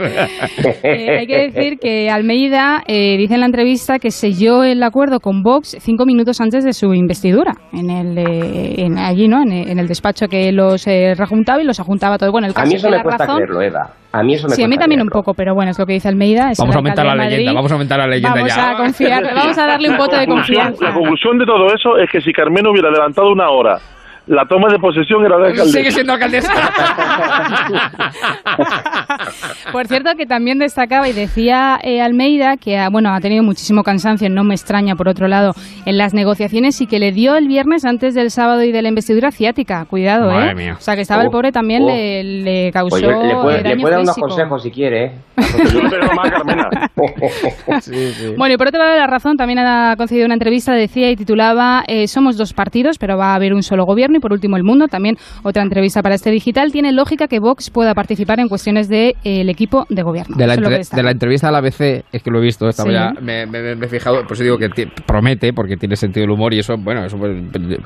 Eh, 0.82 1.18
hay 1.18 1.26
que 1.26 1.50
decir 1.50 1.78
que 1.78 2.08
Almeida 2.10 2.82
eh, 2.86 3.16
dice 3.18 3.34
en 3.34 3.40
la 3.40 3.46
entrevista 3.46 3.98
que 3.98 4.10
selló 4.10 4.62
el 4.64 4.82
acuerdo 4.82 5.20
con 5.20 5.42
Vox 5.42 5.76
cinco 5.80 6.04
minutos 6.06 6.40
antes 6.40 6.64
de 6.64 6.72
su 6.72 6.94
investidura, 6.94 7.52
en 7.72 7.90
el, 7.90 8.18
eh, 8.18 8.74
en, 8.78 8.98
allí, 8.98 9.28
¿no? 9.28 9.42
En, 9.42 9.52
en 9.52 9.78
el 9.78 9.86
despacho 9.88 10.26
que 10.28 10.52
los 10.52 10.86
eh, 10.86 11.14
rejuntaba 11.16 11.60
y 11.62 11.64
los 11.66 11.78
ajuntaba 11.80 12.18
todo. 12.18 12.30
Bueno, 12.32 12.46
el 12.46 12.52
A 12.52 12.54
caso 12.54 12.68
mí 12.68 12.74
es 12.74 12.80
eso 12.82 12.90
me 12.90 13.02
cuesta 13.02 13.24
razón- 13.26 13.36
creerlo, 13.36 13.60
Eva. 13.62 13.90
A 14.18 14.22
mí 14.22 14.34
eso 14.34 14.48
me 14.48 14.54
Sí, 14.54 14.62
a 14.62 14.68
mí 14.68 14.78
también 14.78 15.02
un 15.02 15.08
poco, 15.08 15.34
pero 15.34 15.54
bueno, 15.54 15.70
es 15.70 15.78
lo 15.78 15.84
que 15.86 15.92
dice 15.94 16.08
Almeida. 16.08 16.50
es 16.50 16.58
Vamos 16.58 16.74
a 16.74 16.78
aumentar 16.78 17.04
la 17.04 17.14
leyenda, 17.14 17.52
vamos 17.52 17.70
a 17.70 17.74
aumentar 17.74 17.98
la 17.98 18.06
leyenda 18.06 18.34
Vamos 18.34 18.54
ya. 18.54 18.70
a 18.70 18.76
confiar, 18.76 19.34
vamos 19.34 19.58
a 19.58 19.66
darle 19.66 19.90
un 19.90 19.96
voto 19.96 20.16
de 20.16 20.26
confianza. 20.26 20.84
La 20.84 20.94
conclusión 20.94 21.38
de 21.38 21.44
todo 21.44 21.66
eso 21.74 21.98
es 21.98 22.10
que 22.10 22.20
si 22.20 22.32
Carmeno 22.32 22.70
hubiera 22.70 22.88
adelantado 22.88 23.30
una 23.30 23.50
hora 23.50 23.78
la 24.26 24.44
toma 24.46 24.68
de 24.70 24.78
posesión 24.78 25.24
era 25.24 25.36
de 25.38 25.46
alcalde. 25.48 25.72
Sigue 25.72 25.90
siendo 25.90 26.12
alcaldesa. 26.14 26.52
Por 29.72 29.86
cierto, 29.86 30.10
que 30.16 30.26
también 30.26 30.58
destacaba 30.58 31.08
y 31.08 31.12
decía 31.12 31.78
eh, 31.82 32.00
Almeida 32.00 32.56
que 32.56 32.78
ah, 32.78 32.88
bueno 32.90 33.10
ha 33.10 33.20
tenido 33.20 33.42
muchísimo 33.42 33.82
cansancio, 33.82 34.28
no 34.30 34.44
me 34.44 34.54
extraña 34.54 34.94
por 34.96 35.08
otro 35.08 35.28
lado, 35.28 35.52
en 35.84 35.98
las 35.98 36.14
negociaciones 36.14 36.80
y 36.80 36.86
que 36.86 36.98
le 36.98 37.12
dio 37.12 37.36
el 37.36 37.48
viernes 37.48 37.84
antes 37.84 38.14
del 38.14 38.30
sábado 38.30 38.62
y 38.62 38.72
de 38.72 38.82
la 38.82 38.88
investidura 38.88 39.30
ciática. 39.30 39.84
Cuidado, 39.84 40.30
Madre 40.30 40.50
¿eh? 40.50 40.54
mía. 40.54 40.74
O 40.78 40.80
sea, 40.80 40.94
que 40.94 41.02
estaba 41.02 41.22
el 41.22 41.28
Oh, 41.28 41.32
pobre 41.32 41.50
también 41.50 41.82
oh. 41.82 41.88
le, 41.88 42.22
le 42.22 42.70
causó 42.72 42.90
Pues 42.90 43.02
yo- 43.02 43.10
le 43.10 43.76
puedo 43.76 43.90
dar 43.90 44.00
unos 44.00 44.16
consejos 44.16 44.62
si 44.62 44.70
quiere, 44.70 45.04
¿eh? 45.06 45.12
Yo 45.72 45.82
no 45.82 45.90
tengo 45.90 46.14
más, 46.14 46.30
Carmena. 46.30 46.68
Bueno, 48.38 48.54
y 48.54 48.56
por 48.56 48.68
otro 48.68 48.80
lado, 48.80 48.96
La 48.96 49.06
Razón 49.06 49.36
también 49.36 49.58
ha 49.58 49.94
concedido 49.96 50.26
una 50.26 50.34
entrevista, 50.34 50.72
decía 50.72 51.10
y 51.10 51.16
titulaba 51.16 51.82
eh, 51.86 52.06
Somos 52.08 52.36
dos 52.36 52.52
partidos, 52.52 52.96
pero 52.98 53.16
va 53.18 53.32
a 53.32 53.34
haber 53.34 53.52
un 53.54 53.62
solo 53.62 53.84
gobierno. 53.84 54.15
Y 54.16 54.20
por 54.20 54.32
último, 54.32 54.56
El 54.56 54.64
Mundo, 54.64 54.88
también 54.88 55.16
otra 55.42 55.62
entrevista 55.62 56.02
para 56.02 56.14
este 56.14 56.30
digital. 56.30 56.72
Tiene 56.72 56.92
lógica 56.92 57.28
que 57.28 57.38
Vox 57.38 57.70
pueda 57.70 57.94
participar 57.94 58.40
en 58.40 58.48
cuestiones 58.48 58.88
del 58.88 59.14
de, 59.24 59.30
eh, 59.30 59.40
el 59.42 59.48
equipo 59.50 59.84
de 59.88 60.02
gobierno. 60.02 60.36
De 60.36 60.46
la, 60.46 60.54
es 60.54 60.58
entre- 60.58 60.96
de 60.96 61.02
la 61.02 61.10
entrevista 61.10 61.48
a 61.48 61.52
la 61.52 61.58
ABC, 61.58 62.04
es 62.12 62.22
que 62.22 62.30
lo 62.30 62.38
he 62.38 62.42
visto, 62.42 62.68
estaba 62.68 62.88
Sí. 62.88 62.94
ya, 62.94 63.12
me, 63.20 63.46
me- 63.46 63.74
me 63.76 63.86
he 63.86 63.88
fijado, 63.88 64.22
por 64.22 64.32
eso 64.32 64.42
digo 64.42 64.58
que 64.58 64.68
promete, 65.06 65.52
porque 65.52 65.76
tiene 65.76 65.96
sentido 65.96 66.22
del 66.22 66.30
humor 66.30 66.54
y 66.54 66.58
eso, 66.60 66.76
bueno, 66.78 67.04
eso, 67.04 67.16
pues, 67.18 67.36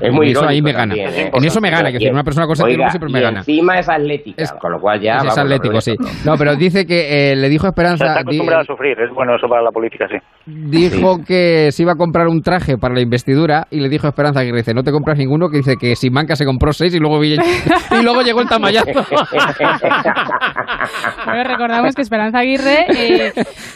Es 0.01 0.11
muy 0.13 0.31
eso 0.31 0.45
ahí 0.47 0.61
me 0.61 0.71
gana. 0.71 0.95
también, 0.95 1.09
¿eh? 1.27 1.31
En 1.33 1.43
eso 1.45 1.59
me 1.61 1.69
gana, 1.69 1.87
que 1.89 1.93
decir, 1.99 2.11
una 2.11 2.23
persona 2.23 2.45
con 2.47 2.55
sentido 2.55 2.79
humor 2.79 2.91
siempre 2.91 3.09
me 3.11 3.19
y 3.19 3.21
gana. 3.23 3.39
encima 3.39 3.79
es 3.79 3.89
atlética, 3.89 4.43
con 4.59 4.71
lo 4.71 4.79
cual 4.79 5.01
ya... 5.01 5.17
es 5.17 5.23
vamos, 5.23 5.37
atlético, 5.37 5.81
sí. 5.81 5.95
No, 6.25 6.37
pero 6.37 6.55
dice 6.55 6.85
que 6.85 7.31
eh, 7.31 7.35
le 7.35 7.49
dijo 7.49 7.67
Esperanza, 7.67 8.05
está 8.05 8.15
di- 8.19 8.21
acostumbrado 8.21 8.61
a 8.61 8.65
sufrir, 8.65 8.99
es 8.99 9.13
bueno 9.13 9.35
eso 9.35 9.47
para 9.47 9.61
la 9.61 9.71
política, 9.71 10.07
sí. 10.09 10.17
dijo 10.45 11.19
que 11.25 11.69
se 11.71 11.83
iba 11.83 11.93
a 11.93 11.95
comprar 11.95 12.27
un 12.27 12.41
traje 12.41 12.77
para 12.77 12.93
la 12.93 13.01
investidura 13.01 13.67
y 13.71 13.79
le 13.79 13.89
dijo 13.89 14.07
a 14.07 14.09
Esperanza 14.11 14.41
que 14.43 14.51
dice, 14.51 14.73
no 14.73 14.83
te 14.83 14.91
compras 14.91 15.17
ninguno, 15.17 15.49
que 15.49 15.57
dice 15.57 15.75
que 15.77 15.95
si, 15.95 16.09
Salamanca 16.21 16.35
se 16.35 16.45
compró 16.45 16.71
seis 16.73 16.93
y 16.93 16.99
luego, 16.99 17.19
vi- 17.19 17.33
y 17.99 18.03
luego 18.03 18.21
llegó 18.21 18.41
el 18.41 18.47
tamallazo. 18.47 18.85
Bueno, 21.25 21.43
recordamos 21.43 21.95
que 21.95 22.01
Esperanza 22.01 22.39
Aguirre 22.39 22.85
eh, 22.95 23.31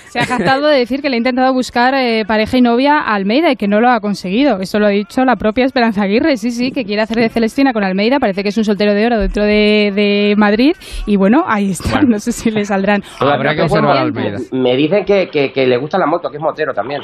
se 0.09 0.19
ha 0.19 0.25
jactado 0.25 0.67
de 0.67 0.77
decir 0.79 1.01
que 1.01 1.09
le 1.09 1.15
ha 1.15 1.17
intentado 1.17 1.53
buscar 1.53 1.93
eh, 1.95 2.23
pareja 2.27 2.57
y 2.57 2.61
novia 2.61 2.99
a 2.99 3.15
Almeida 3.15 3.51
y 3.51 3.55
que 3.55 3.67
no 3.67 3.81
lo 3.81 3.89
ha 3.89 3.99
conseguido. 3.99 4.59
Eso 4.61 4.79
lo 4.79 4.87
ha 4.87 4.89
dicho 4.89 5.23
la 5.25 5.35
propia 5.35 5.65
Esperanza 5.65 6.03
Aguirre, 6.03 6.37
sí, 6.37 6.51
sí, 6.51 6.71
que 6.71 6.85
quiere 6.85 7.01
hacer 7.01 7.17
de 7.17 7.29
Celestina 7.29 7.73
con 7.73 7.83
Almeida. 7.83 8.19
Parece 8.19 8.43
que 8.43 8.49
es 8.49 8.57
un 8.57 8.63
soltero 8.65 8.93
de 8.93 9.05
oro 9.05 9.19
dentro 9.19 9.43
de, 9.43 9.91
de 9.95 10.35
Madrid. 10.37 10.73
Y 11.05 11.15
bueno, 11.15 11.43
ahí 11.47 11.71
está. 11.71 12.01
No 12.01 12.19
sé 12.19 12.31
si 12.31 12.51
le 12.51 12.63
saldrán. 12.65 13.03
Habrá 13.19 13.55
que 13.55 13.63
observar 13.63 13.97
a 13.97 14.01
Almeida. 14.01 14.37
Me 14.51 14.75
dicen 14.75 15.03
que, 15.05 15.29
que, 15.29 15.51
que 15.51 15.65
le 15.65 15.77
gusta 15.77 15.97
la 15.97 16.05
moto, 16.05 16.29
que 16.29 16.37
es 16.37 16.43
motero 16.43 16.73
también. 16.73 17.01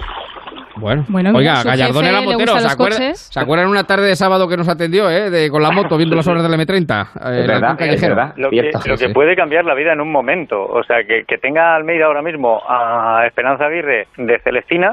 Bueno, 0.78 1.06
Bueno, 1.10 1.32
oiga, 1.36 1.62
Gallardón 1.64 2.06
era 2.06 2.22
motero. 2.22 2.58
¿Se, 2.60 2.68
acuerda-? 2.68 3.14
¿Se 3.14 3.40
acuerdan 3.40 3.68
una 3.68 3.84
tarde 3.84 4.08
de 4.08 4.16
sábado 4.16 4.48
que 4.48 4.58
nos 4.58 4.68
atendió, 4.70 5.10
eh? 5.10 5.30
De, 5.32 5.50
con 5.50 5.64
la 5.64 5.72
moto 5.72 5.98
viendo 5.98 6.16
las 6.16 6.28
obras 6.28 6.44
del 6.44 6.54
M30? 6.60 7.08
eh, 7.26 7.76
callejero? 7.78 8.16
Lo 8.38 8.50
que, 8.50 8.72
lo 8.86 8.98
que 8.98 9.10
puede 9.10 9.36
cambiar 9.36 9.66
la 9.66 9.74
vida 9.74 9.94
en 9.94 10.02
un 10.02 10.12
momento. 10.12 10.62
O 10.62 10.84
sea, 10.84 10.98
que, 11.08 11.24
que 11.28 11.38
tenga 11.38 11.76
Almeida 11.76 12.06
ahora 12.06 12.22
mismo 12.22 12.62
a 12.68 13.24
Esperanza 13.26 13.66
Aguirre 13.66 14.08
de 14.18 14.40
Celestina 14.44 14.92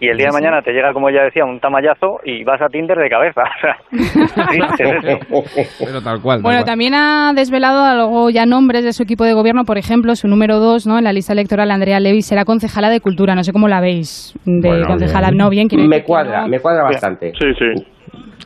y 0.00 0.06
el 0.08 0.16
día 0.16 0.26
de 0.28 0.32
mañana 0.32 0.62
te 0.62 0.70
llega, 0.72 0.92
como 0.92 1.10
ya 1.10 1.22
decía, 1.24 1.44
un 1.44 1.58
tamallazo 1.58 2.20
y 2.24 2.44
vas 2.44 2.62
a 2.62 2.68
Tinder 2.68 2.96
de 2.98 3.08
cabeza. 3.10 3.42
Pero 5.78 6.02
tal 6.02 6.20
cual. 6.20 6.38
tal 6.38 6.42
Bueno, 6.42 6.58
cual. 6.60 6.64
también 6.64 6.94
ha 6.94 7.32
desvelado 7.34 7.82
algo 7.84 8.30
ya 8.30 8.46
nombres 8.46 8.84
de 8.84 8.92
su 8.92 9.02
equipo 9.02 9.24
de 9.24 9.32
gobierno, 9.32 9.64
por 9.64 9.78
ejemplo, 9.78 10.14
su 10.14 10.28
número 10.28 10.58
dos, 10.58 10.86
¿no? 10.86 10.98
En 10.98 11.04
la 11.04 11.12
lista 11.12 11.32
electoral, 11.32 11.70
Andrea 11.70 12.00
Levy 12.00 12.22
será 12.22 12.44
concejala 12.44 12.90
de 12.90 13.00
Cultura. 13.00 13.34
No 13.34 13.42
sé 13.42 13.52
cómo 13.52 13.68
la 13.68 13.80
veis, 13.80 14.34
de 14.44 14.68
Bueno, 14.68 14.86
concejala. 14.86 15.28
bien. 15.30 15.38
No, 15.38 15.50
bien, 15.50 15.68
Me 15.88 16.02
cuadra, 16.02 16.42
no- 16.42 16.48
me 16.48 16.60
cuadra 16.60 16.84
bastante. 16.84 17.32
Sí, 17.38 17.46
sí. 17.58 17.86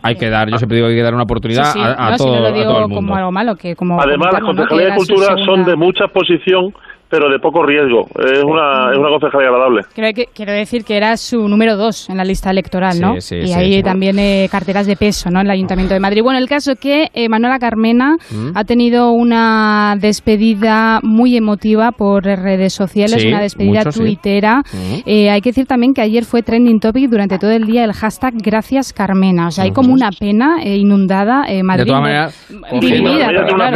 Hay 0.02 0.16
que 0.16 0.28
dar, 0.30 0.48
yo 0.50 0.58
siempre 0.58 0.76
digo 0.76 0.88
que 0.88 0.92
hay 0.94 0.98
que 0.98 1.02
dar 1.04 1.14
una 1.14 1.22
oportunidad 1.24 1.64
Sí, 1.64 1.78
sí, 1.78 1.80
a, 1.80 1.92
a 2.06 2.10
no, 2.10 2.18
si 2.18 2.24
todo, 2.24 2.34
no 2.34 2.40
lo 2.40 2.46
a 2.48 2.52
digo 2.52 2.64
todo 2.64 2.76
el 2.78 2.88
mundo. 2.88 2.94
como 2.96 3.16
algo 3.16 3.32
malo, 3.32 3.56
que 3.56 3.76
como 3.76 4.00
Además, 4.00 4.32
las 4.32 4.42
concejalías 4.42 4.90
de 4.90 4.96
cultura 4.96 5.36
son 5.44 5.64
de 5.64 5.76
mucha 5.76 6.04
exposición, 6.04 6.72
pero 7.12 7.28
de 7.28 7.38
poco 7.38 7.62
riesgo. 7.62 8.06
Es 8.18 8.42
una, 8.42 8.90
es 8.90 8.96
una 8.96 9.10
concejalía 9.10 9.48
agradable. 9.48 9.82
Creo 9.94 10.14
que, 10.14 10.28
quiero 10.34 10.50
decir 10.52 10.82
que 10.82 10.96
era 10.96 11.14
su 11.18 11.46
número 11.46 11.76
dos 11.76 12.08
en 12.08 12.16
la 12.16 12.24
lista 12.24 12.48
electoral, 12.50 12.98
¿no? 12.98 13.20
Sí, 13.20 13.20
sí, 13.20 13.36
y 13.36 13.46
sí, 13.48 13.52
ahí 13.52 13.74
sí. 13.74 13.82
también 13.82 14.18
eh, 14.18 14.48
carteras 14.50 14.86
de 14.86 14.96
peso, 14.96 15.28
¿no? 15.28 15.40
En 15.40 15.46
el 15.46 15.50
Ayuntamiento 15.52 15.92
de 15.92 16.00
Madrid. 16.00 16.22
Bueno, 16.22 16.38
el 16.38 16.48
caso 16.48 16.72
que 16.80 17.08
eh, 17.12 17.28
Manuela 17.28 17.58
Carmena 17.58 18.16
¿Mm? 18.30 18.56
ha 18.56 18.64
tenido 18.64 19.10
una 19.12 19.94
despedida 20.00 21.00
muy 21.02 21.36
emotiva 21.36 21.90
por 21.92 22.24
redes 22.24 22.72
sociales, 22.72 23.20
Sí, 23.20 23.28
una 23.28 23.42
despedida 23.42 23.82
mucho, 23.84 24.00
tuitera. 24.00 24.60
¿Mm? 24.72 24.94
Eh, 25.04 25.28
hay 25.28 25.42
que 25.42 25.50
decir 25.50 25.66
también 25.66 25.92
que 25.92 26.00
ayer 26.00 26.24
fue 26.24 26.42
trending 26.42 26.80
topic 26.80 27.10
durante 27.10 27.38
todo 27.38 27.50
el 27.50 27.66
día 27.66 27.84
el 27.84 27.92
hashtag 27.92 28.32
Gracias 28.42 28.94
Carmena. 28.94 29.48
O 29.48 29.50
sea, 29.50 29.64
hay 29.64 29.72
como 29.72 29.92
una 29.92 30.08
pena 30.18 30.62
eh, 30.64 30.76
inundada 30.78 31.44
eh, 31.46 31.62
Madrid. 31.62 31.82
De 31.84 31.88
todas 31.88 32.00
maneras, 32.02 32.48
dividida, 32.80 33.28
claro, 33.28 33.70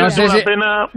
no 0.00 0.08
sé 0.08 0.28
si- 0.28 0.42
pena... 0.42 0.88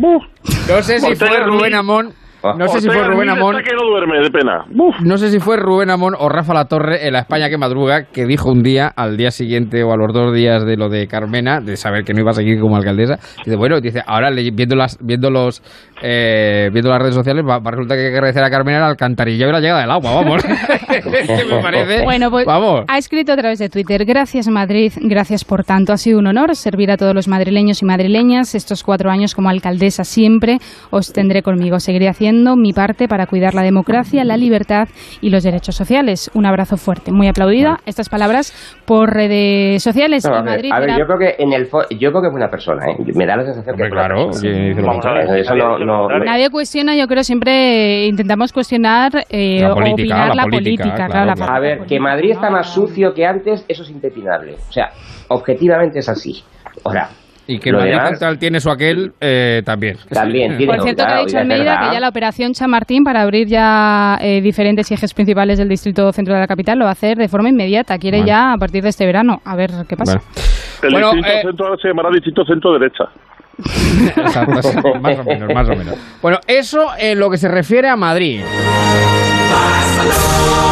No 0.70 0.82
sé 0.84 1.00
si 1.00 1.06
Ortega 1.08 1.32
fue 1.32 1.49
Rubén 1.50 1.74
Amón. 1.74 2.14
No 2.44 2.68
sé 2.68 2.82
si 2.82 2.90
fue 2.90 3.04
Rubén 3.04 3.30
Amón. 3.30 3.58
que 3.64 3.74
no 3.74 3.90
duerme 3.90 4.20
de 4.22 4.30
pena. 4.30 4.66
No 5.04 5.18
sé 5.18 5.30
si 5.30 5.40
fue 5.40 5.58
Rubén 5.58 5.90
Amón 5.90 6.14
o 6.18 6.30
Rafa 6.30 6.54
La 6.54 6.66
Torre 6.66 7.06
en 7.08 7.14
la 7.14 7.20
España 7.20 7.50
que 7.50 7.58
madruga 7.58 8.06
que 8.06 8.26
dijo 8.26 8.50
un 8.50 8.64
día, 8.64 8.92
al 8.96 9.18
día 9.18 9.32
siguiente 9.32 9.84
o 9.84 9.92
a 9.92 9.98
los 9.98 10.14
dos 10.14 10.34
días 10.34 10.66
de 10.66 10.78
lo 10.78 10.90
de 10.90 11.08
Carmena, 11.08 11.60
de 11.60 11.76
saber 11.76 12.04
que 12.04 12.14
no 12.14 12.22
iba 12.22 12.32
a 12.32 12.34
seguir 12.34 12.60
como 12.60 12.78
alcaldesa, 12.78 13.16
dice, 13.44 13.58
bueno, 13.58 13.82
dice, 13.82 14.02
ahora 14.06 14.30
viendo 14.32 14.76
las, 14.76 14.98
viendo 15.02 15.30
los, 15.30 15.62
eh, 16.02 16.70
viendo 16.72 16.90
las 16.90 17.00
redes 17.00 17.16
sociales, 17.16 17.44
va, 17.48 17.60
va 17.60 17.70
a 17.70 17.72
resultar 17.72 17.98
que 17.98 18.06
hay 18.06 18.12
que 18.12 18.16
agradecer 18.16 18.44
a 18.44 18.50
Carmena 18.50 18.78
el 18.78 18.84
alcantarillado 18.84 19.50
y 19.52 19.54
la 19.54 19.60
llegada 19.60 19.82
del 19.82 19.92
agua, 19.92 20.14
vamos. 20.16 20.44
que 20.88 21.46
me 21.46 21.62
parece, 21.62 22.04
Bueno, 22.04 22.32
pues 22.32 22.46
vamos. 22.46 22.86
ha 22.88 22.98
escrito 22.98 23.34
a 23.34 23.38
través 23.38 23.60
de 23.60 23.70
Twitter, 23.70 24.06
gracias 24.06 24.48
Madrid, 24.48 24.94
gracias 25.02 25.44
por 25.44 25.64
tanto. 25.64 25.92
Ha 25.94 25.98
sido 25.98 26.20
un 26.20 26.28
honor 26.28 26.56
servir 26.56 26.92
a 26.92 26.98
todos 26.98 27.14
los 27.14 27.28
madrileños 27.28 27.82
y 27.82 27.86
madrileñas 27.86 28.56
estos 28.56 28.84
cuatro 28.84 29.10
años 29.12 29.36
como 29.36 29.50
alcaldesa. 29.50 30.04
Siempre 30.04 30.58
os 30.90 31.12
tendré 31.12 31.42
conmigo. 31.42 31.80
Seguiré 31.80 32.08
haciendo 32.08 32.29
mi 32.34 32.74
parte 32.74 33.08
para 33.08 33.26
cuidar 33.28 33.54
la 33.54 33.62
democracia, 33.62 34.24
la 34.24 34.38
libertad 34.38 34.88
y 35.22 35.30
los 35.30 35.44
derechos 35.44 35.76
sociales. 35.76 36.30
Un 36.34 36.46
abrazo 36.46 36.78
fuerte. 36.78 37.12
Muy 37.12 37.28
aplaudida. 37.28 37.80
Estas 37.86 38.10
palabras 38.10 38.54
por 38.86 39.12
redes 39.14 39.82
sociales. 39.84 40.26
No, 40.26 40.36
a 40.36 40.42
ver, 40.42 40.46
Madrid 40.52 40.72
a 40.74 40.80
ver, 40.80 40.90
era- 40.90 40.98
yo 41.00 41.06
creo 41.06 41.20
que 41.20 41.36
en 41.44 41.54
el 41.54 41.70
fo- 41.70 41.86
yo 41.90 42.10
creo 42.12 42.22
que 42.22 42.28
es 42.28 42.32
buena 42.32 42.50
persona, 42.50 42.86
¿eh? 42.92 42.96
Me 43.16 43.26
da 43.26 43.36
la 43.38 43.44
sensación 43.46 43.76
que 43.76 43.90
claro, 43.90 44.30
Nadie 46.26 46.50
cuestiona, 46.50 46.96
yo 46.96 47.08
creo 47.08 47.24
siempre 47.24 48.06
intentamos 48.08 48.52
cuestionar 48.54 49.12
eh, 49.30 49.60
La 49.62 49.72
o 49.72 49.76
política, 49.76 50.02
opinar 50.04 50.28
la 50.30 50.36
la 50.36 50.44
política, 50.44 50.84
política, 50.84 50.96
claro, 50.96 51.12
claro, 51.12 51.26
la 51.28 51.34
claro. 51.34 51.54
A 51.54 51.60
ver, 51.60 51.86
que 51.86 52.00
Madrid 52.00 52.32
está 52.32 52.50
más 52.50 52.70
sucio 52.74 53.14
que 53.14 53.26
antes, 53.26 53.66
eso 53.68 53.84
es 53.84 53.90
impepinable. 53.90 54.56
O 54.70 54.72
sea, 54.72 54.90
objetivamente 55.30 56.00
es 56.00 56.10
así. 56.10 56.44
Ahora, 56.86 57.10
Y 57.52 57.58
que 57.60 57.72
lo 57.72 57.80
Madrid 57.80 57.94
demás- 57.94 58.10
Central 58.10 58.38
tiene 58.38 58.60
su 58.60 58.70
aquel 58.70 59.12
eh, 59.20 59.62
también. 59.66 59.98
También 60.10 60.56
tiene- 60.58 60.72
Por 60.74 60.84
cierto, 60.84 61.04
que 61.06 61.12
ha 61.12 61.20
dicho 61.26 61.38
Almeida 61.40 61.80
que 61.88 61.94
ya 61.96 62.00
la 62.00 62.10
operación 62.10 62.54
Chamartín 62.54 63.04
para 63.04 63.22
abrir 63.22 63.48
ya 63.48 64.18
eh, 64.22 64.40
diferentes 64.42 64.92
ejes 64.92 65.14
principales 65.14 65.58
del 65.58 65.68
distrito 65.68 66.12
centro 66.14 66.34
de 66.36 66.40
la 66.42 66.48
capital 66.48 66.78
lo 66.78 66.86
va 66.86 66.92
a 66.92 66.94
hacer 66.94 67.18
de 67.18 67.28
forma 67.28 67.50
inmediata. 67.50 67.98
Quiere 67.98 68.18
Bueno. 68.20 68.28
ya 68.28 68.54
a 68.54 68.58
partir 68.58 68.84
de 68.84 68.90
este 68.90 69.06
verano. 69.06 69.42
A 69.46 69.56
ver 69.56 69.72
qué 69.88 69.98
pasa. 69.98 70.22
El 70.84 70.92
Bueno, 70.92 71.12
distrito 71.14 71.38
eh, 71.38 71.42
centro 71.44 71.78
se 71.78 71.88
llamará 71.88 72.10
distrito 72.12 72.46
centro 72.46 72.74
derecha. 72.78 73.06
Exacto, 74.16 74.52
más 75.02 75.18
o 75.20 75.24
menos, 75.24 75.54
más 75.54 75.68
o 75.70 75.76
menos. 75.76 75.96
Bueno, 76.22 76.38
eso 76.48 76.88
en 76.98 77.20
lo 77.20 77.30
que 77.30 77.38
se 77.38 77.48
refiere 77.48 77.90
a 77.90 77.96
Madrid. 77.96 78.42
Barcelona 79.52 80.69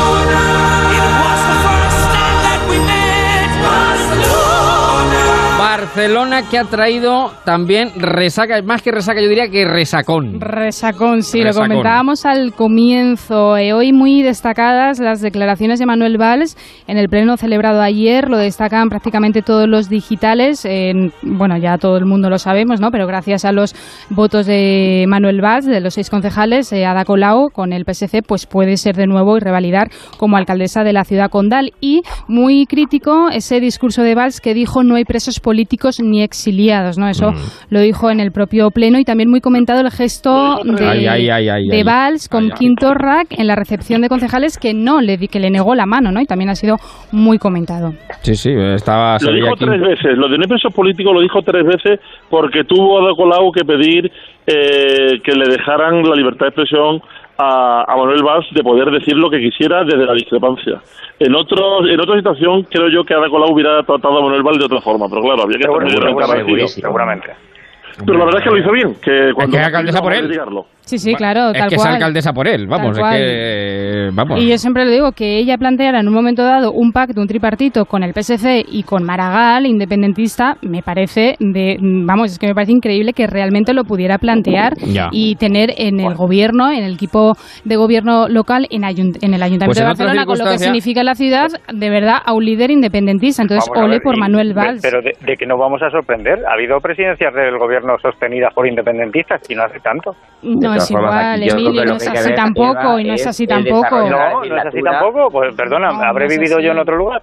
que 6.50 6.58
ha 6.58 6.64
traído 6.66 7.32
también 7.46 7.90
resaca, 7.98 8.62
más 8.62 8.82
que 8.82 8.92
resaca, 8.92 9.22
yo 9.22 9.28
diría 9.30 9.50
que 9.50 9.66
resacón. 9.66 10.40
Resacón, 10.40 11.24
sí, 11.24 11.42
Resacón. 11.42 11.70
lo 11.70 11.76
comentábamos 11.76 12.26
al 12.26 12.54
comienzo. 12.54 13.58
Eh, 13.58 13.74
hoy 13.74 13.94
muy 13.94 14.22
destacadas 14.22 15.00
las 15.00 15.22
declaraciones 15.22 15.80
de 15.80 15.86
Manuel 15.86 16.18
Valls 16.18 16.56
en 16.88 16.98
el 16.98 17.10
pleno 17.10 17.38
celebrado 17.38 17.82
ayer. 17.82 18.30
Lo 18.30 18.38
destacan 18.38 18.90
prácticamente 18.90 19.42
todos 19.42 19.68
los 19.68 19.90
digitales. 19.90 20.66
En- 20.66 21.12
bueno, 21.24 21.58
ya 21.58 21.78
todo 21.78 21.98
el 21.98 22.06
mundo 22.06 22.30
lo 22.30 22.38
sabemos, 22.38 22.80
¿no? 22.80 22.92
Pero 22.92 23.08
gracias 23.08 23.46
a 23.46 23.52
los 23.52 23.74
votos 24.10 24.46
de 24.46 25.06
Manuel 25.08 25.42
Valls, 25.42 25.66
de 25.66 25.82
los 25.82 25.94
seis 25.96 26.10
concejales, 26.10 26.72
eh, 26.74 26.86
Ada 26.86 27.06
Colau 27.06 27.50
con 27.50 27.74
el 27.74 27.86
PSC, 27.86 28.22
pues 28.22 28.46
puede 28.46 28.78
ser 28.78 28.96
de 28.96 29.08
nuevo 29.08 29.38
y 29.38 29.40
revalidar 29.40 29.90
como 30.18 30.38
alcaldesa 30.38 30.84
de 30.84 30.94
la 30.94 31.04
ciudad 31.06 31.30
condal. 31.30 31.74
Y 31.82 32.02
muy 32.28 32.66
crítico 32.66 33.30
ese 33.32 33.60
discurso 33.60 34.04
de 34.04 34.16
Valls 34.16 34.42
que 34.42 34.54
dijo 34.54 34.84
no 34.84 34.96
hay 34.96 35.06
presos 35.06 35.40
políticos 35.40 35.77
ni 36.00 36.22
exiliados, 36.24 36.98
¿no? 36.98 37.08
Eso 37.08 37.34
lo 37.70 37.80
dijo 37.80 38.10
en 38.12 38.20
el 38.20 38.32
propio 38.32 38.72
pleno 38.72 39.00
y 39.00 39.04
también 39.06 39.30
muy 39.30 39.42
comentado 39.42 39.82
el 39.82 39.92
gesto 39.92 40.58
de, 40.64 40.86
Ay, 40.88 41.08
ay, 41.08 41.30
ay, 41.30 41.50
ay, 41.50 41.68
de 41.68 41.78
ay. 41.78 41.84
Valls 41.84 42.30
con 42.30 42.50
Quinto 42.52 42.94
Rack 42.94 43.28
en 43.38 43.48
la 43.48 43.56
recepción 43.56 44.02
de 44.02 44.10
concejales 44.10 44.58
que 44.58 44.74
no 44.74 45.02
le 45.02 45.18
di- 45.18 45.28
que 45.28 45.40
le 45.40 45.50
negó 45.50 45.76
la 45.76 45.86
mano, 45.86 46.12
¿no? 46.12 46.20
Y 46.22 46.26
también 46.26 46.50
ha 46.50 46.56
sido 46.56 46.78
muy 47.12 47.38
comentado. 47.38 47.94
Sí, 48.22 48.36
sí, 48.36 48.52
estaba 48.76 49.18
Lo 49.22 49.32
dijo 49.34 49.54
aquí. 49.54 49.66
tres 49.66 49.82
veces. 49.82 50.18
Lo 50.18 50.28
de 50.30 50.38
no 50.38 50.44
hay 50.44 50.50
presos 50.50 50.74
políticos 50.74 51.14
lo 51.14 51.22
dijo 51.22 51.42
tres 51.42 51.66
veces 51.66 52.00
porque 52.30 52.64
tuvo 52.64 53.08
a 53.08 53.16
Colau 53.16 53.52
que 53.52 53.64
pedir 53.66 54.12
eh, 54.46 55.20
que 55.24 55.34
le 55.34 55.46
dejaran 55.50 56.02
la 56.04 56.16
libertad 56.16 56.46
de 56.46 56.50
expresión 56.50 57.02
a, 57.38 57.86
a 57.88 57.96
Manuel 57.96 58.24
Valls 58.24 58.48
de 58.52 58.64
poder 58.64 58.90
decir 58.92 59.16
lo 59.16 59.30
que 59.30 59.40
quisiera 59.40 59.84
desde 59.84 60.06
la 60.06 60.14
discrepancia. 60.14 60.82
En 61.20 61.36
otro, 61.36 61.88
en 61.88 62.00
otra 62.00 62.16
situación 62.16 62.64
creo 62.64 62.90
yo 62.90 63.04
que 63.04 63.14
Ada 63.14 63.30
Colau 63.30 63.52
hubiera 63.52 63.84
tratado 63.84 64.20
a 64.20 64.22
Manuel 64.22 64.44
Valls 64.44 64.60
de 64.60 64.66
otra 64.66 64.82
forma, 64.82 65.08
pero 65.10 65.22
claro, 65.22 65.44
había 65.44 65.58
que 65.58 66.68
seguramente. 66.68 67.28
Pero 68.06 68.18
la 68.20 68.26
verdad 68.26 68.42
es 68.42 68.44
que 68.44 68.50
lo 68.52 68.60
hizo 68.60 68.72
bien, 68.72 68.94
que 69.02 69.32
cuando 69.36 69.56
que 69.56 69.62
es 69.62 69.66
alcaldesa 69.68 70.02
por 70.02 70.14
él. 70.14 70.40
Sí, 70.82 70.98
sí, 71.00 71.14
claro, 71.16 71.50
Es 71.52 71.60
tal 71.60 71.68
que 71.70 71.76
es 71.76 71.86
alcaldesa 71.86 72.32
por 72.32 72.48
él, 72.48 72.66
vamos, 72.66 72.98
es 72.98 73.04
que... 73.04 74.10
Vamos. 74.14 74.42
Y 74.42 74.48
yo 74.50 74.58
siempre 74.58 74.86
le 74.86 74.92
digo 74.92 75.12
que 75.12 75.38
ella 75.38 75.58
planteara 75.58 76.00
en 76.00 76.08
un 76.08 76.14
momento 76.14 76.44
dado 76.44 76.72
un 76.72 76.92
pacto, 76.94 77.20
un 77.20 77.28
tripartito 77.28 77.84
con 77.86 78.04
el 78.04 78.14
PSC 78.14 78.64
y 78.72 78.84
con 78.84 79.04
Maragall, 79.04 79.66
independentista, 79.66 80.56
me 80.62 80.82
parece 80.82 81.36
de, 81.40 81.78
vamos, 81.82 82.32
es 82.32 82.40
que 82.40 82.48
me 82.48 82.54
parece 82.56 82.72
increíble 82.72 83.12
que 83.12 83.28
realmente 83.28 83.74
lo 83.74 83.84
pudiera 83.84 84.18
plantear 84.18 84.74
Ya. 84.86 85.10
y 85.12 85.36
tener 85.36 85.72
en 85.78 86.00
el 86.00 86.16
gobierno, 86.16 86.72
en 86.72 86.84
el 86.86 86.94
equipo 86.94 87.34
de 87.66 87.76
gobierno 87.76 88.30
local, 88.30 88.66
en, 88.70 88.84
ayunt- 88.84 89.18
en 89.22 89.34
el 89.34 89.44
Ayuntamiento 89.44 89.66
Pues 89.66 89.78
en 89.80 89.84
de 89.84 89.88
Barcelona, 89.90 90.26
con 90.26 90.38
lo 90.38 90.46
que 90.46 90.58
significa 90.60 91.04
la 91.04 91.16
ciudad, 91.16 91.48
de 91.74 91.90
verdad, 91.90 92.18
a 92.26 92.34
un 92.34 92.46
líder 92.46 92.72
independentista. 92.72 93.42
Entonces, 93.42 93.70
Vamos 93.70 93.86
ole 93.86 93.96
ver, 93.96 94.02
por 94.04 94.16
y- 94.16 94.20
Manuel 94.20 94.54
Valls. 94.54 94.82
Pero 94.82 95.02
de, 95.02 95.12
de 95.26 95.36
que 95.36 95.46
nos 95.46 95.60
vamos 95.60 95.82
a 95.82 95.90
sorprender. 95.90 96.40
Ha 96.50 96.54
habido 96.54 96.80
presidencias 96.80 97.34
del 97.34 97.58
gobierno 97.58 97.87
sostenidas 98.02 98.54
por 98.54 98.68
independentistas 98.68 99.42
y 99.50 99.56
no 99.56 99.64
hace 99.64 99.80
tanto. 99.80 100.12
No 100.44 100.74
es 100.76 100.92
igual, 100.92 101.42
yo 101.42 101.54
Emilio, 101.54 101.86
no 101.86 101.96
es 101.96 102.08
así 102.08 102.34
tampoco, 102.36 102.80
Eva, 102.80 103.02
y 103.02 103.04
no 103.06 103.14
es 103.14 103.28
así 103.28 103.48
tampoco. 103.48 104.10
No, 104.10 104.44
no 104.44 104.58
es 104.58 104.66
así 104.66 104.82
tampoco. 104.82 105.30
Pues 105.32 105.56
perdona, 105.56 105.90
No, 105.92 106.04
habré 106.04 106.28
vivido 106.28 106.60
yo 106.60 106.72
en 106.72 106.80
otro 106.80 106.98
lugar. 106.98 107.22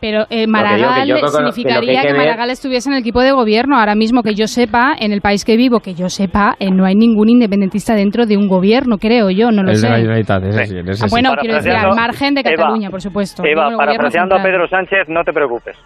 Pero 0.00 0.22
eh, 0.22 0.24
Lo 0.24 0.30
que 0.30 0.46
Maragall 0.46 1.06
yo 1.06 1.14
que 1.16 1.20
hay 1.22 1.28
significaría 1.28 2.02
que 2.02 2.08
que, 2.08 2.14
Maragall 2.14 2.50
estuviese 2.50 2.88
en 2.88 2.94
el 2.94 3.00
equipo 3.00 3.20
de 3.20 3.32
gobierno. 3.32 3.78
Ahora 3.78 3.94
mismo 3.94 4.22
que 4.22 4.34
yo 4.34 4.46
sepa, 4.46 4.94
en 4.98 5.12
el 5.12 5.20
país 5.20 5.44
que 5.44 5.56
vivo, 5.56 5.80
que 5.80 5.94
yo 5.94 6.08
sepa, 6.08 6.56
eh, 6.58 6.70
no 6.70 6.86
hay 6.86 6.94
ningún 6.94 7.28
independentista 7.28 7.94
dentro 7.94 8.24
de 8.24 8.38
un 8.38 8.48
gobierno, 8.48 8.96
creo 8.96 9.30
yo, 9.30 9.50
no 9.50 9.62
lo 9.62 9.70
el 9.70 9.76
sé. 9.76 9.88
Generalitat, 9.88 10.42
ese 10.44 10.66
sí, 10.66 10.78
ese 10.78 11.04
Ah, 11.04 11.08
sí. 11.08 11.10
bueno, 11.10 11.34
quiero 11.38 11.56
decir, 11.56 11.72
al 11.72 11.94
margen 11.94 12.34
de 12.34 12.40
Eva, 12.40 12.50
Cataluña, 12.50 12.88
por 12.90 13.02
supuesto. 13.02 13.42
Eva, 13.44 13.64
gobierno 13.64 13.78
parafraseando 13.78 14.36
a. 14.36 14.42
Pedro 14.42 14.66
Sánchez, 14.68 15.08
no 15.08 15.22
te 15.22 15.32
preocupes. 15.32 15.76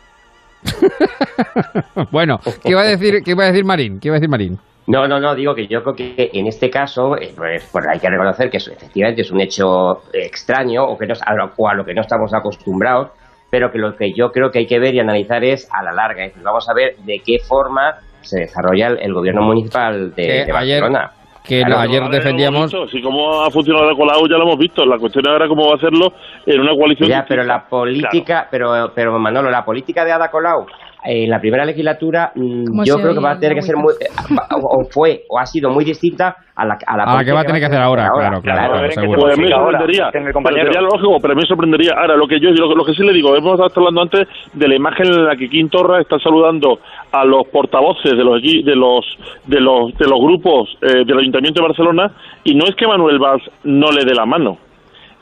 bueno, 2.10 2.40
¿qué 2.62 2.70
iba 2.70 2.82
a 2.82 2.86
decir, 2.86 3.22
qué 3.24 3.30
iba 3.32 3.44
a 3.44 3.48
decir 3.48 3.64
Marín? 3.64 4.00
¿Qué 4.00 4.08
iba 4.08 4.16
a 4.16 4.18
decir 4.20 4.28
Marín? 4.30 4.58
No, 4.86 5.08
no, 5.08 5.18
no, 5.18 5.34
digo 5.34 5.54
que 5.54 5.66
yo 5.66 5.82
creo 5.82 5.94
que 5.96 6.30
en 6.34 6.46
este 6.46 6.68
caso, 6.68 7.16
eh, 7.16 7.32
pues, 7.34 7.66
pues 7.72 7.86
hay 7.86 7.98
que 7.98 8.10
reconocer 8.10 8.50
que 8.50 8.58
efectivamente 8.58 9.22
es 9.22 9.30
un 9.30 9.40
hecho 9.40 10.02
extraño 10.12 10.84
o, 10.84 10.98
que 10.98 11.06
no, 11.06 11.14
a 11.24 11.34
lo, 11.34 11.52
o 11.56 11.68
a 11.68 11.74
lo 11.74 11.84
que 11.86 11.94
no 11.94 12.02
estamos 12.02 12.34
acostumbrados, 12.34 13.08
pero 13.48 13.70
que 13.72 13.78
lo 13.78 13.96
que 13.96 14.12
yo 14.12 14.30
creo 14.30 14.50
que 14.50 14.58
hay 14.58 14.66
que 14.66 14.78
ver 14.78 14.94
y 14.94 15.00
analizar 15.00 15.42
es 15.42 15.66
a 15.72 15.82
la 15.82 15.92
larga. 15.92 16.24
Es 16.24 16.30
decir, 16.32 16.42
vamos 16.42 16.68
a 16.68 16.74
ver 16.74 16.96
de 16.98 17.20
qué 17.24 17.38
forma 17.38 17.94
se 18.20 18.40
desarrolla 18.40 18.88
el, 18.88 18.98
el 19.00 19.14
gobierno 19.14 19.42
municipal 19.42 20.14
de, 20.14 20.22
de 20.22 20.42
ayer- 20.42 20.52
Barcelona. 20.52 21.12
Que 21.44 21.60
Claro, 21.60 21.80
ayer 21.80 22.02
defendíamos... 22.08 22.72
Si 22.90 23.02
cómo 23.02 23.42
ha 23.42 23.50
funcionado 23.50 23.90
la 23.90 23.94
Colau 23.94 24.26
ya 24.26 24.36
lo 24.36 24.44
hemos 24.44 24.58
visto. 24.58 24.84
La 24.86 24.98
cuestión 24.98 25.28
ahora 25.28 25.46
cómo 25.46 25.66
va 25.66 25.72
a 25.74 25.76
hacerlo 25.76 26.14
en 26.46 26.60
una 26.60 26.74
coalición. 26.74 27.08
Ya, 27.08 27.20
distinta. 27.20 27.28
pero 27.28 27.44
la 27.44 27.68
política, 27.68 28.48
pero, 28.50 28.92
pero 28.94 29.18
Manolo, 29.18 29.50
la 29.50 29.64
política 29.64 30.04
de 30.04 30.12
Ada 30.12 30.30
Colau 30.30 30.66
en 31.04 31.28
la 31.28 31.38
primera 31.38 31.64
legislatura, 31.64 32.32
mm, 32.34 32.64
¿Cómo 32.64 32.84
yo 32.84 32.96
creo 32.96 33.14
que 33.14 33.20
va 33.20 33.32
a 33.32 33.38
tener 33.38 33.54
que 33.54 33.62
ser 33.62 33.76
muy, 33.76 33.92
eh, 34.00 34.06
o 34.52 34.84
fue 34.84 35.22
o 35.28 35.38
ha 35.38 35.44
sido 35.44 35.70
muy 35.70 35.84
distinta 35.84 36.36
a 36.56 36.64
la, 36.64 36.78
a 36.86 36.96
la, 36.96 37.04
A 37.04 37.14
la 37.16 37.24
que 37.24 37.32
va 37.32 37.40
a 37.40 37.44
tener 37.44 37.60
que 37.60 37.66
hacer 37.66 37.80
ahora, 37.80 38.08
claro, 38.14 38.40
claro. 38.40 38.74
Pues 38.80 38.96
a 38.96 39.02
mí 39.02 39.44
me 39.44 39.50
sorprendería. 39.50 40.10
Pero 40.12 40.32
sería 40.32 40.80
lógico, 40.80 41.18
pero 41.20 41.32
a 41.32 41.34
mí 41.34 41.42
me 41.42 41.48
sorprendería. 41.48 41.92
Ahora, 41.96 42.16
lo 42.16 42.26
que 42.26 42.40
yo 42.40 42.50
lo, 42.50 42.74
lo 42.74 42.84
que 42.84 42.94
sí 42.94 43.02
le 43.02 43.12
digo, 43.12 43.36
hemos 43.36 43.60
estado 43.60 43.86
hablando 43.88 44.02
antes 44.02 44.28
de 44.52 44.68
la 44.68 44.76
imagen 44.76 45.06
en 45.06 45.24
la 45.26 45.36
que 45.36 45.48
Quim 45.48 45.68
Torra 45.68 46.00
está 46.00 46.18
saludando 46.18 46.78
a 47.12 47.24
los 47.24 47.46
portavoces 47.48 48.12
de 48.12 48.24
los 48.24 48.40
de 48.40 48.76
los 48.76 49.04
de 49.46 49.60
los 49.60 49.94
de 49.98 50.06
los 50.06 50.20
grupos 50.20 50.78
eh, 50.80 51.04
del 51.04 51.18
Ayuntamiento 51.18 51.60
de 51.60 51.68
Barcelona 51.68 52.10
y 52.44 52.54
no 52.54 52.64
es 52.64 52.74
que 52.76 52.86
Manuel 52.86 53.18
Valls 53.18 53.44
no 53.64 53.90
le 53.90 54.04
dé 54.04 54.14
la 54.14 54.24
mano. 54.24 54.58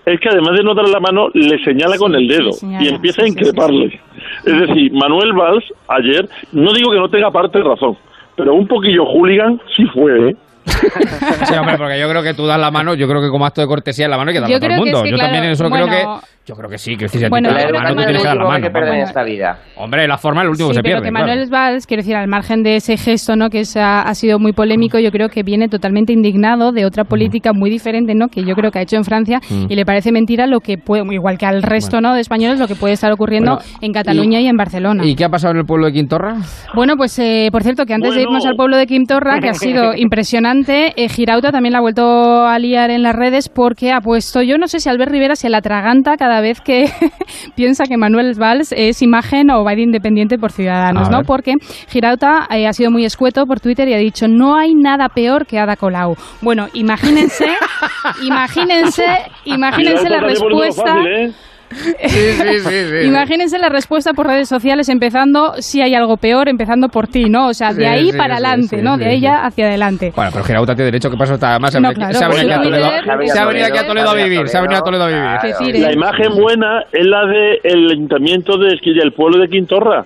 Es 0.05 0.19
que 0.20 0.29
además 0.29 0.57
de 0.57 0.65
no 0.65 0.74
darle 0.74 0.91
la 0.91 1.01
mano, 1.01 1.29
le 1.33 1.62
señala 1.65 1.97
con 1.97 2.15
el 2.15 2.27
dedo 2.27 2.53
señala, 2.53 2.85
y 2.85 2.89
empieza 2.89 3.23
a 3.23 3.24
sí, 3.24 3.33
sí, 3.33 3.39
increparle. 3.39 4.01
Es 4.45 4.61
decir, 4.61 4.93
Manuel 4.93 5.33
Valls 5.33 5.65
ayer, 5.89 6.29
no 6.53 6.73
digo 6.73 6.91
que 6.91 6.99
no 6.99 7.09
tenga 7.09 7.31
parte 7.31 7.59
de 7.59 7.65
razón, 7.65 7.97
pero 8.37 8.55
un 8.55 8.66
poquillo 8.66 9.05
hooligan 9.05 9.61
sí 9.77 9.85
fue, 9.87 10.31
¿eh? 10.31 10.37
Sí, 11.47 11.55
hombre, 11.55 11.76
porque 11.76 11.98
yo 11.98 12.09
creo 12.09 12.22
que 12.22 12.34
tú 12.34 12.47
das 12.47 12.59
la 12.59 12.70
mano, 12.70 12.94
yo 12.94 13.06
creo 13.09 13.20
que 13.20 13.28
como 13.28 13.44
acto 13.47 13.60
de 13.60 13.66
cortesía 13.66 14.09
la 14.09 14.16
mano 14.16 14.30
hay 14.30 14.34
que 14.34 14.40
darla 14.40 14.51
Yo 14.51 14.56
a 14.56 14.60
todo 14.60 14.66
el 14.70 14.72
creo 14.74 14.84
que 14.84 14.90
mundo. 14.90 14.98
es 14.98 15.02
que, 15.05 15.10
yo 15.10 15.16
claro, 15.16 15.26
también 15.28 15.44
en 15.44 15.51
eso 15.52 15.68
bueno, 15.68 15.86
creo 15.86 16.18
que... 16.20 16.26
Yo 16.44 16.56
creo 16.56 16.68
que 16.68 16.76
sí, 16.76 16.97
que 16.97 17.09
si 17.09 17.20
ti 17.20 17.26
Bueno, 17.30 17.51
la 17.51 17.68
mano, 17.70 17.70
que 17.70 17.94
tú 17.94 18.02
tienes 18.02 18.22
que 18.22 18.26
dar 18.28 18.36
la 18.36 18.44
mano. 18.44 18.68
que 18.68 18.78
en 18.97 19.02
esta 19.02 19.22
vida. 19.22 19.59
Hombre, 19.76 20.09
la 20.09 20.18
forma 20.18 20.40
es 20.40 20.47
lo 20.47 20.51
último 20.51 20.70
Sí, 20.70 20.72
que 20.72 20.76
se 20.78 20.82
pero 20.82 20.94
pierde. 20.97 21.06
que 21.09 21.10
claro. 21.12 21.26
Manuel 21.28 21.48
Valls, 21.48 21.86
quiero 21.86 22.02
decir, 22.02 22.16
al 22.16 22.26
margen 22.26 22.64
de 22.64 22.74
ese 22.76 22.97
gesto, 22.97 23.36
¿no? 23.36 23.48
Que 23.48 23.60
es- 23.60 23.76
ha, 23.76 24.02
ha 24.02 24.14
sido 24.16 24.40
muy 24.40 24.52
polémico, 24.52 24.98
yo 24.98 25.12
creo 25.12 25.28
que 25.28 25.44
viene 25.44 25.68
totalmente 25.68 26.12
indignado 26.12 26.72
de 26.72 26.84
otra 26.84 27.05
política 27.05 27.52
muy 27.52 27.70
diferente, 27.70 28.16
¿no? 28.16 28.26
Que 28.26 28.43
yo 28.43 28.56
creo 28.56 28.72
que 28.72 28.80
ha 28.80 28.82
hecho 28.82 28.97
en 28.97 29.05
Francia 29.05 29.39
Mm. 29.48 29.66
y 29.68 29.76
le 29.76 29.84
parece 29.86 30.10
mentira 30.10 30.48
lo 30.48 30.59
que 30.59 30.78
puede, 30.78 31.05
igual 31.14 31.39
que 31.39 31.47
al 31.47 31.62
resto, 31.62 32.01
¿no? 32.01 32.12
De 32.12 32.20
españoles, 32.20 32.59
lo 32.59 32.66
que 32.66 32.74
puede 32.74 32.94
estar 32.94 33.12
ocurriendo 33.12 33.59
Bueno, 33.59 33.78
en 33.80 33.93
Cataluña 33.93 34.40
y, 34.40 34.48
en 34.48 34.56
Barcelona. 34.56 35.06
¿Y 35.06 35.14
qué 35.14 35.24
ha 35.24 35.28
pasado 35.28 35.52
en 35.52 35.59
el 35.60 35.64
pueblo 35.64 35.86
de 35.86 35.93
Quintorra? 35.93 36.39
Bueno, 36.74 36.97
pues 36.97 37.16
eh, 37.20 37.51
por 37.52 37.62
cierto, 37.62 37.86
que 37.86 37.94
antes 37.94 38.10
de 38.14 38.24
Bueno. 38.24 38.30
irnos 38.30 38.47
al 38.47 38.56
pueblo 38.56 38.76
de 38.78 38.89
Quimtorra, 38.89 39.39
que 39.39 39.51
ha 39.51 39.55
sido 39.55 39.94
impresionante, 39.94 40.52
eh, 40.53 41.09
Girauta 41.09 41.51
también 41.51 41.73
la 41.73 41.79
ha 41.79 41.81
vuelto 41.81 42.47
a 42.47 42.59
liar 42.59 42.91
en 42.91 43.03
las 43.03 43.15
redes 43.15 43.49
porque 43.49 43.91
ha 43.93 44.01
puesto, 44.01 44.43
yo 44.43 44.59
no 44.59 44.66
sé 44.69 44.81
si 44.81 44.89
Albert 44.89 45.11
Rivera 45.11 45.35
se 45.35 45.49
la 45.49 45.59
atraganta 45.59 46.16
cada 46.16 46.41
vez 46.41 46.61
que 46.61 46.91
piensa 47.57 47.85
que 47.85 47.97
Manuel 47.97 48.35
Valls 48.39 48.73
es 48.77 49.03
imagen 49.03 49.51
o 49.51 49.65
va 49.65 49.74
de 49.74 49.83
independiente 49.83 50.39
por 50.39 50.53
Ciudadanos, 50.53 51.09
A 51.09 51.11
¿no? 51.11 51.19
ver. 51.19 51.27
Porque 51.27 51.55
Girauta 51.89 52.47
eh, 52.51 52.66
ha 52.66 52.73
sido 52.73 52.91
muy 52.91 53.05
escueto 53.05 53.47
por 53.47 53.61
Twitter 53.61 53.89
y 53.89 53.95
ha 53.95 53.99
dicho, 53.99 54.29
no 54.29 54.57
hay 54.57 54.74
nada 54.74 55.09
peor 55.09 55.47
que 55.47 55.59
Ada 55.59 55.77
Colau. 55.77 56.15
Bueno, 56.43 56.69
imagínense, 56.74 57.47
imagínense, 58.23 59.07
imagínense 59.45 60.09
la 60.09 60.19
está 60.19 60.95
poniéndolo 60.95 61.52
¿eh? 61.99 63.05
Imagínense 63.07 63.59
la 63.59 63.69
respuesta 63.69 64.12
por 64.12 64.27
redes 64.27 64.49
sociales 64.49 64.89
empezando, 64.89 65.55
si 65.59 65.81
hay 65.82 65.94
algo 65.94 66.16
peor, 66.16 66.49
empezando 66.49 66.89
por 66.89 67.07
ti, 67.09 67.24
¿no? 67.24 67.49
O 67.49 67.55
sea, 67.55 67.69
de 67.73 67.82
Sí, 67.82 67.85
ahí 67.85 68.11
sí, 68.12 68.16
para 68.19 68.36
sí, 68.36 68.44
adelante, 68.44 68.77
sí, 68.77 68.82
¿no? 68.82 68.94
sí, 68.94 69.01
de 69.01 69.07
ahí 69.11 69.16
sí. 69.16 69.23
ya 69.23 69.44
hacia 69.44 69.66
adelante. 69.66 70.12
Bueno, 70.15 70.31
pero 70.32 70.44
Girauta 70.44 70.74
tiene 70.74 70.86
derecho, 70.86 71.11
¿qué 71.11 71.16
pasa? 71.16 71.35
Está- 71.35 71.57
ha 71.57 71.59
No, 71.59 71.93
claro, 71.93 72.15
se 72.15 72.24
ha 72.24 72.28
venido 72.28 72.53
aquí 72.53 72.53
a 72.53 72.62
Toledo. 72.62 72.86
A 72.86 73.86
Toledo 73.86 74.11
a 74.11 74.15
vivir, 74.15 74.49
se 74.49 74.59
ha 74.59 74.61
venido 74.62 74.81
a 74.81 74.85
Toledo 74.85 75.05
a 75.05 75.09
vivir. 75.09 75.73
Que. 75.73 75.78
La 75.81 75.93
imagen 75.93 76.35
buena 76.35 76.82
es 76.93 77.07
la 77.07 77.27
del 77.27 77.90
ayuntamiento 77.90 78.59
de, 78.59 78.78
del 78.94 79.12
pueblo 79.12 79.40
de 79.40 79.49
Quintorra. 79.49 80.05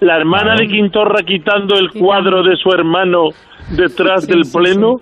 La 0.00 0.16
hermana 0.16 0.54
de 0.56 0.66
Quintorra 0.66 1.22
quitando 1.26 1.76
el 1.76 1.90
cuadro 1.90 2.42
de 2.42 2.56
su 2.56 2.70
hermano 2.70 3.28
detrás 3.70 4.26
del 4.26 4.42
pleno. 4.52 4.96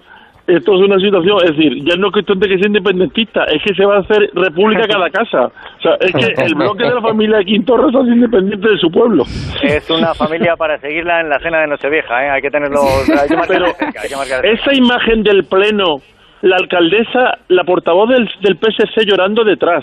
Esto 0.47 0.75
es 0.75 0.81
una 0.81 0.99
situación, 0.99 1.39
es 1.43 1.57
decir, 1.57 1.73
ya 1.85 1.97
no 1.97 2.09
es 2.09 2.13
cuestión 2.13 2.39
de 2.39 2.49
que 2.49 2.59
sea 2.59 2.67
independentista, 2.67 3.45
es 3.45 3.63
que 3.63 3.75
se 3.75 3.87
va 3.87 3.97
a 3.97 4.01
hacer 4.01 4.31
república 4.35 4.87
cada 4.87 5.09
casa. 5.09 5.47
O 5.47 5.81
sea, 5.81 5.95
es 6.01 6.13
que 6.13 6.43
el 6.43 6.55
bloque 6.55 6.85
de 6.85 6.95
la 6.95 7.01
familia 7.01 7.39
de 7.39 7.47
Quintorra 7.47 7.89
es 7.89 8.09
independiente 8.09 8.69
de 8.69 8.77
su 8.77 8.91
pueblo. 8.91 9.25
Es 9.63 9.89
una 9.89 10.13
familia 10.13 10.55
para 10.57 10.79
seguirla 10.79 11.23
en 11.23 11.31
la 11.31 11.39
cena 11.39 11.61
de 11.61 11.69
Nochevieja, 11.69 12.27
¿eh? 12.27 12.31
Hay 12.31 12.43
que 12.43 12.51
tenerlo... 12.51 12.81
Hay 12.83 13.29
que 13.29 13.37
Pero 13.49 13.67
cerca, 13.73 14.03
hay 14.03 14.09
que 14.09 14.53
esa 14.53 14.75
imagen 14.75 15.23
del 15.23 15.45
pleno, 15.45 16.03
la 16.43 16.57
alcaldesa, 16.57 17.39
la 17.49 17.65
portavoz 17.65 18.11
del, 18.11 18.29
del 18.43 18.59
PSC 18.59 19.07
llorando 19.07 19.45
detrás, 19.45 19.83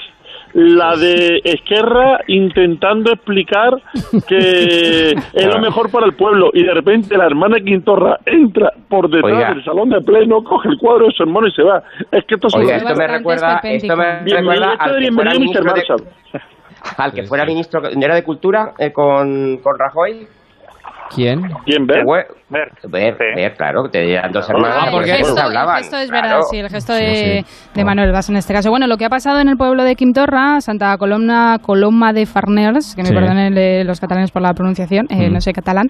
la 0.54 0.96
de 0.96 1.42
Esquerra 1.44 2.20
intentando 2.28 3.12
explicar 3.12 3.82
que 4.28 5.12
es 5.34 5.46
lo 5.46 5.60
mejor 5.60 5.92
para 5.92 6.06
el 6.06 6.14
pueblo 6.14 6.52
y 6.54 6.64
de 6.64 6.74
repente 6.74 7.18
la 7.18 7.26
hermana 7.26 7.58
Quintorra 7.60 8.20
entra 8.26 8.72
por 8.90 9.10
detrás 9.10 9.34
Oiga. 9.34 9.54
del 9.54 9.64
salón 9.64 9.90
de 9.90 10.02
pleno, 10.02 10.44
coge 10.44 10.70
el 10.70 10.78
cuadro 10.78 11.08
de 11.08 11.14
su 11.14 11.24
hermano 11.24 11.48
y 11.48 11.52
se 11.52 11.64
va. 11.64 11.84
Es 12.12 12.26
que 12.26 12.36
esto 12.36 12.48
es 12.48 12.56
Oiga, 12.56 12.78
esto 12.78 12.96
me 12.96 13.08
recuerda, 13.08 13.60
esto 13.64 13.96
me 13.96 14.24
Bienvenido, 14.24 14.72
recuerda 14.72 14.74
al 14.80 15.00
que 15.00 15.12
fuera 15.12 15.34
ministro 15.34 15.64
de, 15.64 15.70
Marshall. 15.70 16.04
al 16.98 17.14
que 17.14 17.24
fuera 17.24 17.46
ministro, 17.46 17.82
¿no 17.82 18.06
era 18.06 18.16
de 18.16 18.24
Cultura 18.24 18.74
eh, 18.78 18.92
con, 18.92 19.58
con 19.58 19.78
Rajoy? 19.78 20.28
¿Quién? 21.14 21.42
¿Quién 21.66 21.86
Ver, 21.88 22.04
ve? 22.06 22.24
ver, 22.90 23.16
ver, 23.36 23.54
claro, 23.56 23.84
que 23.84 23.90
tenían 24.00 24.32
dos 24.32 24.50
hermanos 24.50 24.78
Ah, 24.80 24.90
que 24.92 24.98
el 24.98 25.18
gesto, 25.18 25.42
hablaban. 25.42 25.78
el 25.78 25.84
gesto 25.84 25.98
es 25.98 26.10
claro. 26.10 26.28
verdad, 26.28 26.42
sí, 26.50 26.58
el 26.58 26.70
gesto 26.70 26.94
de, 26.94 27.44
Sí, 27.46 27.54
de 27.76 27.86
Manuel 27.86 28.12
Valls 28.12 28.30
en 28.30 28.38
este 28.38 28.54
caso. 28.54 28.70
Bueno, 28.70 28.88
lo 28.88 28.98
que 28.98 29.06
ha 29.06 29.10
pasado 29.10 29.40
en 29.40 29.48
el 29.50 29.58
pueblo 29.58 29.84
de 29.84 29.96
Quimtorra, 29.96 30.60
Santa 30.62 30.98
Coloma, 30.98 31.60
Coloma 31.62 32.14
de 32.14 32.26
Farners, 32.26 32.96
que 32.96 33.02
me 33.04 33.10
Sí. 33.10 33.14
perdonen 33.14 33.58
eh, 33.58 33.84
los 33.84 34.00
catalanes 34.00 34.32
por 34.32 34.42
la 34.42 34.54
pronunciación, 34.54 35.08
eh, 35.10 35.30
Mm. 35.30 35.34
no 35.34 35.42
sé 35.42 35.54
catalán, 35.54 35.88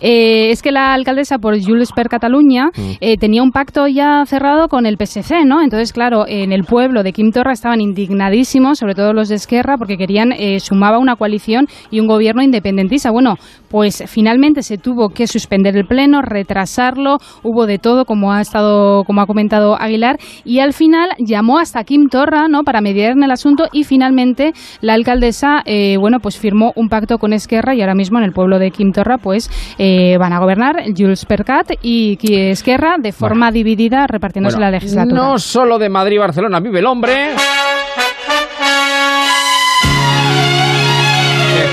eh, 0.00 0.50
es 0.50 0.62
que 0.62 0.72
la 0.72 0.92
alcaldesa 0.94 1.38
por 1.38 1.54
Jules 1.60 1.92
per 1.92 2.08
Cataluña 2.08 2.66
Mm. 2.76 2.90
eh, 3.00 3.16
tenía 3.16 3.42
un 3.42 3.50
pacto 3.50 3.86
ya 3.86 4.24
cerrado 4.26 4.68
con 4.68 4.86
el 4.86 4.96
PSC, 4.96 5.44
¿no? 5.44 5.62
Entonces, 5.62 5.92
claro, 5.92 6.24
en 6.28 6.52
el 6.52 6.64
pueblo 6.64 7.02
de 7.02 7.12
Quimtorra 7.12 7.52
estaban 7.52 7.80
indignadísimos, 7.80 8.78
sobre 8.78 8.94
todo 8.94 9.12
los 9.12 9.28
de 9.28 9.36
Esquerra, 9.36 9.76
porque 9.76 9.96
querían, 9.96 10.32
eh, 10.32 10.60
sumaba 10.60 10.98
una 10.98 11.16
coalición 11.16 11.66
y 11.90 12.00
un 12.00 12.06
gobierno 12.06 12.42
independentista. 12.42 13.10
Bueno, 13.10 13.36
pues 13.70 14.04
finalmente 14.06 14.62
se 14.64 14.78
tuvo 14.78 15.10
que 15.10 15.26
suspender 15.26 15.76
el 15.76 15.86
pleno, 15.86 16.22
retrasarlo, 16.22 17.18
hubo 17.42 17.66
de 17.66 17.78
todo, 17.78 18.04
como 18.04 18.32
ha 18.32 18.40
estado, 18.40 19.04
como 19.04 19.20
ha 19.20 19.26
comentado 19.26 19.76
Aguilar, 19.80 20.18
y 20.44 20.60
al 20.60 20.72
final 20.72 21.10
llamó 21.18 21.58
hasta 21.58 21.84
Kim 21.84 22.08
Torra, 22.08 22.48
¿no? 22.48 22.62
Para 22.62 22.80
mediar 22.80 23.12
en 23.12 23.22
el 23.22 23.30
asunto 23.30 23.66
y 23.72 23.84
finalmente 23.84 24.52
la 24.80 24.94
alcaldesa, 24.94 25.62
eh, 25.66 25.96
bueno, 25.98 26.18
pues 26.20 26.38
firmó 26.38 26.72
un 26.76 26.88
pacto 26.88 27.18
con 27.18 27.32
Esquerra 27.32 27.74
y 27.74 27.80
ahora 27.80 27.94
mismo 27.94 28.18
en 28.18 28.24
el 28.24 28.32
pueblo 28.32 28.58
de 28.58 28.70
Kim 28.70 28.92
Torra, 28.92 29.18
pues 29.18 29.50
eh, 29.78 30.16
van 30.18 30.32
a 30.32 30.40
gobernar 30.40 30.76
Jules 30.96 31.24
Percat 31.26 31.72
y 31.82 32.18
Esquerra 32.50 32.96
de 32.98 33.12
forma 33.12 33.50
dividida, 33.50 34.06
repartiéndose 34.06 34.56
Bueno, 34.56 34.70
la 34.70 34.78
legislatura. 34.78 35.14
No 35.14 35.38
solo 35.38 35.78
de 35.78 35.88
Madrid 35.88 36.16
y 36.16 36.18
Barcelona 36.18 36.60
vive 36.60 36.78
el 36.80 36.86
hombre. 36.86 37.34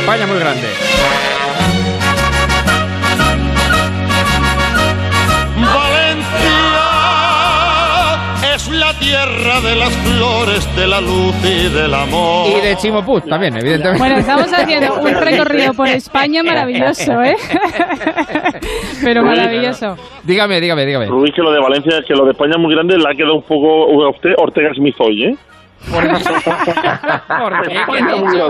España 0.01 0.27
muy 0.27 0.39
grande. 0.39 0.67
Tierra 9.11 9.59
de 9.59 9.75
las 9.75 9.93
flores, 9.97 10.75
de 10.77 10.87
la 10.87 11.01
luz 11.01 11.35
y 11.43 11.67
del 11.67 11.93
amor. 11.93 12.47
Y 12.47 12.65
de 12.65 12.77
Chimo 12.77 13.03
Puig 13.05 13.25
también, 13.25 13.57
evidentemente. 13.57 13.99
Bueno, 13.99 14.15
estamos 14.17 14.53
haciendo 14.53 15.01
un 15.01 15.13
recorrido 15.13 15.73
por 15.73 15.89
España 15.89 16.41
maravilloso, 16.43 17.21
¿eh? 17.21 17.35
Pero 19.03 19.23
maravilloso. 19.23 19.97
Dígame, 20.23 20.61
dígame, 20.61 20.85
dígame. 20.85 21.07
Rubí, 21.07 21.29
que 21.33 21.41
lo 21.41 21.51
de 21.51 21.59
Valencia, 21.59 22.01
que 22.07 22.13
lo 22.13 22.23
de 22.23 22.31
España 22.31 22.53
es 22.55 22.61
muy 22.61 22.73
grande, 22.73 22.97
le 22.97 23.03
ha 23.03 23.13
quedado 23.13 23.35
un 23.35 23.43
poco 23.43 24.01
a 24.05 24.11
usted 24.11 24.29
Ortega 24.37 24.73
Smith 24.75 24.95
hoy, 24.99 25.25
¿eh? 25.25 25.35
¿Por 25.91 26.03
qué? 26.03 26.13
¿Por 27.39 27.61
qué? 27.63 27.69
¿Qué 27.69 27.97
he 27.99 28.03
dicho? 28.21 28.47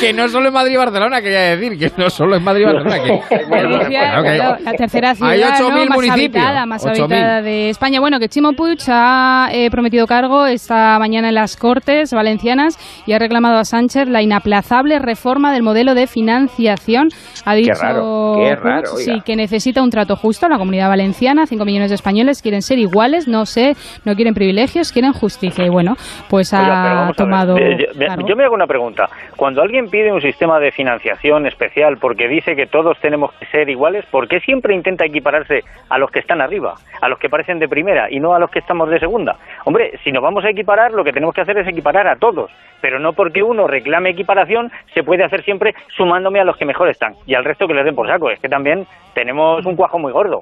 que 0.00 0.12
no 0.12 0.28
solo 0.28 0.48
es 0.48 0.54
Madrid 0.54 0.72
y 0.74 0.76
Barcelona, 0.76 1.20
quería 1.20 1.56
decir, 1.56 1.78
que 1.78 1.92
no 1.96 2.08
solo 2.10 2.36
es 2.36 2.42
Madrid 2.42 2.62
y 2.62 2.64
Barcelona. 2.64 3.02
Que, 3.02 3.44
Bueno, 3.48 3.78
la 3.78 4.72
tercera 4.72 5.14
ciudad 5.14 5.32
Hay 5.32 5.40
¿no? 5.40 5.46
8.000 5.46 5.88
más 5.88 5.96
municipios. 5.96 6.12
habitada, 6.12 6.66
más 6.66 6.84
8.000. 6.84 6.88
habitada 7.00 7.42
de 7.42 7.70
España. 7.70 8.00
Bueno, 8.00 8.18
que 8.18 8.28
Chimo 8.28 8.52
Puig 8.52 8.78
ha 8.88 9.48
eh, 9.52 9.70
prometido 9.70 10.06
cargo 10.06 10.46
esta 10.46 10.98
mañana 10.98 11.28
en 11.28 11.34
las 11.34 11.56
Cortes 11.56 12.12
Valencianas 12.12 12.78
y 13.06 13.12
ha 13.12 13.18
reclamado 13.18 13.58
a 13.58 13.64
Sánchez 13.64 14.08
la 14.08 14.22
inaplazable 14.22 14.98
reforma 14.98 15.52
del 15.52 15.62
modelo 15.62 15.94
de 15.94 16.06
financiación. 16.06 17.08
Ha 17.44 17.54
dicho 17.54 17.74
raro, 17.80 18.34
qué 18.38 18.56
raro, 18.56 18.96
sí, 18.96 19.20
que 19.24 19.36
necesita 19.36 19.82
un 19.82 19.90
trato 19.90 20.16
justo. 20.16 20.48
La 20.48 20.58
comunidad 20.58 20.88
valenciana, 20.88 21.46
5 21.46 21.64
millones 21.64 21.90
de 21.90 21.94
españoles 21.96 22.42
quieren 22.42 22.62
ser 22.62 22.78
iguales, 22.78 23.28
no 23.28 23.46
sé, 23.46 23.76
no 24.04 24.14
quieren 24.14 24.34
privilegios 24.34 24.77
quieren 24.92 25.12
justicia. 25.12 25.64
Y 25.64 25.68
bueno, 25.68 25.96
pues 26.30 26.52
Oiga, 26.52 26.66
ha 26.66 26.94
vamos 26.94 27.02
a 27.04 27.06
ver, 27.06 27.16
tomado. 27.16 27.56
eh, 27.58 27.88
yo, 27.94 28.26
yo 28.26 28.36
me 28.36 28.44
hago 28.44 28.54
una 28.54 28.66
pregunta. 28.66 29.08
Cuando 29.36 29.62
alguien 29.62 29.88
pide 29.90 30.12
un 30.12 30.20
sistema 30.20 30.58
de 30.60 30.70
financiación 30.72 31.46
especial 31.46 31.98
porque 31.98 32.28
dice 32.28 32.54
que 32.54 32.66
todos 32.66 32.98
tenemos 33.00 33.32
que 33.34 33.46
ser 33.46 33.68
iguales, 33.68 34.04
¿por 34.06 34.28
qué 34.28 34.40
siempre 34.40 34.74
intenta 34.74 35.04
equipararse 35.04 35.60
a 35.88 35.98
los 35.98 36.10
que 36.10 36.20
están 36.20 36.40
arriba, 36.40 36.74
a 37.00 37.08
los 37.08 37.18
que 37.18 37.28
parecen 37.28 37.58
de 37.58 37.68
primera 37.68 38.10
y 38.10 38.20
no 38.20 38.34
a 38.34 38.38
los 38.38 38.50
que 38.50 38.60
estamos 38.60 38.88
de 38.90 38.98
segunda? 39.00 39.36
Hombre, 39.64 39.98
si 40.04 40.12
nos 40.12 40.22
vamos 40.22 40.44
a 40.44 40.50
equiparar, 40.50 40.92
lo 40.92 41.04
que 41.04 41.12
tenemos 41.12 41.34
que 41.34 41.40
hacer 41.42 41.58
es 41.58 41.66
equiparar 41.68 42.06
a 42.06 42.16
todos, 42.16 42.50
pero 42.80 42.98
no 42.98 43.12
porque 43.12 43.42
uno 43.42 43.66
reclame 43.66 44.10
equiparación 44.10 44.70
se 44.94 45.02
puede 45.02 45.24
hacer 45.24 45.42
siempre 45.42 45.74
sumándome 45.96 46.40
a 46.40 46.44
los 46.44 46.56
que 46.56 46.64
mejor 46.64 46.88
están 46.88 47.14
y 47.26 47.34
al 47.34 47.44
resto 47.44 47.66
que 47.66 47.74
les 47.74 47.84
den 47.84 47.94
por 47.94 48.06
saco. 48.08 48.30
Es 48.30 48.40
que 48.40 48.48
también 48.48 48.86
tenemos 49.14 49.64
un 49.66 49.76
cuajo 49.76 49.98
muy 49.98 50.12
gordo. 50.12 50.40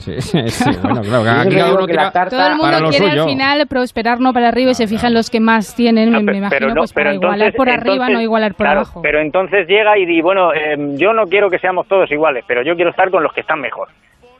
Sí, 0.00 0.20
sí, 0.20 0.48
sí, 0.48 0.70
bueno, 0.82 1.02
claro, 1.02 1.40
aquí 1.40 1.56
cada 1.56 1.72
uno 1.74 1.86
que 1.86 1.92
tira 1.92 2.02
la 2.04 2.12
tarta- 2.12 2.30
Todo 2.36 2.40
el 2.52 2.58
para 2.60 2.72
mundo 2.78 2.80
lo 2.86 2.90
quiere 2.90 3.10
suyo. 3.10 3.22
al 3.24 3.28
final 3.28 3.66
prosperar 3.66 4.20
no 4.20 4.32
para 4.32 4.48
arriba 4.48 4.70
y 4.70 4.74
se 4.74 4.86
fija 4.86 5.08
en 5.08 5.14
los 5.14 5.30
que 5.30 5.40
más 5.40 5.74
tienen, 5.74 6.10
me, 6.10 6.22
me 6.22 6.36
imagino, 6.38 6.48
pero 6.50 6.68
no, 6.68 6.74
pues 6.82 6.92
para 6.92 7.10
pero 7.10 7.14
igualar 7.14 7.34
entonces- 7.48 7.56
por 7.56 7.68
arriba, 7.70 7.94
entonces, 7.94 8.14
no 8.14 8.20
igualar 8.22 8.54
por 8.54 8.66
claro, 8.66 8.80
abajo. 8.80 9.02
Pero 9.02 9.20
entonces 9.20 9.66
llega 9.68 9.98
y 9.98 10.06
di, 10.06 10.20
bueno, 10.20 10.52
eh, 10.54 10.76
yo 10.96 11.12
no 11.12 11.26
quiero 11.26 11.50
que 11.50 11.58
seamos 11.58 11.86
todos 11.88 12.10
iguales, 12.10 12.44
pero 12.46 12.62
yo 12.62 12.74
quiero 12.76 12.90
estar 12.90 13.10
con 13.10 13.22
los 13.22 13.32
que 13.32 13.40
están 13.40 13.60
mejor. 13.60 13.88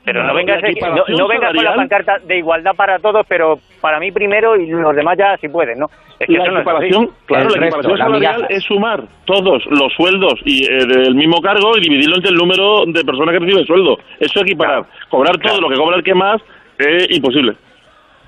Pero 0.05 0.23
no 0.23 0.33
vengas, 0.35 0.61
no, 0.61 0.67
equiparación 0.69 1.17
no 1.17 1.27
vengas 1.27 1.53
con 1.53 1.63
la 1.63 1.75
pancarta 1.75 2.19
de 2.19 2.37
igualdad 2.37 2.75
para 2.75 2.99
todos, 2.99 3.25
pero 3.27 3.59
para 3.81 3.99
mí 3.99 4.11
primero 4.11 4.55
y 4.55 4.67
los 4.67 4.95
demás 4.95 5.17
ya 5.17 5.35
si 5.37 5.49
pueden, 5.49 5.79
¿no? 5.79 5.87
Es 6.19 6.27
que 6.27 6.33
la 6.33 6.43
eso 6.43 6.51
no 6.51 6.59
es 6.59 6.67
así. 6.67 6.85
equiparación, 6.85 7.09
claro, 7.25 7.47
El 7.47 7.53
la 7.53 7.59
resto, 7.59 7.79
equiparación 7.79 7.97
salarial 7.97 8.47
es 8.49 8.63
sumar 8.63 9.03
todos 9.25 9.65
los 9.65 9.91
sueldos 9.93 10.39
y 10.45 10.63
eh, 10.63 10.85
del 10.85 11.15
mismo 11.15 11.41
cargo 11.41 11.75
y 11.77 11.81
dividirlo 11.81 12.17
entre 12.17 12.31
el 12.31 12.37
número 12.37 12.85
de 12.85 13.03
personas 13.03 13.33
que 13.33 13.39
reciben 13.39 13.65
sueldo. 13.65 13.97
Eso 14.19 14.39
es 14.39 14.41
equiparar. 14.43 14.85
Cobrar 15.09 15.37
todo 15.39 15.59
lo 15.59 15.69
que 15.69 15.75
cobra 15.75 15.97
el 15.97 16.03
que 16.03 16.13
más 16.13 16.41
es 16.77 17.09
imposible. 17.09 17.55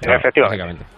Efectivamente. 0.02 0.97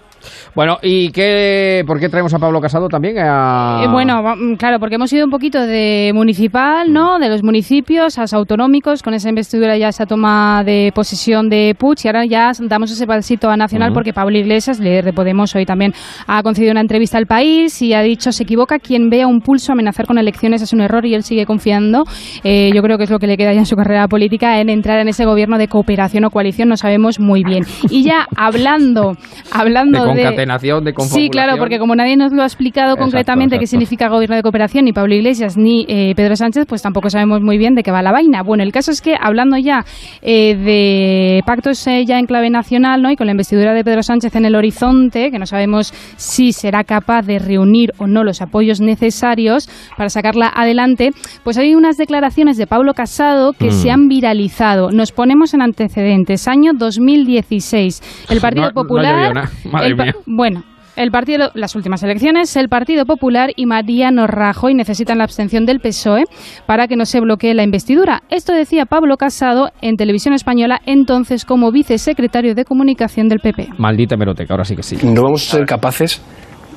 Bueno, 0.56 0.78
¿y 0.82 1.12
qué, 1.12 1.84
por 1.86 2.00
qué 2.00 2.10
traemos 2.10 2.34
a 2.34 2.40
Pablo 2.40 2.60
Casado 2.62 2.88
también? 2.88 3.18
A... 3.20 3.84
Eh, 3.84 3.88
bueno, 3.90 4.22
mm, 4.22 4.56
claro, 4.56 4.80
porque 4.80 4.96
hemos 4.96 5.12
ido 5.14 5.26
un 5.26 5.32
poquito 5.32 5.66
de 5.66 6.12
municipal, 6.14 6.91
¿no? 6.91 7.20
De 7.20 7.30
los 7.30 7.44
municipios 7.44 8.18
a 8.18 8.22
los 8.22 8.34
autonómicos, 8.34 9.04
con 9.04 9.14
esa 9.14 9.30
investidura 9.30 9.78
ya 9.78 9.90
esa 9.90 10.06
toma 10.06 10.64
de 10.66 10.91
posesión 10.94 11.50
de 11.50 11.76
Puig 11.78 11.98
y 12.04 12.08
ahora 12.08 12.26
ya 12.26 12.52
damos 12.60 12.91
ese 12.91 13.06
pasito 13.08 13.50
a 13.50 13.58
nacional 13.58 13.90
Ujú. 13.90 13.96
porque 13.96 14.14
Pablo 14.14 14.38
Iglesias, 14.38 14.80
líder 14.80 15.06
de 15.06 15.14
Podemos, 15.14 15.56
hoy 15.56 15.66
también 15.66 15.94
ha 16.28 16.41
concedido 16.44 16.72
una 16.72 16.82
entrevista 16.82 17.18
al 17.18 17.26
país 17.26 17.82
y 17.82 17.94
ha 17.94 18.02
dicho 18.02 18.32
se 18.32 18.44
equivoca 18.44 18.80
quien 18.80 19.10
vea 19.10 19.28
un 19.28 19.41
pulso 19.41 19.72
amenazar 19.72 20.06
con 20.06 20.18
elecciones 20.18 20.62
es 20.62 20.74
un 20.74 20.82
error 20.82 21.06
y 21.06 21.14
él 21.14 21.24
sigue 21.24 21.46
confiando. 21.46 22.04
Eh, 22.44 22.72
yo 22.74 22.82
creo 22.82 22.98
que 22.98 23.04
es 23.04 23.10
lo 23.10 23.20
que 23.20 23.28
le 23.28 23.38
queda 23.38 23.54
ya 23.54 23.60
en 23.60 23.66
su 23.66 23.76
carrera 23.76 24.08
política 24.08 24.60
en 24.60 24.70
entrar 24.70 25.00
en 25.00 25.08
ese 25.08 25.26
gobierno 25.26 25.58
de 25.58 25.68
cooperación 25.68 26.26
o 26.26 26.30
coalición, 26.30 26.70
no 26.70 26.78
sabemos 26.78 27.20
muy 27.20 27.44
bien. 27.44 27.64
Y 27.90 28.04
ya 28.04 28.28
hablando, 28.36 29.14
hablando 29.52 30.09
concatenación, 30.15 30.84
de. 30.84 30.94
Sí, 31.07 31.30
claro, 31.30 31.57
porque 31.57 31.80
como 31.80 31.95
nadie 31.95 32.15
nos 32.18 32.31
lo 32.34 32.41
ha 32.41 32.45
explicado 32.45 32.90
Exacto, 32.94 33.03
concretamente 33.03 33.60
qué 33.60 33.68
significa 33.68 34.07
gobierno 34.10 34.36
de 34.36 34.41
cooperación, 34.41 34.86
ni 34.86 34.94
Pablo 34.94 35.14
Iglesias 35.15 35.57
ni 35.57 35.86
eh, 35.88 36.14
Pedro 36.15 36.36
Sánchez, 36.36 36.65
pues 36.68 36.81
tampoco 36.81 37.10
sabemos 37.10 37.41
muy 37.41 37.57
bien 37.57 37.76
de 37.76 37.84
qué 37.84 37.91
va 37.91 38.02
la 38.02 38.11
vaina. 38.11 38.44
Bueno, 38.44 38.64
el 38.64 38.72
caso 38.72 38.91
es 38.91 39.02
que 39.02 39.15
hablando 39.19 39.57
ya 39.57 39.86
eh, 40.22 40.56
de 40.56 41.41
pactos 41.45 41.86
eh, 41.88 42.06
ya 42.06 42.19
en 42.19 42.26
clave 42.26 42.49
nacional, 42.49 43.02
¿no? 43.02 43.11
Y 43.11 43.15
con 43.15 43.27
la 43.27 43.31
investidura 43.31 43.73
de 43.73 43.84
Pedro 43.84 44.03
Sánchez 44.03 44.36
en 44.36 44.45
el 44.45 44.56
horizonte, 44.56 45.31
que 45.31 45.40
no 45.40 45.45
sabemos 45.45 45.94
si 46.18 46.52
será 46.52 46.84
capaz 46.84 47.23
de 47.26 47.40
reunir 47.40 47.91
o 47.98 48.07
no 48.07 48.23
los 48.23 48.41
apoyos 48.41 48.81
necesarios 48.81 49.69
para 49.98 50.10
sacarla 50.10 50.52
adelante, 50.53 51.11
pues 51.44 51.57
hay 51.57 51.76
unas 51.76 51.98
declaraciones 51.98 52.57
de 52.57 52.68
Pablo 52.68 52.94
Casado 52.94 53.53
que 53.53 53.68
Mm. 53.68 53.72
se 53.72 53.91
han 53.91 54.07
viralizado. 54.07 54.91
Nos 54.91 55.11
ponemos 55.11 55.53
en 55.53 55.61
antecedentes. 55.61 56.48
Año 56.48 56.72
2016. 56.73 58.26
El 58.30 58.40
Partido 58.41 58.64
No- 58.65 58.69
no 58.69 58.73
Popular. 58.73 59.49
el 59.84 59.95
bueno, 60.26 60.63
el 60.99 61.11
partido, 61.11 61.49
las 61.53 61.77
últimas 61.77 62.03
elecciones, 62.03 62.53
el 62.57 62.67
Partido 62.67 63.05
Popular 63.05 63.51
y 63.55 63.65
Mariano 63.65 64.27
Rajoy 64.27 64.73
necesitan 64.73 65.19
la 65.19 65.23
abstención 65.23 65.65
del 65.65 65.80
PSOE 65.80 66.26
para 66.65 66.89
que 66.89 66.97
no 66.97 67.05
se 67.05 67.21
bloquee 67.21 67.53
la 67.53 67.63
investidura. 67.63 68.23
Esto 68.30 68.53
decía 68.53 68.85
Pablo 68.85 69.15
Casado 69.15 69.69
en 69.81 69.95
Televisión 69.95 70.34
Española, 70.34 70.81
entonces 70.85 71.45
como 71.45 71.71
vicesecretario 71.71 72.53
de 72.53 72.65
Comunicación 72.65 73.30
del 73.30 73.39
PP. 73.39 73.69
Maldita 73.77 74.17
meroteca, 74.17 74.53
ahora 74.53 74.65
sí 74.65 74.76
que 74.76 74.84
sí. 74.84 74.97
no 75.05 75.23
vamos 75.23 75.47
a 75.47 75.57
ser 75.57 75.65
capaces 75.65 76.21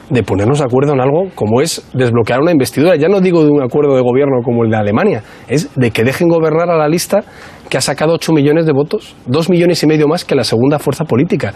de 0.08 0.22
ponernos 0.22 0.60
de 0.60 0.66
acuerdo 0.66 0.92
en 0.92 1.00
algo 1.00 1.30
como 1.34 1.60
es 1.60 1.84
desbloquear 1.92 2.40
una 2.40 2.52
investidura. 2.52 2.94
Ya 2.94 3.08
no 3.08 3.20
digo 3.20 3.44
de 3.44 3.50
un 3.50 3.60
acuerdo 3.60 3.96
de 3.96 4.02
gobierno 4.02 4.42
como 4.44 4.62
el 4.62 4.70
de 4.70 4.76
Alemania, 4.76 5.24
es 5.48 5.74
de 5.74 5.90
que 5.90 6.04
dejen 6.04 6.28
gobernar 6.28 6.70
a 6.70 6.76
la 6.76 6.86
lista 6.86 7.24
que 7.68 7.76
ha 7.76 7.80
sacado 7.80 8.12
8 8.14 8.32
millones 8.32 8.66
de 8.66 8.72
votos, 8.72 9.16
2 9.26 9.50
millones 9.50 9.82
y 9.82 9.86
medio 9.88 10.06
más 10.06 10.24
que 10.24 10.36
la 10.36 10.44
segunda 10.44 10.78
fuerza 10.78 11.04
política. 11.04 11.54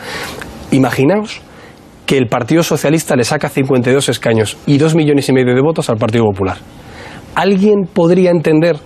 Imaginaos 0.73 1.43
que 2.07 2.17
el 2.17 2.29
Partido 2.29 2.63
Socialista 2.63 3.17
le 3.17 3.25
saca 3.25 3.49
52 3.49 4.09
escaños 4.09 4.57
y 4.67 4.79
2 4.79 4.95
millones 4.95 5.29
y 5.29 5.33
medio 5.33 5.55
de 5.55 5.61
votos 5.61 5.91
al 5.91 5.97
Partido 5.97 6.25
Popular. 6.25 6.57
¿Alguien 7.35 7.85
podría 7.93 8.31
entender 8.31 8.77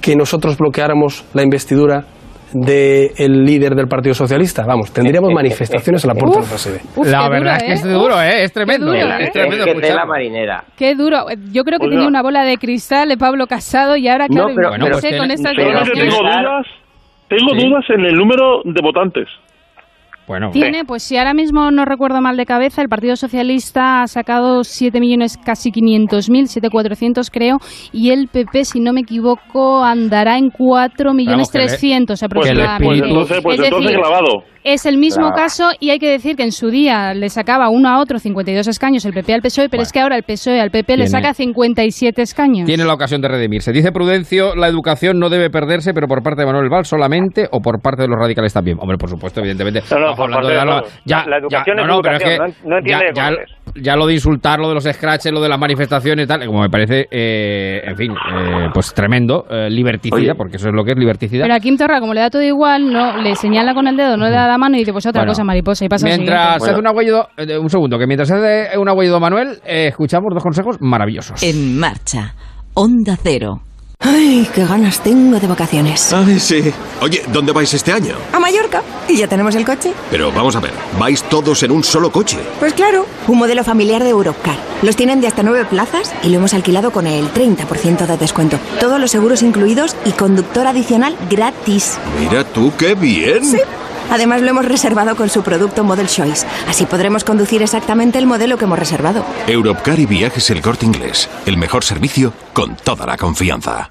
que 0.00 0.16
nosotros 0.16 0.58
bloqueáramos 0.58 1.24
la 1.34 1.42
investidura 1.42 2.04
del 2.52 3.44
líder 3.44 3.74
del 3.74 3.86
Partido 3.86 4.14
Socialista? 4.14 4.64
Vamos, 4.66 4.92
tendríamos 4.92 5.30
manifestaciones 5.32 6.04
a 6.04 6.08
la 6.08 6.14
puerta 6.14 6.38
de 6.40 6.44
Uf, 6.44 6.52
la 6.52 6.58
sede. 6.58 6.80
uf, 6.96 7.06
la 7.08 7.28
verdad 7.28 7.38
duro, 7.38 7.50
es 7.56 7.62
que 7.62 7.70
¿eh? 7.70 7.72
es 7.74 7.82
duro, 7.84 8.22
¿eh? 8.22 8.42
Es 8.44 8.52
tremendo. 8.52 8.86
duro, 8.86 8.98
es 8.98 9.28
¿eh? 9.28 9.30
tremendo 9.32 9.56
Es 9.56 9.64
que 9.64 9.72
tela 9.74 9.86
escucharlo. 9.86 10.06
marinera. 10.12 10.64
Qué 10.76 10.94
duro. 10.94 11.26
Yo 11.52 11.62
creo 11.64 11.78
que 11.78 11.86
Oiga. 11.86 11.96
tenía 11.96 12.08
una 12.08 12.22
bola 12.22 12.44
de 12.44 12.56
cristal 12.56 13.08
de 13.08 13.16
Pablo 13.16 13.46
Casado 13.46 13.96
y 13.96 14.08
ahora, 14.08 14.26
claro, 14.28 14.48
No, 14.48 14.54
pero- 14.54 14.78
no 14.78 14.84
pero- 14.86 14.98
sé, 15.00 15.16
con 15.16 15.30
estas 15.30 15.54
Pero 15.56 15.68
tengo 15.94 16.16
dudas, 16.16 16.66
tengo 17.28 17.50
Sí. 17.58 17.66
dudas 17.68 17.84
en 17.90 18.04
el 18.04 18.14
número 18.14 18.62
de 18.64 18.80
votantes. 18.82 19.26
Bueno, 20.26 20.50
Tiene, 20.52 20.84
pues 20.84 21.02
si 21.04 21.16
ahora 21.16 21.34
mismo 21.34 21.70
no 21.70 21.84
recuerdo 21.84 22.20
mal 22.20 22.36
de 22.36 22.46
cabeza, 22.46 22.82
el 22.82 22.88
Partido 22.88 23.14
Socialista 23.16 24.02
ha 24.02 24.06
sacado 24.08 24.64
7 24.64 24.98
millones, 25.00 25.38
casi 25.44 25.70
500.000, 25.70 26.48
7.400 26.48 27.30
creo, 27.30 27.58
y 27.92 28.10
el 28.10 28.26
PP, 28.28 28.64
si 28.64 28.80
no 28.80 28.92
me 28.92 29.02
equivoco, 29.02 29.84
andará 29.84 30.36
en 30.38 30.50
4 30.50 31.14
millones 31.14 31.48
Vamos, 31.48 31.50
que 31.52 31.58
le- 31.58 31.66
300 31.66 32.18
que 32.18 32.24
el 32.24 32.30
aproximadamente. 32.30 32.84
Pues 32.86 33.08
entonces, 33.10 33.40
pues 33.42 33.58
es 33.60 33.64
entonces 33.66 33.90
decir, 33.92 34.00
clavado. 34.02 34.44
es 34.64 34.84
el 34.86 34.98
mismo 34.98 35.26
Claro. 35.28 35.36
caso 35.36 35.70
y 35.78 35.90
hay 35.90 35.98
que 36.00 36.10
decir 36.10 36.34
que 36.34 36.42
en 36.42 36.50
su 36.52 36.70
día 36.70 37.14
le 37.14 37.28
sacaba 37.28 37.68
uno 37.70 37.88
a 37.88 38.00
otro 38.00 38.18
52 38.18 38.66
escaños 38.66 39.04
el 39.04 39.12
PP 39.12 39.32
al 39.34 39.42
PSOE, 39.42 39.68
pero 39.68 39.82
es 39.84 39.92
que 39.92 40.00
ahora 40.00 40.16
el 40.16 40.24
PSOE 40.24 40.60
al 40.60 40.70
PP 40.72 40.96
le 40.96 41.06
saca 41.06 41.34
57 41.34 42.20
escaños. 42.22 42.66
Tiene 42.66 42.84
la 42.84 42.94
ocasión 42.94 43.20
de 43.20 43.28
redimirse. 43.28 43.70
Dice 43.72 43.92
Prudencio, 43.92 44.56
la 44.56 44.66
educación 44.66 45.20
no 45.20 45.28
debe 45.30 45.50
perderse, 45.50 45.92
pero 45.94 46.08
por 46.08 46.22
parte 46.24 46.40
de 46.42 46.46
Manuel 46.46 46.68
Valls 46.68 46.88
solamente 46.88 47.46
o 47.52 47.60
por 47.60 47.80
parte 47.80 48.02
de 48.02 48.08
los 48.08 48.18
radicales 48.18 48.52
también. 48.52 48.78
Hombre, 48.80 48.98
por 48.98 49.08
supuesto, 49.08 49.38
evidentemente. 49.40 49.82
No, 49.92 50.00
no, 50.00 50.15
Estamos 50.24 50.36
hablando 50.36 50.36
parte 50.36 50.48
de 50.48 50.56
darlo- 50.56 50.80
todos. 50.80 51.26
La 51.28 51.36
educación 51.38 51.78
es 51.78 51.86
no, 51.86 51.94
no, 51.94 52.00
pero 52.02 52.16
educación, 52.16 52.52
que 52.52 52.68
no- 52.68 52.78
entiende 52.78 53.04
ya, 53.14 53.30
de 53.30 53.36
ya- 53.36 53.82
ya 53.82 53.96
lo 53.96 54.06
de 54.06 54.14
insultar, 54.14 54.58
lo 54.58 54.68
de 54.68 54.74
los 54.74 54.84
scratches, 54.84 55.32
lo 55.32 55.40
de 55.40 55.48
las 55.48 55.58
manifestaciones 55.58 56.24
y 56.24 56.28
tal, 56.28 56.46
como 56.46 56.62
me 56.62 56.70
parece, 56.70 57.06
eh, 57.10 57.82
en 57.84 57.96
fin, 57.96 58.12
eh, 58.12 58.68
pues 58.72 58.94
tremendo, 58.94 59.44
eh, 59.50 59.68
liberticida, 59.68 60.16
Oye. 60.16 60.34
porque 60.34 60.56
eso 60.56 60.68
es 60.68 60.74
lo 60.74 60.82
que 60.84 60.92
es 60.92 60.98
liberticida. 60.98 61.42
Pero 61.42 61.54
a 61.54 61.60
Kim 61.60 61.76
Torra, 61.76 62.00
como 62.00 62.14
le 62.14 62.20
da 62.20 62.30
todo 62.30 62.42
igual, 62.42 62.90
no 62.90 63.18
le 63.18 63.34
señala 63.34 63.74
con 63.74 63.86
el 63.86 63.96
dedo, 63.96 64.16
no 64.16 64.24
le 64.26 64.30
da 64.30 64.46
la 64.48 64.56
mano 64.58 64.76
y 64.76 64.80
dice, 64.80 64.92
pues 64.92 65.04
otra 65.06 65.20
Bueno, 65.22 65.32
cosa, 65.32 65.44
mariposa, 65.44 65.84
y 65.84 65.88
pasa 65.88 66.06
Mientras 66.06 66.38
siguiente. 66.40 66.64
se 66.64 66.70
hace 66.70 66.80
un 66.80 66.86
agüellido, 66.86 67.28
eh, 67.36 67.58
un 67.58 67.68
segundo, 67.68 67.98
que 67.98 68.06
mientras 68.06 68.28
se 68.28 68.34
hace 68.34 68.78
un 68.78 68.88
agüellido 68.88 69.20
Manuel, 69.20 69.58
eh, 69.66 69.88
escuchamos 69.88 70.32
dos 70.32 70.42
consejos 70.42 70.76
maravillosos. 70.80 71.42
En 71.42 71.78
marcha. 71.78 72.32
Onda 72.74 73.16
Cero. 73.22 73.60
Ay, 73.98 74.48
qué 74.54 74.64
ganas 74.64 75.00
tengo 75.02 75.40
de 75.40 75.46
vacaciones. 75.46 76.12
Ay, 76.12 76.38
sí. 76.38 76.62
Oye, 77.00 77.22
¿dónde 77.32 77.52
vais 77.52 77.72
este 77.72 77.92
año? 77.92 78.14
A 78.32 78.38
Mallorca. 78.38 78.82
¿Y 79.08 79.16
ya 79.16 79.26
tenemos 79.26 79.54
el 79.54 79.64
coche? 79.64 79.92
Pero 80.10 80.30
vamos 80.30 80.54
a 80.54 80.60
ver, 80.60 80.72
¿vais 80.98 81.22
todos 81.24 81.62
en 81.62 81.70
un 81.72 81.82
solo 81.82 82.12
coche? 82.12 82.38
Pues 82.60 82.74
claro, 82.74 83.06
un 83.26 83.38
modelo 83.38 83.64
familiar 83.64 84.04
de 84.04 84.10
Europcar. 84.10 84.54
Los 84.82 84.96
tienen 84.96 85.20
de 85.20 85.26
hasta 85.28 85.42
nueve 85.42 85.64
plazas 85.64 86.12
y 86.22 86.28
lo 86.28 86.36
hemos 86.36 86.52
alquilado 86.54 86.90
con 86.90 87.06
el 87.06 87.32
30% 87.32 88.06
de 88.06 88.16
descuento. 88.18 88.58
Todos 88.80 89.00
los 89.00 89.10
seguros 89.10 89.42
incluidos 89.42 89.96
y 90.04 90.12
conductor 90.12 90.66
adicional 90.66 91.16
gratis. 91.30 91.96
Mira 92.20 92.44
tú, 92.44 92.72
qué 92.76 92.94
bien. 92.94 93.44
Sí. 93.44 93.58
Además 94.10 94.42
lo 94.42 94.48
hemos 94.50 94.64
reservado 94.64 95.16
con 95.16 95.28
su 95.28 95.42
producto 95.42 95.84
Model 95.84 96.06
Choice. 96.08 96.46
Así 96.68 96.86
podremos 96.86 97.24
conducir 97.24 97.62
exactamente 97.62 98.18
el 98.18 98.26
modelo 98.26 98.58
que 98.58 98.64
hemos 98.64 98.78
reservado. 98.78 99.24
Europcar 99.46 99.98
y 99.98 100.06
Viajes 100.06 100.50
El 100.50 100.62
Corte 100.62 100.86
Inglés. 100.86 101.28
El 101.46 101.56
mejor 101.56 101.84
servicio 101.84 102.32
con 102.52 102.76
toda 102.76 103.06
la 103.06 103.16
confianza. 103.16 103.90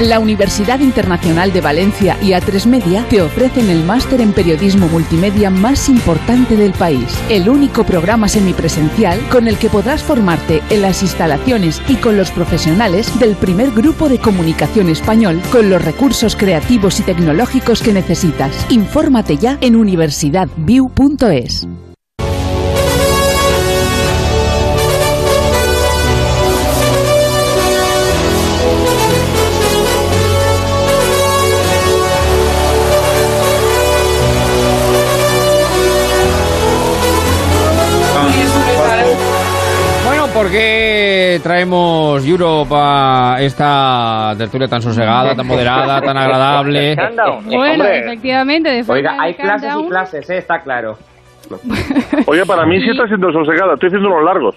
La 0.00 0.18
Universidad 0.18 0.80
Internacional 0.80 1.52
de 1.52 1.60
Valencia 1.60 2.18
y 2.20 2.30
A3 2.30 2.66
Media 2.66 3.06
te 3.08 3.22
ofrecen 3.22 3.70
el 3.70 3.84
máster 3.84 4.20
en 4.20 4.32
periodismo 4.32 4.88
multimedia 4.88 5.50
más 5.50 5.88
importante 5.88 6.56
del 6.56 6.72
país. 6.72 7.16
El 7.30 7.48
único 7.48 7.84
programa 7.84 8.26
semipresencial 8.26 9.20
con 9.28 9.46
el 9.46 9.56
que 9.56 9.70
podrás 9.70 10.02
formarte 10.02 10.62
en 10.70 10.82
las 10.82 11.02
instalaciones 11.02 11.80
y 11.86 11.94
con 11.94 12.16
los 12.16 12.32
profesionales 12.32 13.16
del 13.20 13.36
primer 13.36 13.70
grupo 13.70 14.08
de 14.08 14.18
comunicación 14.18 14.88
español 14.88 15.40
con 15.52 15.70
los 15.70 15.84
recursos 15.84 16.34
creativos 16.34 16.98
y 16.98 17.04
tecnológicos 17.04 17.80
que 17.80 17.92
necesitas. 17.92 18.66
Infórmate 18.70 19.36
ya 19.36 19.58
en 19.60 19.76
universidadview.es. 19.76 21.68
¿por 40.34 40.50
qué 40.50 41.38
traemos 41.42 42.26
Europe 42.26 42.74
a 42.74 43.36
esta 43.38 44.34
tertulia 44.36 44.66
tan 44.66 44.82
sosegada, 44.82 45.34
tan 45.34 45.46
moderada, 45.46 46.00
tan 46.00 46.16
agradable? 46.16 46.96
Bueno, 47.44 47.84
efectivamente, 47.84 48.70
de 48.70 48.84
Oiga, 48.92 49.16
hay 49.18 49.34
clases 49.34 49.72
y 49.78 49.88
clases, 49.88 50.30
¿eh? 50.30 50.38
está 50.38 50.60
claro. 50.60 50.98
Oye, 52.26 52.44
para 52.44 52.66
mí 52.66 52.80
sí 52.80 52.90
está 52.90 53.06
siendo 53.06 53.32
sosegada, 53.32 53.74
estoy 53.74 53.88
haciendo 53.88 54.08
unos 54.08 54.24
largos. 54.24 54.56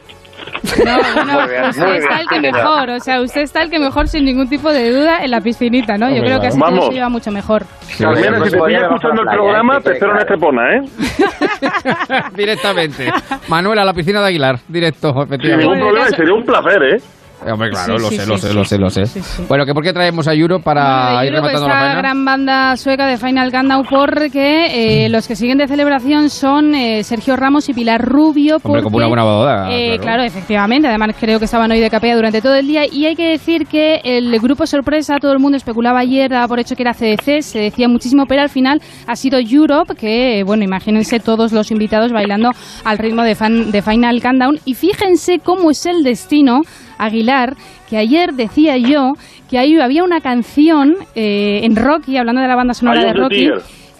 No, 0.86 0.98
bueno, 0.98 1.42
Muy 1.42 1.50
bien, 1.50 1.64
usted 1.70 1.86
muy 1.86 1.98
está 1.98 2.16
bien. 2.16 2.20
el 2.20 2.28
que 2.28 2.52
mejor, 2.52 2.90
o 2.90 3.00
sea, 3.00 3.22
usted 3.22 3.42
está 3.42 3.62
el 3.64 3.70
que 3.70 3.80
mejor 3.80 4.08
sin 4.08 4.26
ningún 4.26 4.48
tipo 4.50 4.72
de 4.72 4.92
duda 4.92 5.24
en 5.24 5.32
la 5.32 5.42
piscinita, 5.42 5.98
¿no? 5.98 6.10
Yo 6.10 6.22
creo 6.22 6.40
que 6.40 6.48
así 6.48 6.60
vamos. 6.60 6.80
todo 6.80 6.90
se 6.90 6.96
lleva 6.96 7.10
mucho 7.10 7.32
mejor. 7.32 7.64
Carmena, 8.00 8.44
si 8.46 8.52
te 8.52 8.58
pillas 8.62 8.84
escuchando 8.84 9.22
el 9.24 9.28
programa, 9.30 9.80
te 9.82 9.94
espero 9.94 10.12
en 10.14 10.18
Estepona, 10.20 10.62
¿eh? 10.76 10.82
Directamente. 12.36 13.12
Manuel, 13.48 13.80
a 13.80 13.86
la 13.86 13.94
piscina 13.94 14.22
de 14.22 14.28
Aguilar, 14.28 14.56
directo, 14.68 15.14
Sin 15.42 15.58
ningún 15.58 15.80
problema, 15.80 16.08
y 16.10 16.14
sería 16.16 16.34
un 16.34 16.44
placer, 16.44 16.84
¿eh? 16.84 16.98
Eh, 17.46 17.52
Hombre, 17.52 17.70
claro, 17.70 17.98
Sí, 17.98 18.04
lo 18.04 18.10
sí, 18.10 18.16
sé, 18.18 18.24
sí, 18.24 18.30
lo 18.30 18.38
sé, 18.38 18.54
lo 18.54 18.64
sé, 18.66 18.78
lo 18.78 18.90
sé. 18.90 19.44
Bueno, 19.48 19.66
que 19.66 19.74
¿por 19.74 19.84
qué 19.84 19.94
traemos 19.94 20.28
a 20.28 20.34
Europe 20.34 20.64
para 20.64 21.12
Bueno, 21.12 21.24
ir 21.24 21.28
Europe, 21.36 21.48
rematando 21.50 21.68
la 21.68 21.80
faena? 21.80 21.96
gran 22.00 22.26
banda 22.26 22.78
sueca 22.78 23.06
de 23.06 23.18
Final 23.18 23.52
Countdown 23.52 23.86
porque 23.90 25.06
eh, 25.06 25.10
los 25.10 25.28
que 25.28 25.36
siguen 25.36 25.58
de 25.60 25.68
celebración 25.68 26.30
son 26.32 26.74
eh, 26.74 27.04
Sergio 27.04 27.36
Ramos 27.36 27.70
y 27.70 27.74
Pilar 27.74 28.02
Rubio. 28.04 28.56
Hombre, 28.64 28.82
como 28.82 28.94
porque, 28.94 28.98
una 28.98 29.08
buena 29.08 29.24
boda, 29.24 29.68
eh, 29.72 29.88
claro. 29.98 30.02
claro. 30.02 30.24
efectivamente. 30.24 30.88
Además, 30.88 31.16
creo 31.20 31.38
que 31.40 31.46
estaban 31.46 31.72
hoy 31.72 31.80
de 31.80 31.90
capella 31.90 32.16
durante 32.16 32.42
todo 32.42 32.56
el 32.56 32.68
día. 32.68 32.84
Y 32.92 33.06
hay 33.06 33.16
que 33.16 33.30
decir 33.30 33.68
que 33.68 34.02
el 34.04 34.40
grupo 34.40 34.66
sorpresa, 34.66 35.18
todo 35.20 35.32
el 35.34 35.40
mundo 35.40 35.58
especulaba 35.58 36.00
ayer, 36.00 36.32
daba 36.32 36.48
por 36.48 36.60
hecho 36.60 36.76
que 36.76 36.82
era 36.84 36.94
CDC, 36.94 37.42
se 37.44 37.60
decía 37.60 37.88
muchísimo, 37.88 38.26
pero 38.28 38.42
al 38.42 38.50
final 38.50 38.82
ha 39.06 39.16
sido 39.16 39.38
Europe, 39.40 39.94
que, 39.96 40.44
bueno, 40.46 40.64
imagínense 40.64 41.20
todos 41.20 41.52
los 41.52 41.70
invitados 41.72 42.12
bailando 42.12 42.50
al 42.84 42.98
ritmo 42.98 43.22
de, 43.24 43.36
fan- 43.36 43.70
de 43.72 43.82
Final 43.84 44.22
Countdown. 44.22 44.60
Y 44.66 44.74
fíjense 44.74 45.40
cómo 45.40 45.70
es 45.72 45.86
el 45.86 46.04
destino, 46.04 46.62
Aguilar, 46.98 47.56
que 47.90 47.98
ayer 47.98 48.34
decía 48.34 48.78
yo 48.78 49.14
que 49.50 49.58
ahí 49.58 49.80
había 49.80 50.04
una 50.04 50.22
canción 50.22 50.96
eh, 51.16 51.62
en 51.64 51.76
Rocky, 51.76 52.18
hablando 52.18 52.42
de 52.42 52.48
la 52.48 52.56
banda 52.56 52.74
sonora 52.74 53.04
de 53.04 53.14
Rocky. 53.14 53.50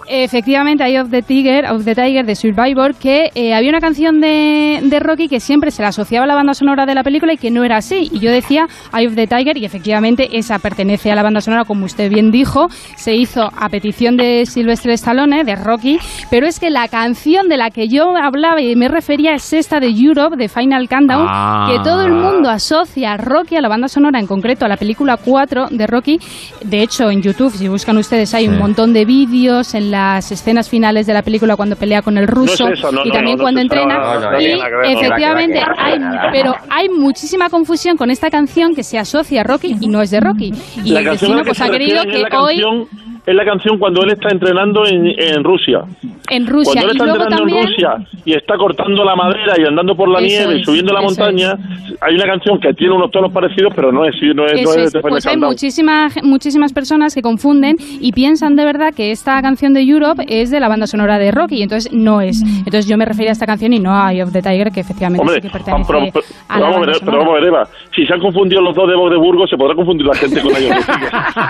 Efectivamente, 0.10 0.84
Eye 0.86 1.00
of 1.02 1.10
the 1.12 1.22
Tiger, 1.22 1.66
of 1.72 1.84
the 1.86 1.94
Tiger 1.94 2.26
de 2.26 2.36
Survivor, 2.36 2.96
que 2.96 3.30
eh, 3.36 3.54
había 3.54 3.70
una 3.70 3.80
canción 3.80 4.20
de, 4.22 4.80
de 4.84 5.00
Rocky 5.00 5.28
que 5.28 5.40
siempre 5.40 5.70
se 5.72 5.82
la 5.82 5.90
asociaba 5.90 6.24
a 6.24 6.28
la 6.28 6.36
banda 6.36 6.54
sonora 6.54 6.86
de 6.86 6.96
la 6.96 7.04
película 7.04 7.34
y 7.34 7.38
que 7.38 7.52
no 7.52 7.64
era 7.64 7.78
así. 7.78 8.10
Y 8.12 8.20
yo 8.20 8.32
decía 8.32 8.68
Eye 8.98 9.08
of 9.08 9.16
the 9.16 9.28
Tiger 9.28 9.58
y 9.58 9.66
efectivamente 9.66 10.30
esa 10.38 10.60
pertenece 10.60 11.12
a 11.12 11.16
la 11.16 11.24
banda 11.24 11.42
sonora, 11.42 11.66
como 11.66 11.86
usted 11.86 12.10
bien 12.10 12.32
dijo, 12.32 12.68
se 12.96 13.16
hizo 13.16 13.52
a 13.56 13.70
petición 13.70 14.18
de 14.18 14.46
Sylvester 14.46 14.92
Stallone, 14.92 15.44
de 15.44 15.56
Rocky, 15.56 16.00
pero 16.30 16.48
es 16.48 16.60
que 16.60 16.70
la 16.70 16.88
canción 16.88 17.50
de 17.50 17.58
la 17.58 17.70
que 17.70 17.88
yo 17.88 18.16
hablaba 18.16 18.62
y 18.62 18.76
me 18.76 18.88
refería 18.88 19.34
es 19.36 19.52
esta 19.54 19.80
de 19.80 19.88
Europe, 19.90 20.38
de 20.38 20.48
Final 20.50 20.88
Countdown, 20.88 21.26
Ah. 21.30 21.68
que 21.72 21.80
todo 21.84 22.04
el 22.06 22.14
mundo 22.14 22.50
asocia 22.50 23.14
a 23.14 23.18
Rocky, 23.18 23.56
a 23.58 23.62
la 23.62 23.68
banda 23.70 23.88
sonora, 23.88 24.20
en 24.20 24.28
concreto 24.28 24.66
a 24.66 24.68
la 24.70 24.78
película 24.78 25.18
4 25.18 25.68
de 25.72 25.88
Rocky. 25.88 26.20
De 26.64 26.82
hecho, 26.82 27.10
en 27.12 27.22
YouTube, 27.22 27.52
si 27.54 27.68
buscan 27.68 27.98
ustedes, 27.98 28.34
hay 28.34 28.48
un 28.48 28.58
montón 28.58 28.94
de 28.94 29.06
vídeos 29.06 29.74
en 29.74 29.92
las 29.98 30.32
escenas 30.32 30.70
finales 30.70 31.08
de 31.08 31.14
la 31.14 31.22
película 31.24 31.56
cuando 31.56 31.76
pelea 31.76 32.02
con 32.02 32.18
el 32.18 32.28
ruso 32.28 32.66
No 32.68 32.74
es 32.74 32.80
eso, 32.80 32.92
no, 32.92 33.04
y 33.04 33.08
no, 33.10 33.14
también 33.14 33.38
cuando 33.38 33.62
entrena. 33.62 33.98
No, 33.98 34.20
no, 34.20 34.32
no 34.32 34.42
y 34.42 34.60
efectivamente, 34.86 35.60
hay, 35.78 36.00
pero 36.32 36.56
hay 36.70 36.90
muchísima 36.90 37.50
confusión 37.50 37.98
con 37.98 38.12
esta 38.12 38.30
canción 38.30 38.76
que 38.76 38.84
se 38.84 38.98
asocia 39.00 39.42
a 39.42 39.44
Rocky 39.44 39.76
y 39.80 39.88
no 39.88 40.02
es 40.02 40.12
de 40.12 40.20
Rocky. 40.20 40.54
Y 40.84 40.92
La 40.92 41.00
el 41.00 41.06
destino 41.06 41.44
pues 41.44 41.60
ha 41.62 41.70
querido 41.70 42.04
que 42.04 42.24
hoy 42.36 42.60
canción- 42.62 42.88
Es 43.28 43.36
la 43.36 43.44
canción 43.44 43.78
cuando 43.78 44.04
él 44.04 44.12
está 44.12 44.30
entrenando 44.32 44.86
en, 44.88 45.06
en 45.20 45.44
Rusia. 45.44 45.82
en 46.30 46.48
Rusia 46.48 46.82
Cuando 46.82 46.92
él 46.92 46.98
y 46.98 46.98
está 46.98 47.06
entrenando 47.12 47.36
también 47.36 47.58
en 47.60 47.66
Rusia 47.68 47.90
y 48.24 48.34
está 48.34 48.56
cortando 48.58 49.04
la 49.04 49.16
madera 49.18 49.54
y 49.58 49.66
andando 49.66 49.96
por 49.96 50.08
la 50.08 50.20
Eso 50.20 50.28
nieve 50.28 50.56
y 50.56 50.60
es, 50.62 50.66
subiendo 50.66 50.94
la 50.94 51.02
montaña, 51.02 51.54
hay 52.00 52.16
una 52.16 52.24
canción 52.26 52.58
que 52.62 52.74
tiene 52.74 52.94
unos 52.96 53.12
tonos 53.12 53.34
parecidos, 53.34 53.74
pero 53.76 53.92
no 53.92 54.06
es, 54.06 54.16
no 54.34 54.46
es, 54.46 54.54
no 54.54 54.72
Eso 54.72 54.80
es 54.80 54.96
es. 54.96 55.02
Pues 55.02 55.28
hay 55.28 55.36
muchísimas, 55.36 56.16
muchísimas 56.24 56.72
personas 56.72 57.14
que 57.14 57.22
confunden 57.22 57.76
y 58.00 58.14
piensan 58.14 58.56
de 58.56 58.64
verdad 58.64 58.94
que 58.96 59.12
esta 59.12 59.42
canción 59.42 59.74
de 59.74 59.82
Europe 59.82 60.24
es 60.30 60.50
de 60.50 60.62
la 60.62 60.70
banda 60.70 60.88
sonora 60.88 61.20
de 61.20 61.30
Rocky, 61.32 61.58
y 61.58 61.64
entonces 61.64 61.92
no 61.92 62.22
es. 62.22 62.42
Entonces 62.60 62.88
yo 62.88 62.98
me 62.98 63.04
refería 63.04 63.32
a 63.32 63.34
esta 63.34 63.46
canción 63.46 63.74
y 63.74 63.80
no 63.80 63.94
a 63.94 64.14
Eye 64.14 64.24
of 64.24 64.32
the 64.32 64.42
Tiger, 64.42 64.72
que 64.72 64.80
efectivamente 64.80 65.22
Hombre, 65.22 65.36
sí 65.36 65.42
que 65.42 65.50
pertenece 65.50 65.84
pero, 65.86 66.00
pero- 66.14 66.26
a 66.48 66.54
pero 66.56 66.60
la 66.62 66.66
vamos 66.70 66.76
a 66.76 66.80
banda 66.80 66.92
ver, 66.94 67.00
pero 67.02 67.12
sonora. 67.12 67.18
vamos 67.20 67.32
a 67.32 67.40
ver, 67.42 67.48
Eva, 67.50 67.64
si 67.94 68.06
se 68.06 68.14
han 68.14 68.20
confundido 68.22 68.62
los 68.62 68.74
dos 68.74 68.88
de 68.88 68.96
Voz 68.96 69.12
de 69.12 69.18
Burgos, 69.18 69.50
se 69.50 69.58
podrá 69.58 69.76
confundir 69.76 70.06
la 70.08 70.16
gente 70.16 70.42
con 70.42 70.56
ellos. 70.56 70.76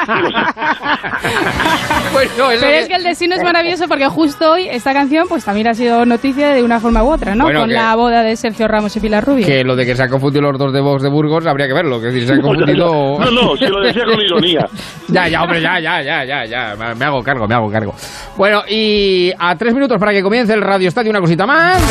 Bueno, 0.07 0.27
es 0.27 1.66
lo 2.37 2.47
Pero 2.49 2.59
que- 2.59 2.79
es 2.79 2.87
que 2.87 2.95
el 2.95 3.03
destino 3.03 3.35
es 3.35 3.43
maravilloso 3.43 3.87
porque 3.87 4.07
justo 4.07 4.51
hoy 4.53 4.67
esta 4.69 4.93
canción 4.93 5.27
pues 5.27 5.43
también 5.45 5.67
ha 5.67 5.73
sido 5.73 6.05
noticia 6.05 6.49
de 6.49 6.63
una 6.63 6.79
forma 6.79 7.03
u 7.03 7.11
otra, 7.11 7.35
¿no? 7.35 7.43
Bueno, 7.45 7.61
Con 7.61 7.69
que- 7.69 7.75
la 7.75 7.95
boda 7.95 8.23
de 8.23 8.35
Sergio 8.35 8.67
Ramos 8.67 8.95
y 8.95 8.99
Pilar 8.99 9.23
Rubio. 9.25 9.45
Que 9.45 9.63
lo 9.63 9.75
de 9.75 9.85
que 9.85 9.95
se 9.95 10.03
han 10.03 10.09
confundido 10.09 10.41
los 10.51 10.57
dos 10.59 10.73
de 10.73 10.81
Vox 10.81 11.01
de 11.03 11.09
Burgos 11.09 11.45
habría 11.45 11.67
que 11.67 11.73
verlo. 11.73 11.99
Que 11.99 12.07
decir, 12.07 12.27
se 12.27 12.33
han 12.33 12.39
No, 12.41 12.47
confundido. 12.47 13.19
no, 13.19 13.31
no, 13.31 13.55
si 13.57 13.65
lo 13.67 13.81
decía 13.81 14.03
con 14.05 14.21
ironía. 14.21 14.65
ya, 15.07 15.27
ya, 15.27 15.43
hombre, 15.43 15.61
ya, 15.61 15.79
ya, 15.79 16.01
ya, 16.01 16.23
ya, 16.25 16.45
ya. 16.45 16.75
Me- 16.75 16.95
Me 16.95 17.05
hago 17.05 17.21
cargo, 17.23 17.47
me 17.47 17.55
hago 17.55 17.69
cargo. 17.71 17.93
Bueno, 18.37 18.63
y 18.67 19.31
a 19.37 19.55
tres 19.55 19.73
minutos 19.73 19.97
para 19.99 20.11
que 20.11 20.21
comience 20.23 20.53
el 20.53 20.61
Radio 20.61 20.87
Estadio, 20.87 21.09
una 21.11 21.19
cosita 21.21 21.45
más. 21.45 21.81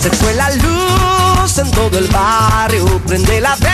Se 0.00 0.10
fue 0.10 0.34
la 0.34 0.50
luz 0.50 1.58
en 1.58 1.70
todo 1.70 1.98
el 1.98 2.06
barrio. 2.08 2.84
Prende 3.06 3.40
la 3.40 3.54
vela 3.56 3.73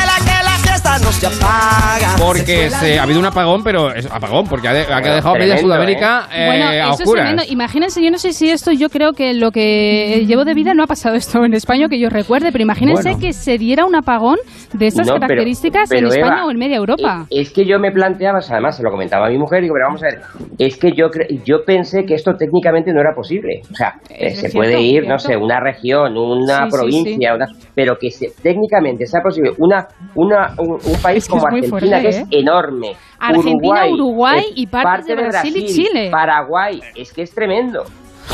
no 0.98 1.12
se 1.12 1.26
apaga. 1.26 2.16
Porque 2.18 2.70
Se 2.70 2.98
ha 2.98 3.02
habido 3.04 3.20
un 3.20 3.26
apagón, 3.26 3.62
pero 3.62 3.92
es 3.94 4.06
apagón, 4.10 4.46
porque 4.46 4.68
ha, 4.68 4.72
de- 4.72 4.82
ha 4.82 5.00
Bueno, 5.00 5.14
dejado 5.14 5.34
media 5.36 5.56
Sudamérica 5.58 6.28
eh, 6.34 6.46
Bueno, 6.46 6.66
a 6.66 6.74
eso 6.74 6.84
es 6.94 7.00
oscuras. 7.00 7.24
tremendo. 7.26 7.42
Imagínense, 7.52 8.02
yo 8.02 8.10
no 8.10 8.18
sé 8.18 8.32
si 8.32 8.50
esto, 8.50 8.72
yo 8.72 8.88
creo 8.88 9.12
que 9.12 9.34
lo 9.34 9.50
que 9.52 10.24
llevo 10.26 10.44
de 10.44 10.54
vida 10.54 10.74
no 10.74 10.82
ha 10.82 10.86
pasado 10.86 11.14
esto 11.16 11.44
en 11.44 11.54
España 11.54 11.88
que 11.88 11.98
yo 11.98 12.08
recuerde, 12.08 12.50
pero 12.52 12.62
imagínense 12.62 13.10
Bueno. 13.10 13.18
que 13.20 13.32
se 13.32 13.58
diera 13.58 13.84
un 13.84 13.94
apagón 13.94 14.36
de 14.72 14.86
estas 14.86 15.06
No, 15.06 15.14
características 15.14 15.88
pero, 15.88 16.08
en 16.08 16.14
España 16.14 16.36
Eva, 16.38 16.46
o 16.46 16.50
en 16.50 16.58
media 16.58 16.76
Europa. 16.76 17.26
Es, 17.30 17.48
es 17.48 17.52
que 17.52 17.64
yo 17.66 17.78
me 17.78 17.90
planteaba, 17.92 18.38
además 18.48 18.76
se 18.76 18.82
lo 18.82 18.90
comentaba 18.90 19.26
a 19.26 19.30
mi 19.30 19.38
mujer, 19.38 19.62
digo, 19.62 19.74
pero 19.74 19.86
vamos 19.86 20.02
a 20.02 20.06
ver, 20.06 20.20
es 20.58 20.76
que 20.76 20.92
yo 20.92 21.06
yo 21.44 21.64
pensé 21.64 22.04
que 22.04 22.14
esto 22.14 22.34
técnicamente 22.36 22.92
no 22.92 23.00
era 23.00 23.12
posible. 23.14 23.60
O 23.70 23.74
sea, 23.74 23.94
eh, 24.10 24.30
se 24.30 24.36
cierto, 24.48 24.56
puede 24.58 24.80
ir, 24.80 25.06
no 25.06 25.18
sé, 25.18 25.36
una 25.36 25.60
región, 25.60 26.16
una 26.16 26.64
Sí, 26.64 26.70
sí, 26.70 26.76
provincia, 26.76 27.34
una- 27.34 27.46
pero 27.74 27.96
que 27.98 28.10
se- 28.10 28.30
técnicamente 28.42 29.06
sea 29.06 29.20
posible 29.22 29.50
una, 29.58 29.86
una 30.14 30.54
un, 30.58 30.78
un 30.84 31.00
país 31.02 31.24
Es 31.24 31.26
que 31.26 31.30
como 31.30 31.46
Argentina, 31.46 31.70
fuerte, 31.70 32.00
que 32.02 32.08
es 32.08 32.18
¿eh? 32.18 32.26
enorme. 32.30 32.96
Argentina, 33.18 33.86
Uruguay 33.86 34.44
y 34.54 34.66
partes 34.66 35.06
de 35.06 35.14
Brasil 35.14 35.56
y 35.56 35.66
Chile. 35.66 36.08
Paraguay, 36.10 36.80
es 36.94 37.12
que 37.12 37.22
es 37.22 37.34
tremendo. 37.34 37.84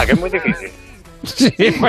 Aquí 0.01 0.12
es 0.12 0.20
muy 0.20 0.31
difícil. 0.31 0.70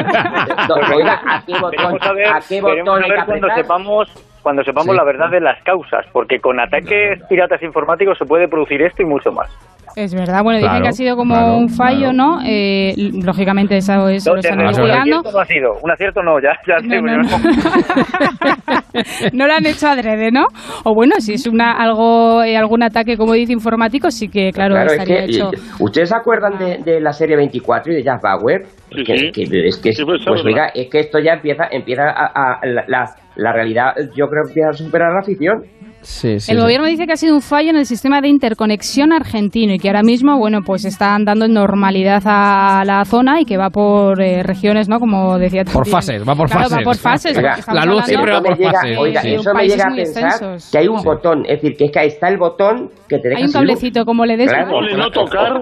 No, 0.68 0.96
oiga, 0.96 1.22
¿a 1.28 1.44
qué 1.46 1.54
botón, 1.60 1.98
a 2.02 2.14
ver, 2.14 2.28
a 2.28 2.40
qué 2.42 2.62
veremos 2.62 2.86
botón 2.96 3.04
a 3.04 3.06
hay 3.06 3.12
que 3.12 3.16
ver 3.18 3.26
cuando 3.26 3.48
sepamos 3.56 4.08
cuando 4.42 4.64
sepamos 4.64 4.92
Sí. 4.92 4.98
la 4.98 5.04
verdad 5.04 5.30
de 5.30 5.42
las 5.42 5.62
causas, 5.64 6.06
porque 6.14 6.40
con 6.40 6.60
ataques 6.60 7.22
piratas 7.28 7.62
informáticos 7.62 8.18
se 8.18 8.26
puede 8.26 8.48
producir 8.48 8.82
esto 8.82 9.04
y 9.04 9.06
mucho 9.06 9.32
más. 9.32 9.50
Es 9.96 10.14
verdad, 10.14 10.44
bueno, 10.44 10.58
dicen 10.60 10.70
Claro, 10.70 10.84
que 10.84 10.90
ha 10.90 10.92
sido 10.92 11.16
como 11.16 11.34
claro, 11.34 11.58
un 11.58 11.70
fallo, 11.70 12.12
claro. 12.12 12.14
¿no? 12.14 12.40
Eh, 12.46 12.94
lógicamente 13.24 13.78
eso, 13.78 14.10
eso 14.10 14.30
No, 14.32 14.36
lo 14.36 14.40
están 14.42 14.58
de- 14.58 14.64
un 14.64 14.70
investigando. 14.70 15.18
acierto 15.20 15.32
no 15.32 15.40
ha 15.40 15.46
sido, 15.46 15.72
un 15.84 15.92
acierto 15.92 16.22
no, 16.24 16.40
ya, 16.40 16.52
ya 16.68 16.76
No, 19.34 19.48
lo 19.48 19.54
han 19.54 19.66
hecho 19.66 19.88
adrede, 19.88 20.32
¿no? 20.32 20.46
O 20.84 20.94
bueno, 20.94 21.16
si 21.20 21.34
es 21.34 21.48
una 21.48 21.72
algo 21.74 22.44
eh, 22.44 22.58
algún 22.58 22.84
ataque, 22.84 23.18
como 23.18 23.34
dice 23.34 23.54
informático, 23.54 24.10
sí 24.12 24.28
que, 24.28 24.52
claro, 24.52 24.76
Claro, 24.76 24.92
es 24.92 25.00
estaría 25.00 25.26
que, 25.26 25.32
hecho. 25.32 25.50
¿Ustedes 25.80 26.10
se 26.10 26.16
acuerdan 26.16 26.58
de, 26.58 26.80
de 26.84 27.00
la 27.02 27.12
serie 27.12 27.36
24 27.36 27.94
y 27.94 27.98
de 27.98 28.04
Jack 28.04 28.22
Bauer? 28.22 28.66
Sí, 28.92 29.04
que, 29.04 29.18
sí. 29.18 29.32
que- 29.32 29.68
es 29.68 29.78
que, 29.78 29.94
Sí, 29.94 30.04
pues, 30.06 30.22
pues 30.26 30.44
oiga, 30.46 30.68
es 30.74 30.90
que 30.90 31.00
esto 31.00 31.20
ya 31.20 31.34
empieza, 31.34 31.66
empieza 31.72 32.10
a, 32.10 32.26
a- 32.26 32.60
la, 32.66 32.84
la- 32.88 33.16
la 33.36 33.54
realidad, 33.54 33.94
yo 34.16 34.28
creo 34.28 34.44
que 34.46 34.50
empieza 34.50 34.70
a 34.70 34.74
superar 34.74 35.14
la 35.14 35.22
ficción. 35.22 35.64
Sí, 36.08 36.40
sí, 36.40 36.52
El 36.52 36.58
sí. 36.58 36.64
gobierno 36.64 36.88
dice 36.88 37.06
que 37.06 37.12
ha 37.14 37.18
sido 37.18 37.36
un 37.36 37.42
fallo 37.42 37.70
en 37.70 37.76
el 37.76 37.86
sistema 37.86 38.22
de 38.22 38.30
interconexión 38.30 39.12
argentino 39.12 39.74
y 39.74 39.78
que 39.78 39.90
ahora 39.90 40.04
mismo, 40.04 40.38
bueno, 40.40 40.62
pues 40.66 40.86
están 40.86 41.26
dando 41.26 41.48
normalidad 41.50 42.22
a 42.26 42.84
la 42.86 43.04
zona 43.04 43.42
y 43.42 43.46
que 43.46 43.58
va 43.58 43.70
por 43.70 44.22
eh, 44.22 44.42
regiones, 44.42 44.88
¿no? 44.88 45.00
Como 45.00 45.38
decía 45.38 45.64
Por 45.66 45.74
también. 45.84 45.92
fases, 45.92 46.22
va 46.28 46.34
por 46.36 46.48
Claro, 46.50 46.64
fases. 46.70 46.78
va 46.80 46.84
por 46.84 46.96
fases. 46.98 47.38
Oiga, 47.38 47.50
la 47.52 47.56
luz 47.58 47.68
hablando 47.68 48.02
siempre 48.04 48.32
va 48.32 48.42
por 48.42 48.58
fases. 48.58 48.98
Oiga, 48.98 49.22
sí. 49.22 49.34
eso 49.34 49.54
me 49.54 49.68
llega 49.68 49.84
a 49.84 49.96
pensar 49.96 50.24
extensos. 50.24 50.70
que 50.72 50.78
hay 50.78 50.88
un 50.88 51.04
botón, 51.04 51.44
es 51.46 51.62
decir, 51.62 51.78
que 51.78 51.86
es 51.86 51.92
que 51.92 52.00
ahí 52.00 52.08
está 52.08 52.30
el 52.30 52.38
botón 52.38 52.90
que 53.10 53.20
te 53.20 53.28
deja 53.30 53.40
Hay 53.42 53.46
un 53.46 53.52
cablecito, 53.52 54.06
como 54.06 54.26
le 54.26 54.38
des. 54.38 54.50
Claro. 54.50 54.72
Pone 54.72 54.96
no 54.98 55.10
tocar. 55.12 55.62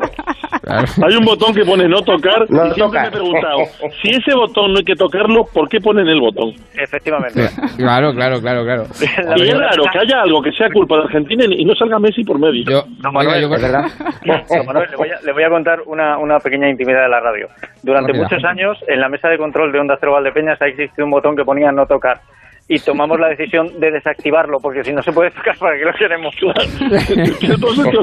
Claro. 0.62 0.86
Hay 1.08 1.16
un 1.16 1.26
botón 1.26 1.54
que 1.54 1.66
pone 1.66 1.88
no 1.88 2.02
tocar. 2.02 2.46
No 2.50 2.68
y 2.68 2.72
siempre 2.74 3.02
me 3.02 3.08
he 3.08 3.12
preguntado, 3.12 3.58
si 4.02 4.10
ese 4.12 4.36
botón 4.36 4.74
no 4.74 4.78
hay 4.80 4.86
que 4.86 4.96
tocarlo, 4.96 5.44
¿por 5.54 5.68
qué 5.70 5.80
ponen 5.80 6.08
el 6.08 6.20
botón? 6.20 6.54
Efectivamente. 6.82 7.50
Claro, 7.78 8.14
claro, 8.14 8.40
claro, 8.42 8.64
claro. 8.64 8.84
La 9.28 9.38
Y 9.38 9.48
es 9.50 9.58
raro 9.58 9.84
que 9.92 10.00
haya 10.00 10.22
algo 10.24 10.35
que 10.42 10.52
sea 10.52 10.70
culpa 10.70 10.98
de 10.98 11.04
Argentina 11.04 11.46
y 11.50 11.66
no 11.66 11.76
salga 11.76 12.00
Messi 12.00 12.24
por 12.24 12.40
medio. 12.40 12.64
Yo, 12.70 12.84
No, 13.04 13.12
Manuel, 13.12 13.42
yo- 13.42 13.50
verdad. 13.50 13.86
Don 14.50 14.66
Manuel, 14.66 14.90
le 14.92 14.98
voy, 14.98 15.10
a, 15.10 15.22
le 15.22 15.32
voy 15.32 15.44
a 15.44 15.50
contar 15.50 15.82
una, 15.86 16.18
una 16.18 16.40
pequeña 16.40 16.70
intimidad 16.70 17.04
de 17.04 17.10
la 17.10 17.20
radio. 17.20 17.48
Durante 17.84 18.12
Rápida. 18.12 18.24
muchos 18.24 18.44
años, 18.46 18.78
en 18.88 19.00
la 19.02 19.10
mesa 19.10 19.30
de 19.30 19.38
control 19.38 19.72
de 19.72 19.80
Onda 19.80 19.98
Cero 20.00 20.14
Valdepeñas 20.14 20.62
ha 20.62 20.68
existido 20.68 21.06
un 21.06 21.12
botón 21.12 21.36
que 21.36 21.44
ponía 21.46 21.72
no 21.72 21.86
tocar. 21.86 22.22
Y 22.68 22.80
tomamos 22.80 23.20
la 23.20 23.28
decisión 23.30 23.80
de 23.80 23.92
desactivarlo, 23.92 24.58
porque 24.60 24.84
si 24.84 24.92
no 24.92 25.04
se 25.04 25.12
puede 25.12 25.30
tocar, 25.30 25.56
¿para 25.60 25.78
qué 25.78 25.86
lo 25.86 25.94
queremos? 25.94 26.36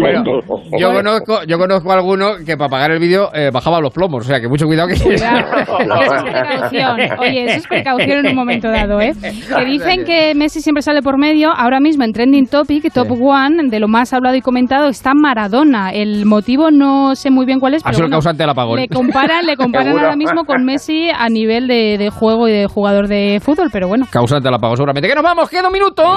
Bueno, 0.01 0.25
yo 0.79 0.93
conozco, 0.93 1.41
yo 1.47 1.59
conozco 1.59 1.91
a 1.91 1.95
alguno 1.95 2.37
que 2.45 2.57
para 2.57 2.69
pagar 2.69 2.93
el 2.93 3.01
vídeo 3.01 3.29
eh, 3.35 3.51
bajaba 3.53 3.81
los 3.81 3.93
plomos, 3.93 4.25
o 4.25 4.29
sea 4.29 4.41
que 4.41 4.49
mucho 4.49 4.67
cuidado 4.67 4.89
que... 4.89 4.95
Precaución. 6.33 7.01
Oye, 7.19 7.45
eso 7.45 7.59
es 7.59 7.67
precaución 7.67 8.19
en 8.19 8.29
un 8.29 8.37
momento 8.37 8.69
dado, 8.69 9.01
¿eh? 9.01 9.13
Que 9.21 9.65
dicen 9.65 10.05
que 10.05 10.35
Messi 10.35 10.61
siempre 10.61 10.83
sale 10.83 11.03
por 11.03 11.19
medio. 11.19 11.51
Ahora 11.51 11.81
mismo 11.81 12.05
en 12.05 12.13
Trending 12.13 12.47
Topic, 12.47 12.93
Top 12.93 13.11
One, 13.11 13.69
de 13.69 13.81
lo 13.81 13.89
más 13.89 14.13
hablado 14.13 14.37
y 14.37 14.41
comentado, 14.41 14.89
está 14.89 15.15
Maradona. 15.15 15.91
El 15.93 16.25
motivo 16.27 16.71
no 16.71 17.15
sé 17.15 17.31
muy 17.31 17.47
bien 17.47 17.61
cuál 17.61 17.75
es, 17.75 17.83
pero 17.83 18.05
el 18.05 18.11
causante 18.11 18.43
del 18.43 18.51
apagón. 18.51 18.79
le 18.81 18.89
comparan, 18.89 19.47
le 19.47 19.57
comparan 19.57 19.89
ahora 19.99 20.17
mismo 20.17 20.45
con 20.45 20.65
Messi 20.65 21.09
a 21.11 21.29
nivel 21.29 21.67
de, 21.69 21.97
de 21.99 22.11
juego 22.11 22.49
y 22.49 22.53
de 22.53 22.67
jugador 22.67 23.09
de 23.09 23.41
fútbol, 23.43 23.69
pero 23.73 23.89
bueno. 23.89 24.07
Causante 24.11 24.52
la 24.53 24.59
apagón 24.59 24.77
seguramente. 24.77 25.09
¡Que 25.09 25.15
nos 25.15 25.25
vamos! 25.25 25.51
¡Queda 25.51 25.67
un 25.67 25.73
minuto! 25.73 26.17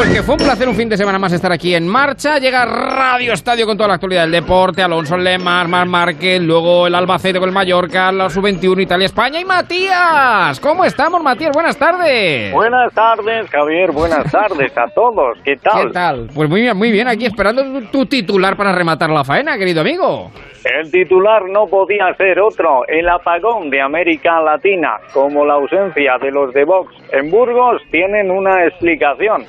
Pues 0.00 0.14
que 0.14 0.22
fue 0.22 0.36
un 0.36 0.40
placer 0.40 0.66
un 0.66 0.74
fin 0.74 0.88
de 0.88 0.96
semana 0.96 1.18
más 1.18 1.30
estar 1.30 1.52
aquí 1.52 1.74
en 1.74 1.86
marcha. 1.86 2.38
Llega 2.38 2.64
Radio 2.64 3.34
Estadio 3.34 3.66
con 3.66 3.76
toda 3.76 3.88
la 3.88 3.94
actualidad 3.96 4.22
del 4.22 4.30
deporte. 4.30 4.82
Alonso 4.82 5.14
Lemar, 5.18 5.68
Mar 5.68 5.86
Márquez, 5.86 6.40
luego 6.40 6.86
el 6.86 6.94
Albacete 6.94 7.38
con 7.38 7.50
el 7.50 7.54
Mallorca, 7.54 8.10
la 8.10 8.30
Sub-21, 8.30 8.80
Italia, 8.80 9.04
España 9.04 9.38
y 9.38 9.44
Matías. 9.44 10.58
¿Cómo 10.58 10.86
estamos, 10.86 11.22
Matías? 11.22 11.50
Buenas 11.52 11.76
tardes. 11.76 12.50
Buenas 12.50 12.94
tardes, 12.94 13.50
Javier. 13.50 13.92
Buenas 13.92 14.32
tardes 14.32 14.72
a 14.74 14.86
todos. 14.86 15.36
¿Qué 15.44 15.56
tal? 15.56 15.88
¿Qué 15.88 15.92
tal? 15.92 16.30
Pues 16.34 16.48
muy 16.48 16.62
bien, 16.62 16.78
muy 16.78 16.90
bien. 16.90 17.06
Aquí 17.06 17.26
esperando 17.26 17.62
tu, 17.62 17.82
tu 17.88 18.06
titular 18.06 18.56
para 18.56 18.72
rematar 18.72 19.10
la 19.10 19.22
faena, 19.22 19.58
querido 19.58 19.82
amigo. 19.82 20.30
El 20.64 20.90
titular 20.90 21.42
no 21.50 21.66
podía 21.66 22.14
ser 22.16 22.40
otro. 22.40 22.86
El 22.88 23.06
apagón 23.06 23.68
de 23.68 23.82
América 23.82 24.40
Latina, 24.40 24.96
como 25.12 25.44
la 25.44 25.54
ausencia 25.54 26.16
de 26.16 26.30
los 26.30 26.54
de 26.54 26.64
Vox 26.64 26.90
en 27.12 27.30
Burgos, 27.30 27.82
tienen 27.90 28.30
una 28.30 28.64
explicación. 28.64 29.44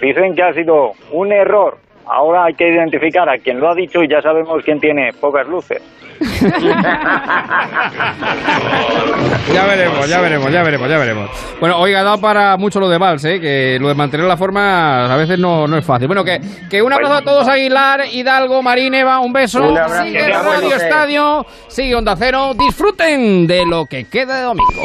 Dicen 0.00 0.34
que 0.34 0.42
ha 0.42 0.52
sido 0.52 0.92
un 1.12 1.32
error. 1.32 1.78
Ahora 2.06 2.44
hay 2.44 2.54
que 2.54 2.68
identificar 2.68 3.28
a 3.28 3.38
quien 3.38 3.58
lo 3.58 3.68
ha 3.70 3.74
dicho 3.74 4.02
y 4.02 4.08
ya 4.08 4.22
sabemos 4.22 4.62
quién 4.64 4.78
tiene 4.78 5.12
pocas 5.20 5.46
luces. 5.48 5.82
Ya 9.52 9.64
veremos, 9.64 10.08
ya 10.08 10.20
veremos, 10.20 10.52
ya 10.52 10.62
veremos, 10.62 10.88
ya 10.88 10.98
veremos. 10.98 11.30
Bueno, 11.60 11.78
oiga, 11.78 12.02
da 12.02 12.16
para 12.18 12.56
mucho 12.56 12.80
lo 12.80 12.88
de 12.88 12.98
Vals, 12.98 13.24
¿eh? 13.24 13.40
que 13.40 13.78
lo 13.80 13.88
de 13.88 13.94
mantener 13.94 14.26
la 14.26 14.36
forma 14.36 15.04
a 15.06 15.16
veces 15.16 15.38
no, 15.38 15.66
no 15.66 15.78
es 15.78 15.84
fácil. 15.84 16.08
Bueno, 16.08 16.24
que, 16.24 16.40
que 16.68 16.82
un 16.82 16.92
abrazo 16.92 17.14
a 17.14 17.22
todos, 17.22 17.48
Aguilar, 17.48 18.02
Hidalgo, 18.12 18.62
Marín, 18.62 18.94
Eva, 18.94 19.20
un 19.20 19.32
beso. 19.32 19.62
Un 19.62 19.78
abrazo. 19.78 20.04
Sigue 20.04 20.28
Radio 20.28 20.76
Estadio, 20.76 21.46
sigue 21.68 21.94
Onda 21.94 22.16
Cero. 22.16 22.52
Disfruten 22.54 23.46
de 23.46 23.64
lo 23.66 23.86
que 23.86 24.04
queda 24.04 24.36
de 24.36 24.42
domingo. 24.42 24.82